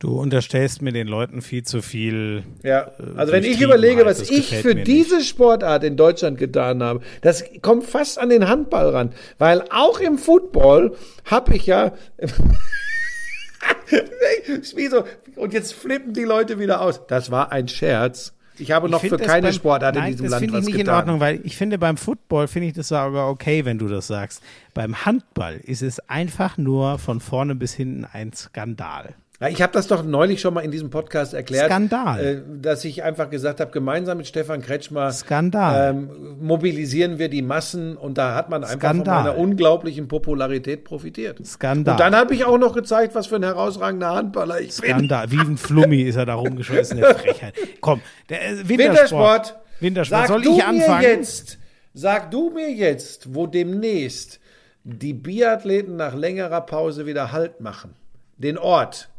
Du 0.05 0.20
unterstellst 0.20 0.82
mir 0.82 0.93
den 0.93 1.09
Leuten 1.09 1.40
viel 1.40 1.62
zu 1.62 1.81
viel. 1.81 2.43
Ja, 2.62 2.89
äh, 2.98 3.16
also 3.16 3.32
wenn 3.32 3.43
ich 3.43 3.59
überlege, 3.62 4.05
was 4.05 4.18
Das 4.18 4.28
ich 4.28 4.55
für 4.55 4.74
diese 4.74 5.24
Sportart 5.24 5.82
in 5.82 5.97
Deutschland 5.97 6.36
getan 6.36 6.82
habe, 6.82 7.01
das 7.22 7.43
kommt 7.62 7.85
fast 7.85 8.18
an 8.18 8.28
den 8.28 8.47
Handball 8.47 8.90
ran, 8.90 9.14
weil 9.39 9.62
auch 9.70 10.01
im 10.01 10.18
Football 10.18 10.94
habe 11.24 11.56
ich 11.56 11.64
ja 11.64 11.93
so, 14.90 15.05
und 15.36 15.55
jetzt 15.55 15.72
flippen 15.72 16.12
die 16.12 16.24
Leute 16.24 16.59
wieder 16.59 16.82
aus. 16.82 17.06
Das 17.06 17.31
war 17.31 17.51
ein 17.51 17.66
Scherz. 17.68 18.35
Ich 18.59 18.72
habe 18.72 18.90
noch 18.90 19.02
Ich 19.02 19.09
für 19.09 19.16
das 19.16 19.26
keine 19.26 19.47
beim- 19.47 19.55
Sportart 19.55 19.94
Nein, 19.94 20.05
in 20.05 20.10
diesem 20.12 20.24
das 20.24 20.31
Land 20.32 20.40
finde 20.43 20.59
ich 20.59 20.60
was 20.60 20.66
nicht 20.66 20.76
getan. 20.76 20.94
in 20.94 20.98
Ordnung, 20.98 21.20
weil 21.20 21.40
ich 21.44 21.56
finde 21.56 21.78
beim 21.78 21.97
Football 21.97 22.47
finde 22.47 22.68
ich 22.68 22.74
das 22.74 22.89
sogar 22.89 23.31
okay, 23.31 23.64
wenn 23.64 23.78
du 23.78 23.89
das 23.89 24.06
sagst. 24.09 24.43
Beim 24.74 25.06
Handball 25.06 25.60
ist 25.64 25.81
es 25.81 25.98
einfach 26.10 26.59
nur 26.59 26.98
von 26.98 27.20
vorne 27.20 27.55
bis 27.55 27.72
hinten 27.72 28.05
ein 28.05 28.35
Skandal. 28.35 29.14
Ich 29.51 29.61
habe 29.61 29.73
das 29.73 29.89
doch 29.89 30.05
neulich 30.05 30.40
schon 30.40 30.55
mal 30.55 30.61
in 30.61 30.70
diesem 30.70 30.90
Podcast 30.90 31.35
erklärt, 31.35 31.66
Skandal. 31.66 32.24
Äh, 32.24 32.43
dass 32.62 32.85
ich 32.85 33.02
einfach 33.02 33.31
gesagt 33.31 33.61
habe, 33.61 33.73
gemeinsam 33.73 34.19
mit 34.19 34.28
Stefan 34.28 34.62
Kretschmer 34.62 35.11
Skandal. 35.12 35.90
Ähm, 35.90 36.36
mobilisieren 36.40 37.19
wir 37.19 37.28
die 37.28 37.43
Massen 37.43 37.97
und 37.97 38.16
da 38.16 38.36
hat 38.36 38.48
man 38.48 38.62
einfach 38.62 38.77
Skandal. 38.78 39.16
von 39.16 39.24
meiner 39.24 39.39
unglaublichen 39.39 40.06
Popularität 40.06 40.85
profitiert. 40.85 41.44
Skandal. 41.44 41.94
Und 41.94 42.01
dann 42.01 42.15
habe 42.15 42.32
ich 42.32 42.44
auch 42.44 42.59
noch 42.59 42.74
gezeigt, 42.74 43.16
was 43.16 43.27
für 43.27 43.36
ein 43.36 43.43
herausragender 43.43 44.15
Handballer 44.15 44.61
ich 44.61 44.81
bin. 44.81 44.90
Skandal. 44.90 45.31
Wie 45.32 45.40
ein 45.40 45.56
Flummi 45.56 46.02
ist 46.02 46.16
er 46.16 46.27
da 46.27 46.35
rumgeschossen, 46.35 46.98
der 46.98 47.15
Frechheit. 47.16 47.55
Komm, 47.81 48.01
der 48.28 48.40
äh, 48.40 48.69
Wintersport. 48.69 48.69
Wintersport. 48.69 49.55
Wintersport. 49.81 50.20
Sag 50.20 50.28
Soll 50.28 50.43
du 50.43 50.56
ich 50.56 50.65
anfangen? 50.65 51.01
mir 51.02 51.09
jetzt, 51.11 51.59
sag 51.93 52.31
du 52.31 52.51
mir 52.51 52.70
jetzt, 52.70 53.35
wo 53.35 53.48
demnächst 53.48 54.39
die 54.85 55.12
Biathleten 55.12 55.97
nach 55.97 56.15
längerer 56.15 56.61
Pause 56.61 57.05
wieder 57.05 57.32
Halt 57.32 57.61
machen. 57.61 57.97
Den 58.39 58.59
Ort. 58.59 59.11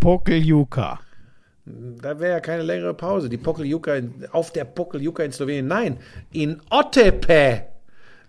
Pokeljuka. 0.00 0.98
Da 1.66 2.18
wäre 2.18 2.32
ja 2.32 2.40
keine 2.40 2.62
längere 2.62 2.94
Pause. 2.94 3.28
Die 3.28 3.36
Pokeljuka 3.36 4.00
auf 4.32 4.52
der 4.52 4.64
Pokeljuka 4.64 5.22
in 5.22 5.32
Slowenien. 5.32 5.68
Nein, 5.68 5.98
in 6.32 6.60
Ottepe. 6.70 7.62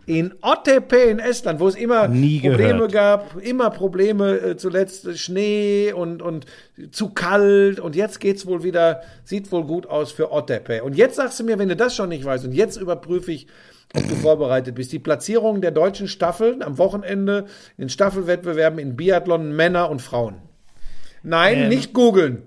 In 0.08 0.34
Ottepe 0.42 0.98
in 0.98 1.20
Estland, 1.20 1.60
wo 1.60 1.68
es 1.68 1.76
immer 1.76 2.08
Nie 2.08 2.40
Probleme 2.42 2.74
gehört. 2.74 2.92
gab, 2.92 3.36
immer 3.42 3.70
Probleme, 3.70 4.32
äh, 4.38 4.58
zuletzt 4.58 5.18
Schnee 5.18 5.94
und, 5.94 6.22
und 6.22 6.46
zu 6.92 7.10
kalt 7.10 7.80
und 7.80 7.96
jetzt 7.96 8.20
geht's 8.20 8.48
wohl 8.48 8.64
wieder, 8.64 9.02
sieht 9.24 9.52
wohl 9.52 9.64
gut 9.64 9.86
aus 9.86 10.12
für 10.12 10.32
Ottepe. 10.32 10.84
Und 10.84 10.98
jetzt 10.98 11.18
sagst 11.18 11.40
du 11.40 11.44
mir, 11.44 11.60
wenn 11.60 11.70
du 11.70 11.76
das 11.76 11.96
schon 11.96 12.10
nicht 12.10 12.26
weißt 12.26 12.46
und 12.46 12.52
jetzt 12.52 12.78
überprüfe 12.78 13.32
ich, 13.32 13.48
ob 13.96 14.08
du 14.08 14.16
vorbereitet 14.16 14.76
bist. 14.76 14.92
Die 14.92 15.00
Platzierung 15.00 15.62
der 15.62 15.72
deutschen 15.72 16.08
Staffeln 16.08 16.64
am 16.64 16.78
Wochenende 16.80 17.46
in 17.78 17.88
Staffelwettbewerben 17.88 18.80
in 18.80 18.96
Biathlon 18.96 19.56
Männer 19.56 19.90
und 19.90 20.02
Frauen. 20.02 20.36
Nein, 21.24 21.58
Ähm, 21.64 21.70
nicht 21.70 21.94
googeln. 21.94 22.44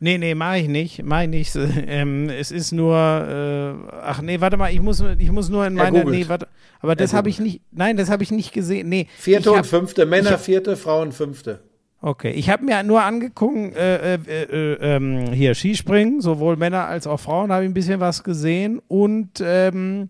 Nee, 0.00 0.18
nee, 0.18 0.34
mach 0.34 0.56
ich 0.56 0.66
nicht. 0.68 1.02
Mach 1.04 1.22
ich 1.22 1.28
nicht. 1.28 1.54
Ähm, 1.86 2.28
es 2.28 2.50
ist 2.50 2.72
nur, 2.72 2.96
äh, 2.96 3.94
ach 4.02 4.20
nee, 4.22 4.40
warte 4.40 4.56
mal, 4.56 4.72
ich 4.72 4.80
muss, 4.80 5.02
ich 5.18 5.30
muss 5.30 5.48
nur 5.48 5.66
in 5.66 5.76
Er 5.76 5.84
meine, 5.84 6.00
googelt. 6.04 6.18
nee, 6.20 6.28
warte, 6.28 6.48
aber 6.80 6.96
das 6.96 7.12
habe 7.14 7.28
ich 7.28 7.38
nicht, 7.38 7.60
nein, 7.70 7.96
das 7.96 8.10
habe 8.10 8.22
ich 8.24 8.30
nicht 8.32 8.52
gesehen. 8.52 8.88
Nee, 8.88 9.06
Vierte 9.16 9.42
ich 9.48 9.52
und 9.52 9.58
hab, 9.58 9.66
fünfte, 9.66 10.04
Männer 10.06 10.30
hab- 10.32 10.40
vierte, 10.40 10.76
Frauen 10.76 11.12
fünfte. 11.12 11.60
Okay, 12.00 12.32
ich 12.32 12.50
habe 12.50 12.64
mir 12.64 12.82
nur 12.82 13.00
angeguckt, 13.04 13.76
äh, 13.76 14.14
äh, 14.14 14.18
äh, 14.50 14.72
ähm, 14.96 15.32
hier 15.32 15.54
Skispringen, 15.54 16.20
sowohl 16.20 16.56
Männer 16.56 16.86
als 16.88 17.06
auch 17.06 17.20
Frauen, 17.20 17.52
habe 17.52 17.62
ich 17.62 17.70
ein 17.70 17.74
bisschen 17.74 18.00
was 18.00 18.24
gesehen 18.24 18.80
und 18.88 19.40
ähm, 19.40 20.08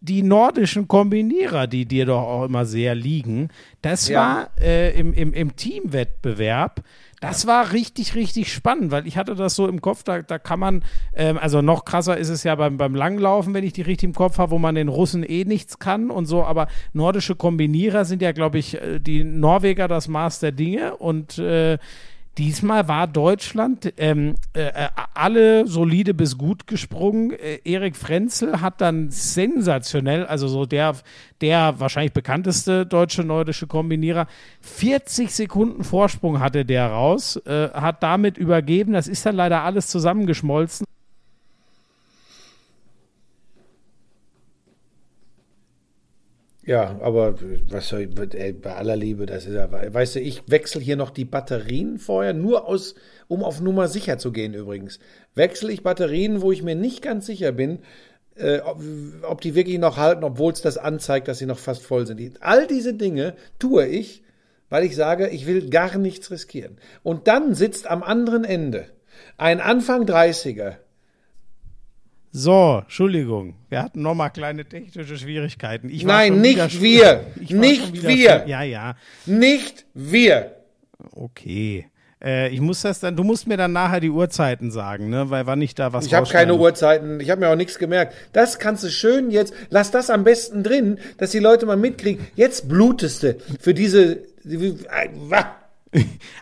die 0.00 0.24
nordischen 0.24 0.88
Kombinierer, 0.88 1.68
die 1.68 1.86
dir 1.86 2.06
doch 2.06 2.22
auch 2.22 2.44
immer 2.46 2.66
sehr 2.66 2.96
liegen, 2.96 3.50
das 3.82 4.08
Ja. 4.08 4.18
war 4.20 4.50
äh, 4.60 4.98
im, 4.98 5.12
im, 5.12 5.32
im 5.32 5.54
Teamwettbewerb, 5.54 6.82
das 7.22 7.46
war 7.46 7.72
richtig, 7.72 8.16
richtig 8.16 8.52
spannend, 8.52 8.90
weil 8.90 9.06
ich 9.06 9.16
hatte 9.16 9.36
das 9.36 9.54
so 9.54 9.68
im 9.68 9.80
Kopf, 9.80 10.02
da, 10.02 10.22
da 10.22 10.40
kann 10.40 10.58
man, 10.58 10.84
ähm, 11.14 11.38
also 11.38 11.62
noch 11.62 11.84
krasser 11.84 12.16
ist 12.16 12.28
es 12.30 12.42
ja 12.42 12.56
beim, 12.56 12.78
beim 12.78 12.96
Langlaufen, 12.96 13.54
wenn 13.54 13.62
ich 13.62 13.72
die 13.72 13.82
richtig 13.82 14.08
im 14.08 14.14
Kopf 14.14 14.38
habe, 14.38 14.50
wo 14.50 14.58
man 14.58 14.74
den 14.74 14.88
Russen 14.88 15.22
eh 15.22 15.44
nichts 15.44 15.78
kann 15.78 16.10
und 16.10 16.26
so, 16.26 16.42
aber 16.42 16.66
nordische 16.92 17.36
Kombinierer 17.36 18.04
sind 18.04 18.22
ja, 18.22 18.32
glaube 18.32 18.58
ich, 18.58 18.74
äh, 18.74 18.98
die 18.98 19.22
Norweger 19.22 19.86
das 19.86 20.08
Maß 20.08 20.40
der 20.40 20.50
Dinge 20.50 20.96
und 20.96 21.38
äh, 21.38 21.78
Diesmal 22.38 22.88
war 22.88 23.06
Deutschland 23.06 23.92
ähm, 23.98 24.36
äh, 24.54 24.62
äh, 24.62 24.88
alle 25.12 25.66
solide 25.66 26.14
bis 26.14 26.38
gut 26.38 26.66
gesprungen. 26.66 27.32
Äh, 27.32 27.58
Erik 27.64 27.94
Frenzel 27.94 28.62
hat 28.62 28.80
dann 28.80 29.10
sensationell, 29.10 30.24
also 30.24 30.48
so 30.48 30.64
der, 30.64 30.96
der 31.42 31.78
wahrscheinlich 31.78 32.14
bekannteste 32.14 32.86
deutsche 32.86 33.22
nordische 33.22 33.66
Kombinierer, 33.66 34.26
40 34.62 35.30
Sekunden 35.34 35.84
Vorsprung 35.84 36.40
hatte 36.40 36.64
der 36.64 36.86
raus, 36.86 37.36
äh, 37.44 37.68
hat 37.74 38.02
damit 38.02 38.38
übergeben. 38.38 38.94
Das 38.94 39.08
ist 39.08 39.26
dann 39.26 39.36
leider 39.36 39.62
alles 39.62 39.88
zusammengeschmolzen. 39.88 40.86
Ja, 46.64 46.96
aber 47.00 47.34
was 47.70 47.88
soll 47.88 48.02
ich, 48.02 48.34
ey, 48.34 48.52
bei 48.52 48.76
aller 48.76 48.94
Liebe, 48.94 49.26
das 49.26 49.46
ist 49.46 49.54
ja, 49.54 49.68
weißt 49.70 50.16
du, 50.16 50.20
ich 50.20 50.42
wechsle 50.46 50.80
hier 50.80 50.94
noch 50.94 51.10
die 51.10 51.24
Batterien 51.24 51.98
vorher, 51.98 52.34
nur 52.34 52.68
aus, 52.68 52.94
um 53.26 53.42
auf 53.42 53.60
Nummer 53.60 53.88
sicher 53.88 54.16
zu 54.18 54.30
gehen 54.30 54.54
übrigens. 54.54 55.00
Wechsle 55.34 55.72
ich 55.72 55.82
Batterien, 55.82 56.40
wo 56.40 56.52
ich 56.52 56.62
mir 56.62 56.76
nicht 56.76 57.02
ganz 57.02 57.26
sicher 57.26 57.50
bin, 57.50 57.80
äh, 58.36 58.60
ob, 58.60 58.80
ob 59.22 59.40
die 59.40 59.56
wirklich 59.56 59.78
noch 59.80 59.96
halten, 59.96 60.22
obwohl 60.22 60.52
es 60.52 60.62
das 60.62 60.78
anzeigt, 60.78 61.26
dass 61.26 61.38
sie 61.38 61.46
noch 61.46 61.58
fast 61.58 61.82
voll 61.82 62.06
sind. 62.06 62.20
All 62.42 62.68
diese 62.68 62.94
Dinge 62.94 63.34
tue 63.58 63.86
ich, 63.86 64.22
weil 64.70 64.84
ich 64.84 64.94
sage, 64.94 65.28
ich 65.30 65.46
will 65.46 65.68
gar 65.68 65.98
nichts 65.98 66.30
riskieren. 66.30 66.78
Und 67.02 67.26
dann 67.26 67.54
sitzt 67.54 67.90
am 67.90 68.04
anderen 68.04 68.44
Ende 68.44 68.86
ein 69.36 69.60
Anfang 69.60 70.04
30er, 70.04 70.76
So, 72.34 72.78
Entschuldigung, 72.84 73.56
wir 73.68 73.82
hatten 73.82 74.00
nochmal 74.00 74.30
kleine 74.30 74.64
technische 74.64 75.18
Schwierigkeiten. 75.18 75.90
Ich 75.90 76.02
Nein, 76.04 76.40
nicht 76.40 76.80
wir. 76.80 77.26
Nicht 77.36 78.02
wir. 78.02 78.44
Ja, 78.46 78.62
ja. 78.62 78.96
nicht 79.26 79.84
wir. 79.92 80.56
Okay. 81.14 81.86
Äh, 82.24 82.48
ich 82.48 82.62
muss 82.62 82.80
das 82.80 83.00
dann, 83.00 83.16
du 83.16 83.22
musst 83.22 83.46
mir 83.46 83.58
dann 83.58 83.72
nachher 83.72 84.00
die 84.00 84.08
Uhrzeiten 84.08 84.70
sagen, 84.70 85.10
ne? 85.10 85.28
Weil 85.28 85.46
wann 85.46 85.60
ich 85.60 85.74
da 85.74 85.92
was 85.92 86.06
Ich 86.06 86.14
habe 86.14 86.26
keine 86.26 86.54
Uhrzeiten, 86.54 87.20
ich 87.20 87.28
habe 87.28 87.42
mir 87.42 87.50
auch 87.50 87.56
nichts 87.56 87.78
gemerkt. 87.78 88.14
Das 88.32 88.58
kannst 88.58 88.82
du 88.84 88.88
schön 88.88 89.30
jetzt, 89.30 89.52
lass 89.68 89.90
das 89.90 90.08
am 90.08 90.24
besten 90.24 90.62
drin, 90.62 91.00
dass 91.18 91.32
die 91.32 91.38
Leute 91.38 91.66
mal 91.66 91.76
mitkriegen. 91.76 92.26
Jetzt 92.34 92.66
blutest 92.66 93.24
du 93.24 93.36
für 93.60 93.74
diese. 93.74 94.20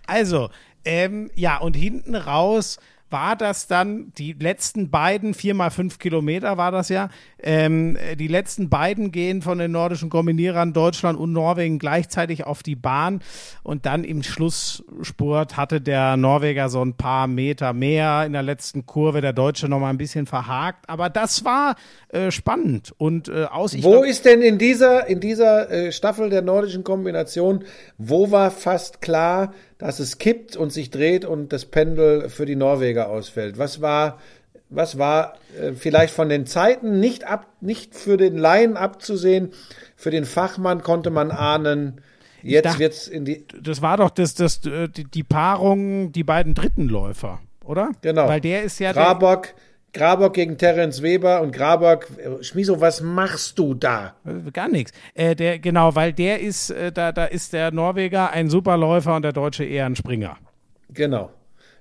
Also, 0.06 0.48
ähm, 0.84 1.30
ja, 1.34 1.58
und 1.58 1.74
hinten 1.76 2.14
raus 2.14 2.78
war 3.10 3.36
das 3.36 3.66
dann 3.66 4.12
die 4.16 4.32
letzten 4.32 4.90
beiden, 4.90 5.34
vier 5.34 5.54
mal 5.54 5.70
fünf 5.70 5.98
Kilometer 5.98 6.56
war 6.56 6.70
das 6.70 6.88
ja, 6.88 7.08
ähm, 7.42 7.96
die 8.18 8.28
letzten 8.28 8.68
beiden 8.68 9.12
gehen 9.12 9.42
von 9.42 9.58
den 9.58 9.72
nordischen 9.72 10.10
Kombinierern 10.10 10.72
Deutschland 10.72 11.18
und 11.18 11.32
Norwegen 11.32 11.78
gleichzeitig 11.78 12.44
auf 12.44 12.62
die 12.62 12.76
Bahn. 12.76 13.20
Und 13.62 13.86
dann 13.86 14.04
im 14.04 14.22
Schlussspurt 14.22 15.56
hatte 15.56 15.80
der 15.80 16.16
Norweger 16.16 16.68
so 16.68 16.82
ein 16.82 16.94
paar 16.94 17.26
Meter 17.26 17.72
mehr 17.72 18.24
in 18.26 18.32
der 18.32 18.42
letzten 18.42 18.86
Kurve, 18.86 19.20
der 19.20 19.32
Deutsche 19.32 19.68
noch 19.68 19.80
mal 19.80 19.90
ein 19.90 19.98
bisschen 19.98 20.26
verhakt, 20.26 20.88
aber 20.88 21.10
das 21.10 21.44
war 21.44 21.76
äh, 22.08 22.30
spannend. 22.30 22.94
Und 22.98 23.28
äh, 23.28 23.44
aus 23.44 23.74
Wo 23.82 23.90
glaub- 23.90 24.04
ist 24.04 24.24
denn 24.24 24.42
in 24.42 24.58
dieser, 24.58 25.06
in 25.06 25.20
dieser 25.20 25.70
äh, 25.70 25.92
Staffel 25.92 26.30
der 26.30 26.42
nordischen 26.42 26.84
Kombination, 26.84 27.64
wo 27.98 28.30
war 28.30 28.50
fast 28.50 29.00
klar, 29.00 29.52
dass 29.80 29.98
es 29.98 30.18
kippt 30.18 30.56
und 30.56 30.72
sich 30.72 30.90
dreht 30.90 31.24
und 31.24 31.52
das 31.52 31.64
Pendel 31.64 32.28
für 32.28 32.46
die 32.46 32.56
Norweger 32.56 33.08
ausfällt? 33.08 33.58
Was 33.58 33.80
war, 33.80 34.18
was 34.68 34.98
war 34.98 35.34
äh, 35.60 35.72
vielleicht 35.72 36.14
von 36.14 36.28
den 36.28 36.46
Zeiten 36.46 37.00
nicht 37.00 37.24
ab, 37.24 37.46
nicht 37.60 37.94
für 37.94 38.16
den 38.16 38.36
Laien 38.38 38.76
abzusehen, 38.76 39.50
für 39.96 40.10
den 40.10 40.24
Fachmann 40.24 40.82
konnte 40.82 41.10
man 41.10 41.30
ahnen, 41.30 42.00
jetzt 42.42 42.66
dachte- 42.66 42.78
wird's 42.78 43.08
in 43.08 43.24
die, 43.24 43.44
das 43.60 43.82
war 43.82 43.96
doch 43.96 44.10
das, 44.10 44.34
das, 44.34 44.64
äh, 44.66 44.88
die, 44.88 45.04
die 45.04 45.24
Paarung, 45.24 46.12
die 46.12 46.24
beiden 46.24 46.54
dritten 46.54 46.88
Läufer, 46.88 47.40
oder? 47.64 47.90
Genau. 48.02 48.28
Weil 48.28 48.40
der 48.40 48.62
ist 48.62 48.78
ja 48.78 48.92
der, 48.92 49.02
Grabock, 49.92 50.34
gegen 50.34 50.56
Terence 50.56 51.02
Weber 51.02 51.42
und 51.42 51.52
Grabock, 51.52 52.06
äh, 52.18 52.42
Schmiso, 52.42 52.80
was 52.80 53.00
machst 53.00 53.58
du 53.58 53.74
da? 53.74 54.14
Äh, 54.24 54.50
Gar 54.52 54.68
nichts. 54.68 54.92
Äh, 55.14 55.34
der, 55.34 55.58
genau, 55.58 55.94
weil 55.94 56.12
der 56.12 56.40
ist, 56.40 56.70
äh, 56.70 56.92
da, 56.92 57.12
da 57.12 57.24
ist 57.24 57.52
der 57.52 57.72
Norweger 57.72 58.30
ein 58.30 58.48
Superläufer 58.48 59.16
und 59.16 59.22
der 59.22 59.32
Deutsche 59.32 59.64
eher 59.64 59.86
ein 59.86 59.96
Springer. 59.96 60.36
Genau. 60.92 61.30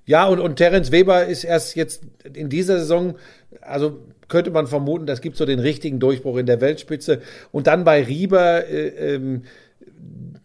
Ja, 0.06 0.26
und, 0.26 0.40
und 0.40 0.56
Terence 0.56 0.90
Weber 0.90 1.26
ist 1.26 1.44
erst 1.44 1.76
jetzt 1.76 2.02
in 2.32 2.48
dieser 2.48 2.78
Saison, 2.78 3.14
also 3.60 3.98
könnte 4.26 4.50
man 4.50 4.66
vermuten, 4.66 5.06
das 5.06 5.20
gibt 5.20 5.36
so 5.36 5.44
den 5.44 5.58
richtigen 5.58 6.00
Durchbruch 6.00 6.38
in 6.38 6.46
der 6.46 6.60
Weltspitze. 6.60 7.20
Und 7.52 7.66
dann 7.66 7.84
bei 7.84 8.02
Rieber 8.02 8.66
äh, 8.66 9.14
ähm, 9.14 9.42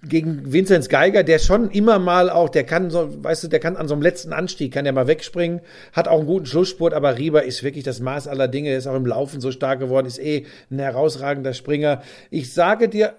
gegen 0.08 0.52
Vinzenz 0.52 0.90
Geiger, 0.90 1.24
der 1.24 1.40
schon 1.40 1.70
immer 1.72 2.00
mal 2.00 2.30
auch, 2.30 2.50
der 2.50 2.64
kann 2.64 2.90
so, 2.90 3.24
weißt 3.24 3.44
du, 3.44 3.48
der 3.48 3.60
kann 3.60 3.76
an 3.76 3.88
so 3.88 3.96
einem 3.96 4.04
letzten 4.04 4.34
Anstieg, 4.34 4.74
kann 4.74 4.84
der 4.84 4.94
mal 4.94 5.08
wegspringen, 5.08 5.62
hat 5.94 6.08
auch 6.08 6.20
einen 6.20 6.28
guten 6.28 6.46
Schlussspurt, 6.46 6.94
aber 6.94 7.18
Rieber 7.18 7.44
ist 7.44 7.64
wirklich 7.64 7.84
das 7.84 8.00
Maß 8.00 8.28
aller 8.28 8.48
Dinge, 8.48 8.70
er 8.70 8.78
ist 8.78 8.88
auch 8.88 8.96
im 8.96 9.06
Laufen 9.06 9.42
so 9.42 9.52
stark 9.52 9.80
geworden, 9.80 10.06
ist 10.06 10.20
eh 10.20 10.46
ein 10.70 10.80
herausragender 10.80 11.54
Springer. 11.54 12.02
Ich 12.30 12.54
sage 12.54 12.88
dir, 12.90 13.16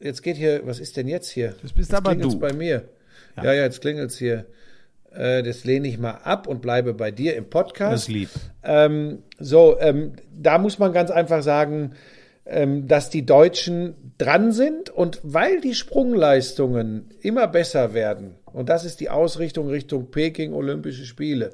jetzt 0.00 0.22
geht 0.22 0.36
hier, 0.36 0.62
was 0.64 0.80
ist 0.80 0.96
denn 0.96 1.08
jetzt 1.08 1.30
hier? 1.30 1.54
Das 1.62 1.72
bist 1.72 1.90
jetzt 1.90 1.94
aber 1.94 2.14
du. 2.14 2.38
bei 2.38 2.52
mir. 2.52 2.88
Ja, 3.36 3.52
ja, 3.52 3.62
jetzt 3.62 3.80
klingelt's 3.80 4.18
hier. 4.18 4.46
Äh, 5.12 5.42
das 5.42 5.64
lehne 5.64 5.88
ich 5.88 5.98
mal 5.98 6.12
ab 6.24 6.46
und 6.46 6.62
bleibe 6.62 6.94
bei 6.94 7.10
dir 7.10 7.36
im 7.36 7.48
Podcast. 7.48 7.92
Das 7.92 8.08
lieb. 8.08 8.30
Ähm, 8.62 9.22
so, 9.38 9.78
ähm, 9.80 10.12
da 10.32 10.58
muss 10.58 10.78
man 10.78 10.92
ganz 10.92 11.10
einfach 11.10 11.42
sagen, 11.42 11.92
dass 12.44 13.10
die 13.10 13.24
Deutschen 13.24 13.94
dran 14.18 14.52
sind 14.52 14.90
und 14.90 15.20
weil 15.22 15.60
die 15.60 15.74
Sprungleistungen 15.74 17.10
immer 17.20 17.46
besser 17.46 17.94
werden, 17.94 18.34
und 18.52 18.68
das 18.68 18.84
ist 18.84 19.00
die 19.00 19.10
Ausrichtung 19.10 19.68
Richtung 19.68 20.10
Peking 20.10 20.52
Olympische 20.52 21.04
Spiele. 21.04 21.50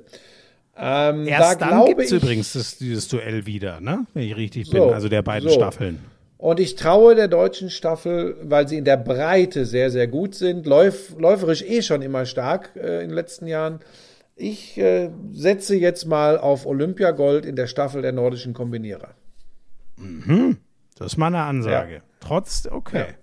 Ähm, 0.79 1.27
Erst 1.27 1.53
da 1.53 1.55
dann 1.55 1.69
glaube 1.69 1.89
gibt 1.89 2.01
es 2.03 2.13
übrigens 2.13 2.53
das, 2.53 2.79
dieses 2.79 3.09
Duell 3.09 3.47
wieder, 3.47 3.81
ne? 3.81 4.07
Wenn 4.15 4.25
ich 4.25 4.37
richtig 4.37 4.67
So, 4.67 4.73
bin, 4.73 4.83
also 4.83 5.09
der 5.09 5.23
beiden 5.23 5.49
so. 5.49 5.55
Staffeln. 5.55 5.99
Und 6.39 6.61
ich 6.61 6.77
traue 6.77 7.15
der 7.15 7.29
deutschen 7.29 7.71
Staffel, 7.71 8.37
weil 8.43 8.69
sie 8.69 8.77
in 8.77 8.85
der 8.85 8.99
Breite 8.99 9.65
sehr, 9.65 9.91
sehr 9.91 10.07
gut 10.07 10.35
sind, 10.35 10.67
läuf, 10.67 11.19
läuferisch 11.19 11.63
eh 11.63 11.81
schon 11.81 12.03
immer 12.03 12.27
stark 12.27 12.73
äh, 12.77 13.03
in 13.03 13.09
den 13.09 13.15
letzten 13.15 13.47
Jahren. 13.47 13.81
Ich 14.35 14.77
äh, 14.77 15.11
setze 15.33 15.77
jetzt 15.77 16.05
mal 16.05 16.37
auf 16.37 16.67
Olympiagold 16.67 17.47
in 17.47 17.57
der 17.57 17.67
Staffel 17.67 18.03
der 18.03 18.13
nordischen 18.13 18.53
Kombinierer. 18.53 19.15
Das 20.98 21.09
ist 21.12 21.16
mal 21.16 21.27
eine 21.28 21.43
Ansage. 21.43 21.94
Ja. 21.97 22.01
Trotz, 22.20 22.66
okay. 22.70 22.98
Ja. 22.98 23.14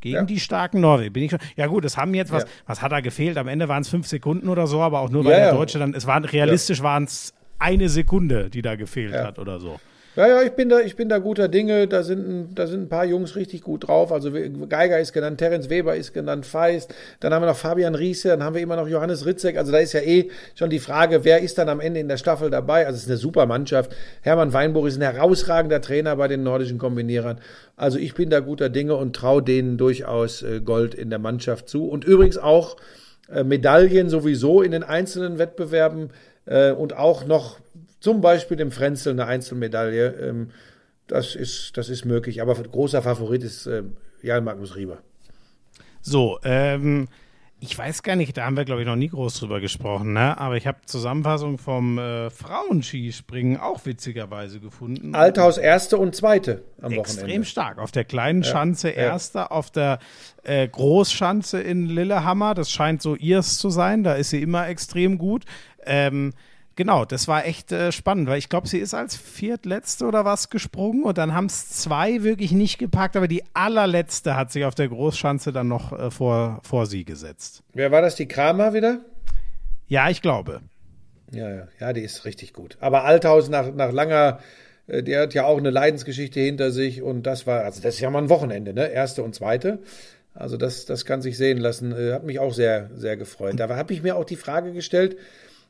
Gegen 0.00 0.14
Ja. 0.16 0.22
die 0.24 0.40
starken 0.40 0.80
Norweger. 0.80 1.10
Bin 1.10 1.22
ich 1.22 1.30
schon. 1.30 1.38
Ja 1.56 1.68
gut, 1.68 1.84
es 1.84 1.96
haben 1.96 2.12
jetzt 2.14 2.32
was, 2.32 2.44
was 2.66 2.82
hat 2.82 2.90
da 2.90 3.00
gefehlt? 3.00 3.38
Am 3.38 3.46
Ende 3.46 3.68
waren 3.68 3.82
es 3.82 3.88
fünf 3.88 4.06
Sekunden 4.08 4.48
oder 4.48 4.66
so, 4.66 4.80
aber 4.80 4.98
auch 5.00 5.10
nur, 5.10 5.24
weil 5.24 5.32
der. 5.36 5.52
Deutsche 5.52 5.78
dann, 5.78 5.94
es 5.94 6.06
waren 6.06 6.24
realistisch 6.24 6.82
waren 6.82 7.04
es 7.04 7.32
eine 7.60 7.88
Sekunde, 7.88 8.50
die 8.50 8.62
da 8.62 8.74
gefehlt 8.74 9.14
hat 9.14 9.38
oder 9.38 9.60
so. 9.60 9.78
Ja, 10.14 10.28
ja, 10.28 10.42
ich 10.42 10.52
bin 10.52 10.68
da, 10.68 10.80
ich 10.80 10.94
bin 10.94 11.08
da 11.08 11.16
guter 11.18 11.48
Dinge. 11.48 11.88
Da 11.88 12.02
sind, 12.02 12.28
ein- 12.28 12.54
da 12.54 12.66
sind 12.66 12.82
ein 12.82 12.88
paar 12.90 13.06
Jungs 13.06 13.34
richtig 13.34 13.62
gut 13.62 13.88
drauf. 13.88 14.12
Also 14.12 14.30
Geiger 14.68 15.00
ist 15.00 15.14
genannt, 15.14 15.38
Terence 15.38 15.70
Weber 15.70 15.96
ist 15.96 16.12
genannt, 16.12 16.44
Feist. 16.44 16.94
Dann 17.20 17.32
haben 17.32 17.40
wir 17.42 17.46
noch 17.46 17.56
Fabian 17.56 17.94
Riese, 17.94 18.28
dann 18.28 18.42
haben 18.42 18.54
wir 18.54 18.60
immer 18.60 18.76
noch 18.76 18.88
Johannes 18.88 19.24
Ritzek. 19.24 19.56
Also 19.56 19.72
da 19.72 19.78
ist 19.78 19.94
ja 19.94 20.00
eh 20.00 20.28
schon 20.54 20.68
die 20.68 20.80
Frage, 20.80 21.24
wer 21.24 21.40
ist 21.40 21.56
dann 21.56 21.70
am 21.70 21.80
Ende 21.80 21.98
in 22.00 22.08
der 22.08 22.18
Staffel 22.18 22.50
dabei? 22.50 22.84
Also 22.86 22.96
es 22.96 23.04
ist 23.04 23.08
eine 23.08 23.16
super 23.16 23.46
Mannschaft. 23.46 23.96
Hermann 24.20 24.52
Weinbuch 24.52 24.84
ist 24.84 24.96
ein 25.00 25.02
herausragender 25.14 25.80
Trainer 25.80 26.14
bei 26.16 26.28
den 26.28 26.42
nordischen 26.42 26.76
Kombinierern. 26.76 27.40
Also 27.76 27.98
ich 27.98 28.12
bin 28.12 28.28
da 28.28 28.40
guter 28.40 28.68
Dinge 28.68 28.96
und 28.96 29.16
traue 29.16 29.42
denen 29.42 29.78
durchaus 29.78 30.42
äh, 30.42 30.60
Gold 30.60 30.94
in 30.94 31.08
der 31.08 31.20
Mannschaft 31.20 31.70
zu. 31.70 31.88
Und 31.88 32.04
übrigens 32.04 32.36
auch 32.36 32.76
äh, 33.32 33.44
Medaillen 33.44 34.10
sowieso 34.10 34.60
in 34.60 34.72
den 34.72 34.82
einzelnen 34.82 35.38
Wettbewerben 35.38 36.10
äh, 36.44 36.72
und 36.72 36.94
auch 36.98 37.24
noch 37.24 37.56
zum 38.02 38.20
Beispiel 38.20 38.56
dem 38.56 38.72
Frenzel 38.72 39.12
eine 39.12 39.26
Einzelmedaille. 39.26 40.08
Ähm, 40.20 40.50
das, 41.06 41.36
ist, 41.36 41.76
das 41.76 41.88
ist 41.88 42.04
möglich. 42.04 42.42
Aber 42.42 42.54
großer 42.54 43.00
Favorit 43.00 43.44
ist 43.44 43.66
äh, 43.66 43.84
Jan 44.22 44.44
Magnus 44.44 44.74
Rieber. 44.74 44.98
So, 46.00 46.40
ähm, 46.42 47.06
ich 47.60 47.78
weiß 47.78 48.02
gar 48.02 48.16
nicht, 48.16 48.36
da 48.36 48.44
haben 48.44 48.56
wir, 48.56 48.64
glaube 48.64 48.80
ich, 48.80 48.88
noch 48.88 48.96
nie 48.96 49.06
groß 49.06 49.38
drüber 49.38 49.60
gesprochen, 49.60 50.14
ne? 50.14 50.36
Aber 50.36 50.56
ich 50.56 50.66
habe 50.66 50.78
Zusammenfassung 50.84 51.58
vom 51.58 51.96
äh, 51.96 52.28
Frauenskispringen 52.28 53.56
auch 53.56 53.86
witzigerweise 53.86 54.58
gefunden. 54.58 55.14
Althaus 55.14 55.58
erste 55.58 55.96
und 55.96 56.16
zweite 56.16 56.64
am 56.80 56.90
Extrem 56.90 57.22
Wochenende. 57.22 57.46
stark. 57.46 57.78
Auf 57.78 57.92
der 57.92 58.02
kleinen 58.02 58.42
Schanze 58.42 58.88
ja. 58.88 58.96
erster, 58.96 59.52
auf 59.52 59.70
der 59.70 60.00
äh, 60.42 60.66
Großschanze 60.66 61.60
in 61.60 61.86
Lillehammer, 61.86 62.54
das 62.54 62.72
scheint 62.72 63.00
so 63.00 63.14
ihrs 63.14 63.58
zu 63.58 63.70
sein, 63.70 64.02
da 64.02 64.14
ist 64.14 64.30
sie 64.30 64.42
immer 64.42 64.66
extrem 64.66 65.16
gut. 65.16 65.44
Ähm, 65.84 66.32
genau, 66.76 67.04
das 67.04 67.28
war 67.28 67.46
echt 67.46 67.72
äh, 67.72 67.92
spannend, 67.92 68.28
weil 68.28 68.38
ich 68.38 68.48
glaube, 68.48 68.68
sie 68.68 68.78
ist 68.78 68.94
als 68.94 69.16
Viertletzte 69.16 70.06
oder 70.06 70.24
was 70.24 70.50
gesprungen 70.50 71.04
und 71.04 71.18
dann 71.18 71.34
haben 71.34 71.46
es 71.46 71.68
zwei 71.68 72.22
wirklich 72.22 72.52
nicht 72.52 72.78
gepackt, 72.78 73.16
aber 73.16 73.28
die 73.28 73.44
allerletzte 73.54 74.36
hat 74.36 74.52
sich 74.52 74.64
auf 74.64 74.74
der 74.74 74.88
Großschanze 74.88 75.52
dann 75.52 75.68
noch 75.68 75.92
äh, 75.92 76.10
vor, 76.10 76.60
vor 76.62 76.86
sie 76.86 77.04
gesetzt. 77.04 77.62
Wer 77.72 77.90
war 77.90 78.02
das? 78.02 78.16
Die 78.16 78.26
Kramer 78.26 78.74
wieder? 78.74 79.00
Ja, 79.88 80.08
ich 80.10 80.22
glaube. 80.22 80.60
Ja, 81.32 81.48
ja, 81.48 81.68
ja, 81.80 81.92
die 81.92 82.02
ist 82.02 82.24
richtig 82.24 82.52
gut. 82.52 82.76
Aber 82.80 83.04
Althaus 83.04 83.48
nach, 83.48 83.72
nach 83.74 83.92
langer, 83.92 84.40
äh, 84.86 85.02
der 85.02 85.22
hat 85.22 85.34
ja 85.34 85.44
auch 85.44 85.58
eine 85.58 85.70
Leidensgeschichte 85.70 86.40
hinter 86.40 86.70
sich 86.70 87.02
und 87.02 87.24
das 87.24 87.46
war, 87.46 87.64
also 87.64 87.80
das 87.80 87.94
ist 87.94 88.00
ja 88.00 88.10
mal 88.10 88.22
ein 88.22 88.28
Wochenende, 88.28 88.74
ne? 88.74 88.88
Erste 88.88 89.22
und 89.22 89.34
zweite. 89.34 89.78
Also 90.34 90.56
das, 90.56 90.86
das 90.86 91.04
kann 91.04 91.22
sich 91.22 91.36
sehen 91.36 91.58
lassen. 91.58 91.92
Äh, 91.92 92.12
hat 92.12 92.24
mich 92.24 92.38
auch 92.38 92.54
sehr, 92.54 92.90
sehr 92.94 93.16
gefreut. 93.16 93.54
Da 93.58 93.68
habe 93.68 93.92
ich 93.92 94.02
mir 94.02 94.16
auch 94.16 94.24
die 94.24 94.36
Frage 94.36 94.72
gestellt, 94.72 95.16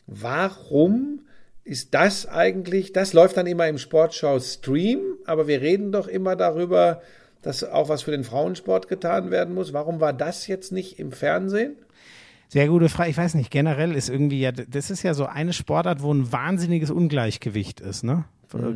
warum 0.06 1.20
ist 1.64 1.94
das 1.94 2.26
eigentlich, 2.26 2.92
das 2.92 3.12
läuft 3.12 3.36
dann 3.36 3.46
immer 3.46 3.68
im 3.68 3.78
Sportschau-Stream, 3.78 5.00
aber 5.26 5.46
wir 5.46 5.60
reden 5.60 5.92
doch 5.92 6.08
immer 6.08 6.34
darüber, 6.36 7.00
dass 7.40 7.64
auch 7.64 7.88
was 7.88 8.02
für 8.02 8.10
den 8.10 8.24
Frauensport 8.24 8.88
getan 8.88 9.30
werden 9.30 9.54
muss. 9.54 9.72
Warum 9.72 10.00
war 10.00 10.12
das 10.12 10.46
jetzt 10.46 10.72
nicht 10.72 10.98
im 10.98 11.12
Fernsehen? 11.12 11.76
Sehr 12.48 12.68
gute 12.68 12.88
Frage. 12.88 13.10
Ich 13.10 13.16
weiß 13.16 13.34
nicht, 13.34 13.50
generell 13.50 13.94
ist 13.94 14.10
irgendwie 14.10 14.40
ja, 14.40 14.52
das 14.52 14.90
ist 14.90 15.02
ja 15.02 15.14
so 15.14 15.26
eine 15.26 15.52
Sportart, 15.52 16.02
wo 16.02 16.12
ein 16.12 16.30
wahnsinniges 16.32 16.90
Ungleichgewicht 16.90 17.80
ist, 17.80 18.04
ne? 18.04 18.24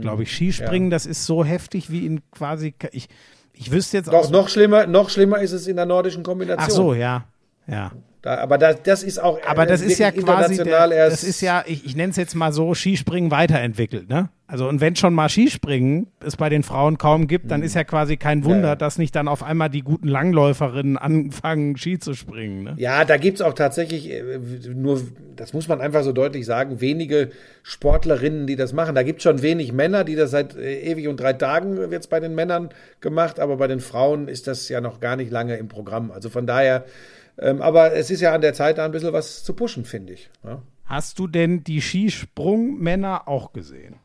Glaube 0.01 0.23
ich. 0.23 0.33
Skispringen, 0.33 0.89
das 0.89 1.05
ist 1.05 1.27
so 1.27 1.45
heftig 1.45 1.91
wie 1.91 2.07
in 2.07 2.23
quasi, 2.31 2.75
ich, 2.93 3.09
ich 3.53 3.71
wüsste 3.71 3.99
jetzt 3.99 4.09
Doch, 4.09 4.25
auch. 4.27 4.31
noch 4.31 4.49
schlimmer, 4.49 4.87
noch 4.87 5.11
schlimmer 5.11 5.41
ist 5.41 5.53
es 5.53 5.67
in 5.67 5.77
der 5.77 5.85
nordischen 5.85 6.23
Kombination. 6.23 6.67
Ach 6.67 6.71
so, 6.71 6.95
ja. 6.95 7.27
Ja. 7.67 7.93
Da, 8.23 8.39
aber 8.39 8.59
das, 8.59 8.83
das 8.83 9.03
ist 9.05 9.23
auch 9.23 9.39
Aber 9.47 9.65
äh, 9.65 9.67
das 9.69 9.83
ist 9.83 9.99
ja 10.01 10.11
quasi, 10.11 10.55
international 10.55 10.89
der, 10.89 10.99
erst. 10.99 11.23
das 11.23 11.23
ist 11.23 11.41
ja, 11.43 11.63
ich, 11.65 11.87
ich 11.87 11.95
nenne 11.95 12.11
es 12.11 12.17
jetzt 12.17 12.35
mal 12.35 12.53
so, 12.53 12.75
Skispringen 12.75 13.31
weiterentwickelt, 13.31 14.09
ne? 14.09 14.31
Also 14.49 14.69
und 14.69 14.81
wenn 14.81 14.97
schon 14.97 15.15
mal 15.15 15.29
Skispringen 15.29 16.09
es 16.25 16.37
bei 16.37 16.49
den 16.49 16.65
Frauen 16.65 16.99
kaum 16.99 17.29
gibt, 17.29 17.53
dann 17.53 17.63
ist 17.63 17.75
ja 17.75 17.85
quasi 17.85 18.17
kein 18.17 18.45
Wunder, 18.45 18.57
Mhm. 18.57 18.65
Ja, 18.65 18.75
dass 18.75 18.99
nicht 18.99 19.15
dann 19.15 19.29
auf 19.29 19.45
einmal 19.45 19.71
die 19.71 19.83
guten 19.83 20.09
Langläuferinnen 20.09 20.97
anfangen, 20.99 21.77
Ski 21.77 22.01
zu 22.01 22.15
springen, 22.15 22.65
ne? 22.65 22.75
ja, 22.79 23.05
da 23.05 23.17
gibt's 23.17 23.41
auch 23.43 23.55
tatsächlich 23.55 24.11
äh, 24.11 24.23
nur, 24.75 25.03
das 25.37 25.53
muss 25.53 25.69
man 25.69 25.81
einfach 25.81 26.03
so 26.03 26.11
deutlich 26.13 26.47
sagen, 26.47 26.81
wenige 26.81 27.31
Sportlerinnen, 27.63 28.49
die 28.49 28.57
das 28.57 28.73
machen. 28.73 28.97
Da 28.97 29.05
gibt's 29.05 29.23
schon 29.23 29.43
wenig 29.43 29.73
Männer, 29.73 30.03
die 30.03 30.17
das 30.17 30.33
seit 30.33 30.57
äh, 30.57 30.81
ewig 30.81 31.07
und 31.07 31.21
drei 31.21 31.33
Tagen 31.35 31.77
wird's 31.93 32.09
bei 32.09 32.19
den 32.19 32.35
Männern 32.35 32.71
gemacht, 33.01 33.39
aber 33.39 33.57
bei 33.57 33.69
den 33.69 33.79
Frauen 33.81 34.27
ist 34.27 34.49
das 34.49 34.69
ja 34.69 34.81
noch 34.81 34.99
gar 34.99 35.15
nicht 35.15 35.31
lange 35.31 35.57
im 35.59 35.69
Programm. 35.69 36.11
Also 36.11 36.29
von 36.29 36.47
daher, 36.47 36.85
ähm, 37.39 37.61
aber 37.63 37.93
es 37.95 38.11
ist 38.11 38.21
ja 38.21 38.33
an 38.35 38.41
der 38.41 38.55
Zeit, 38.55 38.79
da 38.79 38.85
ein 38.85 38.93
bisschen 38.93 39.13
was 39.13 39.45
zu 39.45 39.55
pushen, 39.55 39.85
finde 39.85 40.15
ich. 40.15 40.31
Ja. 40.45 40.63
Hast 40.85 41.19
du 41.19 41.27
denn 41.27 41.65
die 41.65 41.81
Skisprungmänner 41.81 43.27
auch 43.29 43.53
gesehen? 43.53 43.97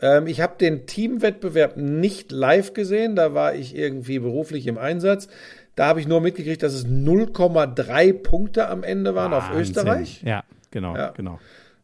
Ähm, 0.00 0.26
ich 0.26 0.40
habe 0.40 0.54
den 0.58 0.86
Teamwettbewerb 0.86 1.76
nicht 1.76 2.32
live 2.32 2.74
gesehen, 2.74 3.16
da 3.16 3.34
war 3.34 3.54
ich 3.54 3.74
irgendwie 3.76 4.18
beruflich 4.18 4.66
im 4.66 4.78
Einsatz. 4.78 5.28
Da 5.74 5.86
habe 5.86 6.00
ich 6.00 6.08
nur 6.08 6.20
mitgekriegt, 6.20 6.62
dass 6.62 6.72
es 6.72 6.86
0,3 6.86 8.12
Punkte 8.14 8.68
am 8.68 8.82
Ende 8.82 9.14
waren 9.14 9.32
auf 9.32 9.48
Wahnsinn. 9.48 9.60
Österreich. 9.60 10.22
Ja, 10.22 10.44
genau, 10.70 10.96
Ja. 10.96 11.10
genau. 11.10 11.38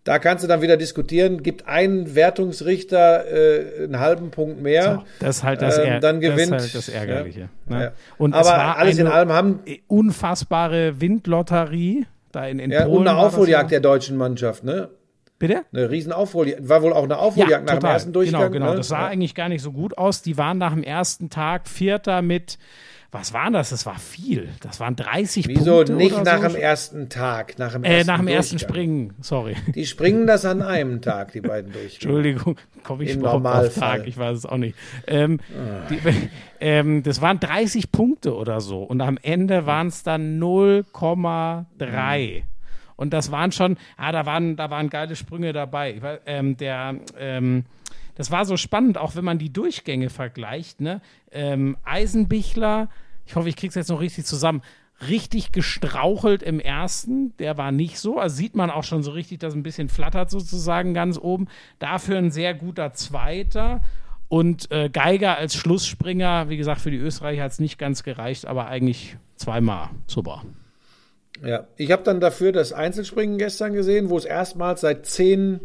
Da 0.04 0.18
kannst 0.18 0.42
du 0.42 0.48
dann 0.48 0.62
wieder 0.62 0.76
diskutieren, 0.76 1.44
gibt 1.44 1.68
ein 1.68 2.16
Wertungsrichter 2.16 3.24
äh, 3.30 3.84
einen 3.84 4.00
halben 4.00 4.30
Punkt 4.30 4.60
mehr. 4.60 4.94
So, 4.94 5.02
das 5.20 5.36
ist 5.36 5.42
halt 5.44 5.62
das, 5.62 5.78
Ähm, 5.78 6.00
dann 6.00 6.20
das, 6.20 6.30
gewinnt- 6.30 6.56
ist 6.56 6.62
halt 6.62 6.74
das 6.74 6.88
Ärgerliche. 6.88 7.48
Ja. 7.68 7.76
Ne? 7.76 7.84
Ja. 7.84 7.92
Und 8.18 8.34
Aber 8.34 8.76
alles 8.78 8.98
in 8.98 9.06
allem 9.06 9.32
haben 9.32 9.60
unfassbare 9.86 11.00
Windlotterie 11.00 12.06
da 12.32 12.46
in, 12.46 12.58
in 12.58 12.70
ja, 12.70 12.84
Polen. 12.84 12.96
und 12.98 13.08
eine 13.08 13.16
das 13.16 13.26
Aufholjagd 13.26 13.70
ja. 13.70 13.78
der 13.78 13.80
deutschen 13.80 14.16
Mannschaft, 14.16 14.64
ne? 14.64 14.88
Bitte? 15.38 15.62
Eine 15.72 15.90
riesen 15.90 16.12
Aufholjagd. 16.12 16.68
War 16.68 16.82
wohl 16.82 16.92
auch 16.92 17.02
eine 17.04 17.18
Aufholjagd 17.18 17.66
nach 17.66 17.78
dem 17.78 17.88
ersten 17.90 18.12
Durchgang. 18.12 18.52
Genau, 18.52 18.52
genau. 18.52 18.70
Ne? 18.70 18.76
Das 18.76 18.88
sah 18.88 19.00
ja. 19.02 19.06
eigentlich 19.08 19.34
gar 19.34 19.48
nicht 19.48 19.62
so 19.62 19.72
gut 19.72 19.98
aus. 19.98 20.22
Die 20.22 20.38
waren 20.38 20.58
nach 20.58 20.72
dem 20.72 20.84
ersten 20.84 21.30
Tag 21.30 21.68
Vierter 21.68 22.22
mit, 22.22 22.58
was 23.14 23.34
waren 23.34 23.52
das? 23.52 23.68
Das 23.68 23.84
war 23.84 23.98
viel. 23.98 24.48
Das 24.60 24.80
waren 24.80 24.96
30 24.96 25.46
Wieso 25.46 25.74
Punkte. 25.76 25.92
nicht 25.92 26.14
oder 26.14 26.24
nach 26.24 26.40
so. 26.40 26.48
dem 26.48 26.56
ersten 26.56 27.08
Tag, 27.10 27.58
nach 27.58 27.74
dem 27.74 27.84
Äh, 27.84 27.96
ersten 27.96 28.06
nach 28.06 28.16
dem 28.18 28.28
ersten? 28.28 28.58
Springen, 28.58 29.12
sorry. 29.20 29.54
Die 29.74 29.84
springen 29.84 30.26
das 30.26 30.46
an 30.46 30.62
einem 30.62 31.02
Tag, 31.02 31.32
die 31.32 31.42
beiden 31.42 31.70
Durchgänge. 31.72 31.92
Entschuldigung, 31.92 32.56
komme 32.82 33.04
ich 33.04 33.10
Im 33.10 33.26
auf. 33.26 33.74
Tag? 33.74 34.06
Ich 34.06 34.16
weiß 34.16 34.38
es 34.38 34.46
auch 34.46 34.56
nicht. 34.56 34.74
Ähm, 35.06 35.40
die, 35.90 35.98
ähm, 36.60 37.02
das 37.02 37.20
waren 37.20 37.38
30 37.38 37.92
Punkte 37.92 38.34
oder 38.34 38.62
so 38.62 38.82
und 38.82 39.02
am 39.02 39.18
Ende 39.20 39.66
waren 39.66 39.88
es 39.88 40.02
dann 40.02 40.40
0,3. 40.42 42.42
Und 42.96 43.12
das 43.12 43.32
waren 43.32 43.52
schon, 43.52 43.76
ah, 43.96 44.12
da 44.12 44.26
waren, 44.26 44.56
da 44.56 44.70
waren 44.70 44.88
geile 44.88 45.16
Sprünge 45.16 45.52
dabei. 45.52 46.00
Weiß, 46.00 46.20
ähm, 46.26 46.56
der, 46.56 46.96
ähm, 47.18 47.64
das 48.14 48.30
war 48.30 48.44
so 48.44 48.56
spannend, 48.56 48.98
auch 48.98 49.16
wenn 49.16 49.24
man 49.24 49.38
die 49.38 49.52
Durchgänge 49.52 50.10
vergleicht. 50.10 50.80
Ne? 50.80 51.00
Ähm, 51.30 51.76
Eisenbichler, 51.84 52.88
ich 53.26 53.36
hoffe, 53.36 53.48
ich 53.48 53.56
krieg's 53.56 53.74
jetzt 53.74 53.90
noch 53.90 54.00
richtig 54.00 54.24
zusammen. 54.24 54.62
Richtig 55.08 55.50
gestrauchelt 55.50 56.42
im 56.42 56.60
ersten, 56.60 57.36
der 57.38 57.58
war 57.58 57.72
nicht 57.72 57.98
so. 57.98 58.18
Also 58.18 58.36
sieht 58.36 58.54
man 58.54 58.70
auch 58.70 58.84
schon 58.84 59.02
so 59.02 59.10
richtig, 59.10 59.40
dass 59.40 59.54
ein 59.54 59.64
bisschen 59.64 59.88
flattert 59.88 60.30
sozusagen 60.30 60.94
ganz 60.94 61.18
oben. 61.18 61.48
Dafür 61.80 62.18
ein 62.18 62.30
sehr 62.30 62.54
guter 62.54 62.92
Zweiter. 62.92 63.80
Und 64.28 64.70
äh, 64.70 64.88
Geiger 64.88 65.36
als 65.36 65.54
Schlussspringer, 65.54 66.48
wie 66.48 66.56
gesagt, 66.56 66.80
für 66.80 66.90
die 66.90 66.98
Österreicher 66.98 67.42
hat 67.42 67.52
es 67.52 67.58
nicht 67.58 67.78
ganz 67.78 68.02
gereicht, 68.02 68.46
aber 68.46 68.66
eigentlich 68.66 69.16
zweimal 69.36 69.90
super. 70.06 70.42
Ja, 71.44 71.66
ich 71.76 71.90
habe 71.90 72.02
dann 72.04 72.20
dafür 72.20 72.52
das 72.52 72.72
Einzelspringen 72.72 73.36
gestern 73.36 73.72
gesehen, 73.72 74.08
wo 74.08 74.16
es 74.16 74.24
erstmals 74.24 74.82
seit 74.82 75.06
zehn 75.06 75.60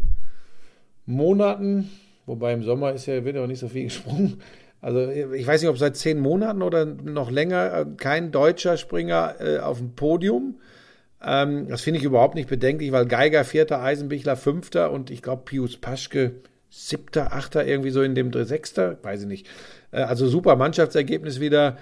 Monaten, 1.05 1.89
wobei 2.25 2.53
im 2.53 2.63
Sommer 2.63 2.91
ist 2.93 3.05
ja, 3.05 3.23
wird 3.23 3.37
auch 3.37 3.47
nicht 3.47 3.59
so 3.59 3.69
viel 3.69 3.83
gesprungen, 3.85 4.41
also 4.81 5.09
ich 5.09 5.45
weiß 5.45 5.61
nicht, 5.61 5.69
ob 5.69 5.77
seit 5.77 5.97
zehn 5.97 6.19
Monaten 6.19 6.61
oder 6.61 6.85
noch 6.85 7.31
länger 7.31 7.73
äh, 7.73 7.85
kein 7.97 8.31
deutscher 8.31 8.77
Springer 8.77 9.35
äh, 9.39 9.59
auf 9.59 9.79
dem 9.79 9.95
Podium. 9.95 10.59
Ähm, 11.23 11.67
das 11.67 11.81
finde 11.81 11.99
ich 11.99 12.05
überhaupt 12.05 12.35
nicht 12.35 12.49
bedenklich, 12.49 12.91
weil 12.91 13.05
Geiger 13.05 13.43
Vierter, 13.43 13.81
Eisenbichler 13.81 14.35
Fünfter 14.35 14.91
und 14.91 15.09
ich 15.09 15.21
glaube 15.21 15.43
Pius 15.45 15.77
Paschke 15.77 16.35
Siebter, 16.69 17.33
Achter, 17.33 17.65
irgendwie 17.65 17.89
so 17.89 18.01
in 18.01 18.13
dem 18.13 18.31
Sechster, 18.45 18.97
weiß 19.01 19.21
ich 19.21 19.27
nicht. 19.27 19.47
Äh, 19.91 20.01
also 20.01 20.27
super 20.27 20.55
Mannschaftsergebnis 20.55 21.39
wieder. 21.39 21.77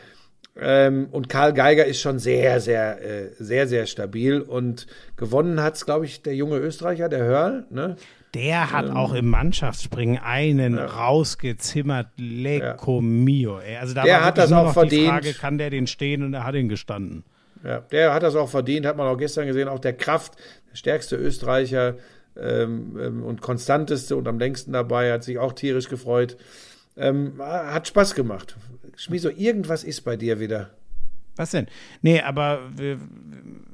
Ähm, 0.57 1.07
und 1.11 1.27
Karl 1.27 1.53
Geiger 1.53 1.85
ist 1.85 1.99
schon 1.99 2.19
sehr, 2.19 2.61
sehr, 2.61 3.03
äh, 3.03 3.31
sehr, 3.37 3.67
sehr 3.67 3.87
stabil. 3.87 4.39
Und 4.39 4.87
gewonnen 5.17 5.61
hat 5.61 5.75
es, 5.75 5.85
glaube 5.85 6.05
ich, 6.05 6.21
der 6.21 6.35
junge 6.35 6.57
Österreicher, 6.57 7.09
der 7.09 7.23
Hörl. 7.23 7.65
Ne? 7.69 7.97
Der 8.35 8.71
hat 8.71 8.89
auch 8.89 9.13
im 9.13 9.29
Mannschaftsspringen 9.29 10.19
einen 10.19 10.77
rausgezimmert, 10.77 12.07
Lecco 12.17 13.01
mio. 13.01 13.59
Ey. 13.59 13.77
Also 13.77 13.93
da 13.93 14.03
Der 14.03 14.17
war 14.17 14.25
hat 14.25 14.37
das 14.37 14.51
auch 14.51 14.65
noch 14.65 14.73
die 14.73 14.73
verdient. 14.73 15.09
Frage, 15.09 15.33
kann 15.33 15.57
der 15.57 15.69
den 15.69 15.87
stehen? 15.87 16.21
Und 16.21 16.33
er 16.33 16.43
hat 16.43 16.53
ihn 16.53 16.69
gestanden. 16.69 17.23
Ja, 17.63 17.79
der 17.79 18.13
hat 18.13 18.23
das 18.23 18.35
auch 18.35 18.49
verdient, 18.49 18.85
hat 18.85 18.97
man 18.97 19.07
auch 19.07 19.17
gestern 19.17 19.47
gesehen. 19.47 19.67
Auch 19.69 19.79
der 19.79 19.93
Kraft, 19.93 20.33
der 20.69 20.75
stärkste 20.75 21.15
Österreicher 21.15 21.95
ähm, 22.37 22.97
ähm, 23.01 23.23
und 23.23 23.41
konstanteste 23.41 24.15
und 24.15 24.27
am 24.27 24.37
längsten 24.37 24.73
dabei, 24.73 25.13
hat 25.13 25.23
sich 25.23 25.39
auch 25.39 25.53
tierisch 25.53 25.89
gefreut. 25.89 26.37
Ähm, 26.97 27.41
hat 27.41 27.87
Spaß 27.87 28.15
gemacht. 28.15 28.57
Schmieso, 28.97 29.29
irgendwas 29.29 29.83
ist 29.83 30.01
bei 30.01 30.17
dir 30.17 30.39
wieder. 30.39 30.71
Was 31.35 31.51
denn? 31.51 31.67
Nee, 32.01 32.21
aber 32.21 32.59
wir, 32.75 32.97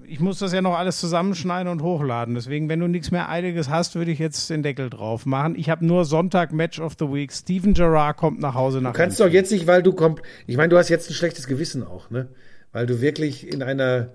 ich 0.07 0.19
muss 0.19 0.39
das 0.39 0.51
ja 0.51 0.61
noch 0.61 0.77
alles 0.77 0.99
zusammenschneiden 0.99 1.71
und 1.71 1.81
hochladen. 1.83 2.33
Deswegen, 2.35 2.69
wenn 2.69 2.79
du 2.79 2.87
nichts 2.87 3.11
mehr 3.11 3.29
Eiliges 3.29 3.69
hast, 3.69 3.95
würde 3.95 4.11
ich 4.11 4.19
jetzt 4.19 4.49
den 4.49 4.63
Deckel 4.63 4.89
drauf 4.89 5.25
machen. 5.25 5.55
Ich 5.55 5.69
habe 5.69 5.85
nur 5.85 6.05
Sonntag 6.05 6.51
Match 6.53 6.79
of 6.79 6.95
the 6.99 7.05
Week. 7.05 7.31
Steven 7.31 7.73
Gerrard 7.73 8.17
kommt 8.17 8.39
nach 8.39 8.55
Hause 8.55 8.81
nach 8.81 8.93
Du 8.93 8.97
kannst 8.97 9.19
doch 9.19 9.29
jetzt 9.29 9.51
nicht, 9.51 9.67
weil 9.67 9.83
du 9.83 9.93
kommst. 9.93 10.23
Ich 10.47 10.57
meine, 10.57 10.69
du 10.69 10.77
hast 10.77 10.89
jetzt 10.89 11.09
ein 11.09 11.13
schlechtes 11.13 11.47
Gewissen 11.47 11.85
auch, 11.85 12.09
ne? 12.09 12.29
Weil 12.71 12.85
du 12.85 12.99
wirklich 13.01 13.47
in 13.51 13.61
einer. 13.63 14.09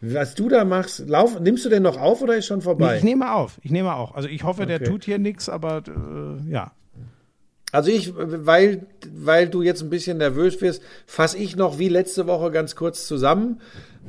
Was 0.00 0.34
du 0.34 0.48
da 0.50 0.64
machst, 0.64 1.08
lauf, 1.08 1.40
nimmst 1.40 1.64
du 1.64 1.68
denn 1.70 1.82
noch 1.82 1.96
auf 1.98 2.20
oder 2.20 2.36
ist 2.36 2.46
schon 2.46 2.60
vorbei? 2.60 2.98
Ich 2.98 3.02
nehme 3.02 3.32
auf. 3.34 3.58
Ich 3.62 3.70
nehme 3.70 3.94
auch. 3.94 4.14
Also 4.14 4.28
ich 4.28 4.44
hoffe, 4.44 4.66
der 4.66 4.76
Okay. 4.76 4.84
tut 4.84 5.04
hier 5.04 5.18
nichts, 5.18 5.48
aber 5.48 5.82
äh, 5.88 6.50
ja. 6.50 6.72
Also 7.74 7.90
ich, 7.90 8.12
weil, 8.16 8.86
weil 9.12 9.48
du 9.48 9.62
jetzt 9.62 9.82
ein 9.82 9.90
bisschen 9.90 10.18
nervös 10.18 10.60
wirst, 10.60 10.80
fasse 11.06 11.38
ich 11.38 11.56
noch 11.56 11.76
wie 11.76 11.88
letzte 11.88 12.28
Woche 12.28 12.52
ganz 12.52 12.76
kurz 12.76 13.08
zusammen. 13.08 13.60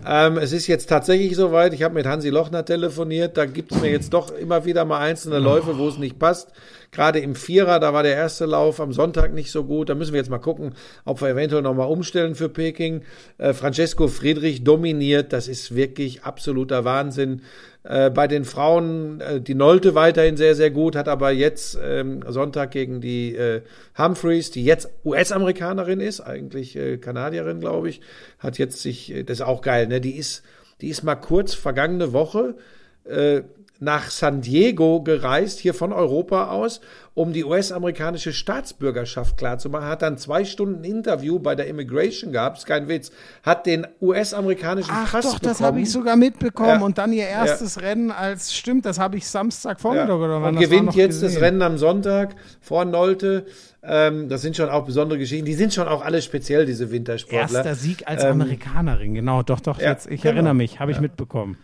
Ähm, 0.06 0.38
es 0.38 0.52
ist 0.52 0.68
jetzt 0.68 0.88
tatsächlich 0.88 1.36
soweit. 1.36 1.74
Ich 1.74 1.82
habe 1.82 1.96
mit 1.96 2.06
Hansi 2.06 2.30
Lochner 2.30 2.64
telefoniert. 2.64 3.38
Da 3.38 3.46
gibt 3.46 3.72
es 3.72 3.82
mir 3.82 3.90
jetzt 3.90 4.14
doch 4.14 4.32
immer 4.38 4.66
wieder 4.66 4.86
mal 4.86 5.00
einzelne 5.00 5.40
Läufe, 5.40 5.80
wo 5.80 5.88
es 5.88 5.98
nicht 5.98 6.20
passt. 6.20 6.50
Gerade 6.96 7.20
im 7.20 7.36
Vierer, 7.36 7.82
da 7.82 7.92
war 7.92 8.04
der 8.04 8.16
erste 8.16 8.46
Lauf 8.46 8.80
am 8.80 8.94
Sonntag 8.94 9.34
nicht 9.34 9.52
so 9.52 9.66
gut. 9.66 9.90
Da 9.90 9.96
müssen 9.96 10.14
wir 10.14 10.20
jetzt 10.20 10.30
mal 10.30 10.38
gucken, 10.38 10.76
ob 11.04 11.22
wir 11.22 11.28
eventuell 11.28 11.62
nochmal 11.62 11.90
umstellen 11.90 12.36
für 12.36 12.48
Peking. 12.48 13.02
Äh, 13.38 13.52
Francesco 13.52 14.08
Friedrich 14.08 14.64
dominiert. 14.64 15.34
Das 15.34 15.50
ist 15.50 15.76
wirklich 15.76 16.24
absoluter 16.24 16.86
Wahnsinn. 16.86 17.42
Äh, 17.84 18.12
bei 18.12 18.30
den 18.30 18.46
Frauen, 18.46 19.20
äh, 19.20 19.42
die 19.42 19.56
Nolte 19.56 19.94
weiterhin 19.94 20.38
sehr, 20.38 20.56
sehr 20.56 20.72
gut, 20.72 20.96
hat 20.96 21.10
aber 21.10 21.32
jetzt 21.32 21.78
ähm, 21.84 22.24
Sonntag 22.30 22.72
gegen 22.72 23.02
die 23.02 23.36
äh, 23.36 23.62
Humphreys, 23.98 24.52
die 24.52 24.64
jetzt 24.64 24.90
US-Amerikanerin 25.04 26.00
ist, 26.00 26.22
eigentlich 26.22 26.78
äh, 26.78 26.98
Kanadierin, 26.98 27.60
glaube 27.60 27.90
ich, 27.90 28.00
hat 28.40 28.58
jetzt 28.58 28.82
sich, 28.82 29.14
äh, 29.14 29.24
das 29.24 29.40
ist 29.40 29.46
auch 29.46 29.62
geil, 29.62 29.88
ne? 29.88 30.00
Die 30.00 30.16
ist, 30.16 30.44
die 30.80 30.88
ist 30.88 31.04
mal 31.04 31.16
kurz 31.16 31.54
vergangene 31.54 32.14
Woche 32.14 32.56
äh, 33.04 33.42
nach 33.80 34.10
San 34.10 34.41
Diego 34.41 35.02
gereist, 35.03 35.60
hier 35.60 35.73
von 35.73 35.91
Europa 35.91 36.49
aus, 36.49 36.81
um 37.14 37.31
die 37.34 37.43
US-amerikanische 37.45 38.34
Staatsbürgerschaft 38.34 39.38
klarzumachen, 39.38 39.88
hat 39.88 40.02
dann 40.02 40.18
zwei 40.18 40.43
Stunden 40.45 40.84
Interview 40.84 41.39
bei 41.39 41.56
der 41.56 41.68
Immigration 41.68 42.31
gehabt, 42.31 42.57
ist 42.57 42.65
kein 42.65 42.88
Witz, 42.89 43.11
hat 43.43 43.65
den 43.65 43.88
US-amerikanischen 44.02 44.91
Ach 44.93 45.11
Pass 45.11 45.26
doch, 45.26 45.39
das 45.39 45.57
bekommen. 45.60 45.68
habe 45.68 45.80
ich 45.81 45.91
sogar 45.91 46.15
mitbekommen. 46.15 46.69
Ja. 46.80 46.81
Und 46.81 46.97
dann 46.97 47.14
ihr 47.14 47.27
erstes 47.27 47.81
Rennen 47.81 48.11
als, 48.11 48.53
stimmt, 48.53 48.85
das 48.85 48.99
habe 48.99 49.18
ich 49.18 49.27
Samstagvormittag 49.27 50.07
Ja. 50.10 50.15
oder 50.15 50.41
wann 50.41 50.56
und 50.56 50.61
das 50.61 50.69
gewinnt 50.69 50.95
jetzt 50.95 51.22
das 51.22 51.31
gesehen. 51.31 51.43
Rennen 51.43 51.61
am 51.61 51.77
Sonntag 51.77 52.35
vor 52.61 52.84
Nolte. 52.85 53.45
Ähm, 53.81 54.30
das 54.30 54.41
sind 54.41 54.57
schon 54.57 54.69
auch 54.69 54.84
besondere 54.85 55.19
Geschichten. 55.19 55.45
Die 55.45 55.53
sind 55.53 55.73
schon 55.73 55.88
auch 55.88 56.03
alle 56.03 56.22
speziell, 56.22 56.65
diese 56.65 56.91
Wintersportler. 56.91 57.60
Erster 57.60 57.76
Sieg 57.76 58.07
als 58.07 58.23
Ähm, 58.23 58.31
Amerikanerin, 58.41 59.14
genau, 59.14 59.43
doch, 59.43 59.60
doch, 59.60 59.80
ja, 59.80 59.91
jetzt, 59.91 60.07
ich 60.10 60.22
genau. 60.22 60.34
erinnere 60.34 60.56
mich, 60.56 60.80
habe 60.80 60.91
ich 60.91 60.99
mitbekommen. 60.99 61.57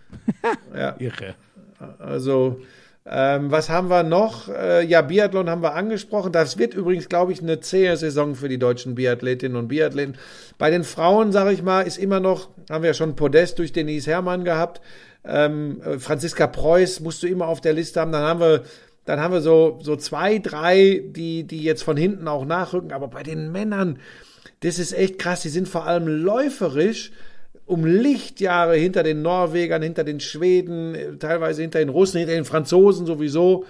Ja. 0.75 0.95
Irre. 0.99 1.35
Also, 1.99 2.62
ähm, 3.06 3.49
was 3.49 3.70
haben 3.70 3.90
wir 3.90 4.03
noch? 4.03 4.48
Äh, 4.48 4.86
ja, 4.86 5.02
Biathlon 5.02 5.49
haben 5.49 5.64
wir 5.64 5.74
angesprochen. 5.74 6.32
Das 6.32 6.58
wird 6.60 6.76
übrigens, 6.76 7.10
glaube 7.10 7.32
ich, 7.32 7.41
eine 7.41 7.60
zähe 7.60 7.98
Saison 7.98 8.36
für 8.36 8.48
die 8.48 8.60
deutschen 8.60 8.94
Biathletinnen 8.94 9.58
und 9.58 9.70
Biathleten. 9.70 10.18
Bei 10.60 10.70
den 10.70 10.84
Frauen, 10.84 11.32
sage 11.32 11.52
ich 11.52 11.64
mal, 11.64 11.82
ist 11.82 11.98
immer 11.98 12.20
noch, 12.20 12.49
haben 12.70 12.84
wir 12.84 12.91
ja 12.91 12.94
schon 12.94 13.16
Podest 13.16 13.58
durch 13.58 13.74
Denise 13.74 14.08
Herrmann 14.08 14.44
gehabt. 14.44 14.82
Ähm, 15.26 15.82
äh, 15.82 15.98
Franziska 15.98 16.45
Preuß 16.45 16.99
musst 16.99 17.24
du 17.24 17.28
immer 17.28 17.48
auf 17.48 17.60
der 17.60 17.74
Liste 17.74 17.99
haben. 17.99 18.12
Dann 18.12 18.24
haben 18.24 18.40
wir, 18.40 18.64
dann 19.06 19.20
haben 19.20 19.34
wir 19.34 19.41
so, 19.41 19.80
so 19.82 19.95
zwei, 19.95 20.38
drei, 20.38 21.03
die, 21.03 21.44
die 21.45 21.64
jetzt 21.64 21.82
von 21.82 21.98
hinten 21.98 22.28
auch 22.28 22.45
nachrücken. 22.45 22.91
Aber 22.91 23.08
bei 23.08 23.24
den 23.24 23.52
Männern, 23.52 23.98
das 24.60 24.78
ist 24.78 24.94
echt 24.94 25.18
krass. 25.18 25.41
Die 25.41 25.49
sind 25.49 25.68
vor 25.68 25.88
allem 25.88 26.08
läuferisch 26.08 27.12
um 27.72 27.85
Lichtjahre 27.85 28.76
hinter 28.76 29.02
den 29.02 29.22
Norwegern, 29.22 29.81
hinter 29.81 30.03
den 30.03 30.19
Schweden, 30.19 31.18
teilweise 31.19 31.61
hinter 31.61 31.80
den 31.80 31.88
Russen, 31.88 32.19
hinter 32.19 32.34
den 32.34 32.43
Franzosen 32.43 33.06
sowieso. 33.06 33.64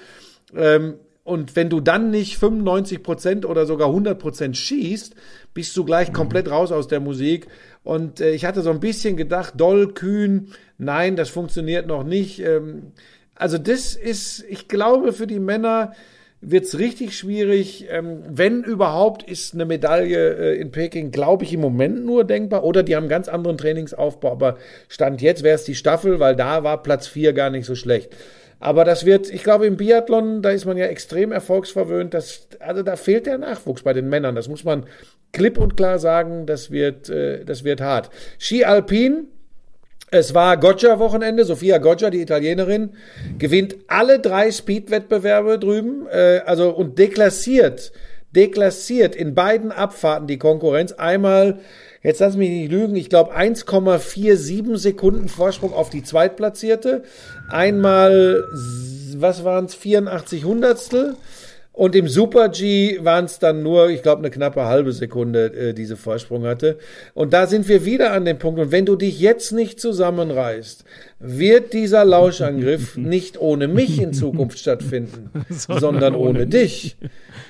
Ähm, 0.56 0.96
und 1.24 1.56
wenn 1.56 1.70
du 1.70 1.82
dann 1.82 2.10
nicht 2.10 2.40
95 2.40 3.04
Prozent 3.04 3.46
oder 3.46 3.68
sogar 3.68 3.90
100 3.90 4.18
Prozent 4.18 4.58
schießt, 4.58 5.14
bist 5.54 5.78
du 5.78 5.86
gleich 5.86 6.12
komplett 6.12 6.50
raus 6.50 6.72
aus 6.72 6.88
der 6.88 7.00
Musik. 7.00 7.46
Und 7.84 8.22
äh, 8.22 8.32
ich 8.32 8.44
hatte 8.44 8.64
so 8.64 8.72
ein 8.72 8.80
bisschen 8.80 9.18
gedacht, 9.18 9.54
doll, 9.58 9.94
kühn, 9.94 10.48
nein, 10.80 11.16
das 11.16 11.30
funktioniert 11.30 11.86
noch 11.86 12.04
nicht. 12.04 12.40
Ähm, 12.40 12.94
also 13.36 13.60
das 13.60 13.94
ist, 13.94 14.44
ich 14.50 14.68
glaube, 14.68 15.14
für 15.14 15.28
die 15.28 15.40
Männer 15.40 15.94
wird's 16.42 16.78
richtig 16.78 17.18
schwierig. 17.18 17.88
Ähm, 17.90 18.24
wenn 18.28 18.64
überhaupt, 18.64 19.24
ist 19.24 19.54
eine 19.54 19.66
Medaille 19.66 20.34
äh, 20.34 20.60
in 20.60 20.72
Peking, 20.72 21.12
glaube 21.12 21.44
ich, 21.44 21.54
im 21.54 21.62
Moment 21.62 22.04
nur 22.06 22.24
denkbar. 22.24 22.64
Oder 22.64 22.84
die 22.84 22.96
haben 22.96 23.04
einen 23.04 23.10
ganz 23.10 23.28
anderen 23.28 23.58
Trainingsaufbau. 23.58 24.32
Aber 24.32 24.58
Stand 24.90 25.22
jetzt 25.22 25.44
wäre 25.44 25.56
es 25.56 25.64
die 25.64 25.76
Staffel, 25.76 26.20
weil 26.20 26.36
da 26.36 26.64
war 26.64 26.82
Platz 26.82 27.08
vier 27.08 27.34
gar 27.34 27.50
nicht 27.50 27.66
so 27.66 27.76
schlecht. 27.76 28.16
Aber 28.60 28.86
das 28.86 29.06
wird, 29.06 29.32
ich 29.32 29.44
glaube, 29.44 29.66
im 29.66 29.78
Biathlon, 29.78 30.44
da 30.44 30.52
ist 30.52 30.66
man 30.66 30.78
ja 30.78 30.86
extrem 30.86 31.32
erfolgsverwöhnt. 31.32 32.14
Das, 32.14 32.48
also 32.60 32.84
da 32.84 32.96
fehlt 32.96 33.26
der 33.26 33.40
Nachwuchs 33.40 33.84
bei 33.84 33.94
den 33.94 34.10
Männern. 34.10 34.36
Das 34.36 34.48
muss 34.50 34.64
man 34.64 34.86
klipp 35.32 35.58
und 35.58 35.78
klar 35.78 36.00
sagen. 36.00 36.46
Das 36.46 36.72
wird, 36.72 37.10
äh, 37.10 37.44
das 37.44 37.64
wird 37.64 37.82
hart. 37.82 38.10
Ski 38.38 38.66
Alpin, 38.66 39.28
es 40.12 40.34
war 40.34 40.58
Goggia-Wochenende. 40.58 41.46
Sophia 41.46 41.78
Goggia, 41.78 42.10
die 42.10 42.22
Italienerin, 42.22 42.92
gewinnt 43.40 43.78
alle 43.88 44.20
drei 44.20 44.52
Speed-Wettbewerbe 44.52 45.58
drüben, 45.58 46.06
äh, 46.08 46.42
also 46.46 46.70
und 46.70 47.00
deklassiert, 47.00 47.94
deklassiert 48.36 49.16
in 49.16 49.34
beiden 49.34 49.72
Abfahrten 49.72 50.28
die 50.28 50.38
Konkurrenz. 50.38 50.92
Einmal, 50.92 51.60
jetzt 52.04 52.20
lass 52.20 52.36
mich 52.36 52.50
nicht 52.50 52.72
lügen, 52.72 52.96
ich 52.98 53.10
glaube 53.10 53.36
1,47 53.36 54.78
Sekunden 54.78 55.30
Vorsprung 55.30 55.74
auf 55.74 55.90
die 55.90 56.04
Zweitplatzierte. 56.04 57.04
Einmal, 57.50 58.44
was 59.16 59.46
waren 59.46 59.66
es, 59.66 59.76
84 59.76 60.44
Hundertstel. 60.44 61.16
Und 61.74 61.96
im 61.96 62.10
Super 62.10 62.50
G 62.50 63.00
waren 63.02 63.26
es 63.26 63.40
dann 63.40 63.64
nur, 63.64 63.90
ich 63.90 64.02
glaube, 64.04 64.20
eine 64.20 64.30
knappe 64.30 64.66
halbe 64.66 64.92
Sekunde, 64.92 65.46
äh, 65.54 65.74
diese 65.74 65.96
Vorsprung 65.96 66.44
hatte. 66.44 66.78
Und 67.14 67.32
da 67.32 67.48
sind 67.48 67.70
wir 67.70 67.86
wieder 67.86 68.12
an 68.12 68.26
dem 68.26 68.38
Punkt. 68.40 68.60
Und 68.60 68.72
wenn 68.74 68.86
du 68.86 68.98
dich 68.98 69.22
jetzt 69.22 69.54
nicht 69.54 69.80
zusammenreißt, 69.80 70.84
wird 71.20 71.72
dieser 71.72 72.04
Lauschangriff 72.04 72.98
nicht 72.98 73.40
ohne 73.40 73.70
mich 73.70 74.02
in 74.02 74.12
Zukunft 74.12 74.60
stattfinden, 74.60 75.30
sondern 75.50 76.14
ohne 76.14 76.46
dich. 76.46 76.98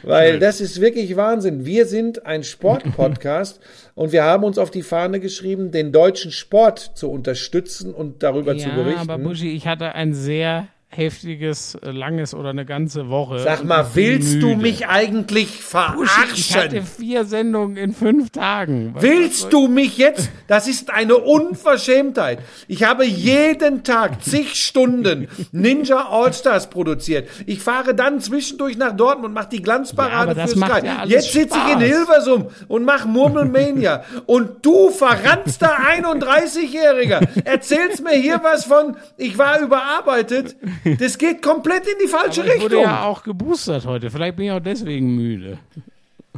Weil 0.03 0.38
das 0.38 0.61
ist 0.61 0.80
wirklich 0.81 1.15
Wahnsinn. 1.15 1.65
Wir 1.65 1.88
sind 1.88 2.23
ein 2.26 2.43
Sportpodcast 2.43 3.60
und 3.95 4.11
wir 4.11 4.23
haben 4.23 4.43
uns 4.43 4.60
auf 4.60 4.69
die 4.69 4.84
Fahne 4.84 5.19
geschrieben, 5.19 5.72
den 5.72 5.91
deutschen 5.91 6.31
Sport 6.31 6.91
zu 6.93 7.10
unterstützen 7.10 7.91
und 7.91 8.22
darüber 8.22 8.56
zu 8.56 8.69
Ja, 8.69 8.76
berichten. 8.76 8.99
aber 8.99 9.18
Buschi, 9.18 9.52
ich 9.56 9.65
hatte 9.65 9.95
ein 9.95 10.14
sehr 10.14 10.68
heftiges, 10.93 11.76
äh, 11.76 11.91
langes 11.91 12.34
oder 12.34 12.49
eine 12.49 12.65
ganze 12.65 13.09
Woche. 13.09 13.39
Sag 13.39 13.63
mal, 13.63 13.85
willst 13.93 14.41
du 14.41 14.47
müde. 14.49 14.61
mich 14.61 14.88
eigentlich 14.88 15.61
Buschi, 15.95 16.09
ich 16.35 16.55
hatte 16.55 16.69
verarschen? 16.69 16.85
vier 16.85 17.23
Sendungen 17.26 17.77
in 17.77 17.93
fünf 17.93 18.30
Tagen. 18.31 18.91
Was- 18.93 19.01
Willst 19.03 19.53
du 19.53 19.68
mich 19.69 19.97
jetzt? 19.97 20.30
Das 20.47 20.68
ist 20.68 20.89
eine 20.89 21.15
Unverschämtheit. 21.18 22.39
Ich 22.68 22.84
habe 22.84 23.05
jeden 23.05 23.84
Tag 23.84 24.22
zig 24.23 24.55
Stunden 24.55 25.27
Ninja 25.53 26.07
All-Stars 26.09 26.69
produziert. 26.69 27.30
Ich 27.45 27.59
fahre 27.61 27.95
dann 27.95 28.19
zwischendurch 28.19 28.77
nach 28.77 28.95
Dortmund 28.95 29.27
und 29.30 29.34
mache 29.34 29.49
die 29.49 29.57
Ja, 29.57 29.63
Glanzparade 29.63 30.35
das 30.35 30.53
für 30.53 30.59
Sky. 30.59 30.85
ja 30.85 31.05
jetzt 31.05 31.31
sitze 31.31 31.57
ich 31.68 31.73
in. 31.73 31.80
Hilversum 31.80 32.47
und 32.68 32.84
mache 32.84 33.07
Murmelmania. 33.07 34.03
Und 34.26 34.65
du, 34.65 34.89
verranzter 34.89 35.72
31-Jähriger, 35.97 37.22
erzählst 37.45 38.03
mir 38.03 38.11
hier 38.15 38.41
was 38.43 38.65
von, 38.65 38.97
ich 39.18 39.38
war 39.38 39.59
überarbeitet. 39.61 40.55
Das 40.99 41.18
geht 41.18 41.41
komplett 41.41 41.86
in 41.88 41.94
die 42.03 42.08
falsche 42.08 42.41
aber 42.41 42.56
ich 42.56 42.62
wurde 42.62 42.76
Richtung. 42.78 42.91
ja 42.91 43.06
auch 43.06 43.24
geboostert 43.24 43.86
heute. 43.86 44.10
Vielleicht 44.10 44.36
bin 44.36 44.45
ich 44.48 44.52
auch 44.52 44.60
deswegen 44.60 45.16
müde. 45.16 45.58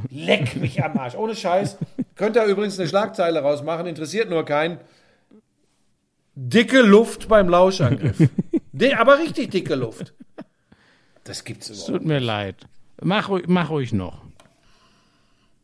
Leck 0.10 0.56
mich 0.58 0.84
am 0.84 0.98
Arsch. 0.98 1.16
Ohne 1.16 1.36
Scheiß. 1.36 1.78
Könnt 2.16 2.36
ihr 2.36 2.44
übrigens 2.46 2.78
eine 2.80 2.88
Schlagzeile 2.90 3.40
rausmachen, 3.40 3.86
interessiert 3.88 4.30
nur 4.30 4.44
keinen. 4.44 4.80
Dicke 6.36 6.82
Luft 6.82 7.28
beim 7.28 7.48
Lauschangriff. 7.48 8.18
Aber 8.98 9.20
richtig 9.20 9.52
dicke 9.52 9.76
Luft. 9.76 10.14
Das 11.24 11.44
gibt's 11.44 11.70
überhaupt. 11.70 11.88
Tut 11.88 12.06
mir 12.06 12.20
leid. 12.20 12.56
Mach, 13.02 13.30
ruhig- 13.30 13.46
mach 13.48 13.70
ruhig 13.70 13.94
noch. 13.94 14.22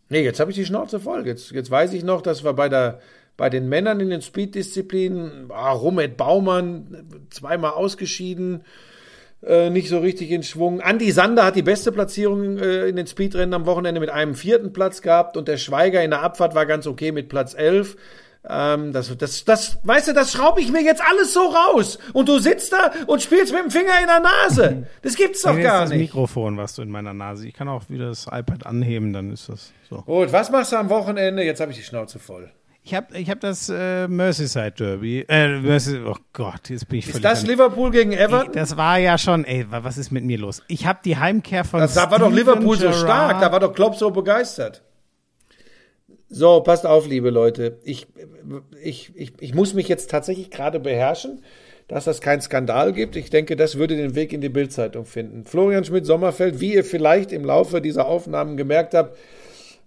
Nee, 0.10 0.24
jetzt 0.24 0.40
habe 0.40 0.52
ich 0.52 0.56
die 0.58 0.66
Schnauze 0.66 1.00
voll. 1.00 1.26
Jetzt, 1.28 1.52
jetzt 1.52 1.70
weiß 1.70 1.94
ich 1.94 2.04
noch, 2.04 2.22
dass 2.22 2.44
wir 2.44 2.54
bei 2.54 2.70
der 2.70 3.00
bei 3.40 3.50
den 3.50 3.70
Männern 3.70 4.02
in 4.02 4.10
den 4.10 4.22
Speed-Disziplinen, 4.22 5.50
ah, 5.50 5.72
Romet 5.72 6.18
Baumann, 6.18 7.08
zweimal 7.30 7.72
ausgeschieden, 7.72 8.66
äh, 9.42 9.70
nicht 9.70 9.88
so 9.88 10.00
richtig 10.00 10.30
in 10.32 10.44
Schwung. 10.44 10.82
Andi 10.82 11.10
Sander 11.12 11.46
hat 11.46 11.56
die 11.56 11.64
beste 11.64 11.94
Platzierung 11.94 12.58
äh, 12.58 12.88
in 12.88 12.98
den 12.98 13.08
Speedrennen 13.08 13.54
am 13.54 13.66
Wochenende 13.66 14.02
mit 14.02 14.10
einem 14.10 14.36
vierten 14.36 14.74
Platz 14.74 15.02
gehabt 15.02 15.38
und 15.38 15.48
der 15.48 15.56
Schweiger 15.56 16.04
in 16.04 16.12
der 16.12 16.22
Abfahrt 16.22 16.54
war 16.54 16.66
ganz 16.66 16.86
okay 16.86 17.14
mit 17.14 17.30
Platz 17.30 17.54
11. 17.54 17.96
Ähm, 18.50 18.92
das, 18.92 19.18
das, 19.18 19.46
das, 19.46 19.80
weißt 19.84 20.10
du, 20.10 20.14
das 20.14 20.34
schraube 20.34 20.60
ich 20.60 20.70
mir 20.70 20.84
jetzt 20.84 21.02
alles 21.02 21.34
so 21.34 21.40
raus. 21.40 21.98
Und 22.12 22.28
du 22.28 22.40
sitzt 22.40 22.74
da 22.74 22.92
und 23.08 23.22
spielst 23.22 23.54
mit 23.54 23.64
dem 23.64 23.72
Finger 23.72 24.02
in 24.02 24.08
der 24.08 24.20
Nase. 24.20 24.88
Das 25.02 25.16
gibt's 25.16 25.44
doch 25.44 25.54
Hier 25.54 25.64
gar 25.64 25.82
das 25.82 25.92
nicht. 25.92 26.00
Mikrofon, 26.14 26.58
was 26.58 26.76
du 26.76 26.82
in 26.82 26.90
meiner 26.90 27.14
Nase. 27.14 27.48
Ich 27.48 27.54
kann 27.54 27.70
auch 27.70 27.84
wieder 27.90 28.08
das 28.08 28.28
iPad 28.28 28.66
anheben, 28.66 29.14
dann 29.14 29.32
ist 29.32 29.48
das 29.48 29.72
so. 29.90 30.02
Gut, 30.02 30.34
was 30.34 30.52
machst 30.52 30.74
du 30.74 30.76
am 30.76 30.90
Wochenende? 30.90 31.42
Jetzt 31.44 31.62
habe 31.62 31.72
ich 31.72 31.78
die 31.78 31.84
Schnauze 31.86 32.20
voll. 32.20 32.52
Ich 32.90 32.96
habe 32.96 33.16
ich 33.20 33.30
hab 33.30 33.40
das 33.40 33.70
äh, 33.70 34.08
Merseyside 34.08 34.72
Derby. 34.72 35.24
Äh, 35.30 35.60
Merse 35.60 36.02
oh 36.08 36.16
Gott, 36.34 36.70
jetzt 36.72 36.90
bin 36.90 36.98
ich 36.98 37.08
Ist 37.08 37.24
das 37.24 37.46
Liverpool 37.46 37.92
gegen 37.92 38.14
Everton? 38.14 38.52
Das 38.54 38.78
war 38.78 38.98
ja 38.98 39.20
schon, 39.20 39.46
ey, 39.46 39.70
wa- 39.70 39.84
was 39.84 40.00
ist 40.00 40.10
mit 40.12 40.24
mir 40.24 40.40
los? 40.40 40.64
Ich 40.68 40.88
habe 40.88 40.98
die 41.06 41.16
Heimkehr 41.18 41.64
von 41.66 41.82
Das, 41.82 41.94
da 41.94 42.10
war 42.10 42.18
doch 42.18 42.32
Liverpool 42.32 42.76
so 42.78 42.86
Gerrard- 42.88 43.00
stark, 43.00 43.42
da 43.42 43.52
war 43.52 43.60
doch 43.60 43.74
Klopp 43.76 43.96
so 43.96 44.10
begeistert. 44.10 44.82
So, 46.30 46.62
passt 46.62 46.88
auf, 46.88 47.08
liebe 47.08 47.30
Leute. 47.30 47.78
Ich, 47.84 48.08
ich, 48.82 49.12
ich, 49.16 49.34
ich 49.40 49.54
muss 49.54 49.76
mich 49.76 49.88
jetzt 49.88 50.10
tatsächlich 50.10 50.50
gerade 50.50 50.80
beherrschen, 50.80 51.44
dass 51.88 52.06
das 52.06 52.22
keinen 52.22 52.42
Skandal 52.42 52.94
gibt. 52.94 53.16
Ich 53.16 53.30
denke, 53.30 53.56
das 53.56 53.78
würde 53.78 53.98
den 53.98 54.16
Weg 54.16 54.34
in 54.34 54.42
die 54.42 54.50
Bildzeitung 54.50 55.06
finden. 55.06 55.46
Florian 55.46 55.84
Schmidt-Sommerfeld, 55.86 56.60
wie 56.60 56.74
ihr 56.74 56.84
vielleicht 56.84 57.32
im 57.32 57.46
Laufe 57.46 57.82
dieser 57.82 58.08
Aufnahmen 58.08 58.58
gemerkt 58.58 58.96
habt, 58.96 59.16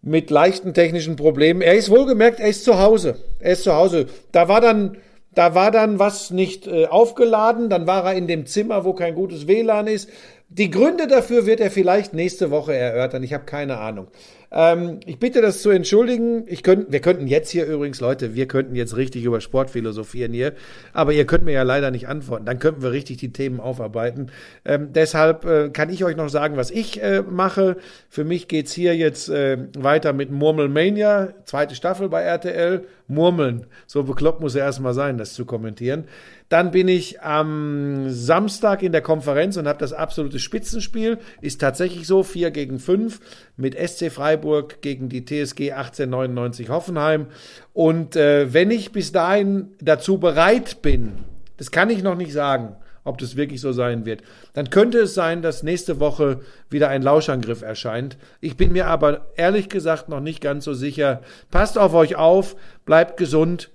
mit 0.03 0.31
leichten 0.31 0.75
technischen 0.75 1.17
Problemen. 1.17 1.63
Er 1.63 1.75
ist 1.75 1.89
wohlgemerkt, 1.89 2.41
er 2.41 2.49
ist 2.49 2.65
zu 2.65 2.79
Hause. 2.79 3.17
Er 3.39 3.53
ist 3.53 3.63
zu 3.63 3.75
Hause. 3.75 4.07
Da 4.33 4.49
war 4.49 4.61
dann, 4.61 4.99
da 5.33 5.55
war 5.55 5.71
dann 5.71 5.99
was 5.99 6.31
nicht 6.31 6.67
äh, 6.67 6.87
aufgeladen, 6.87 7.71
dann 7.71 7.87
war 7.87 8.05
er 8.05 8.15
in 8.15 8.27
dem 8.27 8.47
Zimmer, 8.47 8.85
wo 8.85 8.93
kein 8.93 9.15
gutes 9.15 9.47
WLAN 9.47 9.87
ist. 9.87 10.11
Die 10.49 10.71
Gründe 10.71 11.07
dafür 11.07 11.47
wird 11.47 11.61
er 11.61 11.71
vielleicht 11.71 12.13
nächste 12.13 12.51
Woche 12.51 12.75
erörtern. 12.75 13.23
Ich 13.23 13.33
habe 13.33 13.45
keine 13.45 13.79
Ahnung. 13.79 14.09
Ähm, 14.53 15.01
ich 15.07 15.19
bitte 15.19 15.41
das 15.41 15.63
zu 15.63 15.71
entschuldigen. 15.71 16.45
Ich 16.47 16.63
könnt, 16.63 16.93
wir 16.93 17.01
könnten 17.01 17.27
jetzt 17.27 17.51
hier 17.51 17.65
übrigens, 17.67 18.01
Leute, 18.01 18.35
wir 18.35 18.47
könnten 18.47 18.75
jetzt 18.75 18.97
richtig 18.97 19.25
über 19.25 19.41
Sport 19.41 19.71
philosophieren 19.71 20.33
hier, 20.33 20.53
aber 20.93 21.13
ihr 21.13 21.25
könnt 21.25 21.45
mir 21.45 21.53
ja 21.53 21.63
leider 21.63 21.91
nicht 21.91 22.07
antworten. 22.07 22.45
Dann 22.45 22.59
könnten 22.59 22.83
wir 22.83 22.93
richtig 22.93 23.17
die 23.17 23.33
Themen 23.33 23.61
aufarbeiten. 23.61 24.31
Ähm, 24.65 24.93
deshalb 24.93 25.47
äh, 25.47 25.71
kann 25.71 25.89
ich 25.89 26.05
euch 26.05 26.17
noch 26.17 26.29
sagen, 26.29 26.57
was 26.57 26.71
ich 26.71 27.03
äh, 27.03 27.23
mache. 27.23 27.79
Für 28.11 28.25
mich 28.25 28.47
geht's 28.47 28.73
hier 28.73 28.95
jetzt 28.95 29.31
äh, 29.31 29.59
weiter 29.79 30.13
mit 30.13 30.31
Murmelmania, 30.31 31.33
zweite 31.45 31.75
Staffel 31.75 32.11
bei 32.11 32.21
RTL. 32.23 32.85
Murmeln. 33.13 33.67
So 33.87 34.05
bekloppt 34.05 34.41
muss 34.41 34.55
er 34.55 34.65
erstmal 34.65 34.95
sein, 34.95 35.19
das 35.19 35.35
zu 35.35 35.45
kommentieren. 35.45 36.05
Dann 36.49 36.71
bin 36.71 36.89
ich 36.89 37.23
am 37.23 38.11
Samstag 38.11 38.83
in 38.83 38.93
der 38.93 39.01
Konferenz 39.01 39.57
und 39.57 39.67
habe 39.69 39.79
das 39.79 39.93
absolute 39.93 40.39
Spitzenspiel. 40.39 41.19
Ist 41.41 41.61
tatsächlich 41.61 42.07
so, 42.07 42.23
4 42.23 42.51
gegen 42.51 42.79
5 42.79 43.21
mit 43.57 43.75
SC 43.75 44.11
Freiburg 44.11 44.42
gegen 44.81 45.09
die 45.09 45.25
TSG 45.25 45.73
1899 45.73 46.69
Hoffenheim. 46.69 47.27
Und 47.73 48.17
äh, 48.17 48.53
wenn 48.53 48.71
ich 48.71 48.93
bis 48.93 49.13
dahin 49.13 49.69
dazu 49.81 50.19
bereit 50.19 50.83
bin, 50.83 51.13
das 51.57 51.71
kann 51.71 51.91
ich 51.91 52.03
noch 52.03 52.17
nicht 52.17 52.33
sagen, 52.33 52.77
ob 53.05 53.19
das 53.19 53.37
wirklich 53.37 53.61
so 53.61 53.73
sein 53.73 54.05
wird, 54.05 54.23
dann 54.55 54.71
könnte 54.71 55.01
es 55.01 55.15
sein, 55.15 55.43
dass 55.43 55.63
nächste 55.63 55.99
Woche 55.99 56.41
wieder 56.71 56.89
ein 56.89 57.03
Lauschangriff 57.03 57.63
erscheint. 57.63 58.17
Ich 58.41 58.57
bin 58.57 58.73
mir 58.73 58.87
aber 58.87 59.27
ehrlich 59.37 59.69
gesagt 59.69 60.09
noch 60.09 60.21
nicht 60.21 60.41
ganz 60.41 60.65
so 60.65 60.75
sicher. 60.75 61.23
Passt 61.51 61.79
auf 61.79 61.95
euch 61.95 62.17
auf, 62.17 62.57
bleibt 62.85 63.17
gesund. 63.17 63.71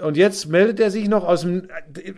Und 0.00 0.16
jetzt 0.16 0.48
meldet 0.48 0.78
er 0.78 0.90
sich 0.90 1.08
noch 1.08 1.24
aus 1.24 1.40
dem. 1.40 1.68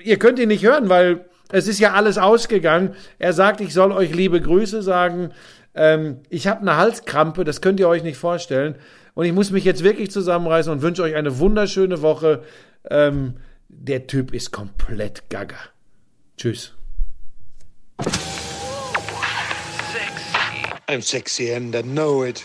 Ihr 0.03 0.19
könnt 0.19 0.39
ihn 0.39 0.49
nicht 0.49 0.65
hören, 0.65 0.89
weil 0.89 1.25
es 1.51 1.69
ist 1.69 1.79
ja 1.79 1.93
alles 1.93 2.19
ausgegangen. 2.19 2.95
Er 3.19 3.33
sagt, 3.33 3.61
ich 3.61 3.73
soll 3.73 3.93
euch 3.93 4.15
liebe 4.15 4.41
Grüße 4.41 4.83
sagen. 4.83 5.31
Ähm, 5.79 6.19
ich 6.29 6.49
habe 6.49 6.61
eine 6.61 6.77
Halskrampe, 6.77 7.45
das 7.45 7.61
könnt 7.61 7.79
ihr 7.79 7.89
euch 7.89 8.03
nicht 8.03 8.19
vorstellen. 8.19 8.75
Und 9.15 9.25
ich 9.27 9.33
muss 9.33 9.53
mich 9.53 9.65
jetzt 9.65 9.85
wirklich 9.85 10.11
zusammenreißen 10.11 10.73
und 10.73 10.83
wünsche 10.83 11.05
euch 11.05 11.15
eine 11.15 11.39
wunderschöne 11.39 12.03
Woche. 12.03 12.43
Ähm, 12.91 13.37
der 13.69 14.09
Typ 14.09 14.35
ist 14.35 14.51
komplett 14.51 15.31
gaga. 15.31 15.57
Tschüss. 16.37 16.75
I'm 20.89 21.03
sexy 21.03 21.53
and 21.55 21.75
I 21.77 21.83
know 21.83 22.25
it. 22.25 22.45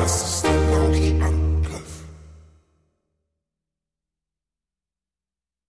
hours. 0.00 0.29